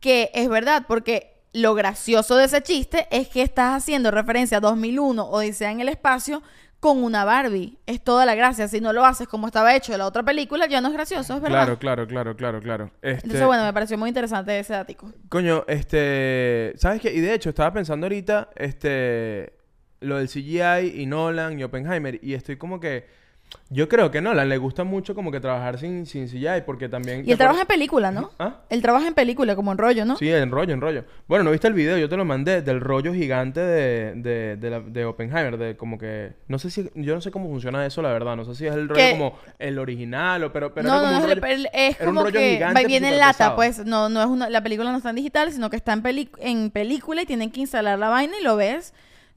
que 0.00 0.30
es 0.32 0.48
verdad, 0.48 0.84
porque 0.86 1.32
lo 1.52 1.74
gracioso 1.74 2.36
de 2.36 2.44
ese 2.46 2.62
chiste 2.62 3.06
es 3.10 3.28
que 3.28 3.42
estás 3.42 3.76
haciendo 3.82 4.10
referencia 4.10 4.58
a 4.58 4.60
2001 4.60 5.24
o 5.24 5.38
Odisea 5.38 5.70
en 5.70 5.80
el 5.80 5.88
espacio 5.88 6.42
con 6.84 7.02
una 7.02 7.24
Barbie. 7.24 7.78
Es 7.86 8.04
toda 8.04 8.26
la 8.26 8.34
gracia. 8.34 8.68
Si 8.68 8.78
no 8.78 8.92
lo 8.92 9.06
haces 9.06 9.26
como 9.26 9.46
estaba 9.46 9.74
hecho 9.74 9.92
en 9.92 10.00
la 10.00 10.06
otra 10.06 10.22
película, 10.22 10.66
ya 10.66 10.82
no 10.82 10.88
es 10.88 10.92
gracioso, 10.92 11.36
es 11.36 11.40
verdad. 11.40 11.64
Claro, 11.64 11.78
claro, 11.78 12.06
claro, 12.06 12.36
claro, 12.36 12.60
claro. 12.60 12.90
Este, 13.00 13.24
Entonces, 13.24 13.46
bueno, 13.46 13.64
me 13.64 13.72
pareció 13.72 13.96
muy 13.96 14.08
interesante 14.08 14.58
ese 14.58 14.74
dático. 14.74 15.10
Coño, 15.30 15.64
este... 15.66 16.74
¿Sabes 16.76 17.00
qué? 17.00 17.10
Y 17.10 17.20
de 17.20 17.32
hecho, 17.32 17.48
estaba 17.48 17.72
pensando 17.72 18.04
ahorita, 18.04 18.50
este... 18.54 19.54
Lo 20.00 20.18
del 20.18 20.28
CGI 20.28 21.00
y 21.00 21.06
Nolan 21.06 21.58
y 21.58 21.64
Oppenheimer. 21.64 22.18
Y 22.22 22.34
estoy 22.34 22.58
como 22.58 22.78
que... 22.78 23.06
Yo 23.70 23.88
creo 23.88 24.10
que 24.10 24.20
Nolan 24.20 24.48
le 24.48 24.56
gusta 24.58 24.84
mucho 24.84 25.14
como 25.14 25.30
que 25.32 25.40
trabajar 25.40 25.78
sin, 25.78 26.06
sin 26.06 26.26
CGI 26.28 26.62
porque 26.66 26.88
también... 26.88 27.18
Y 27.20 27.22
él 27.22 27.26
¿te 27.28 27.36
trabaja 27.36 27.62
en 27.62 27.66
película, 27.66 28.10
¿no? 28.10 28.30
¿Ah? 28.38 28.56
Él 28.68 28.82
trabaja 28.82 29.06
en 29.08 29.14
película, 29.14 29.56
como 29.56 29.72
en 29.72 29.78
rollo, 29.78 30.04
¿no? 30.04 30.16
Sí, 30.16 30.30
en 30.30 30.50
rollo, 30.50 30.74
en 30.74 30.80
rollo. 30.80 31.04
Bueno, 31.28 31.44
¿no 31.44 31.50
viste 31.50 31.66
el 31.68 31.72
video? 31.74 31.96
Yo 31.96 32.08
te 32.08 32.16
lo 32.16 32.24
mandé 32.24 32.62
del 32.62 32.80
rollo 32.80 33.14
gigante 33.14 33.60
de, 33.60 34.12
de, 34.16 34.56
de, 34.56 34.70
la- 34.70 34.80
de 34.80 35.04
Oppenheimer. 35.04 35.56
De 35.56 35.76
como 35.76 35.98
que... 35.98 36.32
No 36.48 36.58
sé 36.58 36.70
si... 36.70 36.90
Yo 36.94 37.14
no 37.14 37.20
sé 37.20 37.30
cómo 37.30 37.48
funciona 37.48 37.86
eso, 37.86 38.02
la 38.02 38.12
verdad. 38.12 38.36
No 38.36 38.44
sé 38.44 38.54
si 38.54 38.66
es 38.66 38.74
el 38.74 38.88
rollo 38.88 39.10
como 39.12 39.38
el 39.58 39.78
original 39.78 40.44
o... 40.44 40.52
Pero, 40.52 40.74
pero 40.74 40.88
no, 40.88 40.94
era 40.94 41.00
como 41.00 41.10
no, 41.12 41.16
un 41.16 41.22
no, 41.22 41.28
rollo- 41.34 41.40
pero 41.40 41.68
es 41.72 42.00
un 42.00 42.06
como 42.06 42.20
rollo 42.22 42.38
que 42.38 42.60
va- 42.60 42.82
viene 42.82 43.08
en 43.14 43.18
lata, 43.18 43.32
pesado. 43.32 43.56
pues 43.56 43.84
no, 43.86 44.08
no 44.08 44.20
es 44.20 44.26
una, 44.26 44.50
la 44.50 44.62
película 44.62 44.90
no 44.90 44.98
está 44.98 45.10
en 45.10 45.16
digital, 45.16 45.52
sino 45.52 45.70
que 45.70 45.76
está 45.76 45.92
en, 45.94 46.02
peli- 46.02 46.30
en 46.38 46.70
película 46.70 47.22
y 47.22 47.26
tienen 47.26 47.50
que 47.50 47.60
instalar 47.60 47.98
la 47.98 48.08
vaina 48.08 48.34
y 48.38 48.44
lo 48.44 48.56
ves 48.56 48.92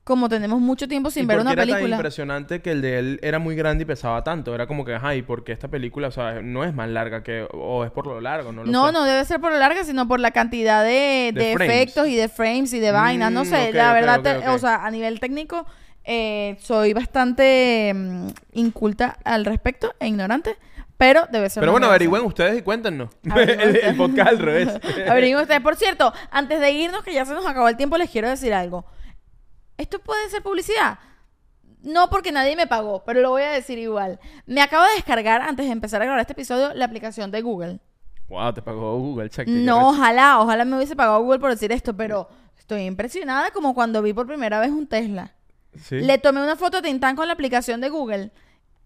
como 0.07 0.29
tenemos 0.29 0.61
mucho 0.61 0.87
tiempo 0.87 1.11
sin 1.11 1.23
¿Y 1.23 1.25
ver 1.27 1.39
una 1.41 1.51
era 1.51 1.61
tan 1.63 1.67
película. 1.69 1.95
impresionante 1.97 2.61
que 2.61 2.71
el 2.71 2.81
de 2.81 2.97
él 2.99 3.19
era 3.21 3.39
muy 3.39 3.55
grande 3.55 3.83
y 3.83 3.85
pesaba 3.85 4.23
tanto? 4.23 4.55
Era 4.55 4.65
como 4.65 4.85
que, 4.85 4.95
ajá, 4.95 5.13
¿y 5.15 5.21
por 5.21 5.43
qué 5.43 5.51
esta 5.51 5.67
película, 5.67 6.07
o 6.07 6.11
sea, 6.11 6.41
no 6.41 6.63
es 6.63 6.73
más 6.73 6.87
larga 6.89 7.21
que... 7.23 7.45
O 7.51 7.83
es 7.83 7.91
por 7.91 8.07
lo 8.07 8.21
largo, 8.21 8.53
no 8.53 8.63
lo 8.63 8.71
No, 8.71 8.87
sé. 8.87 8.93
no 8.93 9.03
debe 9.03 9.25
ser 9.25 9.41
por 9.41 9.51
lo 9.51 9.57
larga, 9.59 9.83
sino 9.83 10.07
por 10.07 10.19
la 10.21 10.31
cantidad 10.31 10.83
de, 10.83 11.31
De 11.35 11.51
efectos 11.51 12.07
y 12.07 12.15
de 12.15 12.29
frames 12.29 12.71
y 12.73 12.79
de 12.79 12.91
vainas. 12.91 13.31
No 13.33 13.43
Mm, 13.43 13.47
sé, 13.47 13.73
la 13.73 13.91
verdad, 13.93 14.21
te- 14.21 14.47
o 14.47 14.57
sea, 14.57 14.85
a 14.85 14.89
nivel 14.91 15.19
técnico, 15.19 15.65
eh, 16.05 16.55
soy 16.61 16.93
bastante 16.93 17.91
mm, 17.93 18.27
inculta 18.53 19.17
al 19.25 19.43
respecto 19.43 19.93
e 19.99 20.07
ignorante, 20.07 20.55
pero 20.97 21.27
debe 21.31 21.49
ser 21.49 21.59
Pero 21.61 21.73
bueno, 21.73 21.87
averigüen 21.87 22.23
ustedes 22.23 22.57
y 22.57 22.61
cuéntenos. 22.61 23.09
El, 23.35 23.75
el 23.75 23.95
podcast 23.97 24.29
al 24.29 24.39
revés. 24.39 24.69
Averigüen 25.09 25.41
ustedes. 25.41 25.61
Por 25.61 25.75
cierto, 25.75 26.13
antes 26.31 26.59
de 26.61 26.71
irnos, 26.71 27.03
que 27.03 27.13
ya 27.13 27.25
se 27.25 27.33
nos 27.33 27.45
acabó 27.45 27.67
el 27.67 27.75
tiempo, 27.77 27.97
les 27.97 28.09
quiero 28.09 28.29
decir 28.29 28.53
algo. 28.53 28.85
¿Esto 29.77 29.99
puede 29.99 30.29
ser 30.29 30.41
publicidad? 30.43 30.99
No 31.83 32.09
porque 32.09 32.31
nadie 32.31 32.55
me 32.55 32.67
pagó, 32.67 33.03
pero 33.05 33.21
lo 33.21 33.29
voy 33.29 33.43
a 33.43 33.51
decir 33.51 33.77
igual. 33.77 34.19
Me 34.45 34.61
acabo 34.61 34.83
de 34.85 34.95
descargar, 34.95 35.41
antes 35.41 35.65
de 35.65 35.71
empezar 35.71 36.01
a 36.01 36.05
grabar 36.05 36.21
este 36.21 36.33
episodio, 36.33 36.73
la 36.73 36.85
aplicación 36.85 37.29
de 37.31 37.41
Google. 37.41 37.79
wow, 38.27 38.51
te 38.53 38.61
pagó 38.61 38.97
Google, 38.99 39.29
check. 39.29 39.47
No, 39.47 39.89
ojalá, 39.89 40.39
ojalá 40.39 40.65
me 40.65 40.75
hubiese 40.75 40.95
pagado 40.95 41.21
Google 41.21 41.39
por 41.39 41.51
decir 41.51 41.71
esto, 41.71 41.95
pero 41.95 42.27
estoy 42.57 42.81
impresionada 42.81 43.51
como 43.51 43.73
cuando 43.73 44.01
vi 44.01 44.11
por 44.13 44.25
primera 44.27 44.59
vez 44.59 44.71
un 44.71 44.87
Tesla. 44.87 45.33
Sí. 45.79 45.99
Le 46.01 46.17
tomé 46.17 46.41
una 46.41 46.55
foto 46.55 46.77
a 46.77 46.81
Tintán 46.81 47.15
con 47.15 47.27
la 47.27 47.33
aplicación 47.33 47.79
de 47.79 47.89
Google 47.89 48.31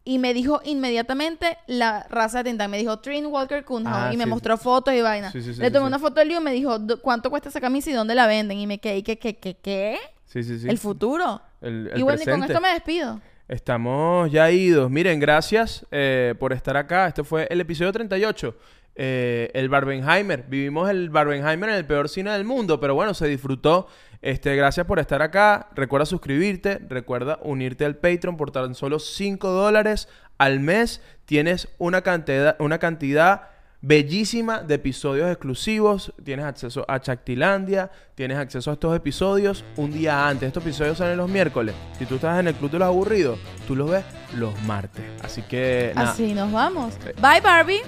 y 0.03 0.19
me 0.19 0.33
dijo 0.33 0.59
inmediatamente 0.65 1.57
la 1.67 2.05
raza 2.09 2.39
de 2.39 2.49
Tintán. 2.49 2.69
Me 2.69 2.77
dijo 2.77 2.99
Trin 2.99 3.25
Walker 3.27 3.63
Kunhouse 3.63 4.09
Ah, 4.09 4.13
y 4.13 4.17
me 4.17 4.25
sí, 4.25 4.29
mostró 4.29 4.57
fotos 4.57 4.93
y 4.93 5.01
vainas. 5.01 5.31
Sí, 5.31 5.41
sí, 5.41 5.53
sí, 5.53 5.61
Le 5.61 5.67
sí, 5.67 5.73
tomé 5.73 5.85
sí. 5.85 5.87
una 5.87 5.99
foto 5.99 6.15
de 6.19 6.25
Liu 6.25 6.39
y 6.41 6.43
me 6.43 6.51
dijo 6.51 6.77
"Do- 6.77 7.01
cuánto 7.01 7.29
cuesta 7.29 7.47
esa 7.49 7.61
camisa 7.61 7.89
y 7.89 7.93
dónde 7.93 8.13
la 8.13 8.27
venden. 8.27 8.59
Y 8.59 8.67
me 8.67 8.79
quedé, 8.79 9.01
¿qué, 9.03 9.17
qué, 9.17 9.37
qué, 9.37 9.55
qué? 9.55 9.97
Sí, 10.31 10.43
sí, 10.43 10.59
sí. 10.59 10.69
El 10.69 10.77
futuro. 10.77 11.41
El, 11.59 11.89
el 11.91 11.99
y 11.99 12.03
bueno, 12.03 12.21
y 12.21 12.25
con 12.25 12.41
esto 12.41 12.61
me 12.61 12.69
despido. 12.69 13.19
Estamos 13.49 14.31
ya 14.31 14.49
idos. 14.49 14.89
Miren, 14.89 15.19
gracias 15.19 15.85
eh, 15.91 16.35
por 16.39 16.53
estar 16.53 16.77
acá. 16.77 17.07
Este 17.07 17.25
fue 17.25 17.47
el 17.49 17.59
episodio 17.59 17.91
38. 17.91 18.55
eh, 18.95 19.51
el 19.53 19.67
Barbenheimer. 19.67 20.45
Vivimos 20.47 20.89
el 20.89 21.09
Barbenheimer 21.09 21.69
en 21.71 21.75
el 21.75 21.85
peor 21.85 22.07
cine 22.07 22.31
del 22.31 22.45
mundo, 22.45 22.79
pero 22.79 22.95
bueno, 22.95 23.13
se 23.13 23.27
disfrutó. 23.27 23.87
Este, 24.21 24.55
gracias 24.55 24.85
por 24.85 24.99
estar 24.99 25.21
acá. 25.21 25.67
Recuerda 25.75 26.05
suscribirte. 26.05 26.79
Recuerda 26.87 27.37
unirte 27.43 27.83
al 27.83 27.97
Patreon 27.97 28.37
por 28.37 28.51
tan 28.51 28.73
solo 28.73 28.99
5 28.99 29.49
dólares 29.49 30.07
al 30.37 30.61
mes. 30.61 31.01
Tienes 31.25 31.67
una 31.77 32.03
cantidad, 32.03 32.55
una 32.59 32.79
cantidad 32.79 33.49
bellísima 33.81 34.59
de 34.59 34.75
episodios 34.75 35.29
exclusivos. 35.29 36.13
Tienes 36.23 36.45
acceso 36.45 36.85
a 36.87 36.99
Chactilandia. 36.99 37.91
Tienes 38.15 38.37
acceso 38.37 38.69
a 38.69 38.73
estos 38.73 38.95
episodios 38.95 39.65
un 39.77 39.91
día 39.91 40.27
antes. 40.27 40.47
Estos 40.47 40.63
episodios 40.63 40.97
salen 40.97 41.17
los 41.17 41.29
miércoles. 41.29 41.75
Si 41.97 42.05
tú 42.05 42.15
estás 42.15 42.39
en 42.39 42.47
el 42.47 42.55
Club 42.55 42.71
de 42.71 42.79
los 42.79 42.87
Aburridos, 42.87 43.39
tú 43.67 43.75
los 43.75 43.89
ves 43.89 44.05
los 44.35 44.59
martes. 44.63 45.03
Así 45.23 45.41
que. 45.41 45.93
Así 45.95 46.33
nos 46.33 46.51
vamos. 46.51 46.97
Bye, 47.21 47.41
Barbie. 47.41 47.81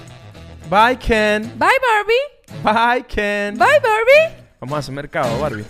Bye, 0.69 0.97
Ken. 0.97 1.43
Bye, 1.57 1.69
Barbie. 1.81 2.63
Bye, 2.63 3.05
Ken. 3.07 3.57
Bye, 3.57 3.79
Barbie. 3.81 4.43
Vamos 4.59 4.75
a 4.75 4.79
hacer 4.79 4.93
mercado, 4.93 5.39
Barbie. 5.39 5.65